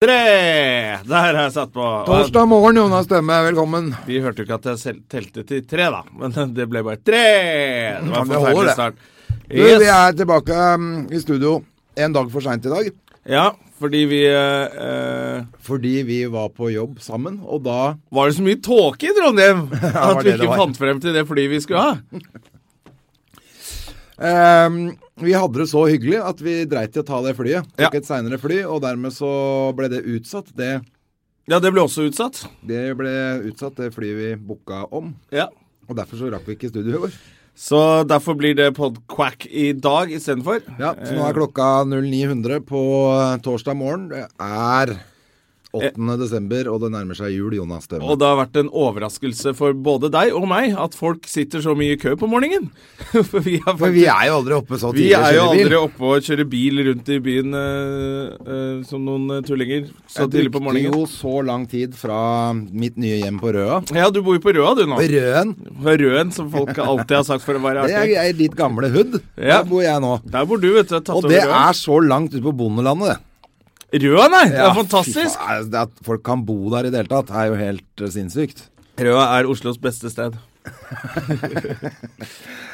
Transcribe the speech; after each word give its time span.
Tre! 0.00 0.14
Der 1.04 1.12
har 1.12 1.36
jeg 1.36 1.52
satt 1.52 1.74
på. 1.74 1.86
Torsdag 2.06 2.46
morgen, 2.48 2.78
Jonas 2.80 3.04
Stemme, 3.04 3.34
velkommen. 3.44 3.90
Vi 4.06 4.16
hørte 4.24 4.40
jo 4.40 4.46
ikke 4.46 4.56
at 4.56 4.68
jeg 4.86 4.94
telte 5.12 5.42
til 5.44 5.66
tre, 5.68 5.90
da. 5.92 5.98
Men 6.16 6.32
det 6.56 6.64
ble 6.72 6.80
bare 6.86 6.96
tre! 7.04 7.20
Det 8.00 8.08
var 8.08 8.24
det 8.24 8.38
forferdelig 8.38 8.76
start. 8.78 9.02
Yes. 9.28 9.42
Du, 9.50 9.82
vi 9.82 9.90
er 9.92 10.16
tilbake 10.16 10.62
um, 10.72 10.86
i 11.04 11.20
studio 11.20 11.52
en 12.00 12.16
dag 12.16 12.32
for 12.32 12.46
seint 12.46 12.64
i 12.64 12.72
dag. 12.72 12.88
Ja, 13.28 13.44
fordi 13.76 14.00
vi 14.08 14.22
eh, 14.24 14.80
eh, 14.86 15.44
Fordi 15.68 15.92
vi 16.08 16.22
var 16.32 16.48
på 16.56 16.70
jobb 16.72 16.96
sammen, 17.04 17.36
og 17.44 17.60
da 17.68 17.78
Var 18.08 18.30
det 18.30 18.38
så 18.38 18.44
mye 18.46 18.60
tåke 18.64 19.10
i 19.10 19.12
Trondheim 19.20 19.66
at 20.06 20.24
vi 20.24 20.32
ikke 20.38 20.56
fant 20.62 20.80
frem 20.80 21.04
til 21.04 21.12
det 21.12 21.26
flyet 21.28 21.52
vi 21.52 21.60
skulle 21.60 21.84
ha? 21.84 22.22
Um, 24.20 24.78
Vi 25.20 25.32
hadde 25.36 25.58
det 25.62 25.68
så 25.72 25.82
hyggelig 25.88 26.20
at 26.24 26.40
vi 26.44 26.54
dreit 26.68 26.96
i 26.96 27.00
å 27.02 27.06
ta 27.06 27.20
det 27.24 27.34
flyet. 27.36 27.66
Tok 27.76 27.80
Ja. 27.80 27.90
et 27.98 28.06
seinere 28.08 28.38
fly, 28.40 28.62
og 28.64 28.80
dermed 28.84 29.12
så 29.12 29.74
ble 29.76 29.88
det 29.92 30.04
utsatt. 30.04 30.52
Det, 30.56 30.80
Ja, 31.48 31.58
det 31.58 31.72
ble 31.72 31.82
også 31.82 32.06
utsatt. 32.08 32.44
det 32.64 32.96
ble 32.96 33.10
utsatt, 33.50 33.74
det 33.76 33.92
flyet 33.94 34.16
vi 34.16 34.30
booka 34.36 34.84
om. 34.92 35.14
Ja. 35.32 35.48
Og 35.88 35.96
derfor 35.96 36.16
så 36.16 36.30
rakk 36.30 36.46
vi 36.46 36.54
ikke 36.56 36.70
studio 36.70 36.96
i 36.96 37.00
går. 37.06 37.12
Så 37.60 38.06
derfor 38.08 38.36
blir 38.38 38.54
det 38.56 38.70
Podquack 38.76 39.44
i 39.50 39.72
dag 39.72 40.08
istedenfor. 40.08 40.62
Ja, 40.78 40.94
så 40.94 41.12
nå 41.12 41.26
er 41.28 41.34
klokka 41.34 41.84
0900 41.84 42.60
på 42.64 42.80
torsdag 43.42 43.76
morgen. 43.76 44.08
Det 44.08 44.22
er 44.40 44.94
8. 45.76 46.16
desember, 46.18 46.68
og 46.72 46.80
det 46.82 46.90
nærmer 46.94 47.18
seg 47.18 47.34
jul, 47.34 47.54
Jonas 47.54 47.86
Støme. 47.86 48.02
Og 48.02 48.18
det 48.18 48.26
har 48.26 48.38
vært 48.40 48.58
en 48.58 48.70
overraskelse 48.74 49.52
for 49.58 49.76
både 49.76 50.10
deg 50.12 50.34
og 50.34 50.48
meg 50.50 50.74
at 50.78 50.96
folk 50.98 51.28
sitter 51.30 51.62
så 51.62 51.76
mye 51.78 51.94
i 51.94 52.00
kø 52.00 52.16
på 52.18 52.28
morgenen. 52.30 52.70
For 53.30 53.42
vi, 53.42 53.56
faktisk, 53.62 53.80
For 53.80 53.94
vi 53.94 54.04
er 54.10 54.26
jo 54.28 54.36
aldri 54.40 54.54
oppe 54.54 54.78
så 54.78 54.90
Vi 54.94 55.06
tidlig 55.06 55.16
og 55.18 55.24
er 55.26 55.34
jo 55.34 55.44
aldri 55.50 55.78
oppe 55.78 56.10
og 56.10 56.26
kjører 56.26 56.46
bil 56.50 56.82
rundt 56.86 57.08
i 57.10 57.18
byen 57.24 57.56
eh, 57.58 58.50
eh, 58.54 58.74
som 58.86 59.02
noen 59.06 59.36
eh, 59.36 59.42
tullinger 59.46 59.88
så 60.04 60.24
Jeg 60.24 60.32
tidlig 60.34 60.52
på 60.54 60.62
morgenen. 60.62 60.88
Jeg 60.88 60.94
brukte 60.94 61.06
jo 61.06 61.12
så 61.14 61.44
lang 61.46 61.66
tid 61.70 61.96
fra 61.98 62.20
mitt 62.54 62.98
nye 63.00 63.20
hjem 63.22 63.40
på 63.42 63.54
Røa. 63.56 63.80
Ja, 63.96 64.10
du 64.14 64.20
bor 64.26 64.38
jo 64.38 64.42
på 64.44 64.54
Røa 64.56 64.74
du 64.78 64.84
nå. 64.84 65.00
På 65.00 65.08
Røen. 65.14 65.54
På 65.80 65.96
Røen, 66.04 66.34
som 66.34 66.50
folk 66.52 66.76
alltid 66.76 67.16
har 67.20 67.26
sagt 67.30 67.46
for 67.46 67.58
å 67.58 67.64
være 67.64 67.86
artig. 67.86 67.96
Det 68.00 68.18
er, 68.18 68.30
er 68.30 68.38
ditt 68.38 68.54
gamle 68.58 68.90
hood. 68.92 69.18
Ja. 69.36 69.60
Der 69.60 69.66
bor 69.70 69.82
jeg 69.84 70.02
nå. 70.02 70.14
Der 70.30 70.46
bor 70.48 70.60
du, 70.62 70.70
vet 70.76 70.90
du. 70.92 71.00
Og 71.14 71.26
det 71.30 71.42
er 71.44 71.76
så 71.76 71.98
langt 72.02 72.34
ute 72.34 72.44
på 72.44 72.54
bondelandet, 72.56 73.14
det. 73.14 73.29
Røa, 73.90 74.28
nei! 74.30 74.44
Det 74.52 74.60
er 74.62 74.76
fantastisk. 74.76 75.34
fy 75.34 75.34
faen, 75.34 75.70
det 75.70 75.80
At 75.88 76.04
folk 76.06 76.22
kan 76.26 76.44
bo 76.46 76.58
der 76.74 76.86
i 76.86 76.92
det 76.92 77.02
hele 77.02 77.10
tatt, 77.10 77.32
er 77.34 77.50
jo 77.50 77.56
helt 77.58 78.04
eh, 78.04 78.12
sinnssykt. 78.14 78.68
Røa 79.00 79.24
er 79.38 79.48
Oslos 79.50 79.80
beste 79.82 80.10
sted. 80.12 80.36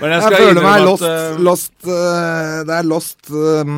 Men 0.01 0.11
jeg 0.11 0.17
Jeg, 0.17 0.23
skal 0.23 0.37
føler 0.37 0.59
meg 0.61 0.81
innrømme 0.83 0.89
lost, 0.91 1.05
at 1.07 1.13
eh, 1.15 1.39
lost 1.47 1.87
eh, 1.87 2.57
Det 2.67 2.75
er 2.75 2.89
lost 2.91 3.31
um, 3.31 3.77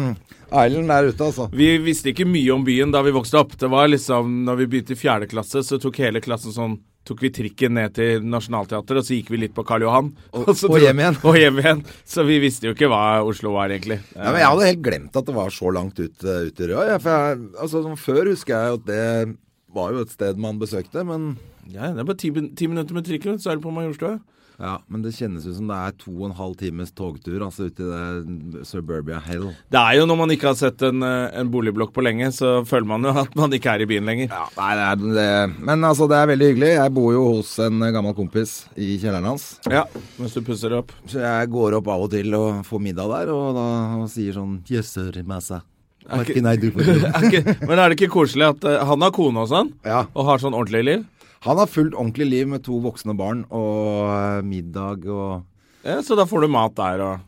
island 0.48 0.88
der 0.88 1.10
ute, 1.10 1.28
altså. 1.28 1.48
Vi 1.52 1.68
visste 1.84 2.10
ikke 2.14 2.26
mye 2.26 2.54
om 2.56 2.64
byen 2.66 2.94
da 2.94 3.04
vi 3.06 3.14
vokste 3.14 3.38
opp. 3.42 3.52
Det 3.60 3.68
var 3.70 3.90
liksom, 3.92 4.40
når 4.48 4.62
vi 4.62 4.68
begynte 4.72 4.96
i 4.96 4.98
fjerde 4.98 5.28
klasse, 5.30 5.62
så 5.62 5.78
tok 5.82 6.00
hele 6.02 6.24
klassen 6.24 6.54
sånn 6.56 6.78
Tok 7.08 7.22
vi 7.24 7.30
trikken 7.32 7.72
ned 7.78 7.94
til 7.96 8.24
Nationaltheatret, 8.28 9.00
og 9.00 9.06
så 9.08 9.16
gikk 9.16 9.30
vi 9.32 9.38
litt 9.40 9.54
på 9.56 9.64
Karl 9.64 9.86
Johan. 9.86 10.10
Og- 10.36 10.50
og 10.70 10.78
hjem 10.82 11.00
igjen. 11.00 11.16
Og 11.30 11.38
hjem 11.40 11.60
igjen. 11.62 11.82
Så 12.04 12.24
vi 12.28 12.36
visste 12.42 12.68
jo 12.68 12.74
ikke 12.76 12.90
hva 12.92 13.00
Oslo 13.24 13.54
var, 13.56 13.72
egentlig. 13.72 14.00
Ja, 14.12 14.28
men 14.28 14.40
Jeg 14.42 14.50
hadde 14.52 14.66
helt 14.68 14.82
glemt 14.84 15.16
at 15.16 15.28
det 15.30 15.36
var 15.38 15.54
så 15.56 15.72
langt 15.72 15.98
ut, 16.02 16.16
uh, 16.28 16.42
ut 16.50 16.60
i 16.60 16.68
Røa. 16.68 16.86
Ja, 16.92 16.98
for 17.00 17.14
jeg, 17.16 17.44
altså, 17.64 17.84
før 17.96 18.28
husker 18.34 18.54
jeg 18.58 18.78
at 18.80 18.84
det 18.90 19.36
var 19.74 19.92
jo 19.96 20.04
et 20.04 20.12
sted 20.12 20.36
man 20.40 20.60
besøkte, 20.60 21.04
men 21.08 21.30
Ja, 21.68 21.90
det 21.92 22.00
er 22.00 22.08
bare 22.08 22.16
ti, 22.20 22.30
ti 22.56 22.66
minutter 22.68 22.96
med 22.96 23.04
trikken, 23.08 23.40
så 23.40 23.50
er 23.52 23.58
du 23.58 23.64
på 23.66 23.72
Majorstua. 23.76 24.18
Ja, 24.58 24.80
men 24.90 25.04
det 25.04 25.12
kjennes 25.14 25.44
ut 25.46 25.54
som 25.54 25.68
det 25.70 25.76
er 25.78 25.92
to 26.00 26.10
og 26.16 26.24
en 26.28 26.34
halv 26.34 26.56
times 26.58 26.90
togtur 26.98 27.44
altså 27.46 27.68
ut 27.68 27.78
i 27.78 27.86
det 27.86 28.64
suburbia 28.66 29.20
hell. 29.22 29.52
Det 29.70 29.78
er 29.78 30.00
jo 30.00 30.06
når 30.10 30.18
man 30.18 30.32
ikke 30.34 30.48
har 30.50 30.56
sett 30.58 30.82
en, 30.82 31.04
eh, 31.06 31.28
en 31.38 31.52
boligblokk 31.52 31.92
på 31.94 32.02
lenge, 32.02 32.32
så 32.34 32.56
føler 32.66 32.88
man 32.90 33.06
jo 33.06 33.12
at 33.22 33.36
man 33.38 33.54
ikke 33.54 33.70
er 33.76 33.84
i 33.84 33.88
byen 33.92 34.08
lenger. 34.10 34.32
Ja, 34.34 34.48
nei, 34.58 34.72
det 34.74 34.88
er, 34.88 35.04
det, 35.20 35.28
Men 35.70 35.86
altså, 35.86 36.08
det 36.10 36.18
er 36.18 36.32
veldig 36.32 36.48
hyggelig. 36.50 36.72
Jeg 36.74 36.94
bor 36.98 37.12
jo 37.14 37.24
hos 37.36 37.52
en 37.62 37.78
gammel 37.94 38.16
kompis 38.18 38.56
i 38.74 38.96
kjelleren 38.98 39.30
hans. 39.30 39.46
Ja, 39.70 39.84
mens 40.18 40.34
du 40.34 40.42
pusser 40.42 40.74
opp. 40.80 40.90
Så 41.06 41.22
jeg 41.22 41.52
går 41.54 41.78
opp 41.78 41.90
av 41.94 42.08
og 42.08 42.10
til 42.16 42.34
og 42.38 42.64
får 42.66 42.82
middag 42.82 43.12
der, 43.14 43.30
og 43.34 43.52
da 43.54 43.66
og 44.00 44.08
sier 44.10 44.34
sånn 44.34 44.58
Yes, 44.68 44.90
sir, 44.96 45.14
massa. 45.28 45.62
Er 46.08 46.24
ikke-? 46.24 46.40
Er 47.14 47.28
ikke, 47.28 47.54
men 47.68 47.76
er 47.78 47.90
det 47.92 47.98
ikke 47.98 48.10
koselig 48.14 48.46
at 48.48 48.66
eh, 48.66 48.82
han 48.90 49.02
har 49.06 49.14
kone 49.14 49.44
og 49.44 49.50
sånn, 49.50 49.70
Ja. 49.86 50.02
og 50.14 50.26
har 50.32 50.42
sånn 50.42 50.56
ordentlig 50.56 50.82
liv? 50.88 51.06
Han 51.46 51.60
har 51.60 51.70
fullt 51.70 51.94
ordentlig 51.94 52.26
liv 52.26 52.48
med 52.50 52.64
to 52.66 52.80
voksne 52.82 53.14
barn 53.18 53.44
og 53.54 54.08
eh, 54.10 54.42
middag 54.46 55.06
og 55.06 55.44
Ja, 55.86 56.00
Så 56.02 56.16
da 56.18 56.24
får 56.26 56.42
du 56.42 56.48
mat 56.50 56.74
der 56.76 57.00
og 57.04 57.20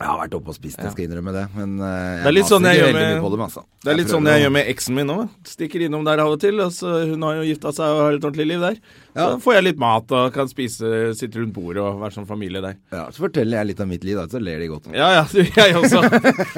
Jeg 0.00 0.08
har 0.08 0.16
vært 0.16 0.32
oppe 0.38 0.48
og 0.48 0.54
spist, 0.56 0.78
jeg 0.80 0.92
skal 0.94 1.04
innrømme 1.04 1.32
det. 1.34 1.42
Men 1.52 1.74
jeg 1.76 2.20
Det 2.24 2.28
er 2.30 2.32
litt 2.32 2.46
sånn 2.48 2.64
jeg 2.64 2.78
gjør 2.80 2.92
med- 2.96 3.30
dem, 3.34 3.40
altså. 3.44 3.62
Det 3.84 3.90
er 3.92 3.96
litt 3.98 4.08
sånn 4.08 4.24
jeg 4.30 4.42
gjør 4.46 4.52
med 4.52 4.66
eksen 4.72 4.94
min 4.96 5.06
nå. 5.06 5.16
Stikker 5.44 5.82
innom 5.84 6.04
der 6.08 6.18
av 6.24 6.32
og 6.32 6.40
til. 6.40 6.56
Altså, 6.64 6.92
hun 7.10 7.20
har 7.22 7.34
jo 7.36 7.42
gifta 7.44 7.72
seg 7.76 7.84
og 7.84 8.00
har 8.00 8.12
et 8.16 8.24
ordentlig 8.24 8.46
liv 8.48 8.60
der. 8.64 8.76
Ja. 9.14 9.26
Så 9.34 9.42
får 9.44 9.54
jeg 9.58 9.64
litt 9.64 9.78
mat 9.78 10.10
og 10.16 10.32
kan 10.32 10.48
spise, 10.48 11.12
sitte 11.18 11.36
rundt 11.42 11.52
bordet 11.52 11.82
og 11.84 12.00
være 12.00 12.16
sånn 12.16 12.26
familie 12.26 12.62
der. 12.64 12.76
Ja, 12.90 13.04
Så 13.10 13.20
forteller 13.28 13.58
jeg 13.60 13.66
litt 13.74 13.80
av 13.84 13.88
mitt 13.88 14.04
liv, 14.08 14.16
da, 14.16 14.24
så 14.26 14.40
ler 14.40 14.58
de 14.58 14.68
godt. 14.72 14.88
Ja 14.94 15.10
ja, 15.18 15.24
jeg 15.32 15.76
også. 15.76 16.00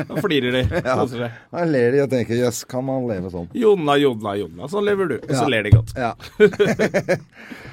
Da 0.06 0.22
flirer 0.22 0.52
de. 0.52 0.62
Ja. 0.86 0.97
Da 1.50 1.64
ler 1.66 1.91
de 1.92 2.02
og 2.06 2.10
tenker 2.10 2.38
jøss, 2.38 2.62
kan 2.69 2.84
man 2.86 3.08
leve 3.10 3.26
sånn? 3.34 3.50
Jonna, 3.58 3.98
jonna, 3.98 4.36
jonna. 4.38 4.69
Sånn 4.70 4.84
lever 4.86 5.08
du. 5.08 5.14
Og 5.19 5.34
så 5.34 5.42
Ja. 5.42 5.48
ler 5.48 5.62
de 5.62 5.70
godt. 5.70 5.94
Ja. 5.98 6.14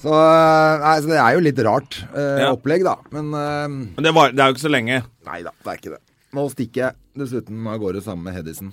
så, 0.00 0.12
eh, 0.14 0.78
nei, 0.82 0.94
så 1.04 1.10
det 1.12 1.18
er 1.20 1.34
jo 1.36 1.42
litt 1.44 1.58
rart 1.66 1.98
eh, 2.14 2.40
Ja. 2.44 2.52
opplegg, 2.56 2.84
da. 2.86 2.96
Men 3.12 3.32
eh, 3.34 3.68
Men 3.68 4.02
det, 4.06 4.12
var, 4.14 4.32
det 4.32 4.40
er 4.40 4.48
jo 4.52 4.56
ikke 4.56 4.66
så 4.68 4.72
lenge. 4.72 5.02
nei 5.26 5.42
da, 5.42 5.52
det 5.62 5.68
er 5.74 5.80
ikke 5.80 5.94
det. 5.96 6.00
Nå 6.32 6.46
stikker 6.52 6.80
jeg 6.86 6.94
dessuten 7.20 7.66
av 7.68 7.78
gårde 7.82 8.00
sammen 8.02 8.24
med 8.24 8.34
Hedisen 8.38 8.72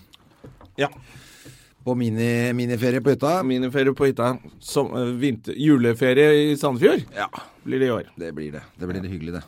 Ja. 0.80 0.88
på 1.86 1.96
mini, 1.98 2.54
miniferie 2.56 3.02
på 3.04 3.12
hytta. 3.16 3.42
Miniferie 3.44 3.92
på 3.96 4.08
hytta. 4.08 4.38
Som, 4.64 4.94
uh, 4.96 5.12
vinter, 5.20 5.54
juleferie 5.60 6.52
i 6.52 6.56
Sandefjord 6.60 7.04
Ja, 7.16 7.28
blir 7.66 7.80
det 7.80 7.88
i 7.88 7.92
år. 7.92 8.04
det 8.18 8.34
blir 8.36 8.52
det. 8.52 8.62
Det 8.80 8.88
blir 8.88 9.02
det 9.02 9.10
hyggelig, 9.12 9.34
det. 9.40 9.44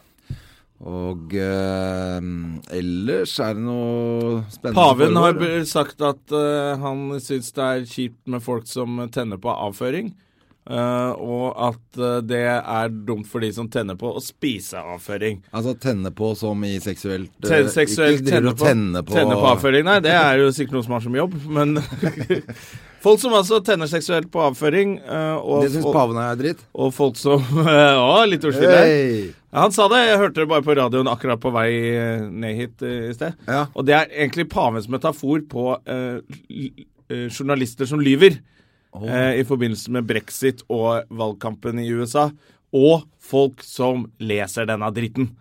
Og 0.82 1.34
uh, 1.38 2.20
ellers 2.74 3.36
er 3.40 3.54
det 3.54 3.62
noe 3.62 4.40
spennende 4.50 4.82
Paven 4.82 5.20
har 5.22 5.66
sagt 5.70 6.02
at 6.02 6.34
uh, 6.34 6.74
han 6.82 7.04
syns 7.22 7.52
det 7.54 7.68
er 7.68 7.86
kjipt 7.86 8.28
med 8.34 8.42
folk 8.42 8.66
som 8.68 8.98
tenner 9.14 9.38
på 9.38 9.54
avføring. 9.54 10.10
Eh, 10.70 11.12
og 11.18 11.48
at 11.70 12.02
uh, 12.02 12.20
det 12.26 12.44
er 12.52 12.94
dumt 13.08 13.30
for 13.30 13.44
de 13.44 13.52
som 13.56 13.70
tenner 13.72 13.98
på 14.00 14.12
å 14.12 14.22
spise 14.24 14.82
avføring. 14.82 15.42
Altså 15.56 15.76
tenne 15.80 16.14
på 16.16 16.34
som 16.40 16.62
i 16.68 16.76
seksuelt 16.84 17.34
uh, 17.42 17.50
Ten, 17.50 17.72
seksuelt 17.72 18.24
tenne 18.28 18.54
på, 18.54 18.66
tenne 18.66 19.04
på, 19.06 19.18
tenne 19.18 19.40
på 19.40 19.52
avføring. 19.56 19.88
Nei, 19.88 20.00
det 20.06 20.16
er 20.16 20.44
jo 20.44 20.54
sikkert 20.56 20.80
noen 20.80 20.88
som 20.88 20.98
har 20.98 21.06
som 21.08 21.20
jobb, 21.24 21.38
men 21.50 21.78
Folk 23.02 23.18
som 23.18 23.34
altså 23.34 23.58
tenner 23.66 23.90
seksuelt 23.90 24.28
på 24.30 24.44
avføring, 24.46 25.00
eh, 25.02 25.38
og, 25.40 25.64
Det 25.66 25.72
syns 25.74 25.88
paven 25.90 26.20
er 26.22 26.36
dritt. 26.38 26.60
og 26.74 26.92
folk 26.94 27.18
som 27.18 27.42
Å, 28.06 28.26
litt 28.30 28.46
ordspill 28.46 28.70
der. 28.70 28.86
Hey. 28.86 29.24
Ja, 29.52 29.66
han 29.66 29.74
sa 29.74 29.88
det. 29.92 30.04
Jeg 30.06 30.20
hørte 30.22 30.44
det 30.44 30.50
bare 30.52 30.66
på 30.66 30.76
radioen 30.78 31.10
akkurat 31.10 31.42
på 31.42 31.52
vei 31.56 31.70
eh, 31.90 32.22
ned 32.30 32.60
hit 32.60 32.86
eh, 32.86 33.10
i 33.10 33.16
sted. 33.18 33.34
Ja. 33.50 33.66
Og 33.74 33.88
det 33.90 33.98
er 33.98 34.14
egentlig 34.14 34.48
pavens 34.54 34.88
metafor 34.92 35.42
på 35.50 35.66
eh, 35.82 36.22
eh, 36.54 37.26
journalister 37.26 37.90
som 37.90 38.04
lyver. 38.04 38.38
Eh, 39.00 39.40
I 39.40 39.46
forbindelse 39.48 39.92
med 39.96 40.08
brexit 40.10 40.64
og 40.70 41.06
valgkampen 41.10 41.80
i 41.80 41.90
USA. 41.92 42.30
Og 42.74 43.06
folk 43.20 43.64
som 43.64 44.06
leser 44.20 44.68
denne 44.70 44.90
dritten. 44.96 45.32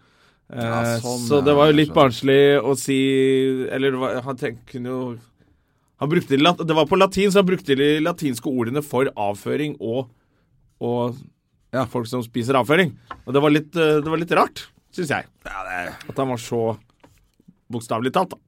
Eh, 0.51 0.63
Ja, 0.67 0.99
sånn, 0.99 1.27
så 1.29 1.39
det 1.47 1.55
var 1.55 1.71
jo 1.71 1.77
litt 1.79 1.93
barnslig 1.95 2.59
å 2.59 2.73
si 2.75 2.97
Eller 3.71 3.95
var, 3.95 4.17
han 4.27 4.37
tenk, 4.37 4.65
kunne 4.67 4.91
jo 4.91 5.03
han 6.01 6.09
brukte, 6.09 6.35
Det 6.65 6.75
var 6.75 6.87
på 6.87 6.97
latin, 6.99 7.31
så 7.31 7.39
han 7.39 7.47
brukte 7.47 7.77
de 7.77 8.01
latinske 8.01 8.49
ordene 8.49 8.81
for 8.83 9.07
avføring 9.15 9.77
og, 9.79 10.09
og 10.81 11.15
ja, 11.75 11.85
folk 11.87 12.09
som 12.09 12.23
spiser 12.25 12.57
avføring. 12.57 12.95
Og 13.27 13.35
det 13.37 13.43
var 13.45 13.53
litt, 13.53 13.77
eh, 13.77 14.01
det 14.01 14.09
var 14.09 14.19
litt 14.19 14.33
rart, 14.33 14.65
syns 14.97 15.13
jeg. 15.13 15.29
At 16.09 16.17
han 16.17 16.33
var 16.33 16.41
så 16.41 16.63
bokstavelig 17.71 18.15
talt, 18.17 18.33
da. 18.33 18.41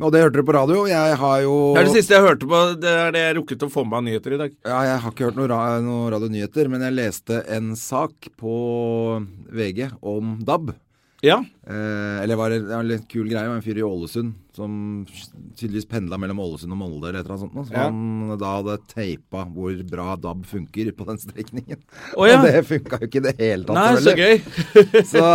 Og 0.00 0.12
det 0.14 0.22
hørte 0.22 0.40
du 0.40 0.46
på 0.48 0.54
radio. 0.56 0.84
Jeg 0.88 1.16
har 1.20 1.40
jo 1.44 1.56
Det 1.74 1.82
er 1.82 1.88
det 1.90 1.96
siste 1.98 2.14
jeg 2.16 2.24
hørte 2.24 2.48
på. 2.48 2.60
Det 2.80 2.92
er 3.06 3.10
det 3.12 3.24
jeg 3.26 3.36
rukket 3.40 3.66
å 3.66 3.72
få 3.72 3.84
med 3.84 3.98
av 4.00 4.04
nyheter 4.06 4.36
i 4.36 4.40
dag. 4.44 4.54
Ja, 4.64 4.78
jeg 4.88 5.00
har 5.04 5.12
ikke 5.12 5.26
hørt 5.28 5.40
noen 5.40 5.50
ra 5.52 5.60
noe 5.84 6.12
radionyheter, 6.14 6.70
men 6.72 6.80
jeg 6.86 6.96
leste 6.96 7.42
en 7.52 7.74
sak 7.76 8.30
på 8.40 8.54
VG 9.52 9.90
om 10.00 10.38
DAB. 10.46 10.72
Ja. 11.22 11.36
Eh, 11.70 12.16
eller 12.24 12.34
var 12.34 12.50
det, 12.50 12.64
det 12.66 12.72
var 12.74 12.80
en 12.82 12.88
litt 12.90 13.04
kul 13.06 13.28
greie. 13.30 13.44
Det 13.44 13.50
var 13.52 13.60
en 13.60 13.62
fyr 13.62 13.78
i 13.78 13.84
Ålesund 13.86 14.32
som 14.56 14.72
tydeligvis 15.54 15.86
pendla 15.88 16.18
mellom 16.18 16.40
Ålesund 16.42 16.74
og 16.74 16.80
Molde 16.80 17.08
eller 17.12 17.20
et 17.20 17.28
eller 17.28 17.36
annet 17.36 17.44
sånt. 17.52 17.68
Så 17.68 17.76
Ja. 17.76 17.84
han 17.86 18.32
da 18.40 18.50
hadde 18.56 18.74
teipa 18.90 19.44
hvor 19.46 19.76
bra 19.88 20.16
DAB 20.18 20.42
funker 20.50 20.90
på 20.98 21.06
den 21.06 21.20
strekningen. 21.22 21.78
Oh, 22.16 22.26
ja. 22.26 22.40
Og 22.40 22.48
det 22.48 22.64
funka 22.66 22.98
jo 22.98 23.06
ikke 23.06 23.22
i 23.22 23.26
det 23.28 23.36
hele 23.38 23.64
tatt. 23.68 23.78
Nei, 23.78 24.02
så 24.02 24.16
gøy. 24.18 24.42
så, 25.12 25.26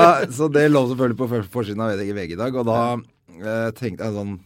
så 0.42 0.50
det 0.52 0.66
lå 0.74 0.84
selvfølgelig 0.92 1.22
på 1.24 1.30
for- 1.32 1.48
forsiden 1.56 1.86
av 1.88 1.96
VG 1.96 2.36
i 2.36 2.42
dag, 2.44 2.56
og 2.60 2.68
da 2.68 2.82
tenkte 3.78 4.06
jeg 4.08 4.16
sånn 4.16 4.38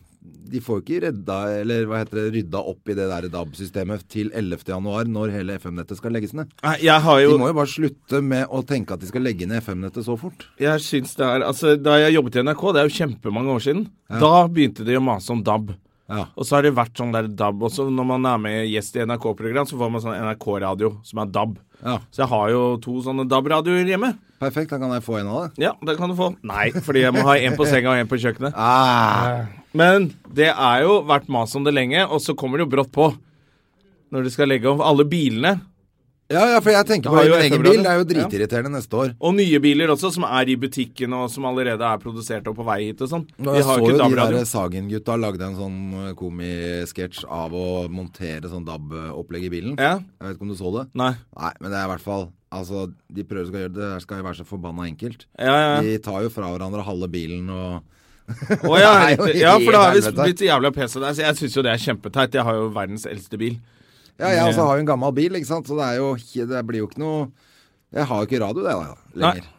De 0.51 0.60
får 0.62 0.80
jo 0.80 0.81
ikke 0.83 1.00
redda, 1.06 1.36
eller 1.62 1.86
hva 1.89 2.01
heter 2.01 2.19
det, 2.19 2.24
rydda 2.36 2.60
opp 2.72 2.89
i 2.92 2.95
det 2.98 3.07
der 3.10 3.28
DAB-systemet 3.33 4.04
til 4.12 4.30
11. 4.38 4.66
januar, 4.69 5.07
når 5.10 5.31
hele 5.33 5.56
FM-nettet 5.57 5.98
skal 5.98 6.13
legges 6.13 6.33
ned. 6.38 6.51
Nei, 6.62 6.75
Jeg 6.83 7.01
har 7.01 7.22
De 7.24 7.38
må 7.42 7.48
jo 7.50 7.56
bare 7.57 7.72
slutte 7.72 8.22
med 8.22 8.45
å 8.51 8.62
tenke 8.68 8.94
at 8.94 9.01
de 9.01 9.10
skal 9.10 9.25
legge 9.25 9.48
ned 9.50 9.63
FM-nettet 9.63 10.06
så 10.06 10.18
fort. 10.19 10.45
Jeg 10.62 10.83
syns 10.86 11.16
det 11.18 11.25
er 11.25 11.48
Altså, 11.48 11.74
da 11.80 11.98
jeg 12.04 12.18
jobbet 12.18 12.38
i 12.38 12.44
NRK, 12.45 12.66
det 12.74 12.81
er 12.83 12.89
jo 12.89 12.98
kjempemange 13.00 13.56
år 13.56 13.66
siden, 13.66 13.88
da 14.12 14.33
begynte 14.51 14.86
de 14.86 15.00
å 15.00 15.01
mase 15.07 15.33
om 15.33 15.42
DAB. 15.42 15.74
Ja. 16.12 16.25
Og 16.36 16.44
så 16.45 16.57
har 16.57 16.66
det 16.68 16.75
vært 16.75 16.98
sånn 17.00 17.13
der 17.16 17.30
DAB 17.31 17.63
også. 17.63 17.88
Når 17.89 18.06
man 18.06 18.25
er 18.28 18.39
med 18.44 18.68
gjest 18.68 18.98
i 19.00 19.06
NRK-program, 19.07 19.66
så 19.69 19.80
får 19.80 19.92
man 19.94 20.04
sånn 20.04 20.18
NRK-radio 20.19 20.98
som 21.07 21.24
er 21.24 21.31
DAB. 21.31 21.57
Ja. 21.81 21.95
Så 22.13 22.24
jeg 22.24 22.30
har 22.31 22.51
jo 22.54 22.62
to 22.83 23.00
sånne 23.06 23.25
DAB-radioer 23.30 23.89
hjemme. 23.89 24.13
Perfekt, 24.42 24.72
da 24.74 24.80
kan 24.81 24.94
jeg 24.95 25.04
få 25.06 25.19
en 25.19 25.30
av 25.30 25.42
det. 25.44 25.63
Ja, 25.66 25.72
det 25.86 25.98
kan 26.00 26.10
du 26.10 26.16
få. 26.18 26.31
Nei, 26.45 26.69
fordi 26.74 27.04
jeg 27.04 27.13
må 27.13 27.25
ha 27.28 27.36
en 27.38 27.57
på 27.57 27.68
senga 27.69 27.94
og 27.94 28.01
en 28.01 28.10
på 28.10 28.18
kjøkkenet. 28.22 28.56
Ah, 28.57 29.45
Men 29.78 30.10
det 30.33 30.50
er 30.51 30.86
jo 30.86 31.01
vært 31.07 31.30
mas 31.31 31.54
om 31.57 31.66
det 31.66 31.74
lenge, 31.78 32.06
og 32.07 32.22
så 32.24 32.33
kommer 32.38 32.57
det 32.57 32.66
jo 32.68 32.74
brått 32.74 32.92
på. 32.95 33.12
Når 34.12 34.25
de 34.25 34.33
skal 34.33 34.50
legge 34.51 34.68
om 34.69 34.81
alle 34.83 35.06
bilene. 35.07 35.60
Ja, 36.31 36.44
ja, 36.54 36.60
for 36.63 36.74
jeg 36.74 36.88
tenker 36.89 37.13
på 37.13 37.22
min 37.22 37.36
egen 37.38 37.63
bil. 37.66 37.80
Det 37.81 37.92
er 37.92 38.01
jo 38.01 38.07
dritirriterende 38.10 38.74
neste 38.78 39.00
år. 39.04 39.13
Og 39.19 39.36
nye 39.38 39.62
biler 39.63 39.94
også, 39.94 40.12
som 40.16 40.25
er 40.28 40.51
i 40.54 40.57
butikken, 40.60 41.16
og 41.18 41.30
som 41.33 41.48
allerede 41.50 41.88
er 41.88 42.01
produsert 42.01 42.48
og 42.51 42.57
på 42.57 42.66
vei 42.68 42.80
hit 42.88 43.04
og 43.06 43.12
sånn. 43.12 43.25
Jeg 43.38 43.68
har 43.68 43.83
så 43.83 43.92
jo 43.92 43.98
de 44.00 44.19
der 44.19 44.50
Sagen-gutta 44.50 45.18
lagde 45.19 45.48
en 45.48 45.57
sånn 45.60 45.80
eh, 46.01 46.12
komisketsj 46.19 47.25
av 47.30 47.56
å 47.56 47.66
montere 47.92 48.51
sånn 48.51 48.68
DAB-opplegg 48.68 49.48
i 49.48 49.54
bilen. 49.54 49.80
Ja? 49.80 49.98
Jeg 50.00 50.28
vet 50.28 50.38
ikke 50.38 50.48
om 50.48 50.54
du 50.54 50.60
så 50.60 50.75
det? 50.80 50.86
Nei. 51.00 51.13
Nei, 51.38 51.56
men 51.60 51.74
det 51.74 51.80
er 51.80 51.89
i 51.89 51.95
hvert 51.95 52.07
fall 52.10 52.31
Altså, 52.51 52.89
de 53.07 53.24
prøver 53.24 53.48
å 53.48 53.60
gjøre 53.62 53.72
det 53.72 53.86
Det 53.94 54.01
skal 54.04 54.19
jo 54.19 54.25
være 54.25 54.39
så 54.42 54.44
forbanna 54.44 54.83
enkelt. 54.89 55.24
Ja, 55.39 55.54
ja. 55.56 55.75
De 55.86 55.94
tar 56.04 56.25
jo 56.25 56.31
fra 56.33 56.50
hverandre 56.51 56.83
halve 56.83 57.07
bilen 57.13 57.48
og 57.48 57.80
oh, 58.68 58.75
ja, 58.80 58.92
ja, 59.36 59.54
for 59.60 59.75
da 59.75 59.86
har 59.86 59.95
vi 59.95 60.12
blitt 60.18 60.44
jævla 60.45 60.72
PC 60.75 61.00
der. 61.00 61.13
Så 61.16 61.24
jeg 61.24 61.39
syns 61.39 61.56
jo 61.57 61.63
det 61.66 61.72
er 61.74 61.86
kjempeteit. 61.86 62.36
Jeg 62.36 62.48
har 62.48 62.60
jo 62.60 62.68
verdens 62.75 63.07
eldste 63.10 63.39
bil. 63.39 63.56
Ja, 64.21 64.29
jeg 64.35 64.51
også 64.51 64.68
har 64.68 64.77
jo 64.77 64.83
en 64.85 64.91
gammel 64.91 65.15
bil, 65.18 65.39
ikke 65.39 65.50
sant, 65.50 65.69
så 65.69 65.77
det 65.79 65.88
er 65.88 65.97
jo 65.97 66.13
Det 66.53 66.62
blir 66.68 66.83
jo 66.83 66.89
ikke 66.91 67.01
noe 67.01 67.27
Jeg 67.91 68.07
har 68.07 68.21
jo 68.21 68.29
ikke 68.29 68.41
radio, 68.44 68.63
det, 68.63 68.77
da, 68.77 68.95
lenger. 69.25 69.50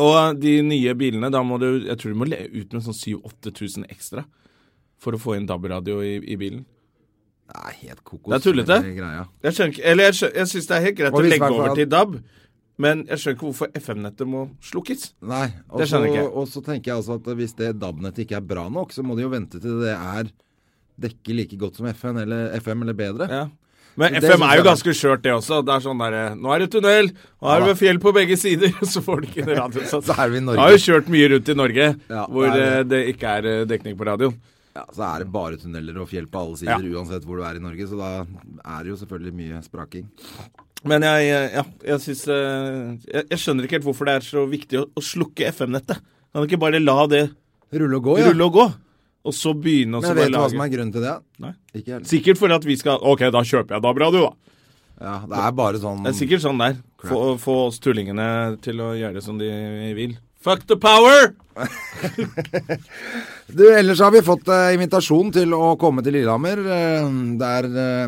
Og 0.00 0.40
de 0.40 0.56
nye 0.64 0.94
bilene, 0.98 1.30
da 1.32 1.42
må 1.44 1.58
du 1.60 1.68
Jeg 1.84 1.98
tror 2.00 2.14
du 2.14 2.20
må 2.22 2.28
le 2.30 2.42
ut 2.54 2.76
med 2.76 2.84
sånn 2.86 2.96
7000-8000 2.96 3.88
ekstra 3.90 4.26
for 5.00 5.16
å 5.16 5.20
få 5.20 5.38
inn 5.38 5.46
DAB-radio 5.48 6.02
i, 6.04 6.18
i 6.28 6.34
bilen. 6.36 6.66
Det 7.48 7.56
er 7.56 7.76
helt 7.86 8.02
kokos. 8.04 8.34
Det 8.34 8.36
er 8.36 8.42
tullete. 8.44 8.76
Jeg 9.46 9.56
skjønner 9.56 9.86
Eller 9.92 10.10
jeg, 10.10 10.32
jeg 10.36 10.50
syns 10.50 10.68
det 10.68 10.76
er 10.76 10.84
helt 10.84 10.98
greit 10.98 11.16
å 11.16 11.22
legge 11.24 11.48
over 11.56 11.72
til 11.78 11.88
DAB, 11.88 12.18
men 12.84 13.06
jeg 13.08 13.22
skjønner 13.22 13.38
ikke 13.38 13.46
hvorfor 13.48 13.72
FM-nettet 13.80 14.28
må 14.28 14.42
slukkes. 14.68 15.06
Nei. 15.24 15.46
Og 15.70 15.80
Det 15.80 15.88
skjønner 15.88 16.10
jeg 16.10 16.18
ikke. 16.18 16.34
Og 16.36 16.52
så 16.52 16.62
tenker 16.68 16.92
jeg 16.92 17.00
altså 17.00 17.16
at 17.16 17.32
hvis 17.40 17.56
det 17.58 17.72
DAB-nettet 17.80 18.26
ikke 18.26 18.38
er 18.38 18.46
bra 18.52 18.66
nok, 18.72 18.92
så 18.92 19.04
må 19.06 19.16
de 19.16 19.24
jo 19.24 19.32
vente 19.32 19.62
til 19.62 19.80
det 19.82 19.96
er 19.96 20.30
dekker 21.00 21.36
like 21.38 21.58
godt 21.60 21.80
som 21.80 21.88
FN 21.96 22.20
eller, 22.20 22.52
FM 22.60 22.84
eller 22.84 22.96
bedre. 23.00 23.30
Ja. 23.32 23.42
Men 23.98 24.14
Det 24.14 24.22
FM 24.30 24.44
er 24.46 24.60
jo 24.60 24.66
ganske 24.66 24.94
skjørt, 24.96 25.22
det 25.24 25.32
også. 25.34 25.60
Det 25.66 25.74
er 25.74 25.82
sånn 25.84 25.98
derre 26.00 26.22
Nå 26.38 26.52
er 26.54 26.62
det 26.62 26.68
tunnel, 26.74 27.10
nå 27.42 27.50
er 27.54 27.66
det 27.66 27.74
fjell 27.80 27.98
på 28.02 28.12
begge 28.16 28.38
sider, 28.40 28.72
så 28.92 29.02
får 29.04 29.24
du 29.24 29.28
ikke 29.30 29.48
radiosats. 29.50 30.06
Så 30.06 30.16
er 30.16 30.32
vi 30.32 30.40
i 30.40 30.44
Norge. 30.46 30.60
Jeg 30.60 30.62
har 30.62 30.76
jo 30.76 30.84
kjørt 30.86 31.10
mye 31.16 31.32
rundt 31.34 31.50
i 31.50 31.58
Norge 31.58 31.90
Ja, 31.96 32.24
hvor 32.30 32.48
det 32.54 32.64
eh, 32.68 32.80
det 32.90 33.02
ikke 33.14 33.34
er 33.40 33.50
eh, 33.50 33.66
dekning 33.70 33.98
på 33.98 34.06
radioen. 34.08 34.38
Ja, 34.76 34.84
så 34.94 35.02
er 35.08 35.24
det 35.24 35.32
bare 35.34 35.58
tunneler 35.58 35.98
og 35.98 36.08
fjell 36.12 36.28
på 36.30 36.44
alle 36.44 36.60
sider 36.60 36.84
uansett 36.94 37.24
hvor 37.26 37.40
du 37.40 37.46
er 37.46 37.58
i 37.58 37.62
Norge, 37.62 37.88
så 37.90 37.98
da 37.98 38.10
er 38.22 38.84
det 38.84 38.92
jo 38.92 38.98
selvfølgelig 39.00 39.34
mye 39.40 39.62
spraking. 39.66 40.06
Men 40.86 41.04
jeg, 41.04 41.32
ja, 41.58 41.64
jeg 41.90 42.04
syns 42.06 42.22
eh, 42.30 42.84
jeg, 43.10 43.26
jeg 43.34 43.42
skjønner 43.42 43.66
ikke 43.66 43.80
helt 43.80 43.88
hvorfor 43.90 44.08
det 44.08 44.14
er 44.16 44.28
så 44.30 44.46
viktig 44.48 44.80
å, 44.80 44.86
å 44.94 45.04
slukke 45.04 45.50
FM-nettet. 45.50 46.00
Kan 46.30 46.44
du 46.44 46.46
ikke 46.46 46.62
bare 46.62 46.80
la 46.80 47.02
det 47.10 47.24
Rulle 47.70 48.00
og 48.00 48.06
gå, 48.06 48.14
ja. 48.18 48.30
rulle 48.30 48.46
og 48.48 48.56
gå? 48.56 48.64
Og 49.24 49.34
så 49.36 49.52
begynne 49.52 49.98
å 49.98 50.00
Men 50.00 50.08
så 50.08 50.14
vet 50.16 50.30
du 50.32 50.38
hva 50.38 50.46
som 50.48 50.62
er 50.64 50.70
grunnen 50.72 50.92
til 50.94 51.02
det? 51.04 51.16
Nei. 51.44 51.52
Ikke 51.76 51.92
heller. 51.96 52.06
Sikkert 52.08 52.38
for 52.40 52.54
at 52.56 52.64
vi 52.64 52.76
skal 52.80 53.02
OK, 53.04 53.26
da 53.34 53.42
kjøper 53.44 53.76
jeg 53.76 53.84
DAB-radio, 53.84 54.30
da. 54.30 54.56
Ja, 55.00 55.14
det 55.28 55.38
er 55.44 55.52
bare 55.56 55.78
sånn 55.80 56.02
Det 56.04 56.10
er 56.12 56.16
sikkert 56.18 56.42
sånn 56.44 56.58
der. 56.60 56.74
Få, 57.04 57.20
få 57.40 57.54
oss 57.68 57.78
tullingene 57.80 58.56
til 58.64 58.80
å 58.84 58.90
gjøre 58.96 59.16
det 59.16 59.22
som 59.24 59.38
de 59.40 59.48
vil. 59.96 60.16
Fuck 60.40 60.64
the 60.68 60.76
power! 60.80 61.34
Du, 63.50 63.64
ellers 63.74 63.98
har 64.00 64.12
vi 64.14 64.20
fått 64.22 64.46
eh, 64.48 64.68
invitasjon 64.76 65.32
til 65.34 65.50
å 65.56 65.72
komme 65.80 66.04
til 66.06 66.14
Lillehammer. 66.14 66.60
Eh, 66.62 67.08
der 67.40 67.66
eh, 67.66 68.04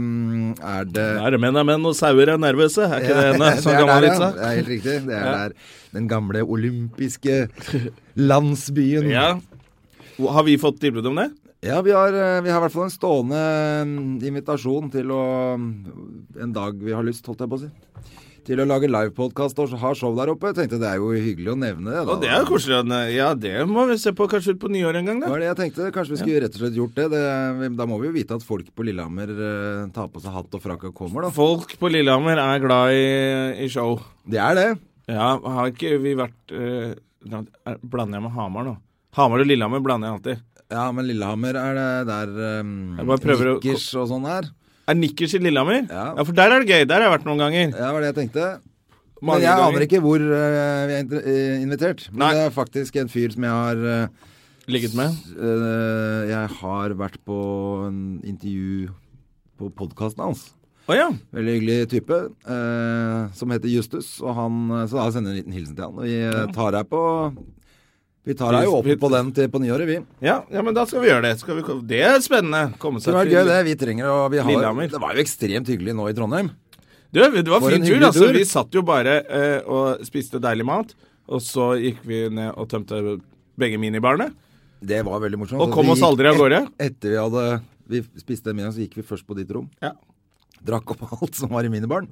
er 0.76 0.86
det 0.86 1.06
Der 1.18 1.36
menn 1.42 1.58
er 1.58 1.66
menn 1.66 1.88
og 1.90 1.96
sauer 1.98 2.30
er 2.30 2.38
nervøse. 2.40 2.86
Er 2.86 3.02
ikke 3.02 3.16
det 3.18 3.24
en 3.32 3.42
det 3.44 3.50
sånn 3.64 3.78
gammel 3.80 4.06
vits? 4.06 4.20
ja. 4.22 4.28
Det 4.36 4.44
er 4.46 4.54
helt 4.60 4.70
riktig. 4.70 4.94
Det 5.08 5.16
er 5.18 5.26
Ja. 5.26 5.32
der 5.42 5.56
den 5.92 6.06
gamle 6.08 6.44
olympiske 6.46 7.40
landsbyen. 8.30 9.10
Ja. 9.10 9.26
Har 10.18 10.44
vi 10.44 10.58
fått 10.60 10.80
tilbud 10.82 11.06
om 11.06 11.16
det? 11.16 11.30
Ja, 11.62 11.78
vi 11.86 11.92
har, 11.94 12.08
eh, 12.12 12.40
vi 12.42 12.50
har 12.50 12.58
i 12.58 12.64
hvert 12.66 12.74
fall 12.74 12.88
en 12.88 12.92
stående 12.92 13.38
mm, 13.86 14.18
invitasjon 14.26 14.90
til 14.90 15.12
å 15.14 15.22
En 16.42 16.52
dag 16.52 16.74
vi 16.82 16.92
har 16.92 17.04
lyst, 17.06 17.26
holdt 17.30 17.44
jeg 17.44 17.48
på 17.52 17.58
å 17.60 17.62
si. 17.62 17.70
Til 18.42 18.58
å 18.58 18.64
lage 18.66 18.88
livepodkast 18.90 19.60
og 19.62 19.70
ha 19.78 19.92
show 19.94 20.10
der 20.18 20.32
oppe. 20.32 20.50
Jeg 20.50 20.56
tenkte 20.56 20.80
det 20.82 20.88
er 20.90 20.98
jo 20.98 21.12
hyggelig 21.14 21.52
å 21.52 21.58
nevne 21.60 21.92
det. 21.94 22.00
da. 22.02 22.10
Og 22.16 22.24
det 22.24 22.30
er 22.34 22.42
koselig. 22.48 22.80
Ja, 23.14 23.28
det 23.38 23.52
må 23.70 23.84
vi 23.86 23.94
se 24.02 24.10
på 24.18 24.26
kanskje 24.26 24.56
ut 24.56 24.60
på 24.64 24.70
nyåret 24.74 24.98
en 24.98 25.06
gang, 25.06 25.20
Det 25.22 25.28
da. 25.28 25.30
var 25.30 25.38
det 25.44 25.46
jeg 25.52 25.58
tenkte. 25.60 25.92
Kanskje 25.94 26.16
vi 26.16 26.18
skulle 26.24 26.40
rett 26.42 26.56
og 26.58 26.64
slett 26.64 26.74
gjort 26.80 26.96
det. 26.98 27.06
det. 27.14 27.70
Da 27.78 27.86
må 27.86 28.00
vi 28.02 28.08
jo 28.10 28.16
vite 28.18 28.34
at 28.34 28.42
folk 28.42 28.66
på 28.74 28.82
Lillehammer 28.88 29.30
eh, 29.30 29.86
tar 29.94 30.10
på 30.10 30.18
seg 30.24 30.34
hatt 30.34 30.58
og 30.58 30.64
frakk 30.66 30.88
og 30.90 30.94
kommer, 30.98 31.22
da. 31.22 31.30
Folk 31.30 31.76
på 31.78 31.92
Lillehammer 31.94 32.42
er 32.42 32.58
glad 32.66 32.98
i, 32.98 33.62
i 33.62 33.68
show. 33.70 33.94
Det 34.26 34.42
er 34.42 34.58
det. 34.58 34.68
Ja, 35.14 35.36
har 35.38 35.70
ikke 35.70 35.94
vi 36.02 36.16
vært 36.18 36.50
eh, 36.58 36.96
er- 37.70 37.78
Blander 37.86 38.18
jeg 38.18 38.26
med 38.26 38.34
Hamar 38.34 38.66
nå? 38.66 38.74
Hamar 39.16 39.42
og 39.44 39.48
Lillehammer 39.50 39.82
blander 39.84 40.08
jeg 40.08 40.18
alltid. 40.18 40.42
Ja, 40.72 40.86
men 40.96 41.04
Lillehammer 41.04 41.56
er 41.60 41.74
det 41.76 41.88
der 42.08 42.60
um, 42.62 42.68
Nikkers 42.96 43.90
å- 43.92 44.02
og 44.04 44.08
sånn 44.08 44.24
er. 44.32 44.46
Er 44.88 44.96
Nikkers 44.96 45.34
i 45.36 45.40
Lillehammer? 45.44 45.82
Ja. 45.90 46.04
ja. 46.16 46.24
for 46.24 46.32
der 46.38 46.50
er 46.54 46.62
det 46.64 46.70
gøy. 46.72 46.86
Der 46.88 46.96
har 47.02 47.10
jeg 47.10 47.14
vært 47.18 47.26
noen 47.28 47.42
ganger. 47.44 47.66
Ja, 47.76 47.90
det 47.90 47.92
var 47.92 48.00
det 48.06 48.08
jeg 48.12 48.18
tenkte. 48.22 48.46
Mange 49.22 49.38
Men 49.38 49.44
jeg 49.44 49.52
ganger. 49.52 49.68
aner 49.76 49.84
ikke 49.86 50.00
hvor 50.02 50.24
uh, 50.24 50.86
vi 50.88 50.96
er 50.96 51.12
eh, 51.20 51.60
invitert. 51.62 52.06
Men 52.10 52.24
Nei. 52.24 52.30
det 52.34 52.46
er 52.48 52.54
faktisk 52.56 52.96
en 53.02 53.12
fyr 53.12 53.34
som 53.36 53.44
jeg 53.46 53.52
har 53.58 53.84
uh, 53.84 54.32
Ligget 54.72 54.94
med. 54.94 55.14
Uh, 55.36 56.22
Jeg 56.30 56.48
har 56.62 56.92
vært 56.98 57.18
på 57.26 57.36
en 57.88 58.00
intervju 58.24 58.88
på 59.60 59.68
podkasten 59.78 60.24
hans. 60.24 60.48
Oh, 60.88 60.96
ja. 60.96 61.10
Veldig 61.36 61.52
hyggelig 61.60 61.76
type. 61.92 62.16
eh, 62.50 63.18
som 63.38 63.52
heter 63.54 63.70
Justus. 63.70 64.16
Og 64.24 64.32
han, 64.34 64.56
så 64.90 64.98
da 64.98 65.04
sender 65.14 65.30
jeg 65.36 65.44
en 65.44 65.44
liten 65.44 65.54
hilsen 65.60 65.76
til 65.78 65.84
han. 65.84 65.98
Og 66.00 66.08
vi 66.08 66.54
tar 66.56 66.72
deg 66.74 66.88
på 66.90 67.02
Vi 68.24 68.34
tar 68.38 68.52
deg 68.54 68.64
jo 68.68 68.76
opp 68.78 68.86
på 69.02 69.08
den 69.10 69.30
til 69.34 69.48
på 69.50 69.58
nyåret, 69.58 69.86
vi. 69.88 69.96
ja. 70.22 70.36
Ja, 70.52 70.62
men 70.62 70.74
da 70.76 70.84
skal 70.86 71.00
vi 71.02 71.08
gjøre 71.10 71.22
det. 71.26 71.32
Skal 71.40 71.56
vi, 71.58 71.62
det 71.90 72.02
er 72.06 72.20
spennende. 72.22 72.72
Komme 72.78 73.00
Det 73.00 73.08
seg 73.08 73.16
var 73.16 73.24
til 73.26 73.34
gøy, 73.34 73.44
det. 73.48 73.56
Vi 73.66 73.74
trenger 73.80 74.06
å 74.12 74.18
vi 74.30 74.38
har. 74.38 74.68
Det 74.92 75.00
var 75.02 75.16
jo 75.18 75.24
ekstremt 75.24 75.66
hyggelig 75.72 75.94
nå 75.98 76.06
i 76.08 76.14
Trondheim. 76.14 76.50
Du, 77.12 77.18
det 77.20 77.48
var 77.50 77.60
For 77.60 77.74
fin 77.74 77.82
tur. 77.84 77.98
altså. 78.06 78.28
tur. 78.28 78.32
Vi 78.38 78.44
satt 78.48 78.72
jo 78.78 78.82
bare 78.86 79.16
eh, 79.26 79.58
og 79.66 80.04
spiste 80.06 80.38
deilig 80.40 80.64
mat. 80.64 80.94
Og 81.28 81.42
så 81.42 81.72
gikk 81.82 81.98
vi 82.06 82.28
ned 82.30 82.54
og 82.56 82.68
tømte 82.70 83.18
begge 83.58 83.76
minibarene. 83.82 84.30
Det 84.82 85.02
var 85.06 85.20
veldig 85.22 85.38
morsomt. 85.42 85.60
Og 85.62 85.74
kom 85.74 85.90
oss 85.92 86.02
aldri 86.02 86.30
av 86.30 86.38
gårde. 86.38 86.62
et- 86.78 86.92
Etter 86.92 87.10
vi 87.10 87.18
hadde 87.20 87.62
Vi 87.92 88.00
spiste 88.22 88.54
middag, 88.54 88.72
så 88.72 88.80
gikk 88.86 88.94
vi 88.96 89.02
først 89.02 89.26
på 89.26 89.34
ditt 89.36 89.50
rom. 89.50 89.66
Ja. 89.82 89.92
Drakk 90.64 90.94
opp 90.94 91.02
alt 91.22 91.34
som 91.34 91.50
var 91.50 91.64
i 91.66 91.68
minibaren. 91.68 92.06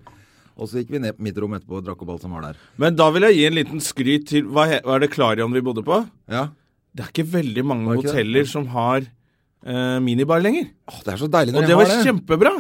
Og 0.58 0.68
så 0.68 0.80
gikk 0.80 0.90
vi 0.94 1.00
ned 1.02 1.16
på 1.16 1.24
mitt 1.24 1.38
rom 1.40 1.54
etterpå 1.56 1.78
og 1.78 1.84
drakk 1.86 2.02
opp 2.04 2.14
alt 2.16 2.24
som 2.26 2.34
var 2.36 2.48
der. 2.48 2.58
Men 2.80 2.96
da 2.98 3.06
vil 3.14 3.26
jeg 3.28 3.38
gi 3.38 3.46
en 3.48 3.56
liten 3.58 3.84
skryt 3.84 4.26
til 4.28 4.50
Hva, 4.50 4.66
he, 4.70 4.80
hva 4.84 4.96
er 4.98 5.04
det 5.04 5.12
Klarion 5.14 5.54
vi 5.54 5.62
bodde 5.64 5.84
på? 5.86 6.02
Ja. 6.30 6.48
Det 6.90 7.04
er 7.04 7.12
ikke 7.14 7.28
veldig 7.32 7.64
mange 7.64 7.94
ikke 7.94 8.10
hoteller 8.10 8.42
det? 8.42 8.50
som 8.50 8.66
har 8.74 9.04
eh, 9.06 9.98
minibar 10.04 10.42
lenger. 10.42 10.70
Åh, 10.90 11.02
det 11.06 11.14
er 11.14 11.20
så 11.22 11.30
deilig 11.30 11.54
når 11.54 11.60
Og 11.60 11.66
de 11.66 11.70
det 11.70 11.76
Og 11.76 11.82
det 11.84 11.90
var 11.94 12.06
kjempebra. 12.08 12.54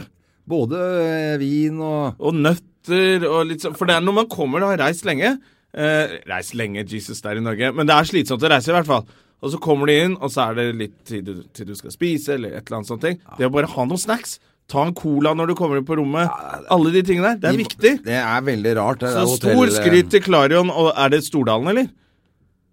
Både 0.50 0.82
eh, 1.04 1.38
vin 1.42 1.80
og 1.84 2.20
Og 2.20 2.36
nøtter 2.38 3.26
og 3.28 3.42
litt 3.50 3.64
sånn 3.64 3.74
For 3.76 3.90
det 3.90 3.98
er 3.98 4.04
når 4.06 4.16
man 4.22 4.30
kommer 4.32 4.64
og 4.64 4.72
har 4.72 4.80
reist 4.86 5.04
lenge 5.04 5.34
eh, 5.74 6.14
Reist 6.30 6.54
lenge, 6.58 6.86
Jesus, 6.88 7.20
der 7.24 7.38
i 7.38 7.44
Norge. 7.44 7.72
Men 7.76 7.90
det 7.90 7.96
er 7.96 8.08
slitsomt 8.08 8.46
å 8.46 8.50
reise, 8.50 8.72
i 8.72 8.76
hvert 8.78 8.88
fall. 8.88 9.04
Og 9.40 9.52
så 9.54 9.60
kommer 9.62 9.88
du 9.88 9.94
inn, 9.94 10.16
og 10.20 10.32
så 10.32 10.50
er 10.50 10.58
det 10.58 10.66
litt 10.76 10.96
tid 11.08 11.24
du, 11.24 11.42
til 11.56 11.70
du 11.70 11.74
skal 11.78 11.94
spise, 11.94 12.34
eller 12.36 12.52
et 12.52 12.64
eller 12.66 12.80
annet 12.80 12.90
sånt. 12.90 13.04
ting. 13.04 13.20
Det 13.38 13.46
å 13.48 13.52
bare 13.54 13.70
ha 13.72 13.86
noen 13.88 14.00
snacks. 14.00 14.36
Ta 14.70 14.84
en 14.86 14.92
cola 14.94 15.32
når 15.34 15.50
du 15.50 15.54
kommer 15.58 15.80
på 15.86 15.96
rommet. 15.98 16.30
Alle 16.70 16.92
de 16.94 17.02
tingene 17.06 17.32
der. 17.32 17.40
Det 17.42 17.48
er 17.50 17.56
De- 17.56 17.62
viktig. 17.64 17.92
Det 18.04 18.18
er 18.20 18.44
veldig 18.46 18.74
rart. 18.78 19.00
Det 19.02 19.10
Så 19.10 19.24
der 19.24 19.54
stor 19.54 19.72
skryt 19.74 20.10
til 20.14 20.22
Klarion. 20.22 20.70
Og 20.70 20.92
er 20.94 21.08
det 21.10 21.24
Stordalen, 21.26 21.66
eller? 21.72 21.88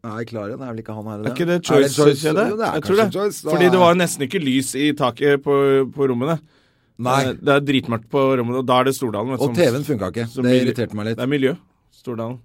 Nei, 0.08 0.24
Klarion 0.30 0.62
er 0.62 0.70
vel 0.72 0.84
ikke 0.84 0.94
han 0.96 1.10
her? 1.10 1.24
Er 1.25 1.34
ikke 1.34 1.48
det 1.50 1.58
Choice-kjedet? 1.66 2.46
Det 2.54 2.70
Jeg 2.74 2.84
tror 2.86 2.96
det. 3.01 3.08
Choice. 3.13 3.42
Da 3.44 3.50
Fordi 3.56 3.72
det 3.74 3.80
var 3.82 3.98
nesten 3.98 4.27
ikke 4.27 4.39
lys 4.44 4.75
i 4.77 4.92
taket 4.94 5.42
på, 5.44 5.58
på 5.92 6.08
rommene. 6.13 6.38
Nei. 6.98 7.34
Det 7.34 7.54
er 7.54 7.60
dritmørkt 7.66 8.08
på 8.10 8.22
rommet, 8.39 8.62
og 8.62 8.66
da 8.66 8.80
er 8.80 8.84
det 8.89 8.96
Stordalen. 8.96 9.34
vet 9.36 9.42
Og 9.42 9.56
TV-en 9.58 9.84
funka 9.86 10.12
ikke. 10.13 10.27
Det 10.42 10.54
irriterte 10.62 10.94
meg 10.98 11.12
litt. 11.12 11.18
Det 11.18 11.25
er 11.25 11.34
miljø. 11.34 11.56
Stordalen. 11.94 12.39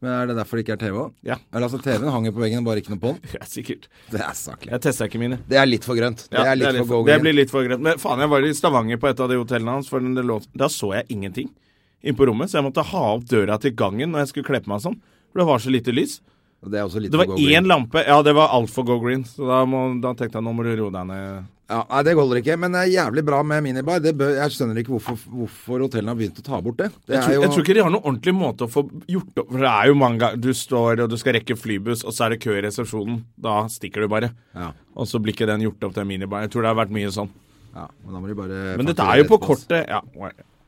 Men 0.00 0.10
Er 0.16 0.30
det 0.30 0.36
derfor 0.38 0.56
det 0.56 0.64
ikke 0.64 0.76
er 0.78 0.80
TV 0.80 0.96
òg? 0.96 1.10
Ja. 1.28 1.36
Eller 1.52 1.66
altså, 1.68 1.78
TV-en 1.84 2.08
hang 2.14 2.24
jo 2.24 2.32
på 2.32 2.40
veggen, 2.40 2.64
bare 2.64 2.80
ikke 2.80 2.94
noe 2.94 3.02
på 3.02 3.12
den. 3.12 3.20
Ja, 3.36 3.44
sikkert. 3.44 3.88
Det 4.08 4.20
er 4.24 4.36
saklig. 4.38 4.72
Jeg 4.72 4.84
testa 4.86 5.08
ikke 5.10 5.20
mine. 5.20 5.40
Det 5.50 5.58
er 5.60 5.68
litt 5.68 5.84
for 5.84 5.98
grønt. 5.98 6.24
Det 6.30 6.38
Ja, 6.40 6.46
er 6.54 6.56
litt 6.56 6.80
for 6.88 7.04
det 7.04 7.18
blir 7.20 7.36
litt 7.36 7.52
for 7.52 7.68
grønt. 7.68 7.84
Men 7.84 8.00
faen, 8.00 8.22
jeg 8.24 8.32
var 8.32 8.46
i 8.48 8.54
Stavanger 8.56 9.00
på 9.02 9.10
et 9.10 9.20
av 9.20 9.28
de 9.28 9.36
hotellene 9.40 9.76
hans, 9.76 9.90
for 9.92 10.00
det 10.00 10.24
da 10.56 10.70
så 10.72 10.94
jeg 10.96 11.10
ingenting 11.12 11.52
inn 12.00 12.16
på 12.16 12.26
rommet. 12.30 12.48
Så 12.48 12.58
jeg 12.60 12.68
måtte 12.70 12.86
ha 12.94 13.04
opp 13.12 13.28
døra 13.28 13.60
til 13.60 13.76
gangen 13.76 14.14
når 14.14 14.24
jeg 14.24 14.32
skulle 14.32 14.48
kle 14.48 14.62
på 14.64 14.72
meg 14.72 14.80
sånn. 14.86 14.96
For 15.30 15.42
det 15.42 15.48
var 15.52 15.60
så 15.62 15.72
lite 15.74 15.92
lys. 15.94 16.20
Det 16.60 16.76
er 16.76 16.84
også 16.84 17.00
litt 17.00 17.12
Det 17.12 17.20
var 17.20 17.36
én 17.40 17.68
lampe. 17.68 18.02
Ja, 18.04 18.18
det 18.24 18.34
var 18.36 18.52
altfor 18.56 18.84
go 18.88 18.98
green. 19.00 19.22
Så 19.24 19.46
da, 19.48 19.62
må, 19.68 19.86
da 20.00 20.12
tenkte 20.16 20.40
jeg 20.40 20.44
nå 20.44 20.52
må 20.56 20.64
du 20.66 20.72
roe 20.76 20.92
deg 20.92 21.06
ned. 21.08 21.46
Ja, 21.70 21.84
nei, 21.86 22.00
det 22.02 22.16
holder 22.18 22.40
ikke. 22.40 22.56
Men 22.58 22.74
det 22.74 22.80
er 22.82 22.90
jævlig 22.90 23.22
bra 23.28 23.40
med 23.46 23.62
minibar. 23.62 24.00
Det 24.02 24.10
bør, 24.18 24.32
jeg 24.40 24.54
skjønner 24.56 24.80
ikke 24.80 24.90
hvorfor, 24.96 25.18
hvorfor 25.30 25.84
hotellene 25.84 26.10
har 26.10 26.18
begynt 26.18 26.40
å 26.42 26.44
ta 26.46 26.58
bort 26.64 26.80
det. 26.80 26.88
det 27.06 27.14
Jeg 27.14 27.22
tror, 27.22 27.34
jo, 27.36 27.42
jeg 27.44 27.52
tror 27.54 27.64
ikke 27.66 27.76
de 27.76 27.84
har 27.84 27.92
noen 27.94 28.08
ordentlig 28.10 28.34
måte 28.34 28.66
å 28.66 28.72
få 28.72 28.82
gjort 29.10 29.30
det 29.38 29.44
For 29.46 29.62
det 29.62 29.70
er 29.70 29.90
jo 29.90 29.98
mange 30.00 30.20
ganger 30.22 30.42
Du 30.42 30.50
står 30.56 31.04
og 31.04 31.12
du 31.12 31.16
skal 31.20 31.36
rekke 31.38 31.56
flybuss, 31.58 32.02
og 32.02 32.16
så 32.16 32.26
er 32.26 32.34
det 32.34 32.40
kø 32.42 32.56
i 32.56 32.64
resepsjonen. 32.66 33.22
Da 33.38 33.56
stikker 33.70 34.02
du 34.02 34.10
bare. 34.10 34.32
ja, 34.58 34.72
Og 34.98 35.10
så 35.10 35.22
blir 35.22 35.36
ikke 35.36 35.48
den 35.50 35.62
gjort 35.68 35.86
opp, 35.86 35.94
til 35.94 36.02
en 36.02 36.10
minibar. 36.10 36.42
Jeg 36.46 36.54
tror 36.54 36.66
det 36.66 36.72
har 36.72 36.80
vært 36.82 36.94
mye 36.98 37.12
sånn. 37.14 37.30
ja, 37.76 37.86
men 37.86 38.16
da 38.16 38.22
må 38.22 38.30
de 38.32 38.38
bare 38.42 38.62
Men 38.80 38.90
dette 38.90 39.06
er 39.06 39.22
jo 39.22 39.28
på 39.30 39.42
kortet. 39.46 39.86
Ja. 39.86 40.00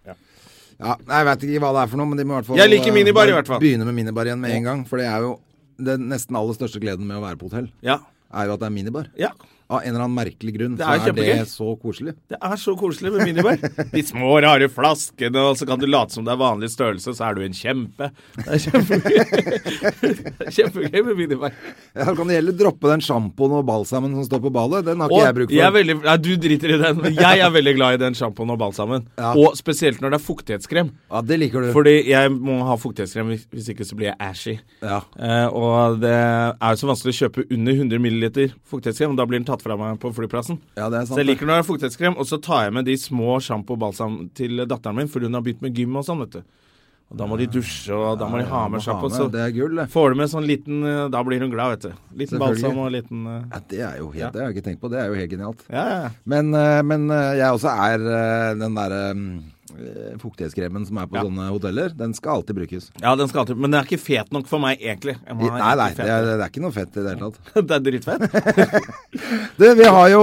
Ja, 0.06 0.14
ja 0.86 0.98
Jeg 1.02 1.30
vet 1.32 1.48
ikke 1.48 1.64
hva 1.66 1.72
det 1.74 1.82
er 1.82 1.94
for 1.96 2.02
noe, 2.02 2.12
men 2.12 2.22
de 2.22 2.28
må 2.28 2.36
i 2.36 2.40
hvert 2.40 2.52
fall 2.52 2.62
Jeg 2.62 2.70
liker 2.70 2.94
minibar 2.94 3.26
i 3.26 3.34
hvert 3.34 3.50
fall. 3.50 3.64
begynne 3.64 3.88
med 3.90 3.98
minibar 3.98 4.30
igjen 4.30 4.38
med 4.44 4.54
en 4.54 4.70
gang. 4.70 4.86
For 4.86 5.02
det 5.02 5.10
er 5.10 5.26
jo 5.26 5.40
den 5.82 6.06
nesten 6.12 6.38
aller 6.38 6.54
største 6.54 6.78
gleden 6.78 7.08
med 7.08 7.18
å 7.18 7.24
være 7.24 7.40
på 7.40 7.50
hotell, 7.50 7.72
ja. 7.82 7.98
er 8.30 8.46
jo 8.46 8.54
at 8.54 8.62
det 8.62 8.70
er 8.70 8.78
minibar. 8.78 9.10
ja. 9.18 9.34
Av 9.72 9.80
en 9.80 9.88
eller 9.94 10.04
annen 10.04 10.16
merkelig 10.18 10.52
grunn 10.56 10.74
Det 10.76 10.84
så 10.84 10.92
er 10.92 11.08
er 11.08 11.16
det 11.16 11.48
så 11.48 11.68
koselig. 11.80 12.12
Det 12.28 12.36
er 12.44 12.56
så 12.60 12.74
koselig 12.76 13.12
med 13.14 13.22
minibar. 13.30 13.56
De 13.92 14.02
små, 14.04 14.34
rare 14.44 14.68
flaskene, 14.68 15.40
og 15.48 15.56
så 15.56 15.64
kan 15.70 15.80
du 15.80 15.86
late 15.88 16.12
som 16.12 16.26
det 16.26 16.34
er 16.34 16.40
vanlig 16.42 16.68
størrelse, 16.74 17.14
så 17.16 17.28
er 17.30 17.38
du 17.38 17.42
en 17.46 17.56
kjempe. 17.56 18.10
Det 18.36 18.58
er 18.58 18.62
kjempegøy. 18.66 19.62
Er 20.42 20.50
kjempegøy 20.52 21.02
med 21.06 21.16
minibar. 21.18 21.54
Ja, 21.96 22.06
Kan 22.16 22.28
det 22.28 22.36
heller 22.40 22.56
droppe 22.56 22.90
den 22.92 23.02
sjampoen 23.04 23.54
og 23.58 23.64
balsamen 23.68 24.14
som 24.18 24.26
står 24.28 24.42
på 24.46 24.52
ballet? 24.54 24.84
Den 24.86 25.00
har 25.02 25.08
ikke 25.08 25.18
Og 25.20 25.24
jeg 25.26 25.36
bruk 25.38 25.48
for. 25.48 25.56
jeg 25.56 25.66
er 25.66 25.74
veldig, 25.76 25.96
nei, 26.04 26.16
du 26.26 26.30
driter 26.46 26.74
i 26.74 26.78
den, 26.82 27.02
jeg 27.16 27.42
er 27.46 27.54
veldig 27.56 27.74
glad 27.78 27.96
i 27.96 28.02
den 28.04 28.18
sjampoen 28.18 28.52
og 28.54 28.60
balsamen. 28.60 29.06
Ja. 29.18 29.32
Og 29.38 29.56
spesielt 29.58 30.02
når 30.02 30.14
det 30.14 30.20
er 30.20 30.24
fuktighetskrem. 30.26 30.92
Ja, 31.12 31.22
det 31.32 31.40
liker 31.42 31.64
du. 31.66 31.70
Fordi 31.74 31.96
jeg 32.10 32.32
må 32.36 32.60
ha 32.68 32.76
fuktighetskrem, 32.80 33.32
hvis- 33.32 33.46
hvis 33.52 33.68
ikke 33.74 33.86
så 33.88 33.96
blir 33.98 34.10
jeg 34.12 34.16
ashy. 34.20 34.58
Ja. 34.82 35.00
Eh, 35.18 35.46
og 35.48 36.00
det 36.02 36.12
er 36.12 36.70
jo 36.76 36.80
så 36.82 36.90
vanskelig 36.92 37.14
å 37.16 37.20
kjøpe 37.22 37.46
under 37.50 37.72
100 37.72 37.98
ml 38.02 38.52
fuktighetskrem, 38.68 39.10
og 39.10 39.16
da 39.16 39.26
blir 39.26 39.38
den 39.40 39.48
tatt 39.48 39.61
fra 39.62 39.76
meg 39.80 40.00
på 40.02 40.10
flyplassen. 40.16 40.58
ja, 40.76 40.88
det 40.92 40.98
er 41.00 41.06
sant. 41.06 41.14
Så 41.16 41.22
jeg 41.22 41.30
liker 41.32 41.48
når 41.48 41.60
det 41.60 41.62
er 41.64 41.68
fuktighetskrem, 41.70 42.18
og 42.18 42.28
så 42.28 42.40
tar 42.42 42.66
jeg 42.66 42.74
med 42.78 42.88
de 42.90 42.96
små 43.00 43.38
sjampo 43.44 43.76
og 43.76 43.84
balsam 43.86 44.18
til 44.36 44.64
datteren 44.66 44.98
min, 45.00 45.08
for 45.12 45.24
hun 45.24 45.38
har 45.38 45.44
begynt 45.46 45.62
med 45.64 45.78
gym 45.78 45.96
og 46.00 46.04
sånn, 46.08 46.22
vet 46.26 46.40
du. 46.40 46.58
Og 47.12 47.18
da 47.20 47.26
må 47.28 47.36
de 47.36 47.44
dusje, 47.52 47.92
og 47.92 48.16
da 48.16 48.24
må 48.32 48.38
de 48.40 48.46
ha 48.48 48.60
med 48.72 48.80
sjampo. 48.80 49.10
Så. 49.12 49.26
Det 49.28 49.42
er 49.44 49.50
gull, 49.52 49.74
det. 49.76 49.84
får 49.92 50.14
du 50.14 50.20
med 50.22 50.30
sånn 50.32 50.46
liten 50.48 50.78
eh, 50.88 51.00
Da 51.12 51.20
blir 51.26 51.42
hun 51.44 51.50
glad, 51.52 51.74
vet 51.74 51.90
du. 51.90 52.06
Liten 52.22 52.40
balsam 52.40 52.78
og 52.80 52.88
liten 52.94 53.26
uh... 53.28 53.34
Ja, 53.52 53.60
det 53.68 53.80
er 53.84 53.98
jo 54.00 54.06
helt, 54.14 54.22
Ja. 54.22 54.30
det 54.32 54.40
har 54.40 54.48
jeg 54.48 54.56
ikke 54.56 54.68
tenkt 54.70 54.80
på. 54.80 54.88
Det 54.88 55.02
er 55.02 55.10
jo 55.12 55.18
helt 55.20 55.34
genialt. 55.34 55.60
Ja, 55.68 55.84
ja. 55.92 56.12
Men, 56.24 56.54
eh, 56.56 56.78
men 56.88 57.04
jeg 57.12 57.52
også 57.52 57.68
er 57.68 58.06
den 58.62 58.78
derre 58.80 59.02
fuktighetskremen 60.22 60.86
som 60.86 60.98
er 60.98 61.06
på 61.10 61.16
Ja. 61.18 61.22
sånne 61.26 61.48
hoteller, 61.50 61.94
den 61.96 62.14
skal 62.14 62.40
alltid 62.40 62.56
brukes. 62.56 62.90
Ja, 63.00 63.14
den 63.16 63.28
skal 63.28 63.40
alltid 63.40 63.56
Men 63.56 63.70
den 63.70 63.80
er 63.80 63.84
ikke 63.86 64.00
fet 64.00 64.32
nok 64.32 64.46
for 64.46 64.58
meg, 64.58 64.78
egentlig. 64.80 65.16
Nei, 65.26 65.74
nei, 65.76 65.90
det 65.94 66.06
er, 66.06 66.24
det 66.24 66.40
er 66.40 66.50
ikke 66.50 66.62
noe 66.64 66.72
fett 66.72 66.96
i 66.96 67.02
det 67.02 67.14
hele 67.14 67.30
tatt. 67.30 67.38
det 67.68 67.78
er 67.78 67.84
dritfett. 67.88 68.22
Du, 69.58 69.66
vi 69.76 69.84
har 69.84 70.08
jo 70.08 70.20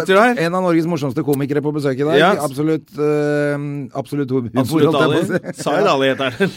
en 0.00 0.54
av 0.54 0.62
Norges 0.64 0.86
morsomste 0.88 1.22
komikere 1.22 1.60
på 1.62 1.72
besøk 1.74 2.00
i 2.00 2.06
dag. 2.06 2.16
Yes. 2.16 2.40
Absolutt 2.42 2.94
uh, 2.98 3.60
Absolutt 3.94 4.30
humor, 4.30 4.50
Absolutt 4.62 4.96
Ali. 4.96 5.20
Zaid 5.60 5.86
Ali 5.86 6.08
heter 6.10 6.34
den. 6.38 6.50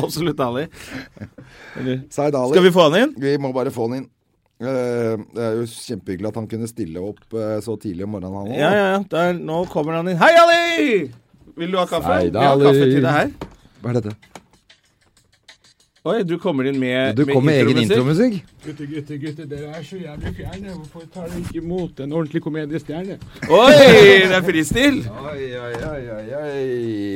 Absolutt 0.00 0.40
Ali. 0.40 0.66
Eller- 1.76 2.00
Ali. 2.40 2.52
Skal 2.54 2.64
vi 2.64 2.72
få 2.74 2.88
han 2.88 3.02
inn? 3.02 3.14
Vi 3.20 3.36
må 3.38 3.52
bare 3.54 3.70
få 3.74 3.88
han 3.88 4.00
inn. 4.00 4.08
Eh, 4.60 5.14
det 5.32 5.40
er 5.40 5.54
jo 5.56 5.62
kjempehyggelig 5.64 6.28
at 6.28 6.36
han 6.36 6.46
kunne 6.48 6.66
stille 6.68 7.00
opp 7.00 7.32
eh, 7.32 7.56
så 7.64 7.78
tidlig 7.80 8.04
om 8.04 8.12
morgenen. 8.12 8.34
Han, 8.36 8.50
også. 8.50 8.58
Ja, 8.60 8.72
ja, 8.76 8.88
ja. 8.92 8.98
Der, 9.14 9.38
nå 9.40 9.62
kommer 9.72 9.96
han 9.96 10.10
inn. 10.12 10.18
Hei, 10.20 10.34
Ali! 10.36 11.06
Vil 11.56 11.72
du 11.72 11.78
ha 11.80 11.86
kaffe? 11.88 12.18
Zaid 12.20 12.36
Vi 12.36 12.44
har 12.44 12.60
kaffe 12.60 12.90
til 12.90 13.00
deg 13.00 13.14
her. 13.16 13.30
Hva 13.80 13.94
er 13.94 14.00
dette? 14.00 14.12
Oi, 16.10 16.22
du 16.24 16.38
kommer 16.40 16.64
inn 16.64 16.78
med 16.80 17.18
Du 17.18 17.26
kom 17.28 17.44
med 17.44 17.58
egen 17.60 17.80
intromusikk. 17.82 18.38
Gutter, 18.64 18.88
gutter, 18.88 19.18
gutter, 19.20 19.48
dere 19.48 19.68
er 19.76 19.84
så 19.84 20.00
jævlig 20.00 20.32
fjerne. 20.38 20.74
Hvorfor 20.76 21.06
tar 21.12 21.28
dere 21.28 21.40
ikke 21.42 21.60
imot 21.60 22.00
en 22.04 22.12
ordentlig 22.16 22.42
komediestjerne? 22.44 23.16
Oi, 23.48 23.70
det 23.76 24.36
er 24.38 24.44
fristil! 24.44 25.00
Oi, 25.08 25.46
oi, 25.60 25.72
oi, 25.92 26.02
oi, 26.16 26.26
oi. 26.42 26.66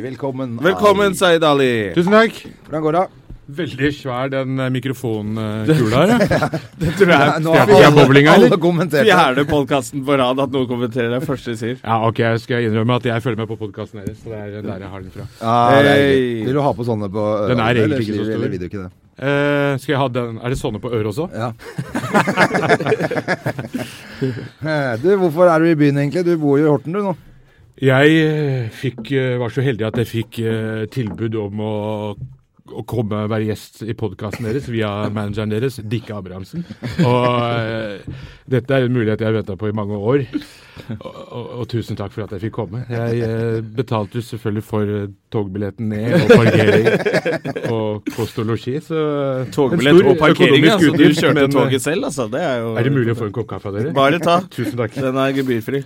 Velkommen. 0.04 0.56
Velkommen, 0.64 1.12
Ali. 1.12 1.20
Zaid 1.20 1.44
Ali. 1.48 1.74
Tusen 1.96 2.16
takk. 2.16 2.40
Hvordan 2.64 2.88
går 2.88 2.98
det? 3.00 3.04
Veldig 3.44 3.90
svær 3.92 4.30
den 4.32 4.56
eh, 4.56 4.70
mikrofonkula 4.72 5.98
her. 6.08 6.12
ja. 6.32 6.48
Det 6.80 6.94
tror 6.96 7.10
jeg 7.12 7.42
Nå 7.44 7.52
er 7.52 7.58
har 7.60 7.66
fikk 7.68 7.76
jeg 7.76 7.88
alle, 7.90 7.98
boblinga, 7.98 8.34
eller? 8.38 8.48
fjerde 9.04 9.44
podkasten 9.50 10.04
på 10.06 10.16
rad 10.16 10.40
at 10.40 10.54
noen 10.54 10.68
kommenterer 10.70 11.10
det 11.12 11.20
første 11.28 11.52
de 11.52 11.56
sier. 11.60 11.76
Ja, 11.82 11.98
ok, 12.08 12.18
jeg 12.24 12.40
skal 12.40 12.64
innrømme 12.70 12.96
at 12.96 13.04
jeg 13.10 13.24
følger 13.26 13.42
med 13.42 13.50
på 13.52 13.58
podkasten 13.60 14.00
deres. 14.00 14.16
Så 14.22 14.32
det 14.32 14.40
er 14.40 14.64
der 14.64 14.80
jeg 14.86 14.92
har 14.94 15.00
den 15.04 15.12
fra. 15.12 15.24
Ja, 15.42 15.56
det 15.84 15.90
er 15.92 16.02
Hey. 16.04 16.44
Vil 16.46 16.56
du 16.56 16.62
ha 16.64 16.72
på 16.72 16.84
sånne 16.88 17.08
på 17.12 17.20
øret? 17.20 17.52
Den 17.52 17.60
er 17.66 17.80
egentlig 17.84 18.06
ikke 18.08 18.16
så 18.16 18.24
stor. 18.24 18.34
Eller 18.38 18.48
vil 18.54 18.60
du 18.64 18.66
ikke 18.70 18.82
det? 18.86 18.90
Eh, 19.14 19.72
skal 19.78 19.92
jeg 19.92 20.00
ha 20.00 20.08
den 20.10 20.40
Er 20.42 20.50
det 20.50 20.58
sånne 20.58 20.80
på 20.82 20.90
øret 20.90 21.06
også? 21.12 21.28
Ja. 21.30 21.52
du, 25.04 25.08
hvorfor 25.20 25.46
er 25.52 25.62
du 25.62 25.68
i 25.70 25.76
byen 25.78 26.00
egentlig? 26.02 26.24
Du 26.26 26.32
bor 26.40 26.58
jo 26.58 26.64
i 26.66 26.70
Horten 26.72 26.96
du 26.96 27.02
nå. 27.04 27.12
Jeg 27.84 28.06
eh, 28.24 28.66
fikk, 28.72 29.12
eh, 29.12 29.36
var 29.38 29.50
så 29.54 29.62
heldig 29.66 29.86
at 29.88 30.00
jeg 30.02 30.10
fikk 30.10 30.40
tilbud 30.94 31.34
om 31.44 31.62
å, 31.62 31.72
å 32.72 32.82
komme 32.88 33.24
og 33.26 33.30
være 33.32 33.50
gjest 33.50 33.82
i 33.84 33.92
podkasten 33.98 34.46
deres 34.48 34.66
via 34.72 34.88
manageren 35.12 35.52
deres, 35.52 35.76
Dikke 35.84 36.14
Abrahamsen. 36.16 36.64
Og 37.04 37.26
uh, 37.28 38.22
dette 38.48 38.72
er 38.72 38.86
en 38.86 38.94
mulighet 38.94 39.20
jeg 39.20 39.28
har 39.28 39.36
venta 39.36 39.56
på 39.60 39.68
i 39.68 39.74
mange 39.76 39.98
år. 39.98 40.24
Og, 40.96 41.04
og, 41.04 41.50
og 41.60 41.66
tusen 41.70 41.98
takk 41.98 42.14
for 42.14 42.24
at 42.24 42.32
jeg 42.34 42.46
fikk 42.46 42.54
komme. 42.56 42.80
Jeg 42.88 43.28
uh, 43.28 43.58
betalte 43.76 44.18
jo 44.18 44.24
selvfølgelig 44.30 44.64
for 44.64 44.94
eh, 44.94 45.04
togbilletten 45.34 45.92
ned 45.92 46.16
og 46.16 46.32
parkering 46.32 46.88
og 47.74 48.10
kost 48.16 48.40
og 48.40 48.48
losji, 48.48 48.78
så 48.84 49.04
Togbillett 49.54 50.00
og 50.00 50.16
parkering, 50.20 50.64
altså. 50.72 50.94
Du 50.96 51.04
kjørte 51.10 51.36
men, 51.42 51.52
toget 51.52 51.84
selv, 51.84 52.08
altså. 52.08 52.28
Det 52.32 52.42
er 52.42 52.58
jo 52.64 52.74
Er 52.80 52.88
det 52.88 52.96
mulig 52.96 53.12
å 53.12 53.20
få 53.20 53.28
en 53.28 53.36
kopp 53.36 53.52
kaffe 53.52 53.70
av 53.70 53.78
dere? 53.78 53.94
Bare 53.96 54.22
ta. 54.24 54.40
Tusen 54.48 54.80
takk. 54.80 54.96
Den 55.04 55.20
er 55.20 55.36
gebyrfri. 55.36 55.84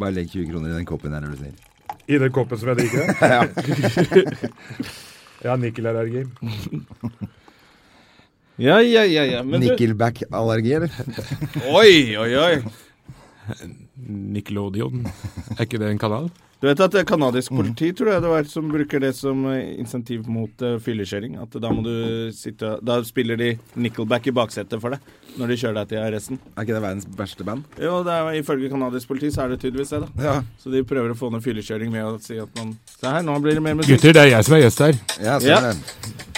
Bare 0.00 0.16
legg 0.16 0.32
20 0.32 0.50
kroner 0.50 0.72
i 0.72 0.78
den 0.80 0.88
koppen 0.88 1.14
her, 1.14 1.22
er 1.22 1.36
du 1.36 1.38
snill. 1.38 1.56
I 2.08 2.20
den 2.20 2.32
koppen 2.34 2.60
som 2.60 2.72
jeg 2.72 2.80
drikker? 2.80 3.04
ja. 3.36 3.42
Ja, 5.44 5.56
nikkelallergi. 5.60 6.26
Ja, 8.54 8.76
ja, 8.78 9.02
ja. 9.02 9.24
ja. 9.26 9.40
Nickelback-allergi, 9.42 10.76
eller? 10.76 10.92
Oi, 11.74 12.14
oi, 12.22 12.28
oi. 12.38 12.60
Nickelodeon. 14.06 15.08
Er 15.56 15.64
ikke 15.66 15.80
det 15.82 15.88
en 15.90 15.98
kanal? 15.98 16.28
Du 16.64 16.68
vet 16.70 16.80
at 16.80 16.94
det 16.94 17.02
er 17.02 17.04
kanadisk 17.04 17.52
politi 17.52 17.90
tror 17.92 18.08
jeg 18.14 18.22
det 18.24 18.28
var, 18.30 18.46
som 18.48 18.70
bruker 18.72 19.02
det 19.02 19.10
som 19.18 19.42
eh, 19.52 19.74
insentiv 19.82 20.22
mot 20.32 20.62
uh, 20.64 20.78
fyllekjøring. 20.80 21.34
At 21.42 21.52
da 21.60 21.68
må 21.68 21.82
du 21.84 22.30
sitte 22.32 22.78
Da 22.80 22.96
spiller 23.04 23.36
de 23.36 23.50
Nickelback 23.76 24.30
i 24.30 24.32
baksetet 24.32 24.80
for 24.80 24.96
deg 24.96 25.12
når 25.36 25.50
de 25.50 25.58
kjører 25.60 25.76
deg 25.82 25.90
til 25.90 26.00
arresten. 26.00 26.38
Er 26.54 26.64
ikke 26.64 26.76
det 26.78 26.82
verdens 26.86 27.08
verste 27.18 27.44
band? 27.44 27.66
Jo, 27.82 27.98
det 28.06 28.16
er, 28.16 28.30
ifølge 28.38 28.70
kanadisk 28.72 29.10
politi 29.10 29.28
så 29.34 29.44
er 29.44 29.52
det 29.52 29.60
tydeligvis 29.60 29.92
det, 29.92 30.00
da. 30.06 30.24
Ja. 30.24 30.34
Så 30.62 30.72
de 30.72 30.80
prøver 30.88 31.12
å 31.12 31.18
få 31.18 31.28
ned 31.34 31.44
fyllekjøring 31.44 31.90
med 31.92 32.06
å 32.06 32.14
si 32.22 32.38
at 32.40 32.56
man 32.56 32.76
Se 32.94 33.12
her, 33.12 33.24
nå 33.26 33.34
blir 33.44 33.58
det 33.58 33.64
mer 33.66 33.76
musikk. 33.76 33.98
Gutter, 33.98 34.14
det 34.16 34.22
er 34.22 34.30
jeg 34.38 34.46
som 34.46 34.56
er 34.56 34.62
gjest 34.64 34.84
her. 34.86 35.00
Ja, 35.18 35.34
Ja. 35.44 35.58
er 35.58 35.68
det. 35.74 36.30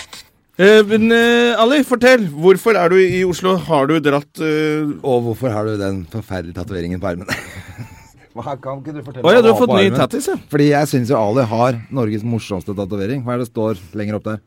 Eh, 0.57 0.81
men 0.91 1.13
eh, 1.13 1.61
Ali, 1.61 1.85
fortell. 1.87 2.27
Hvorfor 2.33 2.81
er 2.81 2.91
du 2.91 2.97
i 2.99 3.21
Oslo? 3.29 3.55
Har 3.69 3.87
du 3.93 4.01
dratt 4.01 4.41
eh, 4.43 4.89
Og 5.05 5.29
hvorfor 5.29 5.55
har 5.55 5.69
du 5.69 5.77
den 5.79 6.03
forferdelige 6.11 6.57
tatoveringen 6.59 6.99
på 6.99 7.13
armen? 7.13 7.31
Hva 8.37 8.57
kan 8.61 8.83
ikke 8.83 8.93
du 8.97 9.01
fortelle 9.03 9.25
Å 9.25 9.33
ja, 9.33 9.41
hva 9.41 9.45
du 9.47 9.53
har 9.53 9.61
fått 9.61 9.73
ny 9.77 9.87
tattis, 9.95 10.29
ja. 10.31 10.37
Fordi 10.53 10.69
jeg 10.73 10.91
syns 10.93 11.13
jo 11.13 11.17
Ali 11.21 11.47
har 11.49 11.81
Norges 11.95 12.27
morsomste 12.27 12.77
tatovering. 12.77 13.25
Hva 13.25 13.37
er 13.37 13.45
det 13.45 13.49
står 13.49 13.81
lenger 13.97 14.19
opp 14.21 14.29
der? 14.29 14.45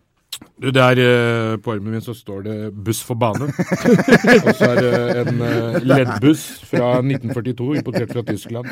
Du, 0.59 0.69
der 0.75 0.99
eh, 1.03 1.57
På 1.63 1.73
armen 1.73 1.95
min 1.95 2.03
så 2.03 2.13
står 2.15 2.43
det 2.45 2.55
'buss 2.75 3.01
for 3.03 3.15
bane'. 3.19 3.49
Og 4.45 4.53
så 4.55 4.69
er 4.69 4.81
det 4.83 4.93
en 5.23 5.41
uh, 5.41 5.79
leddbuss 5.83 6.43
fra 6.69 6.99
1942, 7.01 7.73
importert 7.81 8.13
fra 8.13 8.23
Tyskland, 8.27 8.69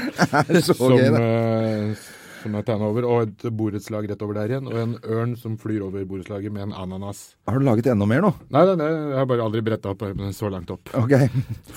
Det 0.48 0.58
er 0.62 0.64
så 0.64 0.76
som, 0.78 0.96
gøy, 0.96 1.10
da. 1.12 1.20
eh, 1.20 2.08
som 2.48 2.58
er 2.60 2.66
tegna 2.68 2.90
over. 2.90 3.08
Og 3.08 3.28
et 3.28 3.46
borettslag 3.60 4.08
rett 4.10 4.24
over 4.26 4.40
der 4.40 4.54
igjen. 4.54 4.70
Og 4.72 4.80
en 4.82 4.96
ørn 5.04 5.36
som 5.40 5.58
flyr 5.60 5.84
over 5.86 6.06
borettslaget 6.08 6.54
med 6.54 6.68
en 6.68 6.76
ananas. 6.76 7.36
Har 7.48 7.60
du 7.60 7.68
laget 7.68 7.90
enda 7.92 8.08
mer 8.10 8.24
nå? 8.24 8.32
Nei, 8.54 8.64
nei, 8.70 8.78
nei, 8.80 8.90
jeg 8.96 9.20
har 9.20 9.30
bare 9.30 9.46
aldri 9.46 9.64
bretta 9.68 9.92
opp 9.94 10.08
armene 10.08 10.34
så 10.36 10.52
langt 10.54 10.72
opp. 10.74 10.94
Ok. 10.98 11.14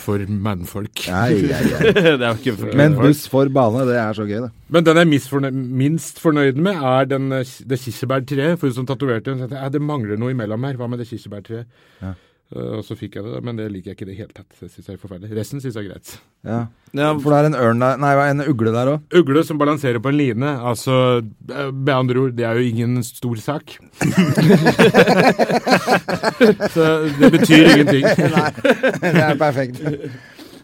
For 0.06 0.22
mannfolk. 0.30 1.04
Nei, 1.10 1.42
nei, 1.50 1.60
nei. 1.74 1.92
det 1.92 2.16
er 2.16 2.26
jo 2.28 2.38
ikke 2.38 2.56
for 2.62 2.80
Men 2.80 2.96
buss 2.98 3.26
for 3.30 3.50
bane, 3.52 3.84
det 3.90 3.98
er 4.00 4.16
så 4.16 4.26
gøy, 4.28 4.38
det. 4.46 4.50
Men 4.70 4.86
den 4.86 5.00
jeg 5.00 5.08
er 5.08 5.12
minst 5.12 5.30
fornøyd, 5.32 5.60
minst 5.82 6.22
fornøyd 6.22 6.58
med, 6.62 6.80
er 6.94 7.10
den, 7.10 7.30
eh, 7.34 7.54
det 7.66 7.80
kirsebærtreet. 7.82 8.58
For 8.60 8.70
hun 8.70 8.80
som 8.80 8.88
tatoverte 8.88 9.34
den, 9.34 9.44
sa 9.50 9.66
at, 9.66 9.74
det 9.74 9.82
mangler 9.82 10.20
noe 10.20 10.34
imellom 10.34 10.68
her. 10.68 10.78
Hva 10.78 10.90
med 10.90 11.02
det 11.02 11.10
kirsebærtreet? 11.10 11.70
Ja. 12.00 12.14
Eh, 12.50 12.70
og 12.80 12.84
så 12.86 12.96
fikk 12.98 13.14
jeg 13.18 13.24
det, 13.26 13.40
men 13.46 13.58
det 13.58 13.66
liker 13.70 13.88
jeg 13.92 13.96
ikke 13.98 14.06
i 14.08 14.10
det 14.10 14.16
hele 14.18 14.34
tatt. 14.34 14.48
Det 14.58 14.68
synes 14.72 14.86
jeg 14.88 14.94
er 14.96 15.02
forferdelig. 15.02 15.36
Resten 15.38 15.58
syns 15.62 15.76
jeg 15.78 15.84
er 15.86 15.90
greit. 15.92 16.08
Ja. 16.46 16.60
Ja, 16.96 17.08
For 17.22 17.28
det 17.30 17.38
er 17.38 17.46
en 17.50 17.54
ørn 17.54 17.82
der 17.84 17.94
Nei, 18.02 18.12
en 18.26 18.42
ugle 18.42 18.72
der 18.74 18.86
òg. 18.96 19.00
Ugle 19.14 19.44
som 19.46 19.58
balanserer 19.60 20.00
på 20.02 20.10
en 20.10 20.18
line, 20.18 20.48
altså 20.70 20.94
eh, 21.20 21.68
Med 21.70 21.92
andre 21.94 22.16
ord, 22.24 22.32
det 22.34 22.44
er 22.48 22.54
jo 22.58 22.66
ingen 22.66 22.92
stor 23.06 23.36
sak. 23.38 23.76
så 26.74 26.84
det 27.20 27.30
betyr 27.36 27.62
ingenting. 27.76 28.04
nei, 28.34 28.50
Det 28.98 29.22
er 29.28 29.38
perfekt. 29.38 29.76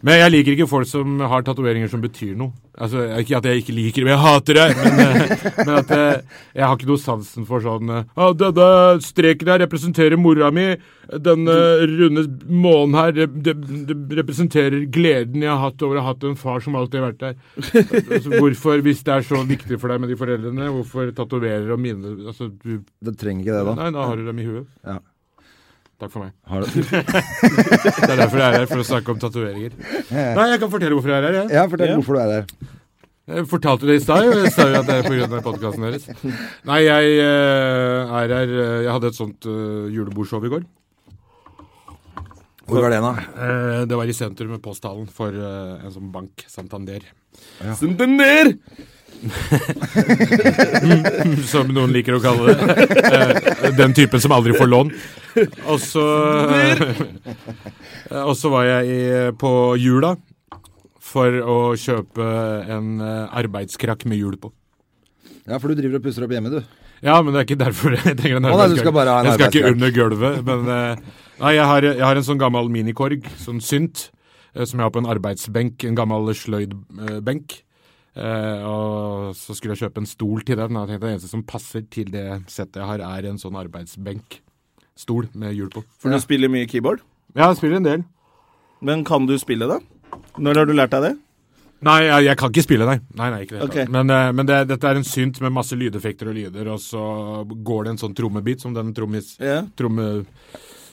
Men 0.06 0.20
jeg 0.20 0.32
liker 0.32 0.54
ikke 0.54 0.68
folk 0.70 0.86
som 0.86 1.18
har 1.26 1.42
tatoveringer 1.42 1.90
som 1.90 2.02
betyr 2.02 2.36
noe. 2.38 2.54
Altså, 2.76 3.06
Ikke 3.18 3.38
at 3.38 3.46
jeg 3.48 3.62
ikke 3.62 3.74
liker 3.74 4.02
det, 4.02 4.06
men 4.06 4.12
jeg 4.12 4.22
hater 4.22 4.58
det. 4.58 4.66
Men, 4.76 5.00
eh, 5.02 5.46
men 5.66 5.72
at 5.80 5.90
jeg, 5.96 6.20
jeg 6.60 6.62
har 6.62 6.76
ikke 6.76 6.90
noe 6.90 7.02
sansen 7.02 7.46
for 7.48 7.64
sånn 7.64 7.90
«Å, 7.90 8.02
ah, 8.14 8.34
Denne 8.36 8.68
streken 9.02 9.50
her 9.50 9.62
representerer 9.64 10.20
mora 10.20 10.52
mi. 10.54 10.68
Den 11.26 11.50
eh, 11.50 11.82
runde 11.96 12.26
månen 12.46 12.94
her 13.00 13.16
det, 13.16 13.26
det, 13.48 13.56
det 13.88 14.20
representerer 14.20 14.86
gleden 14.92 15.42
jeg 15.42 15.50
har 15.50 15.64
hatt 15.64 15.82
over 15.86 15.98
å 15.98 16.04
ha 16.04 16.12
hatt 16.12 16.28
en 16.28 16.38
far 16.38 16.62
som 16.62 16.78
alltid 16.78 17.00
har 17.00 17.10
vært 17.10 17.24
der. 17.24 17.36
Altså, 17.64 18.36
hvorfor, 18.36 18.84
hvis 18.86 19.02
det 19.08 19.16
er 19.16 19.26
så 19.26 19.42
viktig 19.48 19.80
for 19.80 19.90
deg 19.90 20.04
med 20.04 20.12
de 20.12 20.20
foreldrene, 20.22 20.70
hvorfor 20.78 21.10
tatoverer 21.16 21.74
og 21.74 21.82
minner?» 21.82 22.14
altså, 22.30 22.52
du, 22.52 22.84
Det 23.02 23.18
trenger 23.18 23.46
ikke 23.46 23.58
det, 23.58 23.66
da. 23.72 23.76
Nei, 23.82 23.92
da 23.96 24.08
har 24.12 24.20
du 24.20 24.26
dem 24.28 24.42
i 24.44 24.50
huet. 24.52 24.72
Ja. 24.86 25.00
Takk 25.96 26.10
for 26.12 26.26
meg. 26.26 26.32
Har 26.44 26.60
du? 26.60 26.66
Det 26.76 28.10
er 28.10 28.18
derfor 28.20 28.42
jeg 28.42 28.46
er 28.46 28.58
her, 28.58 28.66
for 28.68 28.82
å 28.82 28.86
snakke 28.86 29.12
om 29.14 29.20
tatoveringer. 29.20 29.72
Nei, 30.12 30.46
jeg 30.52 30.60
kan 30.60 30.72
fortelle 30.72 30.94
hvorfor 30.98 31.10
jeg 31.14 31.22
er 31.22 31.28
her. 31.28 31.36
jeg. 31.40 31.46
Ja, 31.56 31.62
fortell 31.72 31.94
hvorfor 31.96 32.18
du 32.18 32.22
er 32.22 32.32
her. 32.34 32.44
Jeg 33.26 33.46
fortalte 33.50 33.88
det 33.88 33.96
i 33.98 34.02
stad, 34.04 34.20
jo. 34.28 34.34
Jeg 34.44 34.52
sa 34.54 34.66
jo 34.70 34.76
at 34.82 34.86
det 34.86 34.96
er 35.00 35.06
pga. 35.08 35.40
podkasten 35.42 35.86
deres. 35.88 36.04
Nei, 36.68 36.80
jeg 36.84 37.16
eh, 37.24 38.16
er 38.20 38.34
her 38.36 38.52
eh, 38.54 38.76
Jeg 38.84 38.92
hadde 38.92 39.10
et 39.10 39.18
sånt 39.18 39.48
uh, 39.50 39.88
julebordshow 39.90 40.44
i 40.46 40.52
går. 40.52 40.62
Hvor 42.66 42.82
var 42.82 42.90
det, 42.90 42.98
da? 42.98 43.12
Eh, 43.46 43.86
det 43.86 43.94
var 43.98 44.06
i 44.10 44.14
sentrum 44.16 44.50
med 44.56 44.62
posthallen 44.62 45.06
for 45.06 45.30
eh, 45.30 45.84
en 45.86 45.92
sånn 45.94 46.10
bank, 46.14 46.42
Santander. 46.50 47.00
Santander! 47.78 48.56
Som 51.52 51.70
noen 51.72 51.92
liker 51.94 52.14
å 52.18 52.20
kalle 52.24 52.52
det. 52.52 52.58
Eh, 53.06 53.70
den 53.78 53.94
typen 53.96 54.20
som 54.20 54.32
aldri 54.34 54.52
får 54.58 54.68
lån. 54.68 54.90
Og 55.72 55.78
så 55.82 56.04
eh, 56.54 56.80
Og 58.22 58.34
så 58.38 58.50
var 58.52 58.66
jeg 58.68 58.94
i, 58.94 59.02
på 59.38 59.50
Jula 59.80 60.14
for 61.06 61.36
å 61.38 61.58
kjøpe 61.78 62.24
en 62.72 62.96
eh, 63.04 63.36
arbeidskrakk 63.42 64.06
med 64.10 64.18
hjul 64.18 64.38
på. 64.42 64.50
Ja, 65.46 65.60
for 65.60 65.70
du 65.70 65.78
driver 65.78 66.00
og 66.00 66.06
pusser 66.08 66.26
opp 66.26 66.34
hjemme, 66.34 66.50
du. 66.50 66.58
Ja, 67.04 67.20
men 67.22 67.30
det 67.34 67.42
er 67.42 67.46
ikke 67.46 67.60
derfor 67.60 67.94
jeg 67.94 68.16
trenger 68.18 68.40
en 68.40 68.48
Å, 68.48 68.56
nei, 68.56 68.68
du 68.72 68.80
skal 68.80 68.90
arbeidskrakk. 68.90 68.96
bare 68.96 69.12
ha 69.12 69.20
en 69.20 69.28
Jeg 69.28 69.38
skal 69.38 69.52
ikke 69.52 69.74
under 69.76 69.94
gulvet, 69.94 70.40
men 70.48 70.72
eh, 70.72 71.04
Nei, 71.36 71.52
jeg 71.52 71.68
har, 71.68 71.84
jeg 71.84 72.00
har 72.00 72.16
en 72.16 72.24
sånn 72.24 72.40
gammel 72.40 72.70
minikorg, 72.72 73.26
sånn 73.42 73.60
synt, 73.60 74.06
som 74.56 74.80
jeg 74.80 74.86
har 74.86 74.92
på 74.94 75.02
en 75.02 75.10
arbeidsbenk, 75.12 75.84
en 75.84 75.98
gammel 75.98 76.32
sløydbenk. 76.32 77.58
Uh, 78.16 78.64
og 78.64 79.36
så 79.36 79.52
skulle 79.52 79.74
jeg 79.76 79.84
kjøpe 79.84 80.00
en 80.00 80.08
stol 80.08 80.40
til 80.48 80.56
den. 80.56 80.72
og 80.72 80.86
Jeg 80.86 80.94
tenkte 80.94 81.04
Det 81.04 81.14
eneste 81.18 81.28
som 81.34 81.42
passer 81.44 81.84
til 81.92 82.08
det 82.14 82.24
settet 82.48 82.80
jeg 82.80 82.88
har, 82.88 83.04
er 83.04 83.28
en 83.28 83.40
sånn 83.40 83.58
arbeidsbenk. 83.60 84.38
Stol 84.96 85.28
med 85.36 85.52
hjul 85.52 85.68
på. 85.72 85.84
For 86.00 86.12
du 86.12 86.20
spiller 86.22 86.52
mye 86.52 86.68
keyboard. 86.70 87.04
Ja, 87.36 87.50
jeg 87.50 87.60
spiller 87.60 87.80
en 87.80 87.86
del. 87.86 88.04
Men 88.80 89.04
kan 89.04 89.28
du 89.28 89.36
spille 89.40 89.68
det? 89.68 89.80
Når 90.40 90.60
har 90.60 90.68
du 90.68 90.74
lært 90.76 90.94
deg 90.94 91.04
det? 91.04 91.14
Nei, 91.84 91.98
jeg, 92.06 92.24
jeg 92.24 92.38
kan 92.40 92.52
ikke 92.52 92.64
spille, 92.64 92.86
nei. 92.88 92.96
Nei, 93.18 93.26
nei, 93.34 93.40
ikke 93.44 93.58
det. 93.58 93.66
okay. 93.66 93.84
Men, 93.92 94.08
eh, 94.12 94.30
men 94.32 94.48
det, 94.48 94.62
dette 94.70 94.88
er 94.88 94.98
en 94.98 95.06
synt 95.06 95.42
med 95.44 95.52
masse 95.52 95.76
lydeffekter 95.76 96.30
og 96.30 96.38
lyder, 96.38 96.70
og 96.72 96.80
så 96.80 97.02
går 97.44 97.84
det 97.84 97.92
en 97.92 98.00
sånn 98.00 98.16
trommebit 98.16 98.64
som 98.64 98.72
den 98.76 98.94
trommis... 98.96 99.34
Yeah. 99.42 99.68
Tromme... 99.76 100.06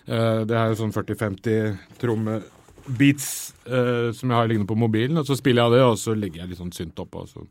uh, 0.10 0.41
det 0.43 0.57
er 0.60 0.74
jo 0.74 0.81
sånn 0.81 0.91
40-50 0.95 1.79
trommebeats 2.01 3.29
uh, 3.69 4.12
som 4.12 4.27
jeg 4.27 4.36
har 4.36 4.51
liggende 4.51 4.69
på 4.69 4.79
mobilen, 4.79 5.22
og 5.22 5.29
så 5.29 5.39
spiller 5.39 5.63
jeg 5.63 5.77
det, 5.77 5.88
og 5.88 5.98
så 6.03 6.17
legger 6.19 6.43
jeg 6.43 6.51
litt 6.51 6.62
sånn 6.62 6.75
synt 6.75 7.00
oppå, 7.05 7.24
og 7.24 7.31
så 7.31 7.48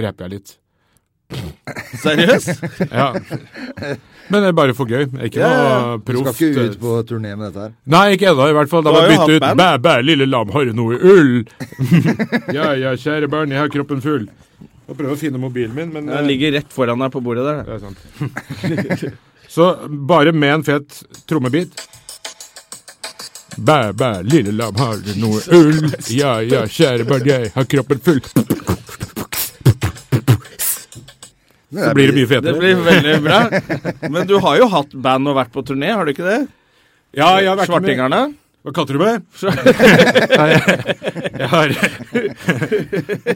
rapper 0.00 0.26
jeg 0.30 0.38
litt. 0.38 0.56
Seriøst? 2.02 2.64
Ja. 2.92 3.12
Men 4.32 4.44
det 4.44 4.48
er 4.52 4.54
bare 4.56 4.74
for 4.76 4.88
gøy. 4.88 5.06
Ikke 5.26 5.40
Ja, 5.42 5.48
noe 5.98 5.98
Du 6.06 6.20
skal 6.32 6.48
ikke 6.52 6.66
ut 6.70 6.78
på 6.80 6.92
turné 7.08 7.34
med 7.36 7.48
dette 7.50 7.66
her. 7.66 7.72
Nei, 7.90 8.04
ikke 8.16 8.30
ennå, 8.30 8.46
i 8.48 8.54
hvert 8.56 8.70
fall. 8.70 8.84
Da 8.86 8.92
må 8.94 9.02
har 9.02 9.10
jeg 9.10 9.18
bytte 9.18 9.36
ut. 9.36 9.58
Bæ, 9.58 9.66
bæ, 9.84 9.94
lille 10.06 10.28
lam, 10.30 10.52
har 10.54 10.68
du 10.68 10.72
noe 10.78 10.96
ull? 10.96 11.32
ja, 12.58 12.70
ja, 12.78 12.94
kjære 12.96 13.28
barn, 13.32 13.52
jeg 13.52 13.60
har 13.60 13.72
kroppen 13.72 14.00
full. 14.04 14.28
Jeg 14.88 14.98
prøver 14.98 15.14
å 15.14 15.20
finne 15.20 15.40
mobilen 15.42 15.74
min, 15.76 15.92
men 15.94 16.08
Den 16.10 16.28
ligger 16.30 16.54
rett 16.56 16.72
foran 16.72 17.02
deg 17.02 17.12
på 17.14 17.22
bordet 17.24 17.44
der. 17.48 17.62
Det 17.66 17.76
er 17.76 17.82
sant. 17.82 19.04
Så 19.52 19.68
bare 20.08 20.32
med 20.32 20.54
en 20.54 20.64
fet 20.64 21.02
trommebit. 21.28 21.76
Bæ, 23.56 23.92
bæ, 23.92 24.12
lille 24.24 24.52
lam, 24.56 24.76
har 24.80 24.96
du 25.04 25.12
noe 25.20 25.42
ull? 25.52 25.90
Ja, 26.08 26.38
ja, 26.40 26.64
kjære 26.64 27.04
barn, 27.08 27.26
jeg 27.28 27.52
har 27.54 27.68
kroppen 27.68 28.00
full. 28.00 28.22
Så 31.72 31.94
blir 31.96 32.10
det 32.12 32.14
mye 32.20 32.40
Det 32.44 32.52
blir 32.60 32.76
veldig 32.84 33.16
bra. 33.24 33.40
Men 34.12 34.26
du 34.28 34.34
har 34.44 34.58
jo 34.60 34.66
hatt 34.72 34.92
band 34.92 35.28
og 35.32 35.36
vært 35.40 35.52
på 35.54 35.62
turné, 35.64 35.88
har 35.96 36.04
du 36.04 36.12
ikke 36.12 36.26
det? 36.26 36.40
Ja, 37.16 37.30
jeg 37.40 37.48
har 37.48 37.56
vært 37.56 37.68
med. 37.68 37.72
Svartingerne? 37.72 38.20
Hva 38.62 38.70
kalte 38.76 38.94
du 38.94 39.00
meg? 39.02 39.24
Jeg, 41.42 41.48
har 41.50 41.72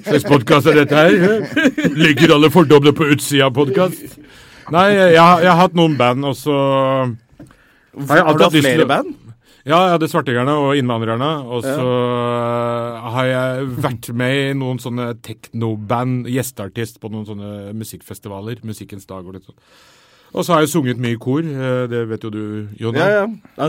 Slags 0.06 0.26
podkast 0.28 0.68
er 0.70 0.76
dette 0.84 0.94
her? 0.94 1.10
Ligger 1.98 2.36
alle 2.36 2.50
fordommene 2.54 2.92
på 2.94 3.08
utsida 3.16 3.48
av 3.48 3.56
podkast? 3.56 4.04
Nei, 4.70 4.84
jeg, 4.92 5.18
har- 5.18 5.42
jeg 5.42 5.50
har 5.50 5.58
hatt 5.64 5.74
noen 5.78 5.96
band, 5.98 6.24
og 6.30 6.34
så 6.38 6.54
Har, 8.06 8.20
jeg 8.20 8.38
du 8.38 8.44
hatt 8.46 8.56
flere 8.60 8.86
band? 8.90 9.12
Ja, 9.66 9.80
jeg 9.82 9.96
hadde 9.96 10.06
Svartingerne 10.06 10.52
og 10.62 10.76
Innvandrerne. 10.78 11.30
Og 11.50 11.64
så 11.66 11.74
ja. 11.74 13.10
har 13.16 13.26
jeg 13.26 13.66
vært 13.82 14.08
med 14.14 14.38
i 14.38 14.54
noen 14.54 14.78
sånne 14.82 15.08
teknoband, 15.26 16.28
gjesteartist 16.30 17.00
på 17.02 17.10
noen 17.10 17.26
sånne 17.26 17.74
musikkfestivaler. 17.74 18.62
Musikkens 18.66 19.08
dag 19.10 19.26
og 19.26 19.34
litt 19.34 19.48
sånn. 19.48 19.58
Og 20.36 20.44
så 20.44 20.52
har 20.54 20.62
jeg 20.62 20.70
sunget 20.70 21.00
mye 21.02 21.16
i 21.16 21.18
kor. 21.22 21.42
eh, 21.42 21.86
Det 21.90 22.02
vet 22.10 22.24
jo 22.26 22.30
du, 22.30 22.42
Jonna. 22.78 22.98
Ja, 23.02 23.20
ja. 23.22 23.26
Det. 23.26 23.66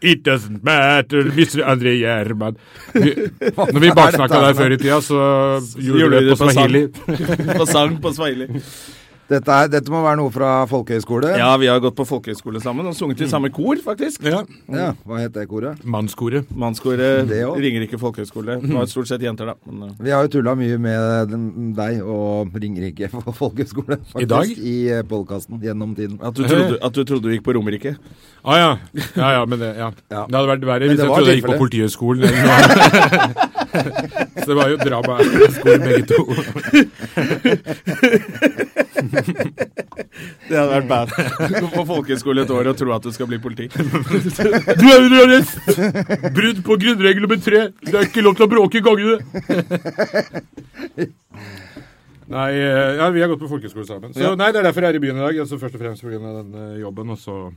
It 0.00 0.22
doesn't 0.26 0.62
matter, 0.62 1.24
Mr. 1.26 1.62
André 1.66 1.96
Gjerman. 1.98 2.54
Når 2.94 3.80
vi 3.82 3.90
baksnakka 3.98 4.42
der 4.44 4.54
før 4.54 4.74
i 4.74 4.78
tida, 4.78 5.00
så 5.02 5.18
gjorde 5.74 6.20
vi 6.20 6.28
det 6.28 6.38
på 6.38 6.50
swahili. 6.54 6.82
på 7.58 7.66
sang 7.66 7.98
på 8.02 8.14
swahili. 8.14 8.46
Dette, 9.28 9.52
er, 9.52 9.68
dette 9.68 9.92
må 9.92 9.98
være 10.00 10.16
noe 10.22 10.32
fra 10.32 10.50
folkehøyskole. 10.70 11.34
Ja, 11.36 11.50
vi 11.60 11.66
har 11.68 11.82
gått 11.84 11.96
på 11.98 12.06
folkehøyskole 12.08 12.62
sammen 12.64 12.86
og 12.88 12.94
sunget 12.96 13.26
i 13.26 13.28
samme 13.28 13.50
kor, 13.52 13.76
faktisk. 13.84 14.22
Ja. 14.24 14.38
Ja, 14.72 14.94
Hva 15.04 15.18
het 15.20 15.34
det 15.34 15.44
koret? 15.50 15.82
Mannskoret. 15.84 16.48
Mannskoret. 16.56 17.28
Ringerike 17.28 18.00
folkehøyskole. 18.00 18.56
Det 18.62 18.72
var 18.72 18.88
stort 18.88 19.10
sett 19.10 19.26
jenter, 19.26 19.50
da. 19.52 19.56
Men, 19.68 19.90
uh, 19.90 20.00
Vi 20.00 20.14
har 20.14 20.24
jo 20.24 20.32
tulla 20.38 20.56
mye 20.56 20.80
med 20.80 21.36
deg 21.76 22.00
og 22.00 22.56
Ringerike 22.56 23.10
folkehøyskole 23.42 24.00
faktisk, 24.00 24.24
I 24.24 24.30
dag? 24.32 24.54
i 24.56 24.76
eh, 24.96 25.04
podkasten 25.12 25.60
gjennom 25.60 25.92
tiden. 25.98 26.16
at, 26.24 26.32
du 26.32 26.48
trodde, 26.48 26.80
at 26.80 26.96
du 26.96 27.04
trodde 27.04 27.28
du 27.28 27.36
gikk 27.36 27.44
på 27.44 27.58
Romerike. 27.58 27.98
Ah, 28.40 28.56
ja. 28.56 28.72
ja, 29.12 29.30
ja, 29.36 29.44
men 29.44 29.60
det, 29.60 29.74
ja. 29.76 29.92
Ja. 30.08 30.24
det 30.24 30.40
hadde 30.40 30.48
vært 30.54 30.68
verre 30.72 30.88
hvis 30.88 31.04
jeg 31.04 31.12
trodde 31.12 31.34
jeg 31.34 31.42
gikk 31.42 31.52
på. 31.52 31.60
Politihøgskolen. 31.66 33.56
Så 34.42 34.46
det 34.50 34.56
var 34.56 34.68
jo 34.72 34.76
dramaskole 34.80 35.78
begge 35.84 36.04
to. 36.08 36.20
Det 40.48 40.56
hadde 40.56 40.72
vært 40.72 40.88
bad. 40.90 41.12
Gå 41.60 41.68
på 41.74 41.84
folkehøyskole 41.88 42.44
et 42.46 42.52
år 42.54 42.70
og 42.72 42.78
tro 42.80 42.92
at 42.96 43.04
du 43.06 43.10
skal 43.14 43.28
bli 43.30 43.38
politi. 43.42 43.66
Du 43.68 44.86
er 44.88 44.98
under 45.04 45.18
arrest! 45.24 45.58
Brudd 46.34 46.62
på 46.66 46.78
grunnregel 46.82 47.24
nummer 47.24 47.40
tre. 47.44 47.60
Det 47.84 47.94
er 47.94 48.08
ikke 48.08 48.24
lov 48.24 48.34
til 48.38 48.46
å 48.48 48.50
bråke 48.52 48.80
i 48.80 48.84
gangene. 48.84 49.16
Nei, 52.28 52.50
eh, 52.60 52.98
ja, 53.00 53.06
vi 53.14 53.22
har 53.24 53.30
gått 53.32 53.40
på 53.40 53.48
folkehøyskole 53.48 53.86
sammen. 53.88 54.12
Så 54.12 54.20
Ja. 54.20 54.34
nei, 54.36 54.50
Det 54.52 54.60
er 54.60 54.68
derfor 54.68 54.84
jeg 54.84 54.90
er 54.94 54.98
i 55.00 55.04
byen 55.06 55.16
i 55.16 55.24
dag. 55.26 55.38
Altså 55.44 55.58
Først 55.60 55.74
og 55.78 55.80
fremst 55.80 56.02
pga. 56.04 56.18
den 56.18 56.80
jobben. 56.80 57.10
Og 57.10 57.18
så 57.18 57.36
eh, 57.48 57.52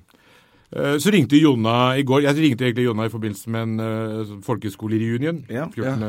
så 0.72 1.12
ringte 1.12 1.36
Jonna 1.40 1.98
i 2.00 2.04
går. 2.08 2.24
Jeg 2.30 2.38
ringte 2.38 2.68
egentlig 2.68 2.86
Jonna 2.88 3.06
i 3.10 3.12
forbindelse 3.12 3.52
med 3.52 3.68
en 3.68 3.84
uh, 3.84 4.24
sånn 4.30 4.42
folkehøyskolereunion. 4.46 5.44
Ja. 5.52 5.66
14. 5.76 6.06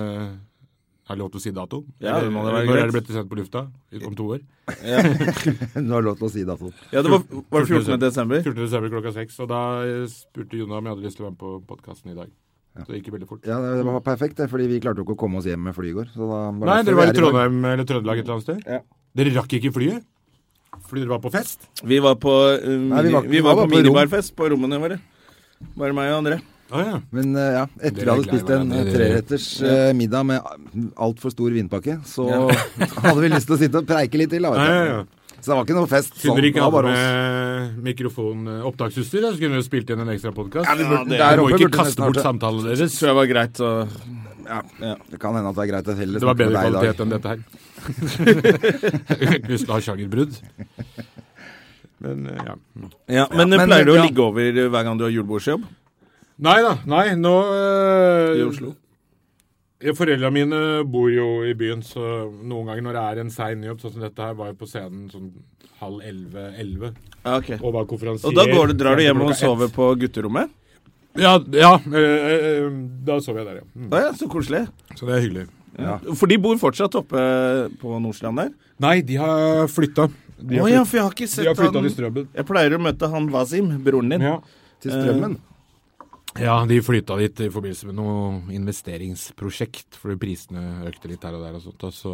Er 1.02 1.16
det 1.16 1.18
lov 1.18 1.32
til 1.32 1.40
å 1.40 1.42
si 1.42 1.50
dato? 1.50 1.80
Ja, 2.00 2.20
det 2.22 2.28
må 2.30 2.44
det 2.46 2.52
være 2.54 2.66
Når 2.68 2.76
greit. 2.76 2.82
er 2.82 2.90
det 2.92 2.94
blitt 2.94 3.08
sendt 3.16 3.28
på 3.32 3.36
lufta? 3.40 3.64
Om 4.06 4.14
to 4.16 4.26
år? 4.36 4.44
Du 5.74 5.90
har 5.96 6.04
lov 6.06 6.20
til 6.20 6.28
å 6.28 6.30
si 6.30 6.44
dato. 6.46 6.70
Ja, 6.94 7.02
det 7.02 7.10
var, 7.10 7.24
var 7.26 7.66
det 7.66 7.80
14. 7.82 7.98
desember. 8.00 8.38
14. 8.46 8.60
desember 8.62 8.92
klokka 8.94 9.12
seks. 9.18 9.40
Og 9.42 9.50
da 9.50 9.62
eh, 9.82 10.06
spurte 10.08 10.60
Jonna 10.60 10.78
om 10.78 10.86
jeg 10.86 10.94
hadde 10.94 11.04
lyst 11.08 11.18
til 11.18 11.26
å 11.26 11.26
være 11.26 11.34
med 11.34 11.42
på 11.42 11.52
podkasten 11.74 12.14
i 12.14 12.16
dag. 12.20 12.30
Så 12.78 12.86
det 12.88 13.02
gikk 13.02 13.10
veldig 13.12 13.28
fort. 13.28 13.42
Ja, 13.50 13.58
det 13.60 13.82
var 13.84 13.98
perfekt, 14.06 14.38
fordi 14.48 14.70
vi 14.70 14.78
klarte 14.80 15.02
jo 15.02 15.04
ikke 15.04 15.18
å 15.18 15.22
komme 15.26 15.42
oss 15.42 15.50
hjem 15.50 15.66
med 15.66 15.74
fly 15.76 15.90
i 15.90 15.96
går. 15.98 16.08
Så 16.14 16.24
da, 16.30 16.38
Nei, 16.62 16.78
dere 16.86 16.96
var 17.02 17.10
i 17.10 17.12
er. 17.12 17.18
Trondheim 17.18 17.58
eller 17.74 17.88
Trøndelag 17.90 18.22
et 18.22 18.24
eller 18.24 18.38
annet 18.38 18.46
sted? 18.46 18.62
Ja. 18.64 18.78
Dere 19.18 19.34
rakk 19.36 19.58
ikke 19.58 19.74
flyet? 19.74 20.06
Fordi 20.92 21.06
dere 21.06 21.14
var 21.14 21.22
på 21.24 21.30
fest? 21.32 21.62
Vi 21.88 21.98
var 22.04 22.18
på, 22.20 22.32
uh, 22.60 22.68
Nei, 22.68 23.02
vi 23.06 23.12
var- 23.16 23.22
vi 23.32 23.40
var 23.40 23.54
var 23.56 23.64
på 23.64 23.70
på 23.70 23.76
rom. 23.78 23.84
minibarfest 23.86 24.34
på 24.36 24.50
rommene 24.52 24.76
våre. 24.82 24.98
Bare 25.74 25.94
meg 25.96 26.10
og 26.12 26.18
André. 26.20 26.36
Ah, 26.72 26.82
ja. 26.84 26.98
Men 27.12 27.32
uh, 27.36 27.40
ja, 27.40 27.62
etter 27.80 28.04
vi 28.04 28.10
hadde 28.10 28.26
spist 28.28 28.50
en 28.52 28.68
hverandre, 28.68 28.92
treretters 28.92 29.46
uh, 29.64 29.92
middag 29.96 30.26
med 30.28 30.92
altfor 31.00 31.32
stor 31.32 31.50
vinpakke, 31.56 31.96
så 32.04 32.26
hadde 33.06 33.20
vi 33.24 33.32
lyst 33.32 33.48
til 33.48 33.56
å 33.56 33.60
sitte 33.60 33.80
og 33.80 33.88
preike 33.88 34.20
litt 34.20 34.30
til. 34.36 34.44
Da, 34.44 34.52
Ja, 34.52 34.84
ja, 34.84 35.00
Så 35.40 35.48
det 35.48 35.56
var 35.56 35.64
ikke 35.64 35.76
noe 35.80 35.88
fest. 35.90 36.12
Siden 36.20 36.28
Sånn, 36.28 36.36
dere 36.42 36.50
ikke 36.52 36.60
var 36.60 36.68
hadde 36.68 36.76
bare 36.76 36.92
oss. 36.92 37.82
mikrofon, 37.88 38.44
eh, 38.52 38.92
så 38.92 39.32
kunne 39.40 39.56
vi 39.56 39.64
spilt 39.66 39.90
inn 39.90 40.00
en 40.04 40.12
ekstra 40.12 40.32
podkast. 40.36 40.68
Ja, 40.68 40.76
det- 40.76 41.08
du 41.08 41.16
der 41.16 41.36
må 41.40 41.48
ikke 41.50 41.68
burde 41.68 41.78
kaste 41.80 42.04
bort 42.04 42.20
samtalen 42.20 42.68
deres. 42.68 43.00
tror 43.00 43.08
jeg 43.08 43.16
var 43.16 43.26
greit 43.32 43.56
å 43.64 43.88
Ja. 44.44 44.62
Det 45.10 45.18
kan 45.20 45.34
hende 45.34 45.48
at 45.48 45.56
det 45.56 45.62
er 45.64 45.72
greit 45.72 45.88
å 45.88 45.96
heller 45.96 46.20
Det 46.20 46.26
var 46.28 46.34
bedre 46.34 46.62
kvalitet 46.68 47.00
enn 47.00 47.10
dette 47.10 47.28
her. 47.28 47.38
Lyst 49.50 49.64
til 49.64 49.70
å 49.70 49.76
ha 49.76 49.82
sjangerbrudd. 49.82 50.36
Men 52.02 52.26
eh, 52.26 52.42
ja. 52.46 52.56
Ja, 53.06 53.26
Men, 53.30 53.54
ja, 53.54 53.64
pleier 53.66 53.86
du 53.86 53.94
å 53.94 53.98
ja. 54.00 54.06
ligge 54.06 54.24
over 54.24 54.48
eh, 54.50 54.68
hver 54.72 54.86
gang 54.86 54.98
du 54.98 55.06
har 55.06 55.12
julebordsjobb 55.14 55.66
Nei 56.42 56.56
da. 56.64 56.72
Nei, 56.90 57.04
nå 57.14 57.34
øh, 57.52 58.32
i 58.40 58.42
Oslo? 58.42 58.72
Foreldra 59.98 60.30
mine 60.34 60.58
bor 60.86 61.10
jo 61.10 61.42
i 61.46 61.52
byen, 61.58 61.82
så 61.86 62.26
noen 62.30 62.70
ganger 62.70 62.84
når 62.86 62.96
det 62.96 63.02
er 63.02 63.20
en 63.22 63.32
sein 63.34 63.62
jobb, 63.66 63.80
sånn 63.82 63.94
som 63.96 64.04
dette 64.04 64.22
her, 64.22 64.34
var 64.38 64.50
jeg 64.50 64.58
på 64.60 64.68
scenen 64.70 65.08
sånn 65.10 65.30
halv 65.82 66.02
elleve-elleve. 66.06 66.92
Okay. 67.22 67.58
Og 67.58 67.74
var 67.74 67.86
konferansier. 67.90 68.30
Og 68.30 68.38
da 68.38 68.46
går 68.50 68.70
du, 68.72 68.76
drar 68.78 68.98
du 68.98 69.04
hjem 69.04 69.24
og 69.26 69.34
sover 69.38 69.70
ett. 69.70 69.74
på 69.74 69.88
gutterommet? 70.02 70.54
Ja, 71.18 71.34
ja 71.54 71.74
øh, 71.78 72.28
øh, 72.28 72.68
da 73.06 73.18
sover 73.22 73.42
jeg 73.42 73.48
der, 73.50 73.58
ja. 73.62 73.66
Mm. 73.74 73.90
Ah, 73.90 74.06
ja, 74.06 74.14
så 74.18 74.30
koselig. 74.30 74.64
Så 74.94 75.06
det 75.06 75.16
er 75.16 75.26
hyggelig. 75.26 75.48
Ja. 75.78 75.98
For 76.18 76.28
de 76.28 76.36
bor 76.42 76.58
fortsatt 76.60 76.94
oppe 76.98 77.22
på 77.80 78.00
Nordstrand 78.02 78.40
der? 78.42 78.50
Nei, 78.82 78.98
de 79.06 79.16
har 79.20 79.70
flytta. 79.72 80.08
De 80.42 80.58
har, 80.58 80.84
flytta 80.88 81.06
han 81.06 81.86
til 81.86 81.94
Strømmen. 81.94 82.28
Jeg 82.34 82.48
pleier 82.48 82.74
å 82.76 82.82
møte 82.82 83.08
han 83.12 83.28
Wasim, 83.32 83.70
broren 83.84 84.12
din. 84.12 84.26
Ja. 84.26 84.36
Til 84.82 84.92
strømmen. 84.96 85.38
Ja, 86.40 86.54
de 86.64 86.78
flytta 86.84 87.16
dit 87.20 87.40
i 87.44 87.48
forbindelse 87.52 87.88
med 87.90 87.96
noe 87.98 88.54
investeringsprosjekt, 88.56 89.98
fordi 90.00 90.16
prisene 90.20 90.62
økte 90.88 91.10
litt 91.10 91.24
her 91.26 91.36
og 91.36 91.42
der 91.44 91.58
og 91.58 91.64
sånt. 91.64 91.84
Og 91.84 91.92
så 91.92 92.12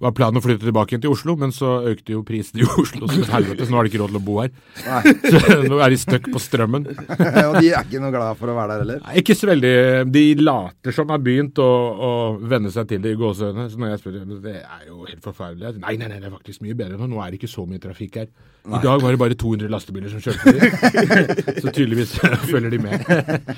var 0.00 0.14
planen 0.16 0.40
å 0.40 0.44
flytte 0.44 0.64
tilbake 0.64 0.94
igjen 0.94 1.04
til 1.04 1.12
Oslo, 1.12 1.34
men 1.40 1.52
så 1.52 1.74
økte 1.90 2.14
jo 2.14 2.22
prisene 2.26 2.64
i 2.64 2.68
Oslo 2.68 3.08
som 3.10 3.24
et 3.24 3.32
helvete, 3.34 3.66
så 3.66 3.74
nå 3.74 3.80
har 3.80 3.88
de 3.88 3.92
ikke 3.92 4.02
råd 4.02 4.14
til 4.14 4.20
å 4.20 4.24
bo 4.24 4.38
her. 4.40 4.52
Nei. 4.86 5.14
Så 5.30 5.58
nå 5.68 5.78
er 5.82 5.92
de 5.92 5.98
stuck 6.00 6.26
på 6.32 6.40
strømmen. 6.42 6.86
og 7.50 7.58
de 7.60 7.68
er 7.68 7.84
ikke 7.84 8.00
noe 8.02 8.12
glad 8.14 8.38
for 8.40 8.50
å 8.50 8.56
være 8.56 8.72
der 8.72 8.84
heller. 8.84 9.02
Nei, 9.04 9.14
Ikke 9.20 9.36
så 9.36 9.50
veldig 9.50 9.72
De 10.10 10.24
later 10.40 10.96
som 10.96 11.12
har 11.12 11.20
begynt 11.22 11.60
å, 11.62 11.68
å 11.68 12.10
venne 12.50 12.72
seg 12.72 12.88
til 12.90 13.02
det 13.04 13.14
i 13.14 13.18
gåseøynene. 13.20 13.68
Så 13.70 13.80
når 13.80 13.92
jeg 13.92 14.02
spør 14.02 14.16
dem 14.16 14.38
det 14.44 14.56
er 14.60 14.86
jo 14.88 15.04
helt 15.04 15.26
forferdelig. 15.26 15.74
Nei, 15.84 15.96
nei, 16.00 16.08
nei, 16.10 16.20
det 16.22 16.30
er 16.30 16.34
faktisk 16.34 16.64
mye 16.64 16.78
bedre 16.78 16.98
nå. 17.00 17.10
Nå 17.10 17.20
er 17.22 17.32
det 17.32 17.40
ikke 17.42 17.52
så 17.52 17.66
mye 17.68 17.82
trafikk 17.82 18.22
her. 18.22 18.32
I 18.68 18.80
dag 18.84 19.00
var 19.00 19.14
det 19.14 19.18
bare 19.18 19.36
200 19.40 19.70
lastebiler 19.72 20.12
som 20.12 20.20
kjørte 20.20 20.52
dit. 20.52 21.60
så 21.62 21.72
tydeligvis 21.72 22.12
følger 22.50 22.74
de 22.74 22.80
med. 22.82 23.49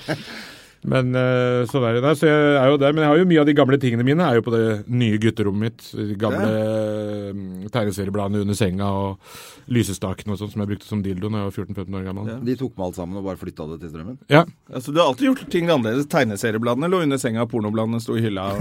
Men 0.82 1.14
eh, 1.14 1.62
sånn 1.70 1.84
er 1.86 1.94
det. 1.94 2.02
Nei, 2.02 2.12
så 2.18 2.26
jeg 2.26 2.54
er 2.58 2.72
jo 2.72 2.78
der. 2.82 2.94
Men 2.94 3.04
jeg 3.04 3.10
har 3.12 3.20
jo 3.20 3.26
mye 3.30 3.42
av 3.42 3.46
de 3.46 3.54
gamle 3.54 3.78
tingene 3.78 4.06
mine 4.06 4.24
er 4.26 4.40
jo 4.40 4.44
på 4.48 4.54
det 4.54 4.62
nye 4.90 5.18
gutterommet 5.22 5.62
mitt. 5.62 5.84
De 5.94 6.16
gamle 6.18 6.48
eh, 6.58 7.68
tegneseriebladene 7.70 8.42
under 8.42 8.58
senga 8.58 8.88
og 8.90 9.38
lysestakene 9.72 10.34
og 10.34 10.40
sånn 10.40 10.50
som 10.50 10.64
jeg 10.64 10.70
brukte 10.72 10.88
som 10.88 11.04
dildo 11.04 11.30
da 11.30 11.44
jeg 11.44 11.50
var 11.52 11.54
14-15 11.54 11.98
år 12.00 12.08
gammel. 12.08 12.32
De 12.48 12.58
tok 12.58 12.74
med 12.74 12.86
alt 12.88 12.98
sammen 12.98 13.20
og 13.20 13.28
bare 13.30 13.38
flytta 13.38 13.68
det 13.70 13.78
til 13.84 13.92
strømmen. 13.94 14.18
Ja. 14.32 14.42
Altså, 14.72 14.90
du 14.90 14.98
har 14.98 15.06
alltid 15.12 15.28
gjort 15.30 15.44
ting 15.54 15.70
annerledes. 15.70 16.10
Tegneseriebladene 16.10 16.90
lå 16.90 17.04
under 17.06 17.22
senga, 17.22 17.46
pornobladene 17.46 18.02
sto 18.02 18.18
i 18.18 18.24
hylla. 18.26 18.50
Og... 18.50 18.58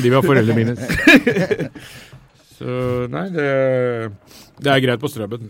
De 0.02 0.14
var 0.16 0.26
foreldrene 0.26 0.58
mine. 0.58 0.74
Så 2.60 3.06
nei, 3.08 3.30
det, 3.32 3.44
det 4.60 4.72
er 4.72 4.82
greit 4.84 5.02
på 5.02 5.10
strømmen. 5.10 5.46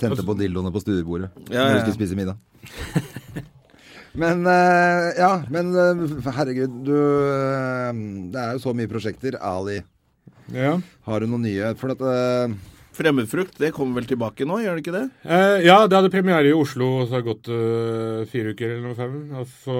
Tente 0.00 0.24
på 0.26 0.36
dildoene 0.38 0.72
på 0.74 0.82
stuebordet 0.82 1.30
Ja, 1.48 1.66
når 1.66 1.74
ja. 1.74 1.74
du 1.74 1.82
skulle 1.84 1.98
spise 2.00 2.18
middag. 2.18 2.38
Men 4.14 4.46
eh, 4.46 5.08
ja, 5.18 5.32
men 5.50 5.72
eh, 5.74 6.28
herregud, 6.36 6.76
du 6.86 6.94
eh, 6.94 7.88
Det 8.30 8.38
er 8.38 8.52
jo 8.54 8.62
så 8.62 8.74
mye 8.76 8.90
prosjekter. 8.90 9.34
Ali, 9.42 9.80
Ja. 10.54 10.76
har 11.08 11.20
du 11.20 11.26
noen 11.26 11.42
nye? 11.48 11.72
For 11.80 11.96
at 11.96 12.04
Fremmedfrukt, 12.94 13.56
det 13.58 13.72
kommer 13.74 13.98
vel 13.98 14.06
tilbake 14.06 14.46
nå, 14.46 14.60
gjør 14.62 14.76
det 14.76 14.84
ikke 14.84 14.94
det? 14.94 15.06
Eh, 15.26 15.64
ja, 15.66 15.80
det 15.90 15.96
hadde 15.98 16.12
premiere 16.14 16.46
i 16.46 16.54
Oslo, 16.54 16.92
og 17.00 17.08
så 17.08 17.16
har 17.16 17.24
det 17.24 17.30
gått 17.32 17.48
uh, 17.50 18.20
fire 18.30 18.52
uker 18.54 18.68
eller 18.68 18.84
noe 18.86 18.98
fem. 18.98 19.16
Og 19.40 19.48
så 19.64 19.78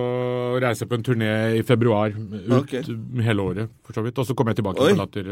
reiser 0.65 0.83
jeg 0.83 0.91
på 0.91 0.99
en 0.99 1.07
turné 1.07 1.31
i 1.61 1.63
februar, 1.63 2.11
ut 2.11 2.57
okay. 2.59 2.83
hele 3.23 3.47
året, 3.47 3.77
for 3.87 3.95
så 3.95 4.03
vidt. 4.03 4.19
Og 4.19 4.27
så 4.27 4.35
kommer 4.35 4.51
jeg 4.51 4.65
tilbake 4.65 4.83
Oi. 4.83 4.97
på 4.97 4.99
Latter 4.99 5.31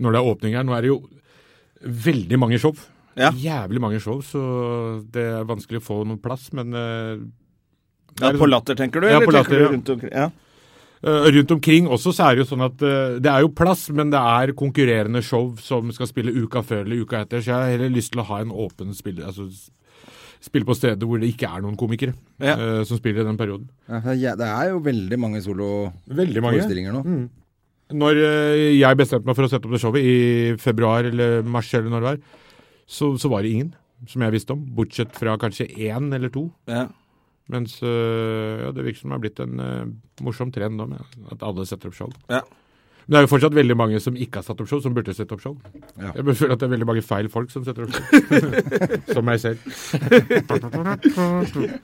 når 0.00 0.14
det 0.14 0.22
er 0.22 0.30
åpning 0.30 0.56
her. 0.56 0.64
Nå 0.64 0.72
er 0.72 0.86
det 0.86 0.92
jo 0.94 1.02
veldig 1.82 2.38
mange 2.38 2.58
show. 2.62 2.74
Ja. 3.18 3.30
Jævlig 3.36 3.80
mange 3.82 4.00
show, 4.00 4.22
så 4.24 4.40
det 5.12 5.24
er 5.34 5.44
vanskelig 5.48 5.82
å 5.82 5.84
få 5.84 5.98
noen 6.06 6.20
plass, 6.22 6.50
men 6.56 6.72
eh, 6.72 7.18
Ja, 8.20 8.28
På 8.28 8.44
liksom- 8.44 8.50
Latter, 8.50 8.74
tenker 8.76 9.00
du? 9.00 9.06
Ja, 9.08 9.16
eller 9.16 9.26
på 9.26 9.32
tenker 9.32 9.58
du 9.58 9.68
rundt 9.72 9.88
omkring? 9.88 10.10
Ja. 10.12 10.30
Uh, 11.02 11.26
rundt 11.32 11.50
omkring 11.50 11.88
også 11.88 12.12
så 12.14 12.28
er 12.28 12.36
det 12.36 12.44
jo 12.44 12.54
sånn 12.54 12.62
at 12.62 12.82
uh, 12.84 13.18
det 13.18 13.26
er 13.26 13.40
jo 13.42 13.48
plass, 13.48 13.88
men 13.90 14.10
det 14.12 14.20
er 14.20 14.52
konkurrerende 14.54 15.22
show 15.24 15.56
som 15.58 15.90
skal 15.90 16.06
spille 16.06 16.30
uka 16.30 16.62
før 16.62 16.84
eller 16.84 17.02
uka 17.02 17.24
etter. 17.24 17.40
Så 17.42 17.50
jeg 17.50 17.56
har 17.58 17.72
heller 17.72 17.90
lyst 17.90 18.12
til 18.12 18.22
å 18.22 18.26
ha 18.28 18.38
en 18.38 18.52
åpen 18.52 18.94
spiller, 18.94 19.26
altså 19.26 19.48
spille 20.42 20.64
på 20.66 20.76
steder 20.76 21.06
hvor 21.06 21.18
det 21.18 21.32
ikke 21.32 21.50
er 21.50 21.62
noen 21.64 21.76
komikere 21.76 22.14
Ja. 22.38 22.54
uh, 22.54 22.84
som 22.84 22.98
spiller 22.98 23.22
i 23.22 23.24
den 23.24 23.36
perioden. 23.40 23.68
ja, 23.88 24.36
det 24.36 24.46
er 24.46 24.70
jo 24.70 24.78
veldig 24.78 25.18
mange 25.18 25.42
soloforestillinger 25.42 26.92
nå. 26.94 27.28
Når 27.92 28.22
eh, 28.22 28.78
jeg 28.78 28.98
bestemte 28.98 29.28
meg 29.28 29.38
for 29.38 29.46
å 29.46 29.52
sette 29.52 29.68
opp 29.68 29.76
det 29.76 29.82
showet 29.82 30.06
i 30.06 30.16
februar 30.60 31.08
eller 31.08 31.44
mars 31.44 31.72
eller 31.76 31.92
når 31.92 32.02
det 32.02 32.10
var, 32.10 32.40
så, 32.86 33.12
så 33.20 33.30
var 33.32 33.44
det 33.44 33.54
ingen 33.54 33.72
som 34.10 34.24
jeg 34.24 34.34
visste 34.34 34.56
om, 34.56 34.64
bortsett 34.76 35.12
fra 35.14 35.36
kanskje 35.38 35.68
én 35.70 36.10
eller 36.14 36.32
to. 36.32 36.48
Ja. 36.70 36.86
Mens 37.52 37.76
eh, 37.82 38.64
ja, 38.64 38.72
det 38.74 38.84
virker 38.86 39.02
som 39.02 39.12
det 39.12 39.18
har 39.18 39.22
blitt 39.22 39.40
en 39.42 39.62
uh, 39.62 39.92
morsom 40.24 40.52
trend 40.54 40.78
nå, 40.78 40.84
med 40.94 41.30
at 41.34 41.44
alle 41.46 41.66
setter 41.68 41.90
opp 41.90 41.98
show. 41.98 42.10
Ja. 42.32 42.42
Men 43.02 43.14
det 43.14 43.18
er 43.18 43.24
jo 43.26 43.32
fortsatt 43.32 43.56
veldig 43.56 43.76
mange 43.78 44.00
som 44.02 44.14
ikke 44.14 44.40
har 44.40 44.46
satt 44.46 44.60
opp 44.62 44.70
show, 44.70 44.80
som 44.82 44.94
burde 44.94 45.14
sette 45.16 45.34
opp 45.34 45.42
show. 45.42 45.54
Ja. 45.98 46.12
Jeg 46.14 46.36
føler 46.38 46.54
at 46.54 46.60
det 46.62 46.68
er 46.68 46.74
veldig 46.76 46.90
mange 46.92 47.06
feil 47.06 47.26
folk 47.32 47.48
som 47.54 47.62
setter 47.66 47.82
opp 47.86 47.92
show. 47.98 48.06
som 49.16 49.24
meg 49.26 49.38
selv. 49.42 49.58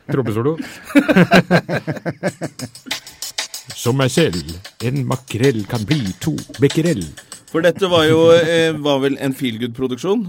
Trommesolo. 0.14 0.52
som 3.76 3.98
meg 3.98 4.12
selv. 4.14 4.54
En 4.84 5.04
makrell 5.08 5.64
kan 5.68 5.84
bli 5.88 6.00
to 6.22 6.36
becquerel. 6.62 7.04
For 7.48 7.64
dette 7.64 7.88
var 7.88 8.04
jo 8.08 8.28
eh, 8.36 8.76
var 8.76 9.00
vel 9.04 9.16
en 9.24 9.34
feelgood-produksjon. 9.36 10.24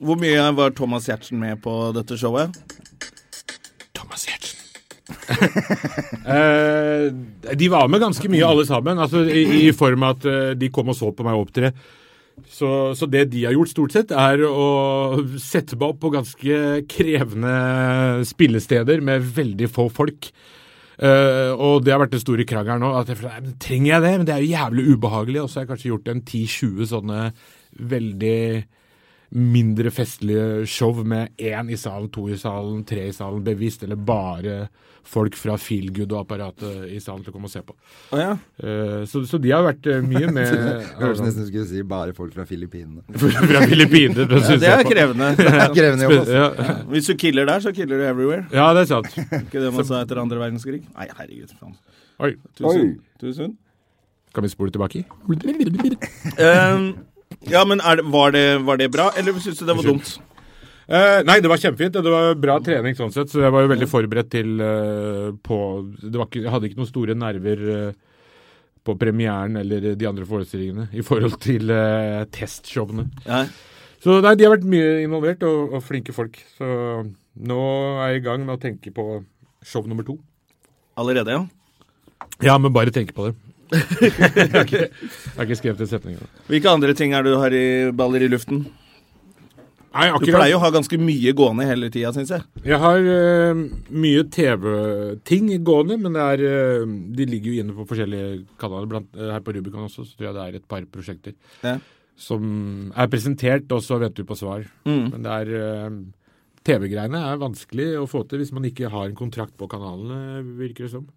Hvor 0.00 0.20
mye 0.20 0.44
var 0.56 0.72
Thomas 0.76 1.08
Giertsen 1.08 1.40
med 1.40 1.60
på 1.64 1.74
dette 1.96 2.16
showet? 2.20 2.54
Thomas 3.92 4.24
Giertsen. 4.28 4.60
eh, 6.32 7.10
de 7.52 7.68
var 7.72 7.90
med 7.92 8.00
ganske 8.00 8.30
mye, 8.32 8.46
alle 8.46 8.64
sammen. 8.68 9.00
Altså, 9.02 9.26
i, 9.28 9.68
I 9.68 9.74
form 9.76 10.06
av 10.06 10.16
at 10.16 10.30
eh, 10.30 10.54
de 10.56 10.72
kom 10.72 10.92
og 10.92 10.96
så 10.96 11.12
på 11.12 11.26
meg 11.26 11.36
opptre. 11.36 11.74
Så, 12.48 12.68
så 12.96 13.06
det 13.10 13.26
de 13.32 13.44
har 13.44 13.54
gjort, 13.54 13.70
stort 13.72 13.94
sett, 13.94 14.12
er 14.16 14.40
å 14.46 15.20
sette 15.40 15.76
meg 15.76 15.92
opp 15.92 16.00
på 16.02 16.12
ganske 16.14 16.56
krevende 16.90 18.24
spillesteder 18.28 19.04
med 19.04 19.28
veldig 19.36 19.68
få 19.72 19.90
folk. 19.92 20.30
Eh, 21.02 21.50
og 21.58 21.82
det 21.82 21.90
har 21.90 21.98
vært 22.04 22.14
den 22.14 22.22
store 22.22 22.46
krangelen 22.46 22.84
nå. 22.84 22.92
At 22.94 23.08
jeg, 23.10 23.18
"Nei, 23.22 23.54
trenger 23.58 23.90
jeg 23.94 24.02
det? 24.02 24.12
Men 24.18 24.26
det 24.26 24.34
er 24.34 24.42
jo 24.42 24.54
jævlig 24.54 24.84
ubehagelig. 24.94 25.42
Og 25.42 25.48
så 25.50 25.60
har 25.60 25.66
jeg 25.66 25.72
kanskje 25.72 25.90
gjort 25.90 26.08
en 26.08 26.22
10-20 26.22 26.86
sånne 26.86 27.32
veldig 27.78 28.64
mindre 29.32 29.90
festlige 29.90 30.66
show 30.68 30.98
med 31.08 31.32
én 31.40 31.70
i 31.72 31.76
salen, 31.80 32.10
to 32.12 32.26
i 32.28 32.36
salen, 32.38 32.82
tre 32.84 33.06
i 33.08 33.12
salen, 33.16 33.42
bevisst, 33.44 33.82
eller 33.86 33.96
bare 33.96 34.66
folk 35.02 35.34
fra 35.34 35.56
Feelgood 35.58 36.12
og 36.14 36.20
apparatet 36.20 36.90
i 36.94 37.00
salen 37.02 37.24
til 37.24 37.32
å 37.32 37.34
komme 37.34 37.48
og 37.48 37.52
se 37.52 37.62
på. 37.66 37.74
Oh, 38.12 38.20
ja. 38.20 38.34
Eh, 38.62 39.00
så, 39.10 39.24
så 39.26 39.40
de 39.42 39.50
har 39.50 39.64
vært 39.66 39.88
eh, 39.90 40.04
mye 40.04 40.28
med 40.36 40.52
Høres 41.00 41.22
nesten 41.24 41.26
ut 41.26 41.34
som 41.34 41.40
du 41.40 41.48
skulle 41.48 41.66
si 41.70 41.82
bare 41.88 42.14
folk 42.16 42.36
fra 42.36 42.46
Filippinene. 42.48 43.02
fra 43.50 43.64
Filippinene. 43.66 44.28
til 44.28 44.36
å 44.36 44.42
ja. 44.42 44.46
synes 44.46 44.62
Det 44.62 44.70
er 44.70 44.84
jeg 44.84 44.90
krevende. 44.92 45.32
Det 45.40 45.48
er 45.50 45.74
krevende 45.74 46.06
jobb, 46.06 46.16
også. 46.20 46.38
Ja, 46.38 46.76
Hvis 46.92 47.10
du 47.10 47.16
killer 47.24 47.48
der, 47.50 47.64
så 47.64 47.74
killer 47.74 47.98
du 47.98 48.06
everywhere. 48.06 48.46
ja, 48.52 48.68
det 48.76 48.84
er 48.84 48.92
sant. 48.92 49.10
Ikke 49.42 49.64
det 49.64 49.72
man 49.74 49.88
sa 49.88 50.04
etter 50.04 50.22
andre 50.22 50.38
verdenskrig? 50.44 50.84
Nei, 50.92 51.08
herregud. 51.18 51.56
faen. 51.58 51.74
Oi. 52.22 52.36
Tusen. 52.58 52.96
Tusen. 53.22 53.56
Kan 54.32 54.46
vi 54.46 54.48
spole 54.48 54.72
tilbake? 54.72 55.02
Ehm, 56.40 56.86
ja, 57.50 57.64
men 57.68 57.80
det, 57.80 58.04
var, 58.12 58.34
det, 58.34 58.46
var 58.66 58.78
det 58.80 58.90
bra, 58.92 59.08
eller 59.18 59.40
syns 59.42 59.60
du 59.60 59.66
det 59.68 59.76
var 59.78 59.88
dumt? 59.88 60.12
Uh, 60.92 61.22
nei, 61.24 61.38
det 61.40 61.48
var 61.48 61.60
kjempefint. 61.62 61.94
Det 61.94 62.12
var 62.12 62.34
bra 62.40 62.58
trening 62.64 62.96
sånn 62.98 63.12
sett, 63.14 63.30
så 63.32 63.44
jeg 63.44 63.54
var 63.54 63.64
jo 63.64 63.70
veldig 63.70 63.88
forberedt 63.88 64.32
til 64.34 64.56
uh, 64.60 65.30
på 65.40 65.58
det 66.02 66.16
var 66.18 66.26
ikke, 66.26 66.42
Jeg 66.42 66.52
hadde 66.52 66.68
ikke 66.68 66.80
noen 66.80 66.90
store 66.90 67.16
nerver 67.16 67.62
uh, 67.68 67.92
på 68.82 68.96
premieren 68.98 69.60
eller 69.60 69.92
de 69.94 70.08
andre 70.10 70.26
forestillingene 70.26 70.88
i 70.98 71.04
forhold 71.06 71.38
til 71.44 71.70
testshowene. 72.34 73.06
Ja. 73.28 73.44
Så 74.02 74.16
nei, 74.24 74.34
de 74.34 74.42
har 74.42 74.56
vært 74.56 74.66
mye 74.66 74.96
involvert, 75.04 75.44
og, 75.46 75.76
og 75.78 75.84
flinke 75.86 76.10
folk. 76.16 76.40
Så 76.56 76.66
nå 77.46 77.60
er 78.02 78.16
jeg 78.16 78.24
i 78.24 78.24
gang 78.26 78.42
med 78.42 78.56
å 78.56 78.62
tenke 78.64 78.90
på 78.90 79.22
show 79.62 79.86
nummer 79.86 80.02
to. 80.02 80.18
Allerede, 80.98 81.38
ja. 81.38 81.44
Ja, 82.42 82.58
men 82.58 82.74
bare 82.74 82.90
tenke 82.90 83.14
på 83.14 83.28
det. 83.28 83.36
Jeg, 83.72 84.48
har 84.52 84.66
ikke, 84.66 84.86
ikke 85.44 85.58
skrevet 85.58 85.82
en 85.84 85.90
setning. 85.90 86.16
ennå. 86.18 86.30
Hvilke 86.50 86.72
andre 86.72 86.94
ting 86.98 87.14
er 87.16 87.24
det 87.24 87.32
du 87.32 87.40
har 87.40 87.56
i 87.56 87.66
baller 87.96 88.24
i 88.24 88.30
luften? 88.32 88.66
Nei, 89.92 90.06
Du 90.22 90.30
pleier 90.30 90.54
jo 90.54 90.58
å 90.58 90.62
ha 90.62 90.70
ganske 90.72 90.96
mye 91.00 91.34
gående 91.36 91.66
hele 91.68 91.90
tida, 91.92 92.12
syns 92.16 92.30
jeg. 92.32 92.44
Jeg 92.64 92.78
har 92.80 93.02
uh, 93.04 93.58
mye 93.92 94.22
TV-ting 94.32 95.50
gående, 95.66 95.98
men 96.00 96.16
det 96.16 96.28
er, 96.36 96.44
uh, 96.80 96.94
de 97.18 97.26
ligger 97.28 97.52
jo 97.52 97.64
inne 97.64 97.76
på 97.76 97.86
forskjellige 97.90 98.30
kanaler. 98.60 98.88
Blant, 98.88 99.10
uh, 99.18 99.28
her 99.34 99.44
på 99.44 99.52
Rubicon 99.56 99.84
også, 99.88 100.06
så 100.08 100.16
tror 100.16 100.30
jeg 100.30 100.38
det 100.38 100.46
er 100.46 100.56
et 100.60 100.70
par 100.70 100.86
prosjekter. 100.92 101.36
Ja. 101.64 101.76
som 102.22 102.42
er 102.94 103.08
presentert, 103.10 103.64
og 103.74 103.80
så 103.82 103.96
venter 103.98 104.22
vi 104.22 104.28
på 104.28 104.36
svar. 104.38 104.64
Men 104.86 105.24
det 105.24 105.32
er 105.32 105.88
TV-greiene 106.62 107.18
er 107.32 107.40
vanskelig 107.40 107.88
å 107.98 108.04
få 108.06 108.22
til 108.28 108.42
hvis 108.42 108.52
man 108.54 108.68
ikke 108.68 108.90
har 108.92 109.08
en 109.08 109.16
kontrakt 109.18 109.56
på 109.58 109.66
kanalene, 109.70 110.44
virker 110.60 110.86
det 110.86 110.92
som. 110.92 111.08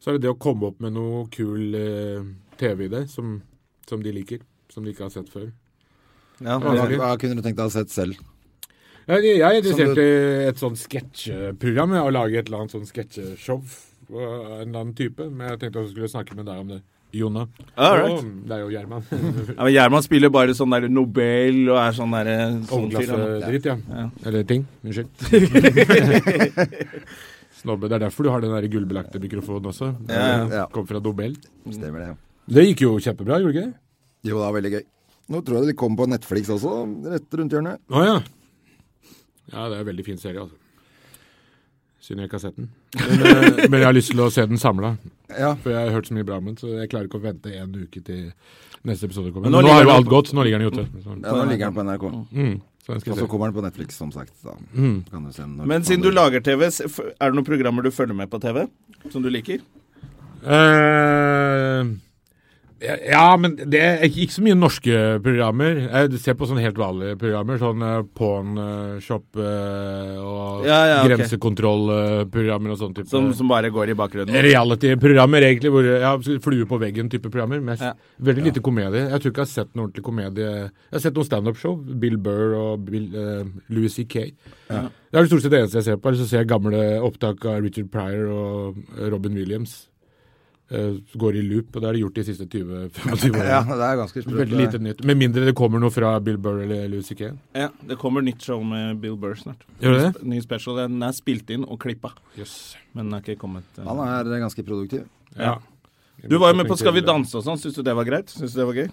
Så 0.00 0.10
er 0.12 0.18
det 0.18 0.26
det 0.26 0.32
å 0.34 0.38
komme 0.38 0.68
opp 0.70 0.80
med 0.84 0.94
noe 0.96 1.24
kul 1.34 1.74
eh, 1.74 2.22
TV-idé 2.60 3.04
som, 3.10 3.38
som 3.88 4.02
de 4.04 4.12
liker. 4.14 4.40
Som 4.72 4.84
de 4.84 4.92
ikke 4.92 5.06
har 5.06 5.12
sett 5.14 5.28
før. 5.32 5.50
Ja, 6.42 6.58
Hva, 6.60 6.74
Ja. 6.76 6.86
hva 7.00 7.12
kunne 7.20 7.38
du 7.38 7.42
tenkt 7.42 7.56
deg 7.56 7.64
å 7.64 7.70
ha 7.70 7.74
sett 7.78 7.92
selv? 7.94 8.18
Jeg, 9.06 9.22
jeg 9.22 9.40
er 9.46 9.60
interessert 9.60 9.94
du... 9.94 10.02
i 10.02 10.48
et 10.50 10.58
sånt 10.58 10.78
sketsjeprogram. 10.80 11.94
ja, 11.94 12.02
Å 12.04 12.10
lage 12.12 12.40
et 12.40 12.48
eller 12.50 12.64
annet 12.64 12.74
sånn 12.74 12.88
sketsjeshow 12.88 13.62
av 14.10 14.18
en 14.18 14.68
eller 14.68 14.80
annen 14.82 14.94
type. 14.98 15.22
Men 15.30 15.52
jeg 15.52 15.60
tenkte 15.62 15.84
jeg 15.84 15.92
skulle 15.94 16.10
snakke 16.10 16.36
med 16.38 16.46
deg 16.50 16.58
om 16.64 16.68
det. 16.74 16.80
Jonna. 17.16 17.46
Right. 17.78 18.26
Det 18.50 18.56
er 18.56 18.60
jo 18.64 18.72
Gjerman. 18.74 19.04
Ja, 19.56 19.62
men 19.62 19.72
Gjerman 19.72 20.02
spiller 20.04 20.32
bare 20.34 20.56
sånn 20.58 20.74
der 20.74 20.88
Nobel 20.90 21.62
og 21.70 21.78
er 21.80 21.94
sånn 21.96 22.12
der 22.18 22.32
sånn. 22.66 22.90
Overklassedritt, 22.90 23.70
ja. 23.70 23.76
Ja. 24.02 24.08
Eller 24.26 24.44
ting. 24.50 24.66
Unnskyld. 24.84 25.08
Snobbe. 27.66 27.90
Det 27.90 27.98
er 27.98 28.04
derfor 28.06 28.26
du 28.26 28.30
har 28.30 28.44
den 28.44 28.54
der 28.54 28.68
gullbelagte 28.70 29.20
mikrofonen 29.22 29.72
også. 29.72 29.90
Ja, 30.06 30.28
ja. 30.62 30.66
Kom 30.72 30.86
fra 30.86 31.02
Nobel. 31.02 31.34
Stemmer 31.66 31.98
det. 32.04 32.12
ja. 32.12 32.18
Det 32.46 32.62
gikk 32.68 32.84
jo 32.84 32.92
kjempebra, 33.02 33.40
gjorde 33.42 33.56
det 33.56 33.58
ikke 33.58 33.70
det? 33.72 33.80
Jo, 34.26 34.36
det 34.36 34.44
var 34.44 34.54
veldig 34.54 34.70
gøy. 34.76 34.84
Nå 35.34 35.40
tror 35.42 35.58
jeg 35.58 35.72
de 35.72 35.74
kommer 35.78 36.04
på 36.04 36.06
Netflix 36.12 36.50
også, 36.54 36.76
rett 37.10 37.34
rundt 37.40 37.56
hjørnet. 37.56 37.82
Å 37.90 38.04
ja. 38.06 38.14
Ja, 39.50 39.64
det 39.66 39.74
er 39.74 39.80
en 39.80 39.88
veldig 39.88 40.04
fin 40.06 40.20
serie, 40.22 40.44
altså. 40.44 40.54
Synd 42.06 42.22
jeg 42.22 42.28
ikke 42.30 42.38
har 42.38 42.44
sett 42.44 42.58
den. 42.60 42.68
Men, 42.94 43.24
eh, 43.26 43.64
men 43.70 43.80
jeg 43.80 43.88
har 43.88 43.96
lyst 43.96 44.12
til 44.12 44.22
å 44.22 44.28
se 44.30 44.44
den 44.46 44.62
samla. 44.62 44.92
Ja. 45.32 45.56
For 45.58 45.74
jeg 45.74 45.80
har 45.80 45.94
hørt 45.96 46.06
så 46.06 46.14
mye 46.14 46.26
bra 46.28 46.38
om 46.38 46.52
den, 46.52 46.58
så 46.60 46.70
jeg 46.76 46.92
klarer 46.92 47.10
ikke 47.10 47.18
å 47.18 47.24
vente 47.24 47.50
en 47.58 47.74
uke 47.74 48.02
til 48.06 48.28
neste 48.86 49.10
episode 49.10 49.32
kommer. 49.34 49.48
Men 49.50 49.56
nå 49.58 49.64
nå, 49.66 49.72
har 49.74 49.82
jo 49.82 49.94
alt 49.96 50.10
gått. 50.10 50.30
Nå 50.36 50.46
ligger 50.46 50.62
den 50.62 50.70
ute. 50.70 50.86
Ja, 51.02 51.16
nå 51.34 51.48
ligger 51.50 51.66
den 51.66 51.74
på 51.74 51.86
NRK. 51.88 52.06
mm, 52.30 52.54
Og 52.88 53.02
så 53.02 53.26
kommer 53.26 53.50
den 53.50 53.56
på 53.56 53.62
Netflix, 53.64 53.96
som 53.98 54.12
sagt. 54.14 54.32
Da 54.44 54.52
Mm. 54.74 55.04
kan 55.10 55.24
du 55.24 55.32
se 55.32 55.42
den 55.42 55.56
når 55.58 55.66
Men 55.66 55.82
siden 55.84 56.02
du 56.02 56.10
lager 56.10 56.40
TV, 56.40 56.62
er 56.66 57.30
det 57.30 57.34
noen 57.34 57.44
programmer 57.44 57.82
du 57.82 57.90
følger 57.90 58.14
med 58.14 58.30
på 58.30 58.38
TV? 58.40 58.66
Som 59.10 59.22
du 59.22 59.28
liker? 59.28 59.58
Eh, 60.46 61.84
ja, 62.84 63.24
men 63.40 63.54
det 63.56 63.80
er 63.80 64.02
ikke 64.04 64.34
så 64.34 64.42
mye 64.44 64.56
norske 64.58 64.96
programmer. 65.24 65.78
Jeg 65.86 66.20
ser 66.20 66.36
på 66.36 66.48
sånne 66.48 66.64
helt 66.64 66.76
vanlige 66.80 67.16
programmer. 67.20 67.56
Sånn 67.60 67.84
eh, 67.86 68.98
Shop 69.04 69.38
eh, 69.40 70.18
og 70.20 70.66
Ja, 70.68 70.80
ja, 70.90 70.98
grensekontrollprogrammer 71.08 72.74
og 72.74 72.80
sånne 72.82 72.98
type. 72.98 73.10
Som, 73.12 73.30
som 73.38 73.48
bare 73.48 73.70
går 73.72 73.94
i 73.94 73.96
bakgrunnen? 73.96 74.36
Reality-programmer, 74.44 75.48
egentlig. 75.48 75.72
Hvor, 75.72 75.88
ja, 75.88 76.12
flue 76.20 76.68
på 76.68 76.80
veggen-type 76.84 77.32
programmer. 77.32 77.64
Mest, 77.64 77.86
Ja. 77.86 77.94
Veldig 78.20 78.46
lite 78.50 78.64
komedie. 78.64 79.06
Jeg 79.08 79.22
tror 79.22 79.32
ikke 79.32 79.44
jeg 79.44 79.48
har 79.48 79.54
sett 79.54 79.72
noen 79.74 79.86
ordentlig 79.86 80.04
komedie. 80.06 80.52
Jeg 80.66 80.96
har 80.98 81.04
sett 81.06 81.16
noen 81.16 81.30
standup-show. 81.30 81.76
Bill 82.04 82.20
Burr 82.20 82.54
og 82.60 82.86
Bill, 82.90 83.08
uh, 83.16 83.44
Louis 83.72 83.92
C.K. 83.96 84.28
Det 84.68 84.76
er 84.76 85.22
det 85.24 85.28
stort 85.30 85.44
sett 85.44 85.54
det 85.54 85.60
eneste 85.64 85.80
jeg 85.80 85.88
ser 85.88 86.00
på. 86.00 86.10
Eller 86.10 86.20
så 86.20 86.28
ser 86.28 86.42
jeg 86.44 86.52
gamle 86.52 86.86
opptak 87.06 87.44
av 87.48 87.60
Richard 87.64 87.88
Pryor 87.92 88.32
og 88.32 88.80
eh, 88.98 89.06
Robin 89.12 89.36
Williams. 89.38 89.86
Eh, 90.66 90.96
går 91.14 91.36
i 91.38 91.42
loop, 91.46 91.68
og 91.76 91.82
det 91.82 91.86
har 91.86 91.94
de 91.94 92.00
gjort 92.00 92.16
de 92.18 92.22
siste 92.26 92.44
20-25 92.50 93.28
årene. 93.36 93.42
Ja, 93.46 93.60
det 93.62 93.84
er 93.86 93.98
ganske 94.00 94.22
sprøtt. 94.24 94.38
Veldig 94.40 94.56
lite 94.58 94.80
nytt. 94.82 95.04
Med 95.06 95.20
mindre 95.20 95.44
det 95.46 95.52
kommer 95.54 95.78
noe 95.78 95.94
fra 95.94 96.16
Bill 96.18 96.40
Burr 96.42 96.64
eller 96.64 96.88
Lucy 96.90 97.14
Kane. 97.14 97.38
Ja, 97.54 97.68
det 97.86 97.98
kommer 98.00 98.24
nytt 98.26 98.42
show 98.42 98.64
med 98.66 98.98
Bill 99.04 99.14
Burr 99.20 99.38
snart. 99.38 99.62
Gjør 99.78 99.94
det? 100.00 100.10
Ny 100.26 100.40
special. 100.42 100.80
Den 100.82 100.98
er 101.06 101.14
spilt 101.14 101.54
inn 101.54 101.62
og 101.62 101.78
klippa, 101.86 102.10
Yes. 102.34 102.74
men 102.98 103.06
den 103.06 103.14
er 103.14 103.22
ikke 103.22 103.38
kommet. 103.44 103.68
Uh... 103.78 103.84
Han 103.92 104.02
er 104.08 104.32
eh, 104.32 104.42
ganske 104.42 104.66
produktiv. 104.66 105.06
Ja. 105.38 105.54
Du 106.26 106.34
var 106.42 106.50
jo 106.50 106.58
med 106.58 106.66
på 106.66 106.80
Skal 106.80 106.96
vi 106.96 107.06
danse 107.06 107.38
og 107.38 107.46
sånn. 107.46 107.62
Syns 107.62 107.78
du 107.78 107.84
det 107.86 107.94
var 107.94 108.08
greit? 108.08 108.34
Syns 108.34 108.56
du 108.56 108.64
det 108.64 108.66
var 108.66 108.82
gøy? 108.82 108.90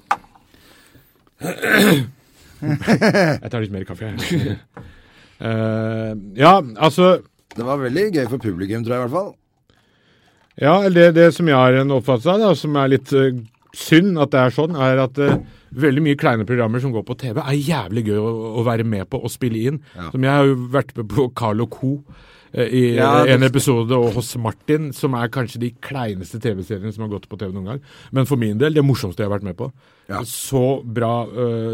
Jeg 2.62 3.50
tar 3.50 3.64
litt 3.64 3.74
mer 3.74 3.88
kaffe, 3.90 4.14
jeg. 4.14 4.58
uh, 5.42 6.14
ja, 6.44 6.54
altså 6.78 7.16
Det 7.58 7.66
var 7.66 7.82
veldig 7.82 8.12
gøy 8.14 8.28
for 8.30 8.38
publikum, 8.38 8.86
tror 8.86 8.94
jeg 8.94 9.02
i 9.02 9.06
hvert 9.08 9.18
fall. 9.18 9.34
Ja, 10.62 10.76
det, 10.90 11.14
det 11.18 11.32
som 11.34 11.50
jeg 11.50 11.58
har 11.58 11.80
en 11.80 11.96
oppfattelse 11.96 12.36
av, 12.36 12.42
da, 12.44 12.52
som 12.58 12.76
er 12.78 12.92
litt 12.94 13.14
uh, 13.18 13.32
synd 13.74 14.20
at 14.22 14.34
det 14.34 14.42
er 14.42 14.54
sånn, 14.54 14.76
er 14.78 15.02
at 15.02 15.18
uh, 15.18 15.40
veldig 15.74 16.04
mye 16.06 16.20
kleine 16.20 16.46
programmer 16.46 16.84
som 16.84 16.94
går 16.94 17.06
på 17.08 17.18
TV, 17.24 17.40
er 17.42 17.58
jævlig 17.58 18.06
gøy 18.12 18.20
å, 18.22 18.34
å 18.62 18.66
være 18.68 18.86
med 18.86 19.10
på 19.10 19.18
og 19.24 19.34
spille 19.34 19.64
inn. 19.72 19.82
Ja. 19.98 20.12
Som 20.14 20.28
jeg 20.28 20.36
har 20.36 20.52
jo 20.52 20.60
vært 20.76 20.94
med 21.00 21.10
på 21.10 21.26
Carl 21.34 21.66
Co. 21.74 21.96
eh, 22.52 22.70
I 22.70 22.84
Ja, 23.00 23.24
en 23.34 23.48
episode, 23.48 23.98
og 23.98 24.14
hos 24.20 24.30
Martin, 24.38 24.92
som 24.94 25.18
er 25.18 25.34
kanskje 25.34 25.64
de 25.64 25.72
kleineste 25.82 26.38
TV-seriene 26.44 26.94
som 26.94 27.08
har 27.08 27.16
gått 27.16 27.26
på 27.32 27.40
TV 27.42 27.50
noen 27.56 27.72
gang. 27.72 27.82
Men 28.14 28.30
for 28.30 28.38
min 28.38 28.62
del, 28.62 28.78
det 28.78 28.86
morsomste 28.86 29.26
jeg 29.26 29.32
har 29.32 29.34
vært 29.40 29.50
med 29.50 29.58
på. 29.58 29.72
Ja. 30.12 30.22
Så 30.28 30.84
bra 30.84 31.24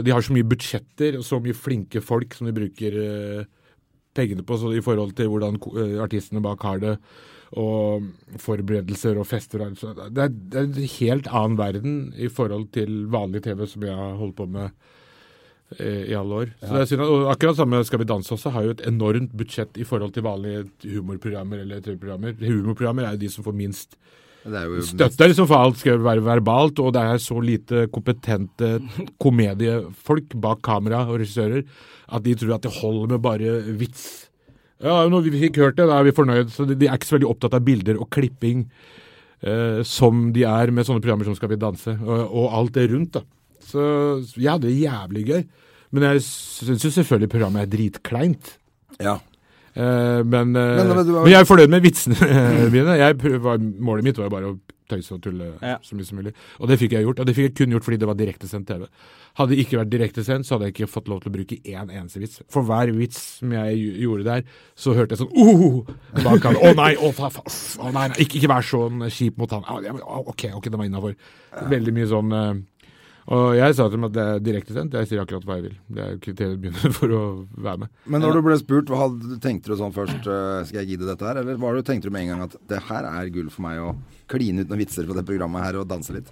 De 0.05 0.11
har 0.13 0.23
så 0.23 0.31
mye 0.31 0.47
budsjetter, 0.47 1.17
og 1.19 1.25
så 1.27 1.41
mye 1.43 1.57
flinke 1.57 1.99
folk 2.05 2.37
som 2.37 2.47
de 2.47 2.55
bruker 2.55 2.95
pengene 4.15 4.45
på 4.45 4.57
så 4.61 4.71
i 4.73 4.83
forhold 4.85 5.15
til 5.17 5.29
hvordan 5.31 5.57
artistene 6.03 6.43
bak 6.43 6.63
har 6.63 6.79
det, 6.81 6.95
og 7.57 8.05
forberedelser 8.37 9.17
og 9.17 9.25
fester. 9.25 9.63
Det 9.73 10.21
er, 10.21 10.29
det 10.29 10.59
er 10.59 10.67
en 10.67 10.93
helt 10.99 11.29
annen 11.31 11.57
verden 11.57 11.97
i 12.13 12.29
forhold 12.29 12.69
til 12.75 13.07
vanlig 13.09 13.41
TV 13.47 13.65
som 13.69 13.85
jeg 13.87 13.95
har 13.97 14.19
holdt 14.19 14.37
på 14.37 14.45
med 14.53 14.69
eh, 15.79 16.11
i 16.11 16.17
alle 16.17 16.43
år. 16.43 16.53
Så 16.61 16.75
det 16.75 16.83
er 16.83 16.91
synd, 16.91 17.05
og 17.07 17.31
akkurat 17.33 17.57
samme 17.57 17.81
Skal 17.87 18.03
vi 18.03 18.09
danse 18.11 18.33
også 18.35 18.53
har 18.53 18.67
jo 18.67 18.77
et 18.77 18.85
enormt 18.87 19.33
budsjett 19.33 19.81
i 19.81 19.87
forhold 19.87 20.13
til 20.13 20.27
vanlige 20.27 20.67
humorprogrammer 20.85 21.65
eller 21.65 21.81
TV-programmer. 21.81 22.37
Humorprogrammer 22.37 23.07
er 23.07 23.17
jo 23.17 23.23
de 23.25 23.33
som 23.33 23.47
får 23.47 23.57
minst 23.57 23.97
støtte, 24.39 25.27
liksom, 25.27 25.47
for 25.49 25.59
alt 25.59 25.81
skal 25.81 25.99
være 25.99 26.23
verbalt, 26.23 26.79
og 26.79 26.93
det 26.95 27.01
er 27.01 27.17
så 27.19 27.41
lite 27.43 27.87
kompetente 27.91 28.77
komediefolk 29.19 30.37
bak 30.39 30.61
kamera 30.63 31.03
og 31.07 31.19
regissører 31.19 31.65
at 32.09 32.23
de 32.23 32.35
tror 32.35 32.55
at 32.55 32.63
det 32.63 32.77
holder 32.79 33.13
med 33.13 33.21
bare 33.21 33.59
vits. 33.77 34.28
Ja, 34.83 35.01
når 35.11 35.25
vi 35.27 35.39
fikk 35.41 35.57
hørt 35.59 35.75
det, 35.79 35.87
da 35.89 35.97
er 35.99 36.05
vi 36.07 36.13
fornøyd. 36.15 36.51
Så 36.55 36.65
de, 36.69 36.75
er 36.87 36.95
ikke 36.95 37.09
så 37.09 37.17
veldig 37.17 37.27
opptatt 37.29 37.57
av 37.57 37.65
bilder 37.67 37.97
og 37.99 38.07
klipping 38.15 38.61
eh, 39.43 39.81
som 39.87 40.29
de 40.35 40.45
er 40.47 40.71
med 40.71 40.87
sånne 40.87 41.03
programmer 41.03 41.27
som 41.27 41.35
Skal 41.35 41.51
vi 41.51 41.57
danse, 41.59 41.97
og, 41.99 42.21
og 42.31 42.53
alt 42.61 42.77
det 42.77 42.85
rundt. 42.93 43.17
da. 43.19 43.25
Så 43.69 43.81
jeg 44.39 44.49
hadde 44.53 44.69
det 44.69 44.77
jævlig 44.79 45.25
gøy. 45.27 45.43
Men 45.91 46.05
jeg 46.05 46.21
syns 46.23 46.83
jo 46.85 46.91
selvfølgelig 46.93 47.31
programmet 47.33 47.65
er 47.65 47.71
dritkleint. 47.75 48.53
Ja. 49.01 49.17
Eh, 49.75 50.21
men, 50.23 50.55
eh, 50.55 50.75
Men, 50.79 50.87
men 50.87 50.95
var- 50.95 51.23
men 51.23 51.31
jeg 51.33 51.41
er 51.43 51.49
fornøyd 51.49 51.69
med 51.75 51.83
vitsene 51.83 52.33
mine. 52.75 52.95
Jeg 53.01 53.17
prøv- 53.21 53.39
var, 53.45 53.57
målet 53.59 54.05
mitt 54.07 54.17
var 54.21 54.29
jo 54.29 54.35
bare 54.37 54.51
å 54.53 54.59
tøyse 54.89 55.15
og 55.15 55.21
tulle 55.23 55.51
Ja. 55.61 55.77
så 55.85 55.95
mye 55.97 56.07
som 56.07 56.19
mulig. 56.19 56.33
Og 56.59 56.69
det 56.71 56.79
fikk 56.81 56.95
jeg 56.97 57.05
gjort. 57.05 57.19
Og 57.19 57.29
det 57.29 57.35
fikk 57.37 57.49
jeg 57.49 57.55
kun 57.59 57.75
gjort 57.75 57.85
fordi 57.87 57.99
det 58.01 58.09
var 58.09 58.17
direktesendt 58.19 58.67
TV. 58.67 58.87
Hadde 59.39 59.53
det 59.53 59.59
ikke 59.63 59.79
vært 59.79 59.91
direktesendt, 59.93 60.47
så 60.47 60.55
hadde 60.55 60.69
jeg 60.69 60.75
ikke 60.75 60.89
fått 60.91 61.07
lov 61.11 61.21
til 61.23 61.31
å 61.31 61.35
bruke 61.37 61.59
én 61.63 61.91
eneste 61.93 62.23
vits. 62.23 62.41
For 62.49 62.65
hver 62.67 62.91
vits 62.97 63.21
som 63.39 63.53
jeg 63.55 63.77
gjorde 64.01 64.27
der, 64.27 64.43
så 64.75 64.95
hørte 64.97 65.15
jeg 65.15 65.23
sånn 65.23 65.35
oh! 65.37 65.85
bak 66.23 66.43
han. 66.49 66.57
Å 66.59 66.73
nei, 66.77 66.91
å, 66.97 67.13
fa, 67.15 67.29
fa, 67.33 67.45
oh, 67.79 67.91
nei, 67.93 68.09
nei, 68.09 68.17
ikke, 68.25 68.41
ikke 68.41 68.51
vær 68.51 68.65
sånn 68.65 69.05
kjip 69.13 69.37
mot 69.39 69.53
han. 69.55 69.63
Ah, 69.69 69.79
ja, 69.85 69.93
men, 69.95 70.03
ah, 70.03 70.25
OK, 70.25 70.49
ok, 70.57 70.69
det 70.69 70.81
var 70.81 70.89
innafor. 70.89 71.15
Veldig 71.69 71.95
mye 71.95 72.09
sånn 72.09 72.35
eh, 72.35 72.51
Og 73.29 73.51
jeg 73.53 73.75
sa 73.77 73.85
til 73.85 73.93
dem 73.99 74.05
at 74.07 74.13
det 74.15 74.23
er 74.25 74.39
direktesendt. 74.41 74.95
Jeg 74.97 75.05
sier 75.09 75.19
akkurat 75.21 75.43
hva 75.45 75.57
jeg 75.59 75.65
vil. 75.67 75.73
Det 75.93 76.01
er 76.05 76.15
kriteriet 76.23 76.61
begynner 76.63 76.93
for 76.99 77.11
å 77.13 77.21
være 77.61 77.83
med. 77.83 77.91
Men 78.09 78.23
når 78.25 78.39
du 78.39 78.41
ble 78.47 78.55
spurt, 78.57 78.89
hva 78.89 79.03
hadde, 79.03 79.37
tenkte 79.43 79.69
du 79.69 79.75
sånn 79.77 79.93
først 79.93 80.25
øh, 80.25 80.63
Skal 80.65 80.81
jeg 80.81 80.95
gidde 80.95 81.09
dette 81.11 81.27
her? 81.27 81.41
Eller 81.43 81.59
var 81.61 81.77
det, 81.77 81.83
tenkte 81.85 82.09
du 82.09 82.15
med 82.15 82.25
en 82.25 82.31
gang 82.33 82.45
at 82.47 82.55
det 82.71 82.79
her 82.89 83.05
er 83.11 83.29
gull 83.35 83.51
for 83.53 83.67
meg 83.67 83.83
å 83.85 83.91
kline 84.33 84.63
ut 84.65 84.71
noen 84.73 84.81
vitser 84.81 85.05
på 85.09 85.17
det 85.17 85.25
programmet 85.29 85.61
her 85.67 85.77
og 85.83 85.85
danse 85.91 86.15
litt? 86.15 86.31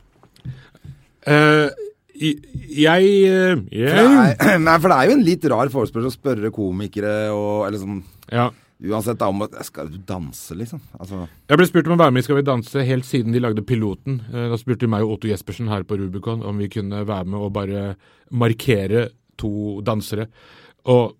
Uh, 1.28 1.70
i- 2.18 2.38
jeg, 2.82 3.10
yeah. 3.22 3.60
For 3.68 4.02
jeg 4.02 4.38
er, 4.42 4.58
nei, 4.68 4.78
for 4.82 4.90
det 4.90 4.98
er 4.98 5.12
jo 5.12 5.18
en 5.20 5.26
litt 5.28 5.46
rar 5.54 5.70
forespørsel 5.74 6.10
å 6.10 6.16
spørre 6.18 6.50
komikere 6.56 7.14
og 7.36 7.68
Eller 7.68 7.82
sånn 7.84 8.00
ja. 8.34 8.48
Uansett 8.78 9.18
da 9.18 9.64
Skal 9.66 9.90
du 9.90 9.98
danse, 9.98 10.54
liksom? 10.56 10.82
Altså 11.00 11.24
Jeg 11.50 11.58
ble 11.58 11.66
spurt 11.70 11.88
om 11.90 11.96
å 11.96 12.02
være 12.04 12.14
med 12.14 12.22
i 12.22 12.28
Skal 12.28 12.40
vi 12.40 12.46
danse 12.46 12.84
helt 12.86 13.08
siden 13.08 13.34
de 13.34 13.42
lagde 13.42 13.64
piloten. 13.66 14.20
Eh, 14.30 14.50
Da 14.52 14.60
spurte 14.60 14.86
de 14.86 14.92
meg 14.92 15.06
og 15.06 15.18
Otto 15.18 15.32
Jespersen 15.32 15.72
her 15.72 15.84
på 15.88 15.98
Rubicon 15.98 16.44
om 16.46 16.62
vi 16.62 16.70
kunne 16.70 17.06
være 17.08 17.26
med 17.26 17.40
og 17.42 17.54
bare 17.58 17.96
markere 18.32 19.08
to 19.38 19.82
dansere. 19.86 20.28
Og 20.86 21.18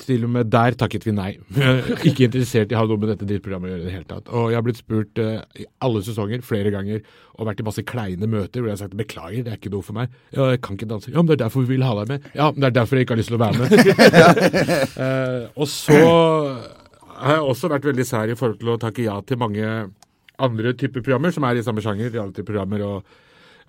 til 0.00 0.24
og 0.26 0.32
med 0.34 0.48
der 0.50 0.74
takket 0.78 1.04
vi 1.06 1.12
nei. 1.14 1.30
Ikke 2.08 2.26
interessert 2.26 2.72
i 2.72 2.76
å 2.76 2.80
ha 2.80 2.88
noe 2.90 3.00
med 3.00 3.12
dette 3.12 3.28
drittprogrammet 3.28 3.68
å 3.68 3.72
gjøre 3.72 3.84
i 3.84 3.86
det 3.86 3.94
hele 3.94 4.08
tatt. 4.10 4.30
Og 4.34 4.50
jeg 4.50 4.58
har 4.58 4.64
blitt 4.66 4.80
spurt 4.80 5.20
uh, 5.22 5.36
i 5.60 5.66
alle 5.86 6.02
sesonger, 6.06 6.44
flere 6.46 6.72
ganger, 6.74 7.02
og 7.38 7.48
vært 7.48 7.62
i 7.62 7.66
masse 7.66 7.84
kleine 7.86 8.28
møter 8.30 8.60
hvor 8.62 8.70
jeg 8.70 8.76
har 8.76 8.82
sagt 8.84 8.98
beklager, 8.98 9.44
det 9.46 9.54
er 9.54 9.60
ikke 9.60 9.72
noe 9.74 9.86
for 9.86 9.96
meg. 9.96 10.14
Ja, 10.34 10.50
jeg 10.52 10.62
kan 10.66 10.78
ikke 10.78 10.90
danse. 10.90 11.12
Ja, 11.12 11.20
men 11.20 11.30
det 11.30 11.38
er 11.38 11.44
derfor 11.46 11.64
vi 11.64 11.76
vil 11.76 11.86
ha 11.86 11.94
deg 12.00 12.14
med. 12.14 12.30
Ja, 12.34 12.50
men 12.50 12.64
det 12.64 12.70
er 12.70 12.78
derfor 12.80 12.98
jeg 12.98 13.06
ikke 13.06 13.16
har 13.16 13.22
lyst 13.22 13.32
til 13.32 13.38
å 13.38 13.44
være 13.44 13.60
med. 13.62 13.76
uh, 14.98 15.42
og 15.60 15.70
så 15.70 16.00
har 17.24 17.38
jeg 17.38 17.50
også 17.52 17.70
vært 17.72 17.90
veldig 17.92 18.08
sær 18.08 18.32
i 18.32 18.38
forhold 18.38 18.58
til 18.60 18.74
å 18.74 18.80
takke 18.82 19.06
ja 19.06 19.20
til 19.26 19.40
mange 19.40 19.68
andre 20.44 20.74
typer 20.74 21.04
programmer 21.04 21.34
som 21.34 21.46
er 21.46 21.60
i 21.60 21.66
samme 21.66 21.82
sjanger. 21.84 22.10
Reality-programmer 22.10 22.82
og 22.86 23.20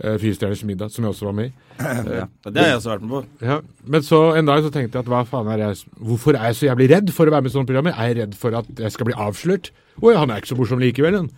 uh, 0.04 0.16
Fyrstjerners 0.22 0.64
middag, 0.68 0.92
som 0.92 1.06
jeg 1.06 1.14
også 1.14 1.30
var 1.30 1.36
med 1.38 1.52
i. 1.52 1.54
Ja, 2.20 2.26
det 2.50 2.62
har 2.62 2.70
jeg 2.72 2.80
også 2.82 2.92
vært 2.94 3.06
med 3.06 3.14
på. 3.16 3.22
Ja, 3.46 3.58
Men 3.96 4.06
så 4.08 4.20
en 4.40 4.50
dag 4.50 4.62
så 4.66 4.72
tenkte 4.74 4.98
jeg 5.00 5.06
at 5.06 5.12
hva 5.12 5.24
faen 5.28 5.50
er 5.52 5.64
jeg 5.66 5.82
Hvorfor 6.00 6.38
er 6.40 6.50
jeg 6.52 6.60
så 6.60 6.70
jævlig 6.70 6.90
redd 6.94 7.12
for 7.16 7.28
å 7.28 7.34
være 7.36 7.46
med 7.46 7.52
i 7.52 7.56
sånne 7.56 7.70
programmer? 7.72 7.96
Er 8.00 8.12
jeg 8.12 8.20
redd 8.22 8.38
for 8.40 8.56
at 8.60 8.70
jeg 8.86 8.96
skal 8.96 9.10
bli 9.10 9.18
avslørt? 9.26 9.72
Å 10.02 10.12
ja, 10.14 10.22
han 10.24 10.32
er 10.32 10.42
ikke 10.44 10.54
så 10.54 10.60
morsom 10.60 10.84
likevel, 10.84 11.20
han. 11.22 11.30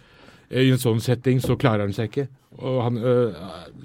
I 0.47 0.69
en 0.71 0.79
sånn 0.79 1.01
setting 1.03 1.41
så 1.43 1.57
klarer 1.59 1.83
han 1.83 1.95
seg 1.95 2.07
ikke. 2.11 2.27
Han, 2.63 2.97
øh, 2.97 3.35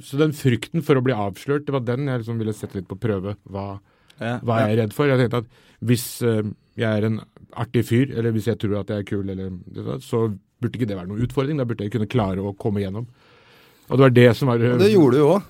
så 0.06 0.20
den 0.20 0.32
frykten 0.36 0.84
for 0.86 0.96
å 0.96 1.02
bli 1.04 1.12
avslørt, 1.16 1.66
det 1.66 1.74
var 1.74 1.82
den 1.84 2.06
jeg 2.08 2.22
liksom 2.22 2.38
ville 2.40 2.54
sette 2.56 2.78
litt 2.78 2.88
på 2.88 3.00
prøve. 3.02 3.34
Hva, 3.50 3.80
Ja. 4.22 4.36
hva 4.44 4.60
er 4.62 4.68
jeg 4.70 4.78
redd 4.84 4.94
for? 4.94 5.10
Jeg 5.10 5.18
tenkte 5.18 5.42
at 5.42 5.48
hvis 5.82 6.06
øh, 6.22 6.52
jeg 6.78 6.86
er 7.00 7.08
en 7.08 7.18
artig 7.58 7.82
fyr, 7.88 8.12
eller 8.14 8.30
hvis 8.32 8.46
jeg 8.48 8.60
tror 8.62 8.78
at 8.80 8.92
jeg 8.92 9.02
er 9.02 9.08
kul, 9.08 9.28
eller, 9.28 9.50
så 10.00 10.28
burde 10.62 10.78
ikke 10.78 10.86
det 10.88 10.96
være 10.96 11.10
noen 11.10 11.26
utfordring. 11.26 11.58
Da 11.58 11.66
burde 11.68 11.84
jeg 11.84 11.92
kunne 11.96 12.08
klare 12.08 12.40
å 12.40 12.54
komme 12.56 12.80
gjennom. 12.84 13.08
Og 13.90 13.98
det 13.98 14.04
var 14.06 14.10
det 14.10 14.28
som 14.36 14.48
var 14.48 14.58
det 14.58 14.92
gjorde 14.92 15.16
du 15.16 15.18
jo 15.22 15.32
òg. 15.38 15.42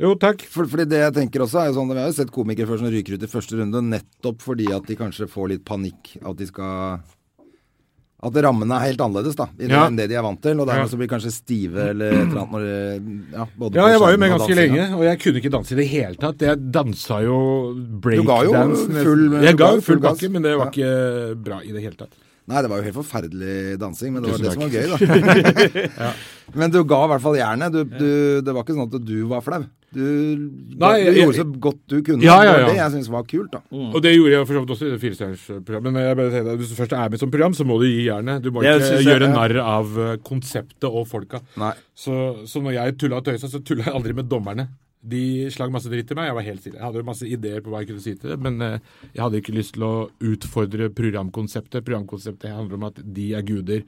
Jo, 0.00 0.14
takk. 0.16 0.40
For, 0.48 0.64
fordi 0.64 0.86
det 0.88 1.00
jeg 1.02 1.12
tenker 1.12 1.42
også 1.44 1.60
er 1.60 1.66
jo 1.70 1.74
sånn, 1.76 1.90
Vi 1.92 2.00
har 2.00 2.06
jo 2.08 2.16
sett 2.16 2.30
komikere 2.32 2.66
før 2.68 2.78
som 2.80 2.88
ryker 2.88 3.14
ut 3.18 3.22
i 3.22 3.28
første 3.28 3.56
runde 3.60 3.82
nettopp 3.84 4.40
fordi 4.40 4.70
at 4.72 4.86
de 4.88 4.96
kanskje 4.96 5.28
får 5.28 5.48
litt 5.54 5.64
panikk. 5.64 6.16
At 6.24 6.36
de 6.40 6.46
skal 6.46 7.00
At 8.22 8.34
rammene 8.44 8.76
er 8.76 8.90
helt 8.90 9.00
annerledes 9.00 9.34
da, 9.36 9.46
i 9.58 9.64
Ja. 9.66 9.88
det 9.88 10.08
de 10.10 10.14
er 10.14 10.22
vant 10.22 10.40
til. 10.42 10.58
Og 10.60 10.68
Ja. 10.68 10.84
så 10.84 10.96
blir 10.98 11.08
de 11.08 11.14
kanskje 11.16 11.32
stive 11.32 11.88
eller 11.88 12.12
et 12.12 12.28
eller 12.28 12.40
annet 12.40 12.52
når 12.52 13.32
ja, 13.32 13.46
Ja, 13.72 13.88
jeg 13.88 14.00
var 14.00 14.10
jo 14.12 14.18
med 14.18 14.30
ganske 14.30 14.54
lenge, 14.56 14.84
og 14.96 15.02
jeg 15.04 15.18
kunne 15.20 15.40
ikke 15.40 15.50
danse 15.50 15.72
i 15.72 15.76
det 15.76 15.88
hele 15.88 16.14
tatt. 16.16 16.38
Jeg 16.38 16.70
dansa 16.70 17.22
jo 17.24 17.72
Du 17.74 18.00
ga 18.00 18.44
jo 18.44 18.52
breakdance. 18.52 18.88
full- 19.04 19.42
Jeg 19.42 19.56
ga 19.56 19.70
full 19.72 19.80
full 19.80 20.00
bakke, 20.00 20.30
men 20.30 20.42
det 20.42 20.56
var 20.58 20.70
ikke 20.70 21.42
bra 21.42 21.60
i 21.64 21.72
det 21.72 21.80
hele 21.82 21.96
tatt. 21.96 22.12
Nei, 22.50 22.60
det 22.66 22.70
var 22.72 22.80
jo 22.80 22.86
helt 22.88 22.98
forferdelig 22.98 23.56
dansing, 23.80 24.12
men 24.14 24.24
det 24.24 24.32
var 24.32 24.38
Tusen 24.38 24.46
det 24.46 24.54
som 24.54 24.62
var 24.66 24.74
gøy, 24.74 24.86
da. 24.90 26.12
Men 26.58 26.72
du 26.74 26.80
ga 26.82 26.96
i 27.06 27.10
hvert 27.12 27.22
fall 27.22 27.36
jernet. 27.38 27.70
Du, 27.70 27.84
du, 27.86 28.08
det 28.42 28.52
var 28.56 28.64
ikke 28.64 28.74
sånn 28.74 28.88
at 28.90 29.04
du 29.06 29.18
var 29.30 29.44
flau. 29.46 29.60
Du, 29.94 30.00
Nei, 30.02 30.90
du 30.98 31.04
jeg- 31.06 31.20
gjorde 31.20 31.36
så 31.38 31.44
godt 31.62 31.78
du 31.90 31.94
kunne. 32.06 32.22
Ja, 32.26 32.40
ja, 32.42 32.50
Det 32.56 32.58
ja. 32.58 32.64
var 32.66 32.72
det 32.74 32.80
jeg 32.80 32.92
syntes 32.96 33.10
var 33.14 33.22
kult, 33.30 33.52
da. 33.54 33.60
Og 33.70 34.02
det 34.02 34.12
gjorde 34.16 34.32
jeg 34.34 34.48
for 34.48 34.54
så 34.58 34.62
vidt 34.64 34.72
også 34.74 34.88
i 34.88 34.90
det 34.90 34.98
firestjernersprogrammet. 35.04 35.94
Men 35.94 36.02
jeg 36.08 36.18
bare 36.18 36.32
tenker 36.34 36.58
hvis 36.58 36.72
du 36.74 36.76
først 36.80 36.96
er 36.98 37.14
med 37.14 37.22
som 37.22 37.30
program, 37.30 37.54
så 37.54 37.66
må 37.70 37.78
du 37.78 37.86
gi 37.86 38.02
jernet. 38.08 38.42
Du 38.42 38.50
må 38.50 38.64
ikke 38.66 38.74
jeg- 38.82 39.06
gjøre 39.06 39.30
ja. 39.30 39.34
narr 39.36 39.56
av 39.62 39.94
konseptet 40.26 40.90
og 40.90 41.06
folka. 41.10 41.38
Nei. 41.62 41.72
Så, 41.94 42.18
så 42.50 42.62
når 42.66 42.78
jeg 42.80 42.98
tulla 43.04 43.22
og 43.22 43.26
tøysa, 43.30 43.46
så 43.50 43.62
tulla 43.62 43.86
jeg 43.86 43.94
aldri 43.94 44.12
med 44.18 44.26
dommerne. 44.30 44.66
De 45.00 45.48
slang 45.48 45.72
masse 45.72 45.88
dritt 45.88 46.10
til 46.10 46.18
meg. 46.18 46.28
Jeg 46.28 46.36
var 46.36 46.44
helt 46.44 46.60
stille. 46.60 46.76
Jeg 46.76 46.84
hadde 46.84 47.06
masse 47.08 47.28
ideer 47.28 47.62
på 47.64 47.72
hva 47.72 47.80
jeg 47.80 47.92
kunne 47.92 48.04
si 48.04 48.12
til 48.20 48.34
det, 48.34 48.40
men 48.44 48.60
eh, 48.64 48.80
jeg 49.14 49.22
hadde 49.24 49.38
ikke 49.40 49.54
lyst 49.56 49.78
til 49.78 49.86
å 49.86 49.94
utfordre 50.32 50.90
programkonseptet. 50.92 51.86
Programkonseptet 51.86 52.52
handler 52.52 52.76
om 52.76 52.90
at 52.90 53.00
de 53.00 53.30
er 53.38 53.46
guder, 53.48 53.86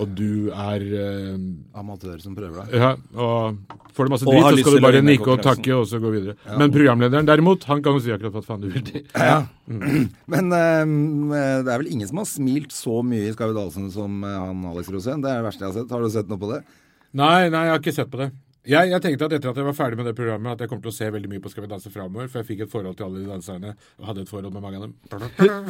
og 0.00 0.12
du 0.16 0.50
er 0.50 0.84
uh, 0.84 1.80
Amatør 1.80 2.20
som 2.20 2.36
prøver 2.36 2.60
deg. 2.60 2.76
Ja, 2.80 2.92
og 3.20 3.58
får 3.96 4.08
du 4.08 4.12
masse 4.14 4.28
dritt, 4.28 4.44
så 4.44 4.62
skal 4.64 4.78
du 4.78 4.84
bare 4.84 5.02
nikke 5.04 5.32
og 5.32 5.42
takke, 5.44 5.74
og 5.76 5.88
så 5.88 6.00
gå 6.02 6.12
videre. 6.12 6.36
Men 6.60 6.72
programlederen 6.74 7.28
derimot, 7.28 7.64
han 7.68 7.80
kan 7.84 7.96
jo 7.96 8.04
si 8.04 8.12
akkurat 8.12 8.36
hva 8.36 8.44
faen 8.44 8.64
du 8.64 8.70
vil 8.72 8.84
til. 8.88 9.04
Ja. 9.24 9.42
Men 10.32 10.52
eh, 10.52 11.60
det 11.64 11.72
er 11.72 11.80
vel 11.80 11.88
ingen 11.88 12.08
som 12.10 12.20
har 12.20 12.28
smilt 12.28 12.74
så 12.76 12.98
mye 13.00 13.30
i 13.30 13.32
Skal 13.32 13.54
vi 13.56 13.84
som 13.94 14.24
eh, 14.28 14.40
han 14.44 14.64
Alex 14.68 14.92
Rosén. 14.92 15.24
Det 15.24 15.32
er 15.32 15.40
det 15.40 15.48
verste 15.48 15.64
jeg 15.64 15.70
har 15.70 15.78
sett. 15.78 15.94
Har 15.94 16.04
du 16.04 16.12
sett 16.12 16.28
noe 16.28 16.40
på 16.42 16.50
det? 16.52 16.64
Nei, 17.14 17.48
nei, 17.48 17.68
jeg 17.68 17.72
har 17.72 17.80
ikke 17.80 17.96
sett 17.96 18.12
på 18.12 18.20
det. 18.20 18.32
Jeg, 18.64 18.88
jeg 18.88 19.02
tenkte 19.04 19.26
at 19.26 19.34
etter 19.36 19.50
at 19.50 19.58
jeg 19.60 19.66
var 19.66 19.76
ferdig 19.76 19.98
med 19.98 20.06
det 20.08 20.14
programmet, 20.16 20.54
at 20.54 20.62
jeg 20.64 20.70
kom 20.70 20.80
til 20.80 20.88
å 20.88 20.94
se 20.96 21.08
veldig 21.12 21.28
mye 21.28 21.42
på 21.44 21.50
Skal 21.52 21.66
vi 21.66 21.68
danse 21.68 21.90
framover, 21.92 22.30
for 22.32 22.40
jeg 22.40 22.48
fikk 22.48 22.62
et 22.64 22.72
forhold 22.72 22.96
til 22.96 23.06
alle 23.06 23.20
de 23.20 23.28
danserne, 23.28 23.74
og 24.00 24.08
hadde 24.08 24.24
et 24.24 24.30
forhold 24.32 24.54
med 24.54 24.64
mange 24.64 24.78
av 24.78 24.86
dem. 24.86 24.94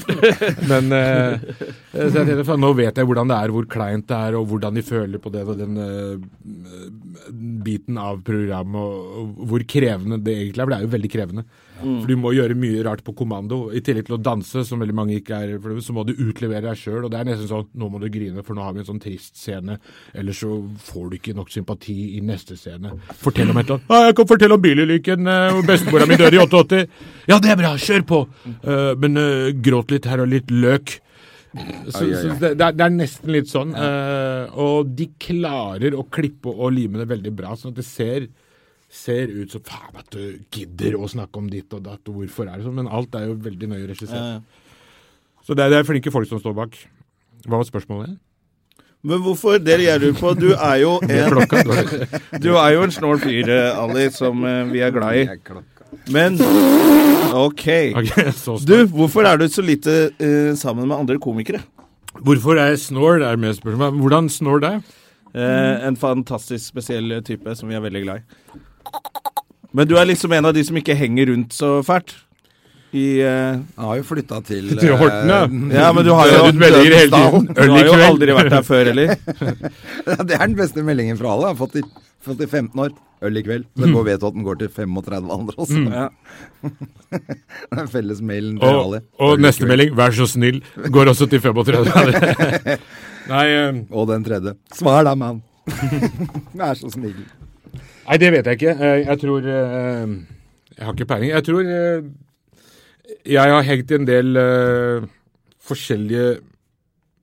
Men 0.70 0.94
eh, 0.94 1.48
jeg 1.90 2.14
tenkte, 2.14 2.58
nå 2.62 2.70
vet 2.78 3.00
jeg 3.00 3.10
hvordan 3.10 3.32
det 3.32 3.40
er, 3.40 3.54
hvor 3.56 3.66
kleint 3.74 4.06
det 4.10 4.20
er, 4.28 4.38
og 4.38 4.46
hvordan 4.52 4.78
de 4.78 4.86
føler 4.86 5.22
på 5.22 5.34
det, 5.34 5.42
og 5.42 5.58
den 5.58 5.80
eh, 5.82 7.34
biten 7.66 7.98
av 7.98 8.22
programmet, 8.26 8.78
og, 8.78 9.34
og 9.42 9.44
hvor 9.50 9.66
krevende 9.74 10.22
det 10.22 10.38
egentlig 10.38 10.62
er. 10.62 10.68
For 10.68 10.76
det 10.76 10.78
er 10.78 10.86
jo 10.86 10.94
veldig 10.94 11.12
krevende. 11.16 11.46
For 11.80 12.06
du 12.08 12.14
må 12.20 12.30
gjøre 12.34 12.56
mye 12.58 12.82
rart 12.86 13.02
på 13.04 13.14
kommando. 13.18 13.66
I 13.74 13.82
tillegg 13.84 14.06
til 14.08 14.16
å 14.16 14.22
danse, 14.22 14.62
som 14.66 14.82
veldig 14.82 14.96
mange 14.96 15.16
ikke 15.18 15.40
er, 15.42 15.54
for 15.62 15.80
så 15.84 15.94
må 15.96 16.04
du 16.06 16.12
utlevere 16.14 16.68
deg 16.68 16.80
sjøl. 16.80 17.02
Og 17.04 17.10
det 17.12 17.20
er 17.20 17.28
nesten 17.28 17.50
sånn 17.50 17.68
nå 17.80 17.88
må 17.90 18.00
du 18.02 18.08
grine, 18.14 18.44
for 18.46 18.56
nå 18.56 18.64
har 18.64 18.76
vi 18.76 18.82
en 18.84 18.88
sånn 18.88 19.02
trist 19.02 19.38
scene. 19.40 19.78
Ellers 20.14 20.42
så 20.44 20.58
får 20.86 21.10
du 21.10 21.18
ikke 21.18 21.36
nok 21.36 21.50
sympati 21.52 21.96
i 22.18 22.22
neste 22.24 22.58
scene. 22.60 22.94
Fortell 23.20 23.50
om 23.50 23.58
et 23.60 23.66
eller 23.66 23.80
annet. 23.80 23.90
Ah, 23.90 24.04
'Jeg 24.06 24.18
kan 24.20 24.30
fortelle 24.30 24.54
om 24.54 24.62
bilulykken 24.62 25.26
eh, 25.26 25.48
hvor 25.54 25.66
bestemora 25.66 26.06
mi 26.06 26.20
døde 26.20 26.38
i 26.38 26.44
88.' 26.44 26.86
Ja, 27.28 27.38
det 27.38 27.50
er 27.50 27.58
bra, 27.58 27.74
kjør 27.76 28.06
på! 28.06 28.20
Uh, 28.62 28.92
men 29.00 29.18
uh, 29.18 29.50
gråt 29.64 29.90
litt 29.90 30.06
her 30.06 30.22
og 30.22 30.30
litt 30.30 30.50
løk. 30.50 31.00
Så, 31.54 32.02
Ai, 32.02 32.10
ai, 32.10 32.18
ai. 32.18 32.38
det, 32.40 32.50
det, 32.58 32.70
det 32.74 32.86
er 32.86 32.94
nesten 32.94 33.30
litt 33.34 33.50
sånn. 33.50 33.74
Uh, 33.74 34.50
og 34.58 34.94
de 34.98 35.08
klarer 35.22 35.94
å 35.94 36.06
klippe 36.10 36.50
og 36.50 36.74
lime 36.74 36.98
det 37.02 37.10
veldig 37.10 37.34
bra, 37.34 37.54
sånn 37.58 37.74
at 37.74 37.78
det 37.78 37.86
ser 37.86 38.26
ser 38.94 39.32
ut 39.32 39.50
som 39.52 39.62
faen 39.66 39.98
at 39.98 40.10
du 40.14 40.38
gidder 40.54 40.96
å 40.98 41.08
snakke 41.10 41.40
om 41.40 41.48
ditt 41.50 41.72
og 41.74 41.82
datt, 41.86 42.02
og 42.08 42.20
hvorfor 42.20 42.48
er 42.48 42.58
det 42.58 42.66
sånn? 42.66 42.76
Men 42.78 42.90
alt 42.90 43.14
er 43.18 43.28
jo 43.28 43.38
veldig 43.42 43.70
nøye 43.72 43.88
regissert. 43.90 44.44
Så 45.44 45.56
det 45.56 45.66
er, 45.66 45.74
det 45.74 45.80
er 45.82 45.88
flinke 45.88 46.12
folk 46.14 46.30
som 46.30 46.40
står 46.40 46.54
bak. 46.56 46.78
Hva 47.44 47.58
var 47.58 47.68
spørsmålet? 47.68 48.14
Men 49.04 49.20
hvorfor? 49.20 49.58
Det 49.60 49.76
jeg 49.82 50.00
lurer 50.00 50.16
på. 50.16 50.32
Du 50.38 50.54
er 50.54 50.78
jo 50.80 50.94
en, 51.04 51.42
du 52.44 52.50
er 52.56 52.70
jo 52.72 52.86
en 52.86 52.94
snål 52.94 53.20
fyr, 53.20 53.50
eh, 53.52 53.76
Ali, 53.76 54.08
som 54.14 54.40
eh, 54.48 54.62
vi 54.70 54.80
er 54.80 54.94
glad 54.94 55.20
i. 55.20 55.26
Men 56.14 56.38
OK. 57.36 57.66
Du, 58.64 58.74
hvorfor 58.94 59.28
er 59.28 59.42
du 59.42 59.46
så 59.52 59.62
lite 59.62 60.08
uh, 60.16 60.56
sammen 60.58 60.88
med 60.88 60.96
andre 60.96 61.20
komikere? 61.22 61.60
Hvorfor 62.24 62.56
er 62.56 62.72
jeg 62.72 62.86
snål? 62.88 63.22
er 63.22 63.36
mer 63.36 63.52
spørsmål. 63.52 64.00
Hvordan 64.00 64.30
snål 64.32 64.62
det? 64.62 64.74
Eh, 65.34 65.86
en 65.86 65.96
fantastisk 65.98 66.68
spesiell 66.70 67.16
type 67.26 67.56
som 67.58 67.68
vi 67.68 67.74
er 67.74 67.82
veldig 67.82 68.02
glad 68.04 68.22
i. 68.22 68.60
Men 69.74 69.88
du 69.90 69.96
er 69.98 70.06
liksom 70.06 70.32
en 70.36 70.46
av 70.50 70.54
de 70.54 70.62
som 70.64 70.76
ikke 70.78 70.94
henger 70.98 71.32
rundt 71.32 71.54
så 71.56 71.80
fælt. 71.86 72.14
I 72.94 73.06
uh, 73.26 73.56
jeg 73.58 73.82
har 73.88 73.96
jo 73.98 74.04
flytta 74.06 74.36
til 74.46 74.68
Til 74.78 74.92
Horten, 75.00 75.26
ja. 75.32 75.40
eh, 75.50 75.72
Ja, 75.80 75.88
men 75.96 76.04
du 76.06 76.12
har 76.14 76.28
jo, 76.30 76.52
Du 76.54 76.60
hele 76.62 77.00
tiden. 77.10 77.48
du 77.48 77.60
Øl 77.64 77.72
i 77.72 77.80
har 77.80 77.88
jo 77.90 77.96
aldri 78.06 78.36
vært 78.36 78.52
der 78.54 78.62
før, 78.62 78.84
heller. 78.92 79.16
Det 80.28 80.36
er 80.36 80.44
den 80.46 80.54
beste 80.60 80.84
meldingen 80.86 81.18
fra 81.18 81.32
alle. 81.34 81.48
Jeg 81.50 81.56
har 81.56 81.58
fått 81.58 81.74
i, 81.80 81.82
fått 82.22 82.44
i 82.46 82.46
15 82.46 82.78
år. 82.84 82.94
Øl 83.24 83.40
i 83.40 83.42
kveld. 83.42 83.64
Men 83.80 83.90
nå 83.96 84.04
vet 84.06 84.20
du 84.22 84.28
at 84.28 84.36
den 84.36 84.46
går 84.46 84.60
til 84.62 84.70
35 84.76 85.26
andre 85.40 85.58
også. 85.64 85.82
Ja. 85.90 86.06
Den 87.74 87.88
felles 87.90 88.20
mailen 88.22 88.60
til 88.62 88.68
Og, 88.68 88.80
Ali. 88.86 89.00
og 89.26 89.42
neste 89.42 89.66
melding, 89.66 89.90
vær 89.98 90.14
så 90.14 90.26
snill, 90.30 90.60
går 90.94 91.10
også 91.16 91.26
til 91.32 91.40
35. 91.42 92.76
Nei, 93.32 93.44
eh, 93.58 93.82
Og 93.90 94.06
den 94.12 94.22
tredje. 94.26 94.54
Svar 94.76 95.02
da, 95.08 95.14
mann. 95.18 95.42
Vær 96.54 96.78
så 96.78 96.92
snill. 96.94 97.24
Nei, 98.04 98.18
det 98.20 98.30
vet 98.34 98.48
jeg 98.48 98.58
ikke. 98.60 98.74
Eh, 98.76 99.02
Jeg 99.06 99.20
tror 99.22 99.46
eh, 99.48 100.14
Jeg 100.76 100.84
har 100.86 100.92
ikke 100.94 101.08
peiling. 101.08 101.30
Jeg 101.32 101.44
tror 101.46 101.60
eh, 101.64 102.02
jeg 103.28 103.52
har 103.52 103.62
hengt 103.64 103.90
i 103.92 103.96
en 103.98 104.06
del 104.08 104.38
forskjellige 105.64 106.38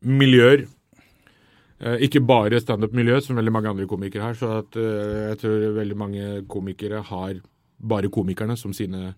miljøer. 0.05 0.65
Eh, 1.81 1.97
Ikke 2.05 2.21
bare 2.25 2.61
standup-miljø, 2.61 3.19
som 3.21 3.37
veldig 3.37 3.53
mange 3.53 3.69
andre 3.69 3.87
komikere 3.89 4.23
har. 4.29 4.37
Så 4.37 4.49
at, 4.59 4.77
jeg 4.77 5.37
tror 5.41 5.67
veldig 5.77 5.97
mange 5.97 6.45
komikere 6.49 7.01
har 7.01 7.41
bare 7.81 8.09
komikerne 8.13 8.57
som 8.57 8.73
sine 8.73 9.13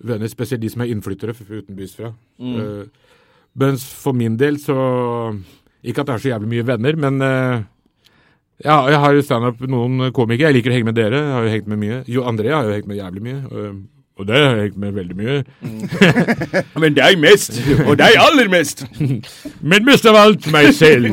venner. 0.00 0.28
Spesielt 0.28 0.62
de 0.62 0.68
som 0.72 0.84
er 0.84 0.92
innflyttere 0.92 1.34
utenbys 1.36 1.96
fra. 1.96 2.12
Mm. 2.38 2.88
Mens 3.56 3.84
for 3.84 4.12
min 4.16 4.36
del 4.40 4.56
så 4.60 4.76
Ikke 5.82 6.00
at 6.00 6.08
jeg 6.08 6.14
har 6.14 6.22
så 6.22 6.28
jævlig 6.30 6.48
mye 6.48 6.66
venner, 6.66 6.96
men 6.96 7.18
ja, 8.62 8.76
jeg 8.90 9.00
har 9.02 9.18
standup 9.26 9.64
noen 9.70 10.12
komikere. 10.14 10.50
Jeg 10.50 10.58
liker 10.58 10.72
å 10.72 10.76
henge 10.76 10.90
med 10.90 10.98
dere. 10.98 11.18
Jeg 11.18 11.34
har 11.36 11.46
jo 11.46 11.54
hengt 11.56 11.72
med 11.72 11.80
mye. 11.82 11.98
Jo 12.10 12.26
André 12.30 12.52
har 12.54 12.68
jo 12.68 12.76
hengt 12.76 12.90
med 12.90 13.00
jævlig 13.00 13.24
mye. 13.26 13.40
Og, 14.20 14.26
det 14.28 14.38
har 14.38 14.54
jeg 14.54 14.68
hengt 14.68 14.82
med 14.82 14.98
veldig 14.98 15.16
mye. 15.18 15.38
Men 16.84 16.94
deg 16.94 17.18
mest! 17.18 17.58
Og 17.86 17.96
deg 17.98 18.18
aller 18.22 18.50
mest! 18.52 18.84
Men 19.72 19.88
mest 19.88 20.06
av 20.06 20.18
alt 20.20 20.46
meg 20.54 20.70
selv. 20.78 21.08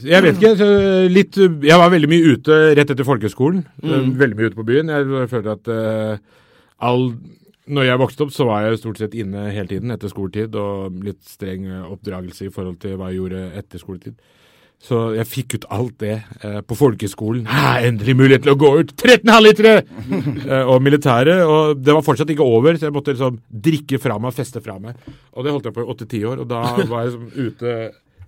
Jeg 0.00 0.24
vet 0.24 0.40
ikke. 0.40 0.70
Litt 1.12 1.38
Jeg 1.38 1.78
var 1.78 1.92
veldig 1.92 2.10
mye 2.10 2.34
ute 2.34 2.60
rett 2.78 2.90
etter 2.90 3.06
folkehøgskolen. 3.06 3.62
Veldig 3.84 4.38
mye 4.38 4.50
ute 4.50 4.58
på 4.58 4.66
byen. 4.66 4.90
Jeg 4.96 5.28
føler 5.30 5.52
at 5.54 5.70
uh, 5.70 6.42
all 6.80 7.12
når 7.70 7.86
jeg 7.86 8.00
vokste 8.02 8.24
opp, 8.24 8.32
så 8.34 8.48
var 8.48 8.64
jeg 8.64 8.80
stort 8.80 8.98
sett 8.98 9.14
inne 9.14 9.44
hele 9.54 9.70
tiden 9.70 9.92
etter 9.94 10.10
skoletid, 10.10 10.56
og 10.58 10.96
litt 11.06 11.20
streng 11.28 11.68
oppdragelse 11.86 12.48
i 12.48 12.50
forhold 12.50 12.80
til 12.82 12.96
hva 12.98 13.12
jeg 13.12 13.20
gjorde 13.20 13.42
etter 13.60 13.82
skoletid. 13.82 14.16
Så 14.80 14.98
jeg 15.12 15.28
fikk 15.28 15.54
ut 15.58 15.64
alt 15.76 15.96
det 16.00 16.14
eh, 16.40 16.60
på 16.64 16.76
folkeskolen. 16.78 17.44
Hæ, 17.44 17.82
endelig 17.90 18.14
mulighet 18.16 18.46
til 18.46 18.54
å 18.54 18.60
gå 18.62 18.70
ut! 18.80 18.94
13 18.96 19.28
halvlitere! 19.28 19.74
eh, 20.48 20.62
og 20.64 20.80
militæret. 20.82 21.42
Og 21.44 21.82
det 21.84 21.92
var 21.92 22.06
fortsatt 22.06 22.32
ikke 22.32 22.46
over, 22.48 22.78
så 22.80 22.88
jeg 22.88 22.94
måtte 22.96 23.12
liksom 23.12 23.36
drikke 23.68 24.00
fra 24.00 24.16
meg, 24.24 24.32
feste 24.38 24.62
fra 24.64 24.78
meg. 24.80 24.96
Og 25.36 25.44
det 25.44 25.52
holdt 25.52 25.68
jeg 25.68 25.76
på 25.76 25.84
i 25.84 25.90
åtte-ti 25.92 26.22
år. 26.24 26.40
Og 26.46 26.48
da 26.48 26.62
var 26.92 27.04
jeg 27.04 27.12
liksom 27.12 27.50
ute 27.50 27.74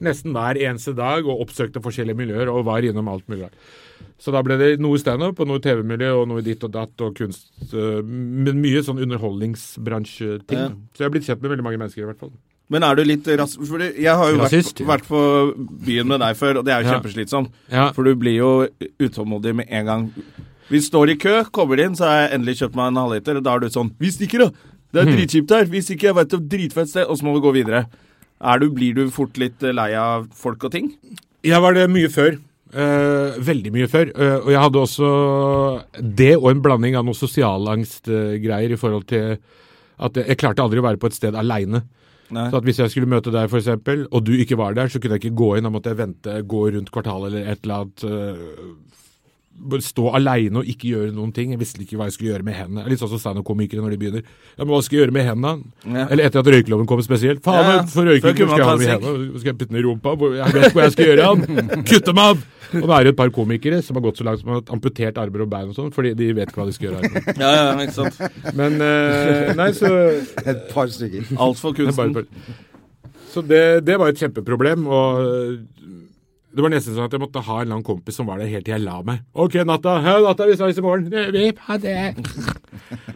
nesten 0.03 0.35
hver 0.35 0.59
eneste 0.59 0.93
dag 0.99 1.25
og 1.31 1.41
oppsøkte 1.47 1.81
forskjellige 1.85 2.19
miljøer 2.19 2.51
og 2.53 2.65
var 2.69 2.85
innom 2.85 3.09
alt 3.09 3.25
mulig. 3.33 3.47
rart. 3.49 3.81
Så 4.23 4.31
da 4.35 4.41
ble 4.45 4.57
det 4.61 4.71
noe 4.83 4.99
standup 5.01 5.41
og 5.43 5.49
noe 5.49 5.63
TV-miljø 5.63 6.13
og 6.21 6.29
noe 6.31 6.43
ditt 6.45 6.63
og 6.67 6.73
datt 6.75 7.01
og 7.07 7.17
kunst. 7.17 7.49
eh, 7.73 8.03
Men 8.05 8.61
mye 8.61 8.85
sånn 8.85 9.01
underholdningsbransjeting. 9.03 10.59
Ja. 10.59 10.69
Så 10.93 11.01
jeg 11.03 11.09
har 11.09 11.15
blitt 11.17 11.27
kjent 11.29 11.41
med 11.43 11.55
veldig 11.57 11.65
mange 11.67 11.81
mennesker 11.81 12.05
i 12.05 12.11
hvert 12.13 12.21
fall. 12.23 12.35
Men 12.71 12.83
er 12.87 12.95
du 12.97 13.03
litt 13.05 13.27
rass... 13.39 13.57
Fordi 13.59 13.91
jeg 14.01 14.15
har 14.17 14.31
jo 14.31 14.39
Rasist, 14.41 14.81
vært, 14.81 14.89
vært 14.89 15.09
på 15.09 15.23
byen 15.87 16.09
med 16.09 16.21
deg 16.23 16.37
før, 16.39 16.61
og 16.61 16.65
det 16.65 16.73
er 16.73 16.85
jo 16.85 16.93
kjempeslitsomt. 16.95 17.51
Ja. 17.73 17.91
For 17.97 18.07
du 18.07 18.15
blir 18.17 18.37
jo 18.39 18.53
utålmodig 19.03 19.55
med 19.59 19.67
en 19.69 19.87
gang. 19.91 20.07
Vi 20.71 20.81
står 20.81 21.13
i 21.13 21.17
kø, 21.21 21.43
kommer 21.53 21.83
inn, 21.85 21.97
så 21.99 22.07
har 22.09 22.21
jeg 22.23 22.31
endelig 22.39 22.55
kjøpt 22.63 22.79
meg 22.79 22.93
en 22.93 23.01
halvliter, 23.03 23.37
og 23.41 23.45
da 23.45 23.57
er 23.59 23.65
du 23.67 23.69
sånn 23.75 23.91
Vi 24.01 24.13
stikker, 24.15 24.47
da! 24.47 24.71
Det 24.93 25.01
er 25.03 25.07
Mm. 25.09 25.17
dritkjipt 25.17 25.51
her. 25.57 25.65
Vi 25.73 25.81
stikker, 25.81 26.11
jeg 26.11 26.17
veit 26.17 26.35
om 26.37 26.49
dritfett 26.53 26.89
sted, 26.89 27.07
og 27.09 27.17
så 27.17 27.25
må 27.25 27.33
vi 27.35 27.41
gå 27.45 27.53
videre. 27.57 27.87
Er 28.45 28.59
du, 28.61 28.67
blir 28.71 28.95
du 28.95 29.07
fort 29.11 29.37
litt 29.41 29.63
eh, 29.65 29.73
lei 29.73 29.93
av 29.97 30.27
folk 30.37 30.65
og 30.65 30.73
ting? 30.73 30.91
Jeg 31.45 31.61
var 31.65 31.73
det 31.77 31.87
mye 31.91 32.09
før. 32.13 32.37
Uh, 32.73 33.37
veldig 33.45 33.73
mye 33.73 33.89
før. 33.89 34.09
Uh, 34.17 34.39
og 34.47 34.51
jeg 34.53 34.61
hadde 34.65 34.81
også 34.81 35.09
det 36.01 36.31
og 36.39 36.51
en 36.51 36.63
blanding 36.65 36.97
av 36.97 37.05
noe 37.05 37.17
sosialangstgreier 37.17 38.73
i 38.73 38.79
forhold 38.81 39.05
til 39.11 39.35
at 40.03 40.17
jeg, 40.17 40.25
jeg 40.29 40.39
klarte 40.41 40.65
aldri 40.65 40.81
å 40.81 40.87
være 40.87 41.01
på 41.01 41.11
et 41.11 41.17
sted 41.17 41.37
aleine. 41.37 41.83
Nei. 42.31 42.47
Så 42.49 42.61
at 42.61 42.65
hvis 42.69 42.79
jeg 42.81 42.93
skulle 42.93 43.11
møte 43.11 43.33
deg, 43.35 43.51
eksempel, 43.59 44.07
og 44.11 44.25
du 44.25 44.33
ikke 44.37 44.57
var 44.61 44.77
der, 44.79 44.89
så 44.89 45.01
kunne 45.01 45.19
jeg 45.19 45.25
ikke 45.25 45.41
gå 45.43 45.51
inn. 45.57 45.67
Da 45.67 45.73
måtte 45.75 45.93
jeg 45.93 46.01
vente, 46.01 46.39
gå 46.49 46.63
rundt 46.77 46.93
kvartalet 46.95 47.33
eller 47.33 47.51
et 47.53 47.67
eller 47.67 47.83
annet. 47.83 48.05
Bare 49.63 49.85
stå 49.85 50.09
aleine 50.17 50.59
og 50.63 50.67
ikke 50.67 50.89
gjøre 50.91 51.13
noen 51.15 51.31
ting. 51.37 51.53
Jeg 51.55 51.61
visste 51.61 51.83
ikke 51.85 51.99
hva 52.01 52.09
jeg 52.09 52.17
skulle 52.17 52.33
gjøre 52.33 52.47
med 52.47 52.57
hendene. 52.57 52.87
Litt 52.91 52.99
sånn 53.03 53.11
som 53.13 53.21
standup-komikere 53.23 53.83
når 53.85 53.93
de 53.95 53.99
begynner. 54.01 54.25
Ja, 54.57 54.65
men 54.65 54.73
hva 54.73 54.81
skal 54.83 54.97
jeg 54.99 55.05
gjøre 55.05 55.15
med 55.15 55.27
hendene? 55.29 55.53
Ja. 55.87 56.07
Eller 56.09 56.27
etter 56.27 56.43
at 56.43 56.51
røykeloven 56.55 56.89
kom 56.91 57.03
spesielt. 57.05 57.43
Faen, 57.45 57.69
Ja, 57.69 57.83
for 57.93 58.09
røyking, 58.09 58.35
kunne 58.41 58.57
skal 58.57 58.63
jeg 58.63 58.67
ha 58.67 58.79
ta 58.79 58.97
hendene? 58.97 59.39
Skal 59.43 59.53
jeg 59.53 59.59
putte 59.61 59.71
den 59.75 59.79
i 59.79 59.85
rumpa? 59.87 60.17
Hvor- 60.19 60.35
Jeg 60.41 60.57
vet 60.57 60.75
hva 60.75 60.83
jeg 60.89 60.93
skal 60.97 61.11
gjøre 61.13 61.29
den! 61.47 61.85
Kutte 61.93 62.09
dem 62.11 62.19
av! 62.25 62.43
Og 62.73 62.87
da 62.89 62.97
er 62.99 63.05
det 63.05 63.13
et 63.13 63.17
par 63.21 63.29
komikere 63.37 63.83
som 63.85 63.99
har 63.99 64.03
gått 64.07 64.17
så 64.19 64.25
langt 64.25 64.41
som 64.41 64.49
har 64.55 64.63
amputert 64.73 65.19
armer 65.21 65.43
og 65.45 65.51
bein 65.53 65.69
og 65.69 65.77
sånn, 65.77 65.91
fordi 65.93 66.15
de 66.17 66.31
vet 66.33 66.49
ikke 66.49 66.63
hva 66.63 66.67
de 66.71 66.73
skal 66.73 66.89
gjøre. 66.89 67.05
Armer. 67.05 67.27
Ja, 67.37 67.51
ja, 67.53 67.73
ikke 67.85 67.97
sant. 67.99 68.55
Men 68.57 68.79
uh, 68.81 69.53
Nei, 69.61 69.71
så 69.77 69.91
Et 70.55 70.63
par 70.73 70.89
stykker. 70.89 71.29
Alt 71.37 71.61
for 71.61 71.77
kunsten. 71.77 72.25
Så 73.33 73.45
det, 73.45 73.85
det 73.85 73.99
var 74.01 74.09
et 74.13 74.19
kjempeproblem. 74.25 74.87
Og 74.89 75.61
det 76.55 76.63
var 76.65 76.71
nesten 76.73 76.95
sånn 76.97 77.07
at 77.09 77.13
jeg 77.17 77.21
måtte 77.23 77.41
ha 77.47 77.57
en 77.63 77.71
annen 77.73 77.85
kompis 77.87 78.17
som 78.19 78.27
var 78.29 78.39
der 78.43 78.51
helt 78.53 78.65
til 78.67 78.75
jeg 78.75 78.85
la 78.85 78.99
meg. 79.07 79.23
OK, 79.35 79.55
natta. 79.69 79.95
Hei, 80.05 80.19
natta, 80.25 80.47
vi 80.51 80.57
snakkes 80.59 80.79
i 80.83 80.85
morgen. 80.85 81.09
Vip, 81.35 81.59
Ha 81.69 81.79
det. 81.79 81.99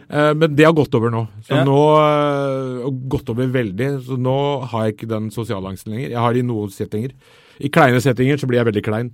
Eh, 0.07 0.31
Men 0.39 0.53
det 0.55 0.63
har 0.63 0.71
gått 0.71 0.93
over 0.95 1.11
nå. 1.11 1.25
Så 1.43 1.51
Ja. 1.57 1.63
nå 1.67 1.75
og 2.87 2.99
Gått 3.11 3.29
over 3.29 3.47
veldig. 3.51 3.89
Så 4.07 4.15
nå 4.17 4.35
har 4.71 4.85
jeg 4.85 4.95
ikke 4.95 5.09
den 5.11 5.29
sosiale 5.35 5.67
angsten 5.67 5.91
lenger. 5.91 6.09
Jeg 6.13 6.21
har 6.23 6.33
det 6.33 6.39
i 6.39 6.47
noen 6.47 6.69
settinger. 6.71 7.11
I 7.59 7.67
kleine 7.73 7.99
settinger 8.01 8.37
så 8.39 8.47
blir 8.47 8.61
jeg 8.61 8.69
veldig 8.69 8.83
klein. 8.85 9.09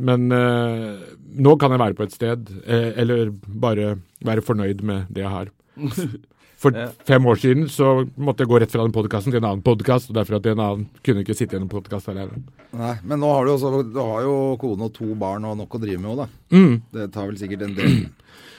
Men 0.00 0.30
øh, 0.32 0.96
nå 1.36 1.56
kan 1.60 1.70
jeg 1.70 1.82
være 1.82 1.94
på 1.98 2.06
et 2.06 2.14
sted, 2.16 2.48
eh, 2.66 2.92
eller 2.96 3.28
bare 3.46 3.98
være 4.24 4.42
fornøyd 4.42 4.80
med 4.82 5.06
det 5.12 5.22
jeg 5.26 5.30
har. 5.34 5.52
For 6.66 6.74
Ja. 6.74 6.88
fem 7.06 7.26
år 7.26 7.38
siden 7.38 7.68
så 7.70 8.08
måtte 8.18 8.42
jeg 8.42 8.50
gå 8.50 8.58
rett 8.58 8.72
fra 8.72 8.82
den 8.82 8.94
podkasten 8.94 9.30
til 9.30 9.38
en 9.38 9.50
annen 9.50 9.62
podkast, 9.62 10.10
og 10.10 10.16
derfor 10.16 10.36
at 10.36 10.46
en 10.50 10.58
annen 10.58 10.86
kunne 11.06 11.22
ikke 11.22 11.36
sitte 11.36 11.54
i 11.54 11.60
en 11.60 11.68
podkast 11.70 12.08
alene. 12.10 12.42
Nei, 12.74 12.96
men 13.04 13.20
nå 13.22 13.30
har 13.30 13.46
du, 13.46 13.52
også, 13.52 13.84
du 13.86 14.00
har 14.00 14.22
jo 14.26 14.56
kone 14.58 14.88
og 14.88 14.92
to 14.96 15.14
barn 15.14 15.44
og 15.46 15.56
nok 15.60 15.78
å 15.78 15.80
drive 15.80 16.00
med 16.02 16.10
òg, 16.10 16.24
da. 16.24 16.26
Mm. 16.50 16.82
Det 16.92 17.12
tar 17.14 17.28
vel 17.30 17.38
sikkert 17.38 17.62
en 17.68 17.76
del 17.76 17.94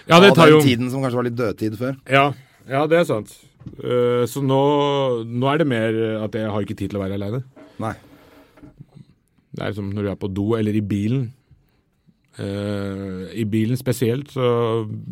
Ja, 0.08 0.22
det 0.24 0.32
av 0.32 0.36
tar 0.39 0.47
den 0.47 0.55
jo 0.55 0.64
tiden 0.64 0.89
som 0.89 1.03
kanskje 1.03 1.20
var 1.20 1.28
litt 1.28 1.36
dødtid 1.36 1.76
før. 1.76 1.97
Ja, 2.08 2.32
ja 2.70 2.86
det 2.88 3.01
er 3.01 3.08
sant. 3.10 3.36
Uh, 3.84 4.24
så 4.24 4.39
nå, 4.39 4.62
nå 5.28 5.51
er 5.51 5.60
det 5.60 5.68
mer 5.68 5.97
at 6.24 6.32
jeg 6.39 6.47
har 6.47 6.64
ikke 6.64 6.78
tid 6.80 6.93
til 6.93 7.01
å 7.01 7.03
være 7.03 7.20
aleine. 7.20 7.43
Det 9.58 9.66
er 9.66 9.74
som 9.74 9.89
når 9.89 10.05
du 10.05 10.10
er 10.14 10.20
på 10.22 10.30
do 10.32 10.53
eller 10.55 10.76
i 10.78 10.86
bilen. 10.86 11.34
Eh, 12.38 13.31
I 13.41 13.45
bilen 13.49 13.77
spesielt, 13.79 14.29
så 14.29 14.43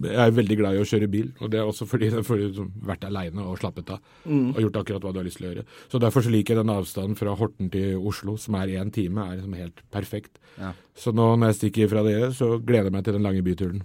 jeg 0.06 0.20
er 0.22 0.34
veldig 0.36 0.58
glad 0.60 0.76
i 0.78 0.82
å 0.84 0.86
kjøre 0.86 1.08
bil. 1.10 1.32
Og 1.42 1.50
det 1.50 1.58
er 1.62 1.66
også 1.66 1.88
fordi 1.90 2.06
jeg 2.12 2.20
har 2.20 2.42
liksom 2.42 2.68
vært 2.86 3.08
aleine 3.08 3.46
og 3.50 3.58
slappet 3.62 3.90
av. 3.96 4.04
Og 4.30 4.60
gjort 4.62 4.78
akkurat 4.84 5.08
hva 5.08 5.14
du 5.16 5.22
har 5.22 5.26
lyst 5.28 5.40
til 5.42 5.48
å 5.48 5.54
gjøre. 5.54 5.66
Så 5.90 6.02
derfor 6.04 6.26
så 6.26 6.34
liker 6.34 6.54
jeg 6.56 6.62
den 6.64 6.76
avstanden 6.76 7.18
fra 7.18 7.34
Horten 7.40 7.72
til 7.74 7.98
Oslo, 7.98 8.38
som 8.42 8.60
er 8.62 8.76
én 8.78 8.94
time, 8.94 9.26
er 9.26 9.40
liksom 9.40 9.58
helt 9.58 9.82
perfekt. 9.96 10.38
Ja. 10.62 10.76
Så 10.96 11.16
nå 11.18 11.32
når 11.34 11.52
jeg 11.56 11.60
stikker 11.64 11.92
fra 11.96 12.06
dere, 12.06 12.30
så 12.36 12.56
gleder 12.62 12.92
jeg 12.92 12.98
meg 13.00 13.08
til 13.10 13.18
den 13.18 13.26
lange 13.26 13.42
byturen 13.46 13.82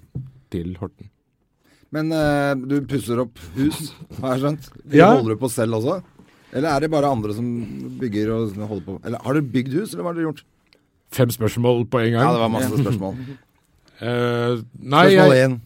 til 0.52 0.76
Horten. 0.82 1.08
Men 1.90 2.12
uh, 2.14 2.52
du 2.54 2.76
pusser 2.86 3.18
opp 3.24 3.40
hus, 3.56 3.88
har 4.20 4.36
jeg 4.36 4.44
skjønt. 4.44 4.68
Det 4.84 5.00
Ja. 5.00 5.08
holder 5.16 5.34
du 5.34 5.40
på 5.40 5.48
selv 5.50 5.80
også? 5.80 5.96
Eller 6.52 6.68
er 6.70 6.82
det 6.84 6.90
bare 6.92 7.08
andre 7.10 7.34
som 7.34 7.46
bygger 7.98 8.30
og 8.34 8.54
holder 8.60 8.84
på? 8.86 8.94
Eller 9.06 9.22
har 9.24 9.34
dere 9.36 9.50
bygd 9.54 9.74
hus, 9.80 9.92
eller 9.94 10.04
hva 10.04 10.12
har 10.12 10.18
dere 10.20 10.28
gjort? 10.28 10.44
Fem 11.12 11.30
spørsmål 11.34 11.86
på 11.90 11.98
en 12.04 12.12
gang. 12.14 12.22
Ja, 12.22 12.32
det 12.36 12.40
var 12.44 12.52
masse 12.54 12.76
spørsmål. 12.82 13.16
uh, 14.00 14.60
nei, 14.94 15.06
Spørsmål 15.10 15.34
jeg, 15.36 15.50
én. 15.50 15.56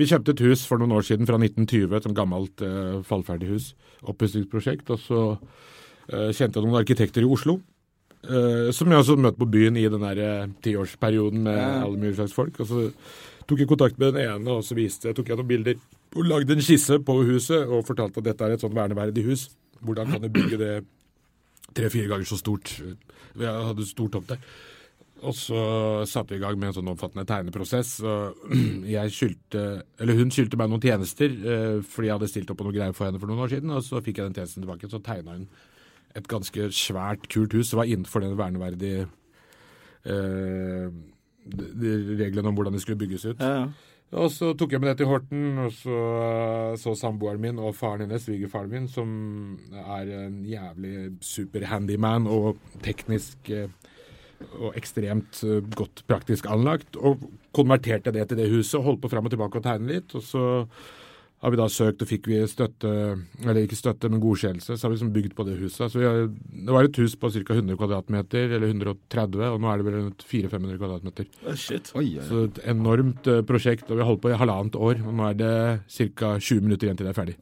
vi 0.00 0.08
kjøpte 0.10 0.34
et 0.34 0.42
hus 0.48 0.64
for 0.66 0.82
noen 0.82 0.92
år 0.98 1.06
siden, 1.06 1.26
fra 1.30 1.38
1920, 1.38 1.96
et 2.00 2.08
gammelt 2.16 2.64
uh, 2.66 3.00
fallferdig 3.06 3.48
hus. 3.52 3.68
Oppussingsprosjekt. 4.10 4.90
Og 4.90 4.98
så 5.02 5.20
uh, 5.36 6.30
kjente 6.34 6.58
jeg 6.58 6.64
noen 6.66 6.80
arkitekter 6.82 7.22
i 7.22 7.30
Oslo. 7.30 7.60
Uh, 8.20 8.68
som 8.76 8.90
jeg 8.92 9.00
også 9.00 9.16
møtte 9.16 9.40
på 9.40 9.48
byen 9.48 9.78
i 9.80 9.86
den 9.88 10.02
der 10.04 10.50
tiårsperioden 10.66 11.42
med 11.46 11.56
Ja. 11.56 11.70
alle 11.86 11.96
mulige 11.96 12.18
slags 12.18 12.34
folk. 12.36 12.58
Og 12.60 12.66
så 12.68 12.82
tok 13.48 13.62
jeg 13.62 13.70
kontakt 13.70 13.96
med 13.98 14.12
den 14.14 14.26
ene, 14.28 14.50
og 14.58 14.64
så 14.66 14.74
viste, 14.76 15.14
tok 15.16 15.28
jeg 15.32 15.38
noen 15.40 15.48
bilder 15.48 15.78
og 16.18 16.26
lagde 16.26 16.52
en 16.56 16.62
skisse 16.62 16.98
på 17.06 17.14
huset 17.22 17.68
og 17.70 17.84
fortalte 17.86 18.18
at 18.18 18.26
dette 18.26 18.42
er 18.44 18.56
et 18.56 18.62
sånn 18.64 18.74
verneverdig 18.74 19.22
hus. 19.28 19.46
Hvordan 19.80 20.10
kan 20.10 20.22
du 20.24 20.28
bygge 20.34 20.58
det 20.58 20.72
tre-fire 21.78 22.10
ganger 22.10 22.26
så 22.26 22.36
stort? 22.40 22.72
Vi 23.38 23.46
hadde 23.46 23.86
stor 23.86 24.08
tomt 24.10 24.32
der. 24.32 24.40
Og 25.20 25.34
så 25.36 25.62
satte 26.08 26.32
vi 26.32 26.38
i 26.40 26.42
gang 26.42 26.56
med 26.56 26.70
en 26.70 26.76
sånn 26.78 26.92
omfattende 26.92 27.26
tegneprosess. 27.28 27.98
skyldte, 29.16 29.64
eller 30.00 30.20
Hun 30.20 30.32
skyldte 30.32 30.56
meg 30.60 30.70
noen 30.72 30.84
tjenester 30.84 31.34
eh, 31.34 31.76
fordi 31.84 32.08
jeg 32.08 32.16
hadde 32.16 32.30
stilt 32.32 32.52
opp 32.52 32.60
på 32.62 32.68
noe 32.68 32.76
greier 32.76 32.96
for 32.96 33.08
henne 33.08 33.20
for 33.20 33.30
noen 33.30 33.44
år 33.44 33.52
siden. 33.52 33.74
og 33.74 33.84
Så 33.84 34.00
fikk 34.04 34.20
jeg 34.20 34.30
den 34.30 34.38
tjenesten 34.38 34.64
tilbake. 34.64 34.88
Så 34.90 35.02
tegna 35.04 35.36
hun 35.36 35.46
et 36.18 36.26
ganske 36.30 36.70
svært, 36.74 37.28
kult 37.30 37.54
hus. 37.54 37.70
Det 37.70 37.78
var 37.78 37.90
innenfor 37.90 38.24
den 38.24 38.38
verneverdige 38.38 39.06
eh, 40.08 40.88
reglene 42.20 42.50
om 42.50 42.56
hvordan 42.58 42.74
det 42.74 42.82
skulle 42.82 42.98
bygges 43.00 43.28
ut. 43.30 43.38
Ja, 43.40 43.54
ja. 43.60 43.90
Og 44.10 44.26
så 44.34 44.48
tok 44.58 44.72
jeg 44.74 44.82
med 44.82 44.90
det 44.90 44.96
til 44.98 45.06
Horten, 45.06 45.58
og 45.62 45.70
så 45.76 45.98
eh, 46.18 46.72
så 46.82 46.96
samboeren 46.98 47.42
min 47.42 47.60
og 47.62 47.76
faren 47.78 48.02
hennes, 48.02 48.24
svigerfaren 48.26 48.72
min, 48.72 48.88
som 48.90 49.10
er 49.70 50.10
en 50.24 50.40
jævlig 50.48 51.12
super 51.22 51.68
handyman 51.70 52.26
og 52.26 52.58
teknisk 52.82 53.52
eh, 53.54 53.70
og 54.60 54.78
ekstremt 54.78 55.42
eh, 55.46 55.60
godt 55.76 56.04
praktisk 56.10 56.48
anlagt, 56.50 56.96
og 56.96 57.22
konverterte 57.56 58.14
det 58.14 58.28
til 58.30 58.40
det 58.40 58.50
huset, 58.52 58.82
holdt 58.84 59.02
på 59.02 59.10
fram 59.12 59.28
og 59.28 59.34
tilbake 59.34 59.60
og 59.60 59.66
tegne 59.66 59.94
litt, 59.94 60.16
og 60.16 60.24
så 60.24 60.46
har 61.40 61.54
vi 61.54 61.56
da 61.56 61.66
søkt 61.72 62.02
og 62.04 62.08
fikk 62.08 62.26
vi 62.28 62.38
støtte, 62.48 62.90
eller 63.46 63.62
ikke 63.62 63.78
støtte, 63.78 64.10
men 64.12 64.20
godkjennelse, 64.20 64.74
så 64.76 64.84
har 64.84 64.90
vi 64.92 64.98
liksom 64.98 65.12
bygd 65.14 65.32
på 65.38 65.46
det 65.48 65.54
huset. 65.56 65.86
Så 65.88 66.02
vi 66.02 66.04
har, 66.04 66.26
det 66.28 66.74
var 66.74 66.84
et 66.84 66.98
hus 67.00 67.14
på 67.16 67.30
ca. 67.32 67.54
100 67.54 67.78
kvadratmeter, 67.80 68.52
eller 68.58 68.74
130, 68.74 69.46
og 69.46 69.56
nå 69.62 69.70
er 69.70 69.80
det 69.80 69.86
vel 69.86 69.96
rundt 70.02 70.26
400-500 70.28 70.80
kvadratmeter. 70.82 71.30
Å, 71.40 71.56
Shit. 71.56 71.88
Oi, 71.96 72.04
oi, 72.04 72.18
oi. 72.20 72.26
Så 72.28 72.42
et 72.50 72.60
enormt 72.74 73.32
eh, 73.32 73.40
prosjekt, 73.48 73.88
og 73.88 73.96
vi 73.96 74.04
har 74.04 74.10
holdt 74.10 74.24
på 74.26 74.34
i 74.34 74.36
halvannet 74.42 74.76
år. 74.76 75.00
Og 75.00 75.16
nå 75.16 75.30
er 75.30 75.40
det 75.40 75.54
ca. 75.88 76.34
20 76.36 76.68
minutter 76.68 76.90
igjen 76.90 77.00
til 77.00 77.08
det 77.08 77.14
er 77.14 77.20
ferdig. 77.22 77.38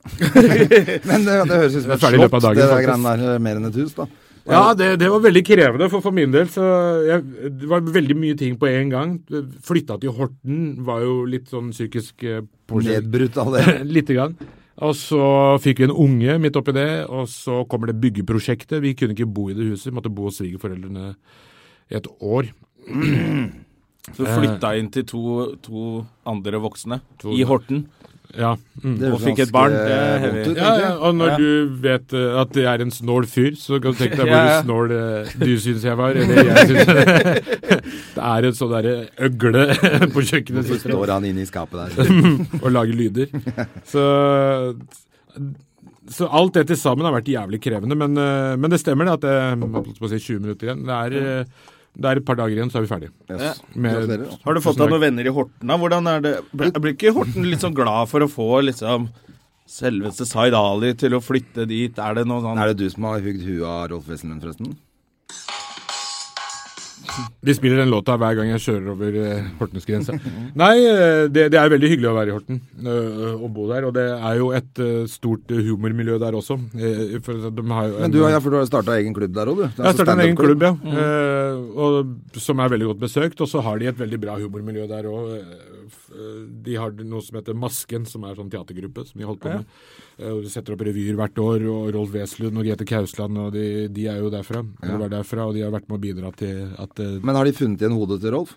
Men 1.11 1.27
det, 1.27 1.37
det 1.51 1.61
høres 1.65 1.75
ut 1.75 1.83
som 1.83 1.97
et 1.97 2.07
slott, 2.07 2.39
av 2.39 2.49
det 2.55 2.71
der 2.71 2.87
greiene 2.87 3.19
der. 3.19 3.45
Mer 3.49 3.59
enn 3.59 3.71
et 3.73 3.83
hus, 3.83 3.99
da. 3.99 4.07
Ja, 4.49 4.75
det, 4.75 4.87
det 5.03 5.09
var 5.13 5.21
veldig 5.21 5.43
krevende, 5.45 5.89
for 5.93 6.01
for 6.05 6.15
min 6.17 6.33
del 6.33 6.47
så 6.49 6.65
jeg, 7.05 7.25
Det 7.61 7.69
var 7.69 7.83
veldig 7.85 8.17
mye 8.17 8.37
ting 8.41 8.55
på 8.61 8.69
en 8.71 8.93
gang. 8.93 9.11
Flytta 9.67 9.99
til 10.01 10.15
Horten 10.17 10.79
var 10.87 11.03
jo 11.05 11.19
litt 11.29 11.51
sånn 11.53 11.69
psykisk 11.75 12.25
eh. 12.25 12.41
Nedbrutt 12.73 13.37
av 13.41 13.53
det. 13.57 13.67
Lite 13.99 14.17
grann. 14.17 14.39
Og 14.85 14.95
så 14.95 15.21
fikk 15.61 15.81
vi 15.83 15.89
en 15.89 15.95
unge 15.97 16.37
midt 16.39 16.57
oppi 16.61 16.73
det, 16.77 16.89
og 17.11 17.27
så 17.33 17.65
kommer 17.69 17.91
det 17.91 17.99
byggeprosjektet. 18.01 18.79
Vi 18.85 18.93
kunne 18.95 19.17
ikke 19.17 19.27
bo 19.27 19.49
i 19.51 19.57
det 19.59 19.67
huset, 19.73 19.89
vi 19.91 19.97
måtte 19.99 20.13
bo 20.15 20.29
hos 20.29 20.39
svigerforeldrene 20.39 21.15
et 21.91 22.07
år. 22.23 22.53
Så 24.15 24.23
du 24.23 24.29
flytta 24.31 24.71
inn 24.79 24.89
til 24.95 25.05
to, 25.09 25.23
to 25.65 25.89
andre 26.31 26.61
voksne 26.63 27.01
To- 27.21 27.35
i 27.37 27.43
Horten. 27.49 27.83
Ja. 28.37 28.51
Mm. 28.83 28.99
Det 29.01 29.09
Og 29.13 29.21
fikk 29.23 29.39
et 29.41 29.51
barn, 29.55 29.73
det 29.73 29.95
er 29.95 30.19
heavy. 30.21 30.43
Ja, 30.59 30.73
ja, 30.83 30.91
og 31.01 31.15
når 31.17 31.31
Ja. 31.33 31.37
du 31.41 31.77
vet 31.83 32.13
eh, 32.13 32.35
at 32.43 32.53
det 32.53 32.67
er 32.69 32.83
en 32.85 32.91
snål 32.93 33.25
fyr, 33.27 33.57
så 33.57 33.81
kan 33.81 33.93
du 33.97 33.99
tenke 34.03 34.19
deg 34.21 34.27
hvor 34.29 34.37
Ja, 34.37 34.51
ja. 34.53 34.63
snål 34.63 34.93
eh, 34.93 35.33
du 35.41 35.55
syns 35.59 35.83
jeg 35.89 35.97
var, 35.97 36.11
eller 36.13 36.45
jeg 36.51 36.69
syns 36.69 36.87
Det 38.19 38.27
er 38.29 38.49
en 38.51 38.59
sånn 38.59 38.75
derre 38.75 38.95
øgle 39.29 39.65
på 40.13 40.25
kjøkkenet 40.29 40.69
Så 40.69 40.79
står 40.85 41.15
han 41.15 41.25
inne 41.25 41.43
i 41.47 41.49
skapet 41.49 41.97
der. 41.97 42.61
og 42.61 42.71
lager 42.75 42.99
lyder. 42.99 43.33
Så, 43.89 44.05
så 46.11 46.29
alt 46.33 46.55
det 46.57 46.67
til 46.71 46.79
sammen 46.81 47.07
har 47.09 47.15
vært 47.17 47.29
jævlig 47.33 47.61
krevende, 47.65 47.97
men, 47.99 48.17
eh, 48.21 48.55
men 48.61 48.71
det 48.73 48.81
stemmer 48.83 49.09
det 49.09 49.17
at 49.19 49.27
det 49.27 50.13
si 50.13 50.21
20 50.35 50.41
minutter 50.45 50.69
igjen. 50.71 50.85
Det 50.89 51.01
er, 51.01 51.45
det 51.99 52.07
er 52.11 52.21
et 52.21 52.27
par 52.27 52.37
dager 52.39 52.55
igjen, 52.55 52.71
så 52.71 52.79
er 52.79 52.85
vi 52.85 52.91
ferdige. 52.93 53.13
Yes. 53.29 53.63
Med-. 53.75 54.27
Har 54.45 54.55
du 54.55 54.61
fått 54.63 54.79
deg 54.79 54.93
noen 54.93 55.03
venner 55.03 55.27
i 55.27 55.33
Horten? 55.35 55.67
da? 55.67 55.79
Hvordan 55.83 56.11
er 56.13 56.21
det? 56.23 56.35
Blir 56.55 56.93
ikke 56.95 57.15
Horten 57.17 57.49
litt 57.49 57.65
sånn 57.65 57.75
glad 57.75 58.07
for 58.11 58.23
å 58.23 58.31
få 58.31 58.61
liksom 58.69 59.09
selveste 59.69 60.25
Zaid 60.29 60.55
Ali 60.57 60.95
til 60.97 61.17
å 61.19 61.21
flytte 61.23 61.67
dit? 61.69 61.99
Er 61.99 62.15
det 62.21 62.25
noe 62.31 62.41
sånn 62.45 62.61
Er 62.63 62.71
det 62.71 62.79
du 62.81 62.87
som 62.93 63.09
har 63.11 63.19
hugd 63.25 63.43
huet 63.43 63.67
av 63.67 63.89
Rolf 63.93 64.07
Wesenlund, 64.09 64.45
forresten? 64.45 64.77
De 67.45 67.55
spiller 67.57 67.81
den 67.83 67.91
låta 67.93 68.17
hver 68.21 68.37
gang 68.39 68.51
jeg 68.53 68.63
kjører 68.65 68.91
over 68.93 69.19
Hortens 69.61 69.87
grense. 69.89 70.17
Nei, 70.59 70.75
eh, 70.85 71.25
det, 71.33 71.49
det 71.55 71.61
er 71.61 71.73
veldig 71.73 71.91
hyggelig 71.93 72.11
å 72.11 72.17
være 72.17 72.33
i 72.33 72.37
Horten 72.37 72.61
eh, 72.85 73.33
og 73.37 73.49
bo 73.55 73.69
der. 73.71 73.87
Og 73.89 73.95
det 73.97 74.07
er 74.15 74.41
jo 74.41 74.51
et 74.59 74.83
eh, 74.85 75.07
stort 75.11 75.55
eh, 75.55 75.63
humormiljø 75.69 76.19
der 76.23 76.37
også. 76.39 76.59
Eh, 76.79 77.17
for 77.25 77.49
de 77.49 77.67
har 77.71 77.89
jo 77.91 78.03
Men 78.05 78.15
du 78.15 78.21
har, 78.25 78.35
ja, 78.37 78.43
for 78.45 78.55
du 78.55 78.61
har 78.61 78.69
starta 78.69 78.99
egen 78.99 79.17
klubb 79.17 79.35
der 79.37 79.53
òg, 79.53 79.63
du? 79.63 79.67
Jeg 79.69 79.87
har 79.87 79.97
starta 79.97 80.17
en 80.17 80.25
egen 80.27 80.37
stand-up-klubb. 80.37 80.69
ja. 80.69 80.75
Mm. 80.79 81.65
og, 81.79 82.15
som 82.39 82.61
er 82.63 82.71
veldig 82.75 82.93
godt 82.93 83.03
besøkt. 83.07 83.41
Og 83.45 83.51
så 83.51 83.63
har 83.65 83.81
de 83.81 83.91
et 83.91 83.99
veldig 84.05 84.21
bra 84.23 84.39
humormiljø 84.41 84.87
der 84.91 85.09
òg. 85.11 85.35
De 86.65 86.77
har 86.79 86.95
noe 87.03 87.25
som 87.25 87.39
heter 87.39 87.57
Masken, 87.59 88.07
som 88.09 88.25
er 88.29 88.39
sånn 88.39 88.51
teatergruppe 88.53 89.07
som 89.09 89.19
de 89.19 89.27
har 89.27 89.33
holdt 89.33 89.45
på 89.45 89.53
med. 89.53 89.67
Ja. 90.19 90.33
og 90.33 90.47
De 90.47 90.53
setter 90.53 90.75
opp 90.75 90.85
revyer 90.87 91.19
hvert 91.19 91.43
år, 91.43 91.67
og 91.73 91.91
Rolf 91.97 92.15
Weslund 92.15 92.61
og 92.61 92.67
Grete 92.69 92.87
Kausland, 92.89 93.39
og 93.43 93.53
de, 93.57 93.67
de 93.93 94.09
er 94.11 94.23
jo 94.23 94.33
derfra. 94.33 94.65
Eller 94.83 95.05
var 95.05 95.15
derfra, 95.19 95.49
og 95.49 95.57
de 95.57 95.67
har 95.67 95.75
vært 95.75 95.89
med 95.91 95.99
å 95.99 96.03
bidra 96.03 96.33
til 96.39 96.73
at 96.79 97.05
eh, 97.05 97.19
Men 97.25 97.39
har 97.39 97.49
de 97.49 97.57
funnet 97.57 97.85
igjen 97.85 97.97
hodet 97.99 98.21
til 98.25 98.35
Rolf? 98.37 98.57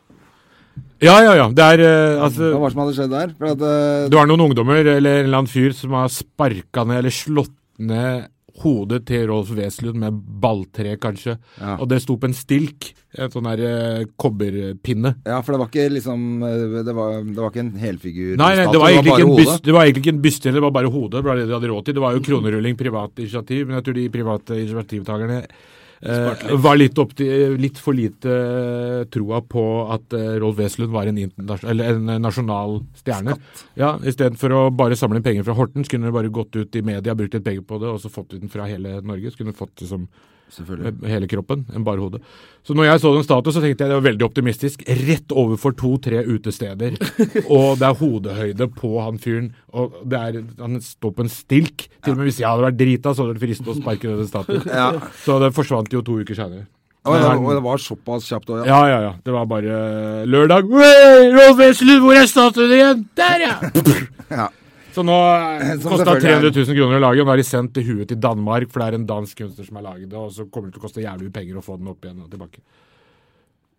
Ja, 1.01 1.17
ja, 1.25 1.33
ja. 1.35 1.47
Det 1.51 1.65
er 1.65 1.81
uh, 1.83 2.23
altså 2.27 2.51
Hva 2.53 2.61
var 2.61 2.69
det 2.69 2.75
som 2.75 2.81
hadde 2.83 2.93
skjedd 2.97 3.13
der? 3.15 3.31
For 3.39 3.53
at, 3.55 3.63
uh, 3.65 4.09
Det 4.11 4.17
var 4.19 4.29
noen 4.29 4.45
ungdommer 4.45 4.79
eller 4.79 5.17
en 5.17 5.25
eller 5.25 5.41
annen 5.41 5.51
fyr 5.51 5.73
som 5.75 5.95
har 5.97 6.11
sparka 6.13 6.85
ned 6.87 7.01
eller 7.01 7.15
slått 7.15 7.55
ned 7.81 8.29
hodet 8.61 9.05
til 9.07 9.27
Rolf 9.29 9.51
Weslund 9.55 9.99
med 10.01 10.17
balltre, 10.41 10.97
kanskje. 11.01 11.37
Ja. 11.59 11.77
Og 11.77 11.87
det 11.91 12.01
sto 12.03 12.17
på 12.19 12.29
en 12.29 12.35
stilk. 12.35 12.91
En 13.11 13.31
sånn 13.31 13.47
der 13.49 13.61
eh, 13.67 14.03
kobberpinne. 14.19 15.13
ja, 15.27 15.41
for 15.43 15.51
det 15.51 15.59
var 15.59 15.67
ikke 15.67 15.87
liksom 15.91 16.21
eh, 16.47 16.61
Det 16.87 16.93
var, 16.95 17.17
det 17.27 17.35
var 17.35 17.49
ikke 17.49 17.63
en 17.65 17.73
helfigur 17.81 18.37
Nei, 18.39 18.53
nei, 18.55 18.69
det 18.71 18.79
var, 18.79 18.95
ikke 18.95 19.17
en 19.25 19.33
byst, 19.35 19.65
det 19.65 19.75
var 19.75 19.83
egentlig 19.83 20.03
ikke 20.05 20.13
en 20.13 20.21
byste, 20.23 20.53
det 20.55 20.63
var 20.63 20.71
bare 20.77 20.91
hodet. 20.93 21.17
Det 21.19 21.27
var 21.27 21.41
det 21.41 21.49
de 21.49 21.57
hadde 21.57 21.71
råd 21.73 21.89
til. 21.89 21.97
Det 21.97 22.05
var 22.05 22.15
jo 22.15 22.23
kronerulling, 22.29 22.79
privat 22.79 23.19
initiativ, 23.19 23.65
men 23.67 23.79
jeg 23.79 23.87
tror 23.87 23.99
de 23.99 24.07
private 24.15 24.61
initiativtakerne 24.61 25.41
eh, 26.01 26.55
var 26.63 26.79
litt, 26.79 26.97
opp 27.01 27.13
til, 27.17 27.55
litt 27.61 27.79
for 27.81 27.97
lite 27.97 28.31
eh, 28.31 29.03
troa 29.13 29.41
på 29.45 29.65
at 29.93 30.17
eh, 30.17 30.33
Rolf 30.41 30.59
Wesenlund 30.59 30.93
var 30.93 31.11
en, 31.11 31.21
eller 31.21 31.93
en 31.93 32.09
eh, 32.15 32.21
nasjonal 32.21 32.79
stjerne. 32.99 33.37
Ja, 33.79 33.93
Istedenfor 34.01 34.57
å 34.57 34.65
bare 34.75 34.97
samle 34.99 35.21
inn 35.21 35.27
penger 35.27 35.47
fra 35.47 35.57
Horten, 35.57 35.85
så 35.85 35.95
kunne 35.95 36.11
du 36.11 36.17
bare 36.17 36.33
gått 36.33 36.57
ut 36.57 36.75
i 36.75 36.85
media, 36.85 37.15
brukt 37.17 37.37
litt 37.37 37.47
penger 37.47 37.65
på 37.67 37.81
det, 37.83 37.93
og 37.93 38.03
så 38.03 38.11
fått 38.13 38.33
ut 38.35 38.41
den 38.41 38.53
fra 38.53 38.69
hele 38.69 38.99
Norge. 39.05 39.31
Så 39.31 39.41
kunne 39.41 39.55
du 39.55 39.61
fått 39.61 39.77
det 39.81 39.89
som 39.91 40.05
Selvfølgelig. 40.05 40.39
Med 40.59 41.05
hele 41.07 41.29
kroppen, 41.31 41.63
enn 41.73 41.85
bare 41.87 42.01
hodet. 42.03 42.21
Så 42.67 42.75
når 42.77 42.89
jeg 42.89 43.01
så 43.01 43.13
den 43.15 43.25
statuen, 43.25 43.55
så 43.55 43.61
tenkte 43.63 43.85
jeg 43.85 43.91
det 43.91 43.97
var 43.97 44.05
veldig 44.05 44.25
optimistisk. 44.27 44.83
Rett 45.07 45.33
overfor 45.33 45.73
to-tre 45.77 46.21
utesteder, 46.27 46.97
og 47.55 47.79
det 47.81 47.87
er 47.87 47.97
hodehøyde 48.01 48.67
på 48.75 48.91
han 48.99 49.17
fyren. 49.21 49.49
Og 49.73 49.95
det 50.05 50.19
er, 50.19 50.43
han 50.59 50.77
står 50.83 51.15
på 51.17 51.25
en 51.25 51.33
stilk. 51.33 51.87
Til 52.03 52.13
og 52.13 52.21
med 52.21 52.29
hvis 52.29 52.41
jeg 52.43 52.49
hadde 52.49 52.67
vært 52.67 52.79
drita, 52.81 53.15
så 53.15 53.25
hadde 53.25 53.39
det 53.39 53.45
fristende 53.45 53.73
å 53.73 53.79
sparke 53.79 54.19
den 54.21 54.29
statuen. 54.29 54.69
Ja. 54.69 54.91
Så 55.23 55.39
det 55.41 55.53
forsvant 55.57 55.91
jo 55.95 56.03
to 56.05 56.19
uker 56.21 56.37
seinere. 56.37 56.67
Og, 57.01 57.15
det, 57.17 57.29
og 57.33 57.55
det 57.57 57.61
var 57.65 57.81
såpass 57.81 58.27
kjapt 58.29 58.51
òg, 58.53 58.59
ja. 58.61 58.65
Ja, 58.69 58.81
ja, 58.85 58.97
ja. 59.07 59.13
Det 59.25 59.33
var 59.33 59.47
bare 59.49 59.77
lørdag. 60.29 60.67
Wesenlund, 60.69 62.03
hvor 62.03 62.19
er 62.19 62.27
statuen 62.29 62.73
igjen? 62.77 63.07
Der, 63.17 63.45
ja! 63.47 63.55
ja. 64.43 64.51
Så 64.91 65.03
nå 65.07 65.15
kosta 65.83 66.15
er- 66.17 66.19
300 66.19 66.51
000 66.51 66.75
kroner 66.75 66.97
å 66.99 67.03
lage, 67.05 67.21
og 67.21 67.25
nå 67.27 67.31
har 67.31 67.37
de 67.37 67.43
sendt 67.47 67.73
til 67.73 67.83
huet 67.87 68.07
til 68.11 68.17
Danmark, 68.19 68.69
for 68.71 68.79
det 68.83 68.87
er 68.91 68.97
en 68.99 69.05
dansk 69.07 69.37
kunstner 69.37 69.65
som 69.67 69.75
har 69.79 69.83
laget 69.93 70.09
det, 70.09 70.17
og 70.19 70.31
så 70.35 70.45
kommer 70.51 70.67
det 70.69 70.75
til 70.75 70.81
å 70.81 70.85
koste 70.87 71.03
jævlig 71.05 71.29
mye 71.29 71.37
penger 71.39 71.59
å 71.61 71.63
få 71.63 71.77
den 71.79 71.87
opp 71.87 72.01
igjen 72.01 72.23
og 72.25 72.29
tilbake. 72.31 72.59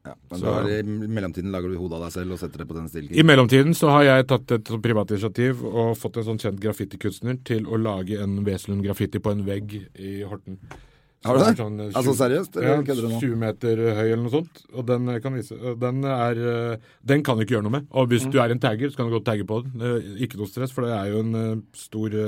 ja. 0.04 0.14
Men 0.30 0.40
Så- 0.40 0.44
da 0.44 0.60
er 0.60 0.64
det, 0.66 0.78
i 0.86 1.06
mellomtiden 1.06 1.52
lager 1.52 1.68
du 1.68 1.76
hodet 1.78 1.92
av 1.94 2.02
deg 2.02 2.12
selv 2.12 2.32
og 2.32 2.38
setter 2.38 2.58
det 2.58 2.68
på 2.68 2.74
den 2.74 2.88
stilken? 2.88 3.16
I 3.16 3.22
mellomtiden 3.22 3.74
så 3.74 3.88
har 3.90 4.02
jeg 4.02 4.26
tatt 4.26 4.50
et 4.50 4.64
privat 4.82 5.10
initiativ 5.10 5.62
og 5.64 5.96
fått 5.96 6.16
en 6.16 6.24
sånn 6.24 6.40
kjent 6.40 6.58
graffitikunstner 6.60 7.38
til 7.44 7.64
å 7.66 7.76
lage 7.80 8.18
en 8.20 8.44
Wesenlund-graffiti 8.44 9.20
på 9.20 9.30
en 9.30 9.44
vegg 9.44 9.86
i 9.98 10.22
Horten. 10.24 10.58
Har 11.22 11.38
du 11.38 11.42
det? 11.44 11.52
Sånn, 11.58 11.76
Altså 11.92 12.14
seriøst, 12.18 12.56
eller 12.58 12.72
ja, 12.72 12.78
kødder 12.86 13.04
du 13.06 13.10
nå? 13.12 13.18
20 13.22 13.36
meter 13.38 13.82
høy 13.98 14.06
eller 14.08 14.22
noe 14.24 14.32
sånt. 14.32 14.62
Og 14.74 14.86
den 14.88 15.08
eh, 15.12 15.20
kan 15.22 15.36
vise 15.36 15.54
Den 15.78 16.02
er 16.08 16.40
eh, 16.52 16.88
Den 17.06 17.22
kan 17.22 17.38
du 17.38 17.44
ikke 17.44 17.56
gjøre 17.56 17.66
noe 17.68 17.76
med. 17.76 17.86
Og 17.94 18.08
hvis 18.10 18.26
du 18.26 18.40
er 18.42 18.50
en 18.54 18.62
tagger, 18.62 18.90
så 18.90 18.98
kan 18.98 19.06
du 19.10 19.14
godt 19.14 19.28
tagge 19.30 19.46
på 19.46 19.60
den. 19.62 19.84
Ikke 20.18 20.40
noe 20.40 20.50
stress, 20.50 20.74
for 20.74 20.88
det 20.88 20.96
er 20.96 21.12
jo 21.12 21.22
en 21.22 21.38
eh, 21.38 21.54
stor 21.78 22.18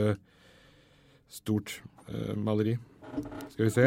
Stort 1.34 1.80
eh, 2.12 2.34
maleri. 2.38 2.76
Skal 3.50 3.64
vi 3.66 3.70
se. 3.74 3.86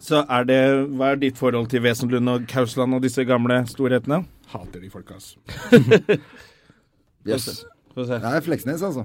Så 0.00 0.22
er 0.30 0.46
det 0.48 0.60
Hva 0.96 1.10
er 1.12 1.20
ditt 1.20 1.36
forhold 1.36 1.68
til 1.68 1.82
Wesenlund 1.84 2.30
og 2.32 2.46
Kausland 2.48 2.96
og 2.96 3.02
disse 3.04 3.24
gamle 3.28 3.60
storhetene? 3.68 4.22
Hater 4.54 4.80
de 4.80 4.88
folka, 4.92 5.18
altså. 5.18 5.36
Yes. 7.28 7.66
Få 7.92 8.06
se. 8.06 8.16
Det 8.22 8.30
er 8.38 8.40
Fleksnes, 8.40 8.80
altså. 8.86 9.04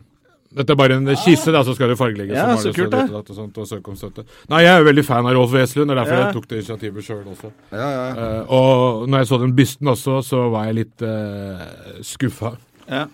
Dette 0.53 0.73
er 0.73 0.77
bare 0.77 0.97
en 0.99 1.09
skisse, 1.17 1.51
da, 1.53 1.63
så 1.65 1.73
skal 1.77 1.89
det 1.91 1.97
fargelegges. 1.97 2.35
Ja, 2.37 2.57
så 2.61 2.73
kult, 2.75 2.91
det. 2.93 3.05
og 3.09 3.31
sånt, 3.33 3.57
og 3.57 3.69
søke 3.69 3.93
om 3.93 3.97
støtte. 3.97 4.25
Nei, 4.51 4.61
jeg 4.65 4.73
er 4.73 4.83
jo 4.83 4.87
veldig 4.89 5.05
fan 5.07 5.25
av 5.25 5.33
Rolf 5.37 5.55
Weslund, 5.55 5.89
det 5.89 5.95
er 5.95 6.01
derfor 6.03 6.17
Ja. 6.17 6.25
jeg 6.25 6.37
tok 6.37 6.47
det 6.49 6.59
initiativet 6.61 7.07
sjøl 7.07 7.23
også. 7.33 7.51
Ja, 7.71 7.77
ja. 7.77 8.03
ja. 8.05 8.27
Eh, 8.27 8.53
og 8.59 9.07
når 9.09 9.23
jeg 9.23 9.31
så 9.31 9.41
den 9.41 9.55
bysten 9.57 9.87
også, 9.93 10.19
så 10.27 10.43
var 10.53 10.69
jeg 10.69 10.79
litt 10.81 11.05
uh, 11.07 11.65
skuffa. 12.05 12.53
Ja. 12.89 13.07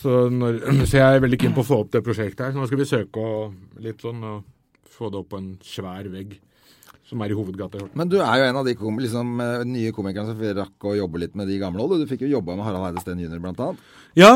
Så, 0.00 0.28
når, 0.30 0.60
så 0.90 1.00
jeg 1.00 1.16
er 1.16 1.26
veldig 1.26 1.40
keen 1.42 1.56
på 1.56 1.64
å 1.64 1.70
få 1.70 1.82
opp 1.84 1.90
det 1.96 2.04
prosjektet 2.06 2.46
her. 2.46 2.54
Så 2.54 2.62
nå 2.62 2.70
skal 2.70 2.82
vi 2.82 2.88
søke 2.88 3.26
og 3.26 3.82
litt 3.82 4.06
sånn, 4.06 4.22
og 4.22 4.46
få 4.90 5.10
det 5.10 5.20
opp 5.20 5.32
på 5.34 5.40
en 5.40 5.50
svær 5.64 6.06
vegg 6.12 6.38
som 7.10 7.20
er 7.26 7.32
i 7.34 7.36
hovedgata 7.36 7.76
i 7.78 7.82
Horten. 7.82 7.98
Men 7.98 8.08
du 8.12 8.16
er 8.22 8.40
jo 8.40 8.46
en 8.48 8.58
av 8.60 8.66
de 8.68 8.74
kom, 8.78 8.98
liksom, 9.02 9.32
eh, 9.42 9.64
nye 9.68 9.92
komikerne 9.96 10.30
som 10.30 10.40
rakk 10.60 10.86
å 10.86 10.96
jobbe 10.96 11.20
litt 11.24 11.34
med 11.38 11.50
de 11.50 11.58
gamle 11.58 11.88
Du, 11.90 11.98
Du 11.98 12.06
fikk 12.06 12.22
jo 12.24 12.30
jobba 12.38 12.54
med 12.56 12.64
Harald 12.68 12.86
Eide 12.92 13.02
Steen 13.02 13.18
jr. 13.20 13.40
blant 13.42 13.58
annet. 13.66 13.82
Ja, 14.18 14.30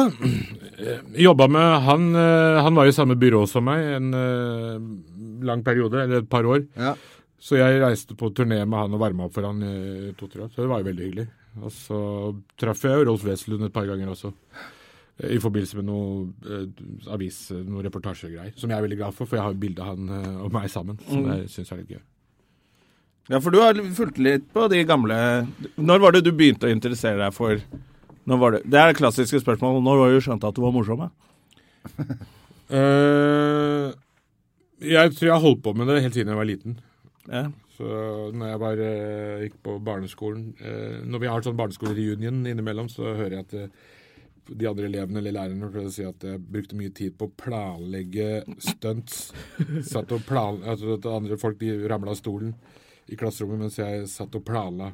jeg 0.78 1.24
jobba 1.28 1.48
med 1.50 1.82
han. 1.86 2.08
eh, 2.14 2.62
Han 2.62 2.74
var 2.74 2.86
i 2.90 2.92
samme 2.96 3.16
byrå 3.18 3.44
som 3.50 3.64
meg 3.64 3.84
en 3.96 4.12
eh, 4.14 5.46
lang 5.46 5.62
periode, 5.64 6.02
eller 6.04 6.22
et 6.22 6.28
par 6.30 6.44
år. 6.44 6.66
Ja. 6.76 6.94
Så 7.44 7.58
jeg 7.58 7.80
reiste 7.82 8.14
på 8.16 8.30
turné 8.32 8.62
med 8.66 8.78
han 8.78 8.94
og 8.96 9.00
varma 9.02 9.26
opp 9.26 9.34
for 9.34 9.44
han 9.44 9.58
i 9.62 10.12
to-tre 10.16 10.46
år. 10.46 10.52
Så 10.54 10.62
det 10.64 10.70
var 10.70 10.80
jo 10.80 10.88
veldig 10.90 11.04
hyggelig. 11.08 11.26
Og 11.62 11.70
så 11.70 11.98
traff 12.58 12.80
jeg 12.82 12.96
jo 12.98 13.10
Rolf 13.10 13.24
Wesenlund 13.26 13.66
et 13.68 13.72
par 13.74 13.86
ganger 13.86 14.08
også. 14.14 14.32
I 15.30 15.36
forbindelse 15.38 15.76
med 15.78 15.84
noe 15.86 16.24
eh, 16.48 16.64
avis, 17.14 17.36
noen 17.54 17.84
reportasjegreier. 17.86 18.56
Som 18.58 18.72
jeg 18.72 18.78
er 18.80 18.86
veldig 18.88 18.96
glad 18.98 19.14
for, 19.14 19.28
for 19.30 19.38
jeg 19.38 19.44
har 19.46 19.60
bilde 19.62 19.84
av 19.84 19.92
han 19.92 20.08
eh, 20.16 20.40
og 20.42 20.56
meg 20.56 20.66
sammen. 20.72 20.96
Så 21.06 21.20
det 21.28 21.36
syns 21.52 21.68
jeg 21.70 21.76
er 21.76 21.82
litt 21.84 21.92
gøy. 21.98 22.02
Ja, 23.32 23.40
for 23.40 23.54
du 23.54 23.60
har 23.62 23.78
fulgt 23.96 24.20
litt 24.20 24.46
på 24.52 24.66
de 24.68 24.82
gamle 24.84 25.16
Når 25.80 26.02
var 26.02 26.12
det 26.12 26.26
du 26.26 26.32
begynte 26.36 26.68
å 26.68 26.72
interessere 26.72 27.22
deg 27.22 27.32
for 27.36 27.60
når 28.24 28.40
var 28.40 28.54
det? 28.54 28.62
det 28.64 28.80
er 28.80 28.90
det 28.90 28.96
klassiske 28.96 29.40
spørsmålet. 29.42 29.84
Når 29.84 29.98
var 30.00 30.10
det 30.10 30.20
du 30.20 30.24
skjønte 30.24 30.48
at 30.48 30.56
du 30.56 30.64
var 30.64 30.74
morsom? 30.74 31.04
Eh, 32.74 33.90
jeg 34.88 35.10
tror 35.14 35.28
jeg 35.28 35.42
holdt 35.42 35.60
på 35.62 35.74
med 35.76 35.86
det 35.86 35.98
helt 36.00 36.16
siden 36.16 36.30
jeg 36.32 36.38
var 36.38 36.46
liten. 36.48 36.78
Ja. 37.28 37.42
Så 37.76 37.84
når 38.32 38.48
jeg 38.48 38.60
bare 38.62 38.86
uh, 38.88 39.42
gikk 39.44 39.58
på 39.66 39.74
barneskolen 39.84 40.46
uh, 40.62 41.04
Når 41.04 41.22
vi 41.22 41.28
har 41.28 41.44
sånn 41.44 41.58
barneskolereunion 41.60 42.40
innimellom, 42.48 42.88
så 42.88 43.12
hører 43.18 43.36
jeg 43.36 43.44
at 43.44 43.54
de 44.48 44.68
andre 44.70 44.88
elevene 44.88 45.20
eller 45.20 45.36
lærerne 45.36 45.68
prøvde 45.68 45.92
å 45.92 45.94
si 45.94 46.08
at 46.08 46.24
jeg 46.24 46.40
brukte 46.56 46.80
mye 46.80 46.96
tid 46.96 47.18
på 47.20 47.28
å 47.28 47.34
planlegge 47.44 48.42
stunts. 48.64 49.26
Satt 49.92 50.16
og 50.16 50.24
plan, 50.26 50.62
altså 50.64 50.96
at 50.96 51.10
andre 51.12 51.38
folk 51.38 51.60
de 51.60 51.76
ramla 51.84 52.16
av 52.16 52.20
stolen 52.22 52.56
i 53.06 53.18
klasserommet 53.20 53.66
mens 53.66 53.78
jeg 53.80 54.06
satt 54.10 54.34
og 54.38 54.44
planla 54.46 54.92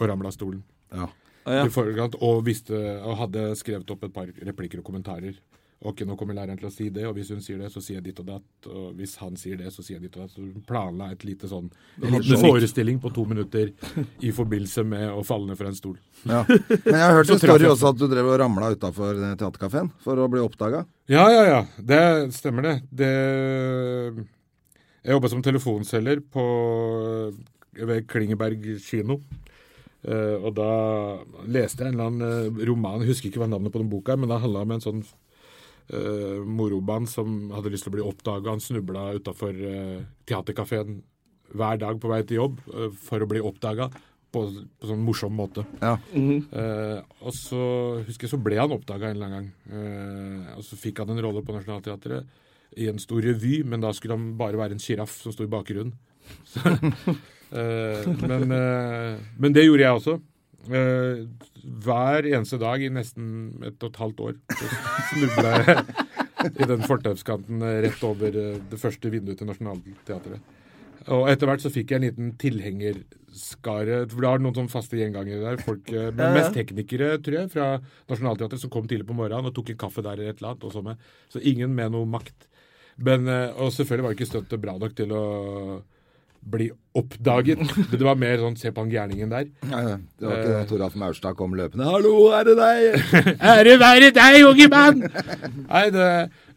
og 0.00 0.06
ramla 0.08 0.30
av 0.30 0.36
stolen. 0.36 0.62
Ja. 0.92 1.08
Ja. 1.44 1.64
I 1.64 1.72
forkant, 1.72 2.18
og, 2.20 2.42
visste, 2.46 2.76
og 3.00 3.16
hadde 3.22 3.50
skrevet 3.58 3.88
opp 3.90 4.04
et 4.06 4.14
par 4.14 4.28
replikker 4.44 4.82
og 4.82 4.90
kommentarer. 4.90 5.38
Ok, 5.80 6.02
nå 6.04 6.12
kommer 6.20 6.36
læreren 6.36 6.58
til 6.60 6.68
å 6.68 6.72
si 6.72 6.90
det, 6.92 7.06
og 7.08 7.14
hvis 7.16 7.30
hun 7.32 7.38
sier 7.40 7.56
det, 7.56 7.70
så 7.72 7.80
sier 7.80 7.96
jeg 7.96 8.10
ditt 8.10 8.18
og 8.20 8.26
datt. 8.28 8.66
Og 8.68 8.90
hvis 8.98 9.14
han 9.22 9.38
sier 9.40 9.56
det, 9.56 9.70
så 9.72 9.80
sier 9.80 9.96
jeg 9.96 10.10
ditt 10.10 10.18
og 10.18 10.26
datt. 10.26 10.34
Så 10.34 10.64
planla 10.68 11.06
et 11.14 11.24
lite 11.24 11.48
sånn 11.48 11.70
en 12.02 12.16
liten 12.18 12.42
forestilling 12.42 12.98
på 13.00 13.12
to 13.16 13.24
minutter 13.30 13.72
i 14.20 14.32
forbindelse 14.36 14.84
med 14.84 15.06
å 15.08 15.22
falle 15.24 15.48
ned 15.48 15.56
fra 15.56 15.70
en 15.72 15.78
stol. 15.78 15.96
Ja. 16.28 16.42
Men 16.44 16.98
jeg 16.98 17.06
har 17.06 17.16
hørt 17.16 17.32
en 17.32 17.40
story 17.40 17.70
også 17.70 17.94
at 17.94 18.02
du 18.02 18.04
drev 18.12 18.28
og 18.28 18.36
ramla 18.42 18.74
utafor 18.76 19.22
teaterkafeen 19.40 19.88
for 20.04 20.20
å 20.20 20.28
bli 20.28 20.44
oppdaga. 20.44 20.84
Ja, 21.08 21.24
ja, 21.32 21.46
ja. 21.48 21.62
Det 21.80 22.02
stemmer, 22.36 22.68
det. 22.68 22.76
det 23.00 24.28
jeg 25.04 25.16
jobba 25.16 25.30
som 25.32 25.44
telefonselger 25.44 26.22
på, 26.32 26.44
ved 27.80 28.06
Klingeberg 28.10 28.66
kino. 28.84 29.20
Uh, 30.00 30.40
og 30.40 30.54
da 30.56 30.70
leste 31.44 31.84
jeg 31.84 31.92
en 31.92 31.98
eller 31.98 32.06
annen 32.08 32.54
eh, 32.56 32.62
roman, 32.70 33.02
jeg 33.02 33.10
husker 33.10 33.28
ikke 33.28 33.42
hva 33.42 33.50
navnet 33.52 33.74
på 33.74 33.82
den 33.82 33.90
boka 33.92 34.14
er, 34.14 34.20
men 34.22 34.30
det 34.30 34.38
handla 34.40 34.62
om 34.64 34.70
en 34.72 34.80
sånn 34.80 35.02
uh, 35.04 36.38
moroband 36.48 37.10
som 37.12 37.50
hadde 37.52 37.72
lyst 37.74 37.84
til 37.84 37.92
å 37.92 37.96
bli 37.98 38.06
oppdaga. 38.08 38.54
Han 38.54 38.64
snubla 38.64 39.10
utafor 39.18 39.52
uh, 39.60 39.98
teaterkafeen 40.24 41.02
hver 41.52 41.82
dag 41.82 42.00
på 42.00 42.08
vei 42.08 42.22
til 42.24 42.40
jobb 42.40 42.62
uh, 42.72 42.88
for 42.96 43.20
å 43.20 43.28
bli 43.28 43.44
oppdaga 43.44 43.90
på, 44.32 44.42
på 44.80 44.90
sånn 44.90 45.02
morsom 45.04 45.34
måte. 45.36 45.64
Ja. 45.82 45.96
Eh, 46.14 46.98
og 47.24 47.34
så 47.36 47.62
husker 48.06 48.26
jeg 48.26 48.34
så 48.34 48.40
ble 48.42 48.60
han 48.60 48.74
oppdaga 48.74 49.10
en 49.10 49.18
eller 49.18 49.30
annen 49.30 49.38
gang. 49.38 49.50
Eh, 49.74 50.52
og 50.56 50.64
så 50.66 50.78
fikk 50.78 51.02
han 51.02 51.12
en 51.14 51.22
rolle 51.24 51.42
på 51.46 51.54
Nationaltheatret 51.56 52.28
i 52.78 52.86
en 52.90 53.00
stor 53.02 53.22
revy, 53.24 53.60
men 53.66 53.82
da 53.82 53.90
skulle 53.96 54.16
han 54.16 54.32
bare 54.38 54.60
være 54.60 54.76
en 54.76 54.82
sjiraff 54.82 55.16
som 55.22 55.34
sto 55.34 55.46
i 55.46 55.52
bakgrunnen. 55.52 55.96
Eh, 57.50 58.04
men, 58.30 58.52
eh, 58.54 59.16
men 59.42 59.54
det 59.54 59.64
gjorde 59.64 59.82
jeg 59.82 59.96
også. 59.98 60.12
Eh, 60.70 61.22
hver 61.82 62.28
eneste 62.28 62.60
dag 62.62 62.82
i 62.84 62.90
nesten 62.94 63.24
et 63.66 63.80
og 63.80 63.88
et 63.88 63.98
halvt 63.98 64.20
år 64.22 64.36
snubla 65.08 65.54
jeg 65.56 65.82
i 66.52 66.68
den 66.70 66.84
fortauskanten 66.86 67.64
rett 67.82 68.04
over 68.06 68.36
det 68.70 68.78
første 68.78 69.10
vinduet 69.10 69.40
til 69.40 69.50
Nationaltheatret. 69.50 70.54
Og 71.10 71.26
etter 71.32 71.50
hvert 71.50 71.64
så 71.64 71.72
fikk 71.74 71.90
jeg 71.90 71.98
en 71.98 72.06
liten 72.06 72.30
tilhengerskare. 72.38 74.04
For 74.12 74.22
det 74.22 74.30
har 74.30 74.44
noen 74.44 74.56
sånne 74.60 74.72
faste 74.72 75.00
gjengangere 75.00 75.42
der. 75.42 75.64
Folk, 75.64 75.90
men 75.90 76.36
mest 76.36 76.54
teknikere, 76.54 77.16
tror 77.24 77.38
jeg, 77.40 77.50
fra 77.56 77.68
Nationaltheatret 78.12 78.62
som 78.62 78.70
kom 78.70 78.86
tidlig 78.86 79.08
på 79.08 79.16
morgenen 79.16 79.50
og 79.50 79.56
tok 79.56 79.72
en 79.74 79.80
kaffe 79.88 80.04
der 80.06 80.20
eller 80.20 80.36
et 80.36 80.38
eller 80.38 80.52
annet. 80.52 80.68
Og 80.68 80.76
så, 80.76 80.84
med. 80.86 81.02
så 81.34 81.42
ingen 81.42 81.74
med 81.74 81.96
noe 81.96 82.06
makt. 82.14 82.46
Men, 83.00 83.28
eh, 83.28 83.48
og 83.56 83.72
selvfølgelig 83.74 84.06
var 84.06 84.18
ikke 84.18 84.28
stuntet 84.28 84.62
bra 84.62 84.76
nok 84.80 84.94
til 84.98 85.12
å 85.16 85.24
bli 86.40 86.70
oppdaget. 86.96 87.60
Det 87.92 88.00
var 88.00 88.18
mer 88.18 88.40
sånn 88.40 88.56
se 88.60 88.72
på 88.72 88.84
han 88.84 88.92
gærningen 88.92 89.32
der. 89.32 89.50
Ja, 89.68 89.80
ja. 89.84 89.96
Det 90.00 90.26
var 90.26 90.40
ikke 90.40 90.54
da 90.54 90.62
Toralf 90.70 90.96
Maurstad 91.00 91.36
kom 91.38 91.54
løpende 91.58 91.88
'Hallo, 91.88 92.14
er 92.36 92.48
det 92.48 92.56
deg?' 92.58 93.00
Ære 93.52 93.76
være 93.80 94.10
deg, 94.16 94.40
unge 94.48 94.68
mann! 94.72 95.04
Nei, 95.66 95.86
det, 95.94 96.10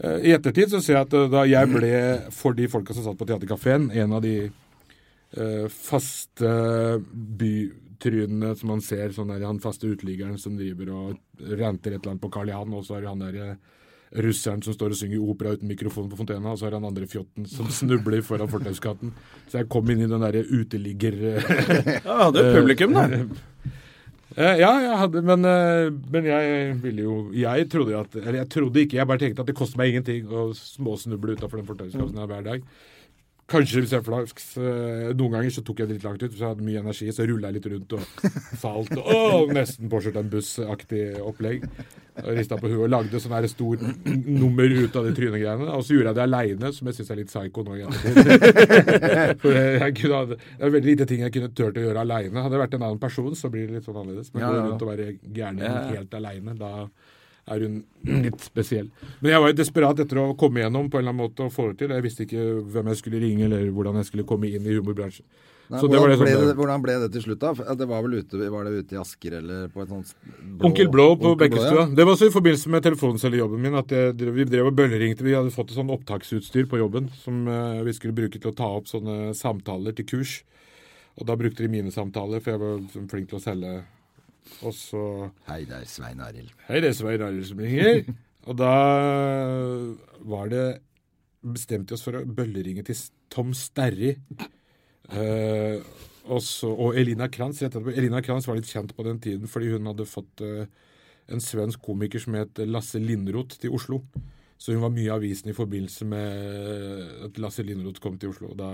uh, 0.04 0.18
I 0.24 0.36
ettertid 0.38 0.72
så 0.72 0.82
ser 0.84 1.00
jeg 1.00 1.08
at 1.08 1.18
uh, 1.20 1.28
da 1.32 1.44
jeg 1.50 1.72
ble, 1.72 1.94
for 2.32 2.56
de 2.56 2.70
folka 2.72 2.96
som 2.96 3.06
satt 3.08 3.20
på 3.20 3.28
Theatercaféen, 3.28 3.92
en 3.92 4.16
av 4.20 4.24
de 4.24 4.38
eh, 5.38 5.68
faste 5.68 6.50
bytrynene 7.14 8.54
som 8.58 8.74
man 8.74 8.84
ser, 8.84 9.14
sånn 9.16 9.32
der, 9.34 9.46
han 9.48 9.62
faste 9.64 9.90
uteliggeren 9.90 10.40
som 10.42 10.58
driver 10.60 10.92
og 10.94 11.48
ranter 11.60 11.96
et 11.96 12.02
eller 12.02 12.16
annet 12.16 12.24
på 12.24 12.32
Karl 12.34 12.52
Johan, 12.54 12.76
og 12.78 12.86
så 12.88 12.98
er 12.98 13.06
det 13.06 13.12
han 13.12 13.24
der 13.24 13.40
eh, 13.42 13.56
russeren 14.22 14.62
som 14.62 14.76
står 14.76 14.94
og 14.94 15.00
synger 15.00 15.24
opera 15.26 15.56
uten 15.56 15.70
mikrofon 15.72 16.10
på 16.12 16.20
fontena, 16.20 16.52
og 16.54 16.60
så 16.60 16.68
har 16.68 16.76
han 16.78 16.86
andre 16.86 17.08
fjotten 17.10 17.48
som 17.50 17.70
snubler 17.80 18.22
foran 18.26 18.52
fortauskatten. 18.52 19.14
Så 19.50 19.62
jeg 19.62 19.70
kom 19.74 19.90
inn 19.90 20.04
i 20.06 20.10
den 20.12 20.22
derre 20.22 20.44
uteligger... 20.46 21.18
Ja, 22.06 22.18
hadde 22.28 22.44
jo 22.44 22.54
publikum, 22.60 22.94
da. 22.98 23.08
Eh, 24.34 24.58
Ja, 24.58 24.72
jeg 24.82 24.98
hadde, 24.98 25.22
men, 25.22 25.44
eh, 25.46 25.92
men 26.10 26.26
jeg 26.26 26.72
ville 26.82 27.04
jo 27.06 27.16
Jeg 27.38 27.68
trodde 27.70 27.94
jo 27.94 28.00
at 28.00 28.16
Eller 28.18 28.40
jeg 28.40 28.50
trodde 28.50 28.82
ikke, 28.82 28.98
jeg 28.98 29.06
bare 29.06 29.22
tenkte 29.22 29.44
at 29.44 29.52
det 29.52 29.54
koster 29.60 29.78
meg 29.78 29.92
ingenting 29.92 30.26
å 30.26 30.48
småsnuble 30.58 31.36
utafor 31.38 31.62
den 31.62 31.68
fortauskassen 31.68 32.18
her 32.18 32.32
hver 32.32 32.42
dag. 32.48 32.64
Kanskje 33.52 33.82
hvis 33.84 33.92
jeg 33.92 34.06
flaks 34.06 34.46
eh, 34.56 35.10
Noen 35.20 35.34
ganger 35.36 35.52
så 35.52 35.62
tok 35.68 35.82
jeg 35.84 35.90
det 35.90 35.98
litt 35.98 36.06
langt 36.08 36.22
ut, 36.24 36.32
så 36.32 36.40
jeg 36.46 36.54
hadde 36.54 36.64
mye 36.66 36.80
energi, 36.80 37.10
så 37.12 37.26
rulla 37.28 37.50
jeg 37.52 37.58
litt 37.58 37.68
rundt 37.74 37.96
og 37.98 38.30
falt. 38.62 38.94
Og 38.96 39.10
å, 39.12 39.42
nesten 39.54 39.92
påkjørt 39.92 40.20
en 40.22 40.30
bussaktig 40.32 41.04
opplegg. 41.20 41.66
Og 42.24 42.30
Rista 42.38 42.56
på 42.62 42.70
huet 42.70 42.86
og 42.86 42.92
lagde 42.94 43.20
sånn 43.20 43.34
her 43.36 43.48
stor 43.50 43.82
nummer 44.06 44.70
ut 44.70 44.96
av 45.00 45.08
de 45.08 45.14
trynegreiene. 45.18 45.68
Og 45.76 45.84
så 45.84 45.96
gjorde 45.98 46.12
jeg 46.14 46.20
det 46.20 46.26
aleine, 46.28 46.72
som 46.78 46.88
jeg 46.90 47.00
syns 47.00 47.12
er 47.14 47.20
litt 47.20 47.32
psycho 47.34 47.66
nå. 47.66 47.78
For 49.44 49.58
jeg 49.58 49.96
kunne, 49.98 50.22
det 50.38 50.38
er 50.62 50.76
veldig 50.78 50.92
lite 50.92 51.08
ting 51.10 51.24
jeg 51.26 51.34
kunne 51.36 51.52
turt 51.58 51.80
å 51.82 51.86
gjøre 51.88 52.04
aleine. 52.06 52.44
Hadde 52.46 52.58
jeg 52.58 52.64
vært 52.64 52.78
en 52.78 52.86
annen 52.88 53.02
person, 53.02 53.34
så 53.38 53.52
blir 53.54 53.68
det 53.68 53.80
litt 53.80 53.90
sånn 53.90 53.98
annerledes. 54.04 54.32
Men 54.36 54.46
Ja, 54.46 54.52
gå 54.54 54.60
ja. 54.60 54.68
rundt 54.70 54.86
og 54.86 54.94
være 54.94 55.10
gæren 55.36 55.64
helt 55.92 56.16
aleine, 56.22 56.56
da 56.60 56.74
er 57.52 57.60
hun 57.66 57.80
litt 58.24 58.40
spesiell. 58.44 58.90
Men 59.22 59.32
jeg 59.34 59.42
var 59.44 59.52
jo 59.52 59.58
desperat 59.60 60.00
etter 60.00 60.20
å 60.22 60.30
komme 60.40 60.62
gjennom 60.64 60.90
på 60.90 61.00
en 61.00 61.04
eller 61.04 61.12
annen 61.16 61.24
måte 61.28 61.44
og 61.48 61.52
få 61.56 61.72
det 61.72 61.82
til. 61.84 61.96
Jeg 61.96 62.06
visste 62.06 62.24
ikke 62.28 62.46
hvem 62.76 62.92
jeg 62.94 63.02
skulle 63.02 63.20
ringe, 63.24 63.50
eller 63.50 63.66
hvordan 63.76 64.00
jeg 64.00 64.12
skulle 64.12 64.28
komme 64.30 64.48
inn 64.52 64.64
i 64.70 64.78
humorbransjen. 64.78 65.26
Nei, 65.72 65.80
Så 65.80 65.88
det 65.88 65.96
var 65.96 66.12
hvordan, 66.12 66.20
det 66.20 66.26
ble 66.38 66.48
det, 66.48 66.56
hvordan 66.60 66.82
ble 66.84 66.94
det 67.00 67.08
til 67.14 67.22
slutt, 67.24 67.40
da? 67.40 67.76
Det 67.80 67.86
var 67.88 68.02
vel 68.04 68.18
ute, 68.20 68.40
var 68.52 68.66
det 68.68 68.82
ute 68.84 68.96
i 68.96 69.00
Asker 69.00 69.38
eller 69.40 69.70
på 69.72 69.82
et 69.82 69.90
sånt 69.94 70.10
blå- 70.44 70.68
Onkel 70.68 70.90
Blå 70.92 71.06
på 71.22 71.32
Bekkestua. 71.40 71.86
ja. 71.86 71.86
Det 71.88 72.04
var 72.06 72.12
også 72.18 72.28
i 72.28 72.34
forbindelse 72.36 72.70
med 72.74 72.84
telefoncellejobben 72.84 73.62
min 73.64 73.78
at 73.80 73.88
jeg, 73.96 74.14
vi 74.36 74.44
drev 74.44 74.68
og 74.68 74.76
bølleringte. 74.76 75.24
Vi 75.24 75.32
hadde 75.34 75.54
fått 75.56 75.72
et 75.72 75.80
sånt 75.80 75.90
opptaksutstyr 75.96 76.68
på 76.70 76.78
jobben 76.84 77.08
som 77.24 77.48
eh, 77.48 77.80
vi 77.88 77.96
skulle 77.96 78.14
bruke 78.14 78.38
til 78.44 78.52
å 78.52 78.56
ta 78.60 78.68
opp 78.76 78.92
sånne 78.92 79.32
samtaler 79.40 79.96
til 79.96 80.06
kurs. 80.12 80.42
Og 81.16 81.26
da 81.32 81.36
brukte 81.40 81.64
de 81.64 81.72
mine 81.72 81.92
samtaler, 81.96 82.44
for 82.44 82.52
jeg 82.52 82.60
var 82.60 83.08
flink 83.16 83.30
til 83.32 83.40
å 83.40 83.44
selge. 83.48 83.74
Og 84.64 84.74
så 84.76 85.04
Hei, 85.48 85.64
det 85.70 85.82
er 85.82 85.90
Svein 85.90 86.22
Arild. 86.24 86.52
Hei, 86.68 86.82
det 86.84 86.92
er 86.92 86.98
Svein 86.98 87.24
Arild 87.24 87.48
som 87.50 87.62
ringer. 87.64 88.04
Og 88.50 88.58
da 88.60 88.74
var 90.28 90.50
det 90.52 90.66
Bestemte 91.44 91.96
oss 91.96 92.04
for 92.06 92.16
å 92.16 92.24
bølleringe 92.24 92.86
til 92.88 92.96
Tom 93.32 93.50
Sterry. 93.58 94.14
Uh, 95.12 95.84
og, 96.24 96.40
så, 96.40 96.70
og 96.72 96.96
Elina 96.96 97.28
Kranz. 97.28 97.60
Elina 97.68 98.22
Kranz 98.24 98.48
var 98.48 98.56
litt 98.56 98.70
kjent 98.72 98.94
på 98.96 99.04
den 99.04 99.20
tiden 99.24 99.52
fordi 99.52 99.74
hun 99.74 99.90
hadde 99.92 100.08
fått 100.08 100.44
uh, 100.46 100.64
en 101.28 101.44
svensk 101.44 101.84
komiker 101.84 102.24
som 102.24 102.38
het 102.40 102.64
Lasse 102.64 103.02
Lindroth 103.04 103.60
til 103.60 103.76
Oslo. 103.76 104.00
Så 104.56 104.72
hun 104.72 104.86
var 104.86 104.94
mye 104.96 105.10
i 105.10 105.12
avisen 105.12 105.52
i 105.52 105.58
forbindelse 105.58 106.08
med 106.08 107.28
at 107.28 107.40
Lasse 107.44 107.66
Lindroth 107.68 108.00
kom 108.00 108.16
til 108.20 108.32
Oslo. 108.32 108.54
og 108.54 108.60
Da 108.62 108.72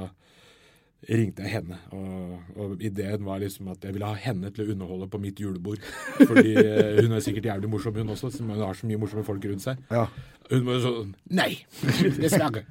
ringte 1.07 1.45
jeg 1.45 1.53
henne, 1.53 1.77
og, 1.95 2.33
og 2.59 2.81
ideen 2.83 3.23
var 3.23 3.39
liksom 3.39 3.69
at 3.71 3.85
jeg 3.85 3.95
ville 3.95 4.09
ha 4.09 4.17
henne 4.19 4.51
til 4.51 4.65
å 4.65 4.73
underholde 4.73 5.07
på 5.11 5.21
mitt 5.23 5.39
julebord. 5.39 5.79
Fordi 6.19 6.51
eh, 6.59 6.99
hun 6.99 7.15
er 7.15 7.23
sikkert 7.23 7.47
jævlig 7.47 7.71
morsom, 7.71 7.95
hun 7.95 8.11
også, 8.15 8.33
siden 8.33 8.51
hun 8.51 8.65
har 8.65 8.75
så 8.75 8.89
mye 8.89 8.99
morsomme 8.99 9.23
folk 9.27 9.47
rundt 9.47 9.63
seg. 9.63 9.79
Ja. 9.93 10.09
Hun 10.51 10.67
var 10.67 10.83
sånn 10.83 11.15
Nei, 11.39 11.53
dessverre. 12.23 12.65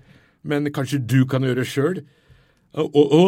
Men 0.48 0.68
kanskje 0.74 1.00
du 1.00 1.22
kan 1.30 1.46
gjøre 1.46 1.62
det 1.62 1.70
sjøl? 1.70 2.02
Å, 2.78 2.84
å, 2.84 3.20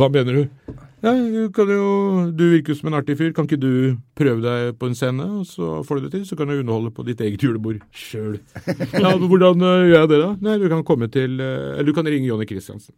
hva, 0.00 0.08
mener 0.08 0.38
du? 0.38 0.72
Ja, 1.04 1.12
du 1.12 1.50
kan 1.54 1.68
jo, 1.68 1.84
du 2.32 2.46
virker 2.56 2.76
som 2.76 2.88
en 2.88 2.96
artig 2.96 3.18
fyr. 3.20 3.34
Kan 3.36 3.46
ikke 3.46 3.60
du 3.60 4.00
prøve 4.18 4.40
deg 4.44 4.72
på 4.80 4.88
en 4.88 4.96
scene, 4.96 5.26
og 5.40 5.44
så 5.48 5.82
får 5.86 6.00
du 6.00 6.06
det 6.06 6.12
til? 6.14 6.24
Så 6.28 6.38
kan 6.40 6.48
du 6.48 6.56
underholde 6.56 6.92
på 6.96 7.04
ditt 7.06 7.20
eget 7.24 7.44
julebord 7.44 7.82
sjøl. 7.92 8.40
Ja, 8.96 9.14
hvordan 9.20 9.60
eh, 9.60 9.86
gjør 9.92 9.98
jeg 9.98 10.12
det, 10.14 10.20
da? 10.24 10.32
Nei, 10.48 10.58
du 10.64 10.66
kan 10.72 10.84
komme 10.86 11.10
til 11.12 11.38
eh, 11.44 11.76
Eller 11.76 11.92
du 11.92 11.96
kan 11.96 12.08
ringe 12.08 12.28
Jonny 12.28 12.48
Christiansen. 12.48 12.96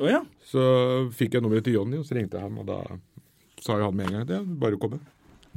Å 0.00 0.08
ja. 0.08 0.20
Så 0.48 0.62
fikk 1.16 1.36
jeg 1.36 1.44
nummeret 1.44 1.66
til 1.66 1.76
Jonny, 1.76 2.00
og 2.00 2.06
så 2.08 2.16
ringte 2.16 2.38
jeg 2.38 2.46
ham, 2.46 2.60
og 2.62 2.68
da 2.70 2.80
sa 3.60 3.76
jo 3.76 3.90
han 3.90 3.96
med 3.96 4.08
en 4.08 4.14
gang 4.14 4.22
at 4.24 4.34
ja, 4.38 4.42
bare 4.62 4.78
komme. 4.80 5.00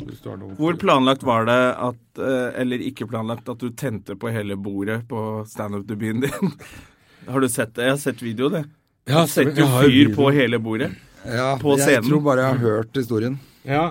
Hvis 0.02 0.24
du 0.24 0.32
har 0.32 0.40
noe 0.42 0.56
Hvor 0.58 0.76
planlagt 0.82 1.22
var 1.26 1.46
det 1.46 1.58
at, 1.86 2.02
eh, 2.18 2.62
eller 2.64 2.82
ikke 2.82 3.06
planlagt, 3.10 3.50
at 3.50 3.62
du 3.62 3.70
tente 3.78 4.18
på 4.20 4.32
hele 4.34 4.58
bordet 4.60 5.04
på 5.10 5.44
standup-debuten 5.50 6.26
din? 6.26 6.56
Har 7.30 7.40
du 7.40 7.48
sett 7.48 7.76
det? 7.78 7.86
Jeg 7.88 7.94
har 7.94 8.02
sett 8.02 8.24
video, 8.26 8.50
det. 8.52 8.66
Ja, 9.08 9.22
Du 9.24 9.32
setter 9.32 9.62
jo 9.64 9.68
fyr 9.84 10.10
på 10.16 10.28
hele 10.36 10.60
bordet. 10.60 10.90
Ja, 11.24 11.54
På 11.62 11.78
jeg 11.80 12.04
tror 12.04 12.20
bare 12.26 12.44
jeg 12.44 12.56
har 12.56 12.60
hørt 12.60 12.98
historien. 13.00 13.38
Ja. 13.64 13.84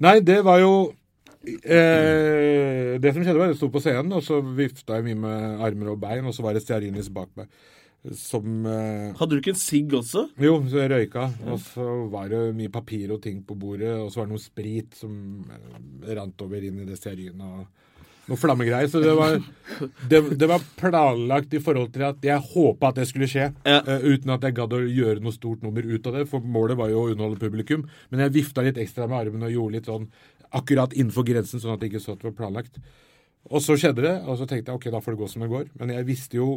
Nei, 0.00 0.14
det 0.24 0.38
var 0.46 0.62
jo 0.62 0.72
eh, 1.44 2.96
Det 2.96 3.12
som 3.12 3.20
skjedde, 3.20 3.36
var 3.36 3.50
at 3.50 3.52
jeg 3.52 3.60
sto 3.60 3.68
på 3.74 3.82
scenen, 3.84 4.14
og 4.16 4.24
så 4.24 4.40
vifta 4.40 4.96
jeg 4.96 5.10
mye 5.10 5.20
med 5.26 5.66
armer 5.66 5.92
og 5.92 6.00
bein, 6.00 6.24
og 6.24 6.32
så 6.36 6.46
var 6.46 6.56
det 6.56 6.64
stearinis 6.64 7.10
bak 7.12 7.28
meg. 7.36 7.50
Som 8.16 8.64
eh, 8.64 9.10
Hadde 9.18 9.36
du 9.36 9.40
ikke 9.42 9.52
en 9.52 9.60
sigg 9.60 9.92
også? 9.92 10.22
Jo, 10.40 10.54
så 10.70 10.78
jeg 10.80 10.90
røyka. 10.94 11.26
Og 11.52 11.58
så 11.60 11.84
var 12.12 12.30
det 12.32 12.38
mye 12.56 12.70
papir 12.72 13.10
og 13.12 13.20
ting 13.26 13.42
på 13.44 13.56
bordet, 13.60 13.92
og 14.00 14.08
så 14.12 14.22
var 14.22 14.30
det 14.30 14.36
noe 14.38 14.40
sprit 14.44 14.96
som 14.96 15.12
eh, 15.52 16.14
rant 16.16 16.40
over 16.46 16.64
inn 16.64 16.80
i 16.80 16.86
det 16.88 16.96
stearinet. 16.96 17.44
og 17.44 17.66
noe 18.30 18.38
flammegreier. 18.38 18.86
Så 18.88 19.00
det 19.02 19.12
var, 19.18 19.36
det, 20.08 20.20
det 20.38 20.48
var 20.48 20.64
planlagt 20.78 21.52
i 21.56 21.60
forhold 21.60 21.90
til 21.92 22.04
at 22.06 22.24
jeg 22.24 22.44
håpa 22.54 22.88
at 22.92 23.00
det 23.02 23.08
skulle 23.10 23.28
skje, 23.28 23.50
Ja. 23.66 23.80
eh, 23.82 24.04
uten 24.14 24.30
at 24.32 24.44
jeg 24.48 24.56
gadd 24.56 24.76
å 24.76 24.80
gjøre 24.86 25.20
noe 25.24 25.34
stort 25.36 25.64
nummer 25.66 25.82
ut 25.84 26.06
av 26.08 26.16
det. 26.20 26.24
For 26.30 26.40
målet 26.40 26.78
var 26.80 26.88
jo 26.94 27.02
å 27.04 27.10
underholde 27.12 27.40
publikum. 27.42 27.84
Men 28.12 28.24
jeg 28.24 28.36
vifta 28.40 28.64
litt 28.64 28.78
ekstra 28.80 29.08
med 29.10 29.18
armen 29.26 29.44
og 29.48 29.52
gjorde 29.52 29.76
litt 29.76 29.90
sånn 29.92 30.08
akkurat 30.56 30.94
innenfor 30.96 31.26
grensen, 31.28 31.60
sånn 31.62 31.74
at 31.76 31.82
det 31.84 31.90
ikke 31.92 32.00
så 32.02 32.14
at 32.16 32.22
det 32.24 32.30
var 32.32 32.38
planlagt. 32.40 32.80
Og 33.50 33.60
så 33.64 33.76
skjedde 33.76 34.02
det, 34.08 34.16
og 34.24 34.36
så 34.40 34.46
tenkte 34.48 34.72
jeg 34.72 34.78
ok, 34.80 34.88
da 34.94 35.00
får 35.04 35.14
det 35.16 35.20
gå 35.20 35.28
som 35.34 35.44
det 35.44 35.50
går. 35.52 35.68
Men 35.80 35.92
jeg 35.98 36.08
visste 36.08 36.40
jo 36.40 36.48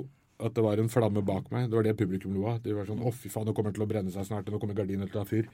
at 0.44 0.54
det 0.58 0.66
var 0.66 0.82
en 0.82 0.92
flamme 0.92 1.24
bak 1.26 1.50
meg. 1.54 1.70
Det 1.70 1.78
var 1.80 1.88
det 1.88 1.96
publikum 2.00 2.36
lo 2.36 2.46
av. 2.52 2.62
De 2.64 2.76
var 2.76 2.88
sånn 2.90 3.02
å 3.04 3.14
fy 3.16 3.32
faen, 3.32 3.48
nå 3.48 3.56
kommer 3.56 3.74
det 3.74 3.80
til 3.80 3.88
å 3.88 3.90
brenne 3.90 4.14
seg 4.14 4.28
snart, 4.28 4.52
nå 4.52 4.62
kommer 4.62 4.78
gardinene 4.78 5.10
til 5.10 5.20
å 5.20 5.24
ta 5.24 5.30
fyr. 5.30 5.50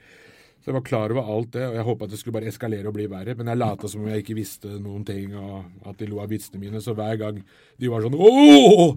Så 0.60 0.68
jeg 0.68 0.76
var 0.76 0.84
klar 0.84 1.12
over 1.14 1.28
alt 1.32 1.54
det, 1.54 1.62
og 1.70 1.76
jeg 1.78 1.84
håpa 1.86 2.04
at 2.04 2.12
det 2.12 2.18
skulle 2.20 2.36
bare 2.36 2.50
eskalere 2.52 2.90
og 2.90 2.96
bli 2.96 3.06
verre. 3.08 3.32
Men 3.38 3.48
jeg 3.48 3.60
lata 3.62 3.88
som 3.88 4.02
om 4.02 4.10
jeg 4.12 4.24
ikke 4.24 4.36
visste 4.36 4.74
noen 4.76 5.06
ting, 5.08 5.32
og 5.32 5.88
at 5.88 6.00
de 6.02 6.08
lo 6.10 6.20
av 6.20 6.28
vitsene 6.32 6.60
mine. 6.60 6.82
Så 6.84 6.92
hver 6.98 7.16
gang 7.20 7.38
de 7.80 7.92
var 7.92 8.04
sånn 8.04 8.18
Å, 8.18 8.90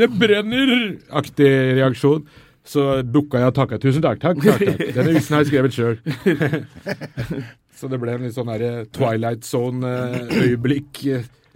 det 0.00 0.08
brenner! 0.14 0.72
Aktig 1.20 1.50
reaksjon. 1.76 2.24
Så 2.64 2.86
booka 3.04 3.40
jeg 3.40 3.52
og 3.52 3.56
takka. 3.56 3.80
Tusen 3.82 4.04
takk, 4.04 4.20
takk, 4.22 4.40
takk. 4.44 4.64
takk. 4.64 4.94
Denne 4.96 5.12
vitsen 5.16 5.36
har 5.36 5.44
jeg 5.44 5.50
skrevet 5.50 5.76
sjøl. 5.76 6.00
så 7.80 7.92
det 7.92 8.00
ble 8.00 8.16
en 8.16 8.24
litt 8.24 8.36
sånn 8.36 8.52
her 8.52 8.64
Twilight 8.96 9.44
Zone-øyeblikk. 9.48 11.04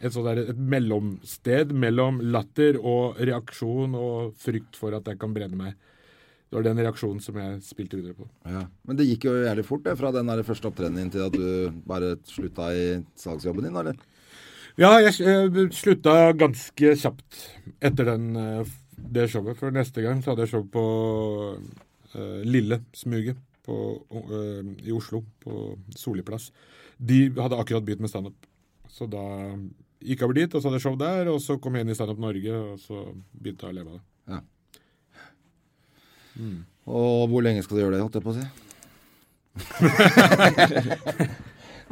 Et 0.04 0.12
sånt 0.12 0.28
der, 0.28 0.42
et 0.52 0.60
mellomsted 0.60 1.72
mellom 1.72 2.20
latter 2.34 2.76
og 2.76 3.20
reaksjon 3.24 3.96
og 3.96 4.34
frykt 4.36 4.76
for 4.76 4.96
at 4.96 5.08
jeg 5.08 5.20
kan 5.20 5.32
brenne 5.36 5.56
meg. 5.56 5.78
Det 6.54 6.58
var 6.58 6.66
den 6.68 6.82
reaksjonen 6.84 7.22
som 7.24 7.38
jeg 7.40 7.62
spilte 7.66 7.98
videre 7.98 8.14
på. 8.14 8.28
Ja. 8.46 8.66
Men 8.86 8.98
det 8.98 9.08
gikk 9.08 9.24
jo 9.26 9.32
jævlig 9.40 9.64
fort 9.66 9.86
det, 9.88 9.96
fra 9.98 10.12
den 10.14 10.28
der 10.30 10.44
første 10.46 10.68
opptredenen 10.68 11.08
til 11.10 11.24
at 11.24 11.34
du 11.34 11.80
bare 11.88 12.12
slutta 12.28 12.68
i 12.76 12.84
salgsjobben 13.18 13.66
din, 13.66 13.80
eller? 13.80 13.96
Ja, 14.78 14.92
jeg 14.98 15.16
eh, 15.22 15.58
slutta 15.74 16.32
ganske 16.34 16.94
kjapt 17.00 17.40
etter 17.82 18.12
den, 18.12 18.28
eh, 18.38 18.70
det 18.98 19.28
showet. 19.32 19.58
For 19.58 19.74
neste 19.74 20.04
gang 20.04 20.22
så 20.22 20.32
hadde 20.32 20.46
jeg 20.46 20.52
show 20.52 20.64
på 20.66 20.84
uh, 22.14 22.40
Lille 22.46 22.80
Smuget 22.94 23.38
på, 23.64 23.76
eh, 24.12 24.62
i 24.84 24.94
Oslo, 24.94 25.22
på 25.42 25.74
Solli 25.96 26.24
plass. 26.26 26.50
De 26.98 27.28
hadde 27.34 27.58
akkurat 27.58 27.86
begynt 27.86 28.02
med 28.04 28.12
standup. 28.12 28.46
Så 28.90 29.06
da 29.10 29.24
gikk 30.04 30.22
over 30.26 30.34
dit, 30.36 30.54
og 30.54 30.60
så 30.62 30.66
hadde 30.68 30.78
jeg 30.80 30.84
show 30.86 30.96
der. 31.00 31.22
Og 31.32 31.38
så 31.44 31.52
kom 31.60 31.74
jeg 31.78 31.82
inn 31.86 31.92
i 31.94 31.98
Standup 31.98 32.20
Norge, 32.22 32.52
og 32.60 32.74
så 32.82 32.96
begynte 33.32 33.64
jeg 33.66 33.72
å 33.74 33.78
leve 33.78 33.90
av 33.90 33.96
det. 33.98 34.04
Ja. 34.34 34.40
Og 36.84 37.28
hvor 37.30 37.40
lenge 37.46 37.62
skal 37.64 37.76
du 37.78 37.82
gjøre 37.84 37.94
det, 37.96 38.04
holdt 38.04 38.16
jeg 38.18 38.26
på 38.26 38.34
å 38.34 38.38
si? 38.38 38.44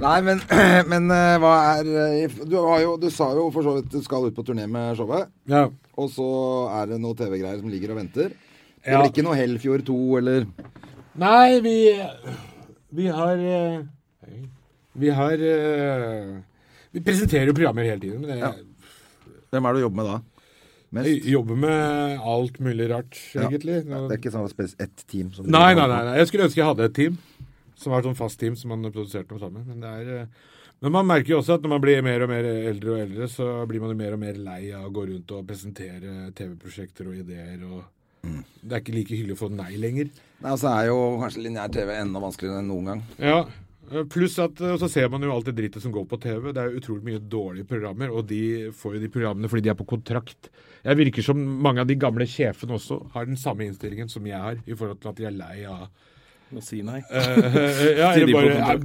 Nei, 0.03 0.19
men, 0.25 0.39
men 0.91 1.05
eh, 1.15 1.37
hva 1.43 1.51
er 1.77 1.85
eh, 2.25 2.33
du, 2.49 2.57
har 2.65 2.81
jo, 2.83 2.93
du 2.99 3.09
sa 3.13 3.27
jo 3.37 3.45
for 3.55 3.63
så 3.67 3.73
vidt 3.77 3.91
du 3.93 4.01
skal 4.03 4.27
ut 4.29 4.37
på 4.37 4.45
turné 4.49 4.65
med 4.71 4.97
showet. 4.99 5.25
Ja, 5.53 5.65
Og 6.01 6.07
så 6.15 6.27
er 6.81 6.85
det 6.95 6.99
noe 7.03 7.15
TV-greier 7.19 7.59
som 7.61 7.71
ligger 7.73 7.91
og 7.95 8.01
venter. 8.03 8.29
Det 8.33 8.91
Ja. 8.91 8.97
blir 8.99 9.11
ikke 9.13 9.23
noe 9.29 9.37
Hellfjord 9.39 9.83
2 9.87 9.97
eller 10.19 10.41
Nei, 11.23 11.51
vi 11.63 11.77
Vi 12.99 13.07
har 13.15 13.37
eh, 13.39 13.79
Vi 14.99 15.09
har 15.15 15.37
Vi 16.93 17.01
presenterer 17.01 17.47
jo 17.51 17.55
programmer 17.57 17.84
hele 17.88 18.01
tiden. 18.01 18.20
Men 18.26 18.38
jeg, 18.38 18.66
Hvem 19.53 19.66
er 19.68 19.72
det 19.72 19.80
du 19.82 19.84
jobber 19.86 19.97
med 20.03 20.07
da? 20.11 20.20
Mest? 20.93 21.09
jeg 21.09 21.32
jobber 21.32 21.57
med 21.57 22.18
alt 22.20 22.59
mulig 22.61 22.86
rart, 22.90 23.16
Ja. 23.34 23.47
egentlig. 23.49 23.78
Det 23.88 23.97
er 24.12 24.18
ikke 24.18 24.32
sånn 24.32 24.49
spes- 24.53 24.74
ett 24.78 25.05
team 25.09 25.30
som 25.32 25.47
Nei, 25.47 25.74
nei, 25.74 25.86
nei, 25.88 26.05
nei. 26.05 26.16
Jeg 26.18 26.28
skulle 26.28 26.45
ønske 26.49 26.61
jeg 26.61 26.66
hadde 26.68 26.84
et 26.84 26.95
team. 26.95 27.18
Som 27.76 27.93
var 27.93 28.01
et 28.01 28.05
sånn 28.05 28.16
fast 28.16 28.38
team 28.38 28.55
som 28.57 28.68
man 28.68 28.93
produserte 28.93 29.30
noe 29.32 29.40
sammen. 29.40 29.64
Men, 29.66 29.80
det 29.80 29.88
er, 29.88 30.20
eh, 30.20 30.26
men 30.82 30.93
man 30.93 31.07
merker 31.07 31.28
jo 31.32 31.38
også 31.40 31.55
at 31.55 31.62
når 31.62 31.68
man 31.68 31.80
blir 31.80 32.03
mer 32.05 32.22
og 32.22 32.28
mer 32.28 32.45
eldre 32.45 32.90
og 32.93 33.01
eldre, 33.09 33.28
så 33.28 33.66
blir 33.66 33.80
man 33.80 33.90
jo 33.90 33.97
mer 33.97 34.12
og 34.12 34.20
mer 34.20 34.34
lei 34.34 34.70
av 34.72 34.84
å 34.90 34.93
gå 34.93 35.07
rundt 35.09 35.32
og 35.32 35.47
presentere 35.49 36.30
TV-prosjekter 36.36 37.07
og 37.09 37.16
ideer. 37.16 37.59
og 37.64 37.84
Det 38.22 38.72
er 38.72 38.80
ikke 38.84 38.95
like 38.95 39.09
hyggelig 39.16 39.34
å 39.34 39.49
få 39.49 39.51
nei 39.51 39.76
lenger. 39.76 40.11
Nei, 40.43 40.51
Og 40.53 40.59
så 40.59 40.68
er 40.78 40.86
jo 40.88 41.18
kanskje 41.18 41.43
lineær 41.43 41.72
TV 41.72 41.88
enda 41.99 42.20
vanskeligere 42.20 42.59
enn 42.61 42.68
noen 42.68 42.84
gang. 42.84 43.03
Ja, 43.18 43.47
Pluss 44.12 44.38
at 44.40 44.61
eh, 44.64 44.76
så 44.80 44.88
ser 44.88 45.11
man 45.12 45.24
jo 45.24 45.32
alt 45.34 45.49
det 45.51 45.57
drittet 45.59 45.84
som 45.84 45.93
går 45.93 46.07
på 46.09 46.18
TV. 46.22 46.51
Det 46.55 46.62
er 46.62 46.76
utrolig 46.78 47.05
mye 47.07 47.22
dårlige 47.32 47.68
programmer, 47.68 48.12
og 48.12 48.24
de 48.30 48.70
får 48.76 48.97
jo 48.97 49.03
de 49.03 49.11
programmene 49.12 49.51
fordi 49.53 49.66
de 49.66 49.72
er 49.72 49.78
på 49.78 49.88
kontrakt. 49.88 50.49
Jeg 50.82 50.99
virker 50.99 51.26
som 51.26 51.43
mange 51.64 51.82
av 51.82 51.90
de 51.90 51.99
gamle 52.01 52.26
sjefene 52.28 52.78
også 52.78 52.99
har 53.14 53.28
den 53.28 53.40
samme 53.40 53.66
innstillingen 53.66 54.11
som 54.12 54.26
jeg 54.26 54.40
har, 54.40 54.62
i 54.64 54.76
forhold 54.76 55.03
til 55.03 55.12
at 55.12 55.20
de 55.20 55.28
er 55.28 55.36
lei 55.36 55.57
av 55.68 55.90
Å 56.53 56.63
si 56.65 56.81
nei. 56.85 57.01
Uh, 57.09 57.19
ja, 57.97 58.11
eller 58.17 58.33
bare, 58.35 58.53
ja, 58.59 58.77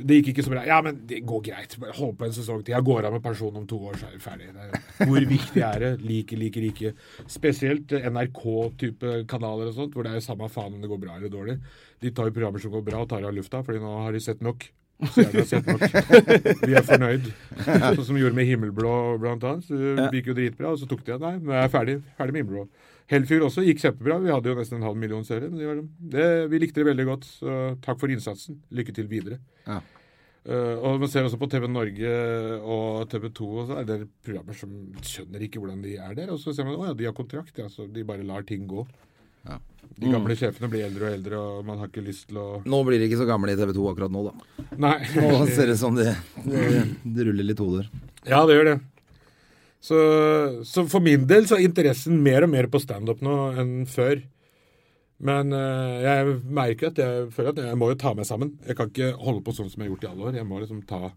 det 0.00 0.20
gikk 0.20 0.32
ikke 0.32 0.44
så 0.46 0.54
bra. 0.54 0.64
Ja, 0.68 0.80
men 0.84 1.02
det 1.10 1.20
går 1.28 1.44
greit. 1.50 1.76
Hold 1.98 2.16
på 2.20 2.28
en 2.28 2.34
sesong 2.36 2.64
til. 2.64 2.74
Jeg 2.76 2.86
går 2.86 3.08
av 3.08 3.16
med 3.16 3.24
pensjon 3.24 3.60
om 3.60 3.66
to 3.68 3.80
år, 3.90 3.98
så 4.00 4.08
er 4.08 4.16
vi 4.16 4.22
ferdig. 4.24 4.50
Det 4.56 4.66
er, 4.66 5.06
hvor 5.10 5.28
viktig 5.34 5.64
er 5.66 5.84
det? 5.84 5.92
Like, 6.04 6.40
like, 6.40 6.64
like. 6.64 6.94
Spesielt 7.30 7.94
eh, 7.96 8.08
NRK-type 8.10 9.14
kanaler 9.30 9.70
og 9.70 9.76
sånt, 9.76 9.94
hvor 9.94 10.06
det 10.06 10.14
er 10.14 10.20
jo 10.20 10.26
samme 10.30 10.50
faen 10.52 10.76
om 10.76 10.82
det 10.82 10.90
går 10.90 11.02
bra 11.04 11.16
eller 11.18 11.32
dårlig. 11.32 11.58
De 12.00 12.12
tar 12.16 12.30
jo 12.30 12.36
programmer 12.36 12.62
som 12.62 12.72
går 12.72 12.84
bra 12.86 13.04
og 13.04 13.10
tar 13.10 13.26
av 13.28 13.36
lufta, 13.36 13.64
fordi 13.66 13.82
nå 13.82 13.96
har 14.06 14.16
de 14.16 14.22
sett 14.24 14.44
nok. 14.44 14.70
Seerne 15.00 15.40
har 15.40 15.48
sett 15.48 15.68
nok. 15.68 15.84
Vi 16.68 16.76
er 16.76 16.84
fornøyd. 16.84 17.28
Sånn 17.64 18.04
som 18.04 18.16
vi 18.16 18.22
gjorde 18.24 18.36
med 18.36 18.48
Himmelblå, 18.48 18.92
blant 19.22 19.44
annet. 19.48 19.64
Så 19.64 19.78
Det 19.96 20.20
gikk 20.20 20.32
jo 20.32 20.36
dritbra, 20.36 20.74
og 20.74 20.80
så 20.80 20.88
tok 20.90 21.04
de 21.06 21.16
av. 21.16 21.22
Nei, 21.24 21.34
nå 21.40 21.54
er 21.54 21.64
jeg 21.64 21.72
ferdig. 21.72 21.96
Ferdig 22.18 22.36
med 22.36 22.42
Himmelblå. 22.42 22.66
Hellfyr 23.10 23.42
også 23.42 23.64
gikk 23.66 23.80
kjempebra. 23.82 24.20
Vi 24.22 24.30
hadde 24.30 24.52
jo 24.52 24.58
nesten 24.58 24.78
en 24.78 24.86
halv 24.86 24.98
million 25.00 25.24
seere. 25.26 25.48
Men 25.50 25.88
det, 26.12 26.26
vi 26.52 26.60
likte 26.62 26.82
det 26.82 26.90
veldig 26.92 27.08
godt. 27.08 27.26
Så 27.40 27.56
takk 27.82 27.98
for 28.02 28.12
innsatsen. 28.12 28.60
Lykke 28.74 28.94
til 28.94 29.10
videre. 29.10 29.40
Ja. 29.66 29.80
Uh, 30.40 30.78
og 30.88 31.02
man 31.02 31.10
ser 31.12 31.26
også 31.26 31.36
på 31.36 31.50
TV 31.52 31.66
Norge 31.68 32.10
og 32.64 33.02
TV 33.12 33.26
2 33.36 33.48
og 33.60 33.66
så 33.68 33.74
er 33.76 33.84
det 33.84 33.96
programmer 34.24 34.56
som 34.56 34.70
skjønner 35.04 35.42
ikke 35.44 35.60
hvordan 35.60 35.82
de 35.84 35.98
er 36.00 36.14
der. 36.16 36.32
Og 36.32 36.40
så 36.40 36.54
ser 36.56 36.64
man 36.64 36.78
at 36.78 36.94
ja, 36.94 36.96
de 36.96 37.08
har 37.10 37.16
kontrakt, 37.18 37.58
ja, 37.60 37.68
så 37.68 37.84
de 37.90 38.06
bare 38.08 38.24
lar 38.24 38.46
ting 38.48 38.64
gå. 38.70 38.86
Ja. 39.44 39.58
De 40.00 40.08
gamle 40.12 40.36
sjefene 40.38 40.68
blir 40.72 40.86
eldre 40.86 41.08
og 41.08 41.16
eldre, 41.16 41.40
og 41.40 41.66
man 41.68 41.80
har 41.80 41.90
ikke 41.90 42.04
lyst 42.04 42.28
til 42.30 42.38
å 42.40 42.46
Nå 42.68 42.80
blir 42.86 43.00
de 43.00 43.08
ikke 43.08 43.20
så 43.20 43.26
gamle 43.28 43.52
i 43.52 43.58
TV 43.58 43.74
2 43.76 43.84
akkurat 43.90 44.14
nå, 44.14 44.24
da. 44.30 44.64
Nei. 44.80 44.96
Nå 45.16 45.44
ser 45.50 45.68
det 45.68 45.76
ut 45.76 45.82
som 45.82 45.98
det, 45.98 46.14
det, 46.46 46.64
det 47.16 47.28
ruller 47.28 47.50
litt 47.50 47.60
hoder. 47.60 47.90
Ja, 48.24 48.44
det 48.48 48.56
gjør 48.56 48.70
det. 48.70 48.78
Så, 49.80 49.96
så 50.68 50.84
for 50.92 51.00
min 51.04 51.24
del 51.28 51.46
så 51.48 51.56
er 51.56 51.64
interessen 51.64 52.20
mer 52.20 52.44
og 52.44 52.52
mer 52.52 52.68
på 52.68 52.82
standup 52.82 53.22
nå 53.24 53.36
enn 53.60 53.74
før. 53.88 54.20
Men 55.24 55.52
eh, 55.56 55.96
jeg 56.04 56.36
merker 56.48 56.90
at 56.90 57.00
jeg 57.00 57.26
føler 57.34 57.52
at 57.52 57.62
jeg 57.64 57.80
må 57.80 57.90
jo 57.92 57.98
ta 58.00 58.12
meg 58.16 58.28
sammen. 58.28 58.54
Jeg 58.66 58.76
kan 58.76 58.92
ikke 58.92 59.12
holde 59.20 59.44
på 59.44 59.54
sånn 59.56 59.68
som 59.72 59.80
jeg 59.80 59.88
har 59.88 59.94
gjort 59.94 60.06
i 60.06 60.10
alle 60.12 60.28
år. 60.28 60.38
Jeg 60.40 60.48
må 60.48 60.60
liksom 60.60 60.84
ta 60.88 61.10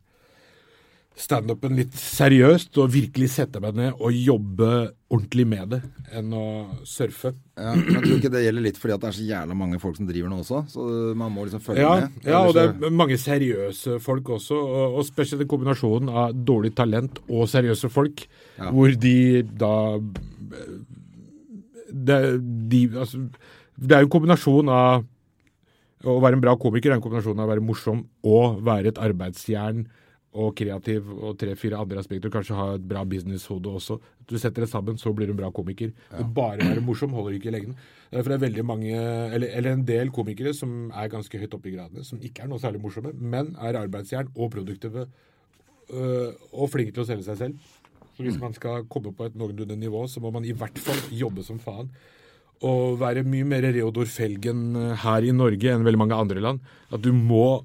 standupen 1.16 1.76
litt 1.78 1.94
seriøst 1.94 2.78
og 2.82 2.90
virkelig 2.90 3.28
sette 3.30 3.60
meg 3.62 3.76
ned 3.78 4.00
og 4.02 4.16
jobbe 4.18 4.70
ordentlig 5.14 5.44
med 5.46 5.70
det, 5.76 5.80
enn 6.18 6.32
å 6.34 6.46
surfe. 6.90 7.36
Ja, 7.54 7.76
jeg 7.78 8.00
tror 8.02 8.16
ikke 8.18 8.32
det 8.34 8.42
gjelder 8.48 8.66
litt 8.66 8.80
fordi 8.82 8.96
at 8.96 9.04
det 9.04 9.10
er 9.12 9.18
så 9.20 9.28
jævla 9.28 9.58
mange 9.60 9.78
folk 9.84 10.00
som 10.00 10.08
driver 10.10 10.32
nå 10.32 10.40
også. 10.42 10.64
Så 10.74 10.88
man 11.20 11.32
må 11.36 11.46
liksom 11.46 11.62
følge 11.62 11.84
Ja, 11.86 11.92
med. 12.02 12.18
ja, 12.26 12.42
og 12.42 12.56
det 12.58 12.64
er 12.90 12.98
mange 12.98 13.20
seriøse 13.22 14.00
folk 14.02 14.34
også, 14.40 14.58
og, 14.58 14.98
og 14.98 15.06
spesielt 15.06 15.44
den 15.44 15.52
kombinasjonen 15.54 16.10
av 16.10 16.34
dårlig 16.34 16.74
talent 16.82 17.22
og 17.30 17.46
seriøse 17.52 17.92
folk, 17.94 18.26
Ja. 18.58 18.72
hvor 18.74 18.90
de 18.98 19.44
da 19.44 19.74
det, 21.94 22.20
de, 22.70 22.80
altså, 22.98 23.20
det 23.78 23.96
er 23.96 24.02
jo 24.04 24.08
en 24.10 24.14
kombinasjon 24.18 24.70
av 24.74 25.04
Å 26.04 26.18
være 26.20 26.36
en 26.36 26.42
bra 26.44 26.54
komiker 26.60 26.92
er 26.92 26.98
en 26.98 27.04
kombinasjon 27.04 27.38
av 27.40 27.46
å 27.48 27.52
være 27.54 27.64
morsom 27.64 28.02
og 28.28 28.58
være 28.66 28.92
et 28.92 28.98
arbeidsjern 29.00 29.86
og 30.34 30.56
kreativ 30.58 31.10
og 31.14 31.36
tre-fire 31.38 31.78
andre 31.78 32.02
aspekter. 32.02 32.32
Kanskje 32.34 32.58
ha 32.58 32.68
et 32.78 32.86
bra 32.90 33.04
businesshode 33.06 33.70
også. 33.70 34.00
Du 34.30 34.36
setter 34.42 34.66
det 34.66 34.70
sammen, 34.72 34.98
så 34.98 35.14
blir 35.14 35.30
du 35.30 35.36
en 35.36 35.42
bra 35.44 35.52
komiker. 35.54 35.92
Å 36.10 36.26
bare 36.26 36.66
være 36.66 36.84
morsom 36.86 37.14
holder 37.14 37.38
ikke 37.38 37.52
i 37.52 37.56
lengden. 37.58 37.78
Det 38.10 38.22
er 38.22 38.32
det 38.34 38.40
veldig 38.46 38.66
mange, 38.66 38.94
eller, 38.94 39.52
eller 39.60 39.78
en 39.78 39.86
del 39.86 40.10
komikere 40.16 40.56
som 40.58 40.90
er 40.90 41.12
ganske 41.14 41.42
høyt 41.42 41.54
oppe 41.58 41.70
i 41.70 41.76
gradene, 41.76 42.06
som 42.08 42.22
ikke 42.22 42.46
er 42.46 42.50
noe 42.52 42.62
særlig 42.62 42.82
morsomme, 42.82 43.14
men 43.14 43.54
er 43.62 43.78
arbeidsjern 43.84 44.32
og 44.34 44.52
produktive 44.56 45.06
øh, 45.06 46.34
og 46.52 46.74
flinke 46.74 46.96
til 46.96 47.06
å 47.06 47.10
selge 47.10 47.28
seg 47.30 47.40
selv. 47.44 47.72
Så 48.14 48.26
hvis 48.26 48.38
man 48.42 48.54
skal 48.54 48.86
komme 48.90 49.14
på 49.14 49.26
et 49.26 49.38
noenlunde 49.38 49.78
nivå, 49.78 50.06
så 50.10 50.22
må 50.22 50.30
man 50.34 50.46
i 50.46 50.54
hvert 50.54 50.78
fall 50.82 51.00
jobbe 51.14 51.46
som 51.46 51.62
faen. 51.62 51.90
Og 52.64 53.00
være 53.02 53.26
mye 53.28 53.46
mer 53.48 53.66
Reodor 53.76 54.08
Felgen 54.08 54.76
øh, 54.80 54.94
her 55.04 55.26
i 55.26 55.34
Norge 55.36 55.74
enn 55.74 55.86
veldig 55.86 56.02
mange 56.02 56.18
andre 56.18 56.44
land. 56.44 56.62
At 56.94 57.02
du 57.04 57.12
må 57.14 57.64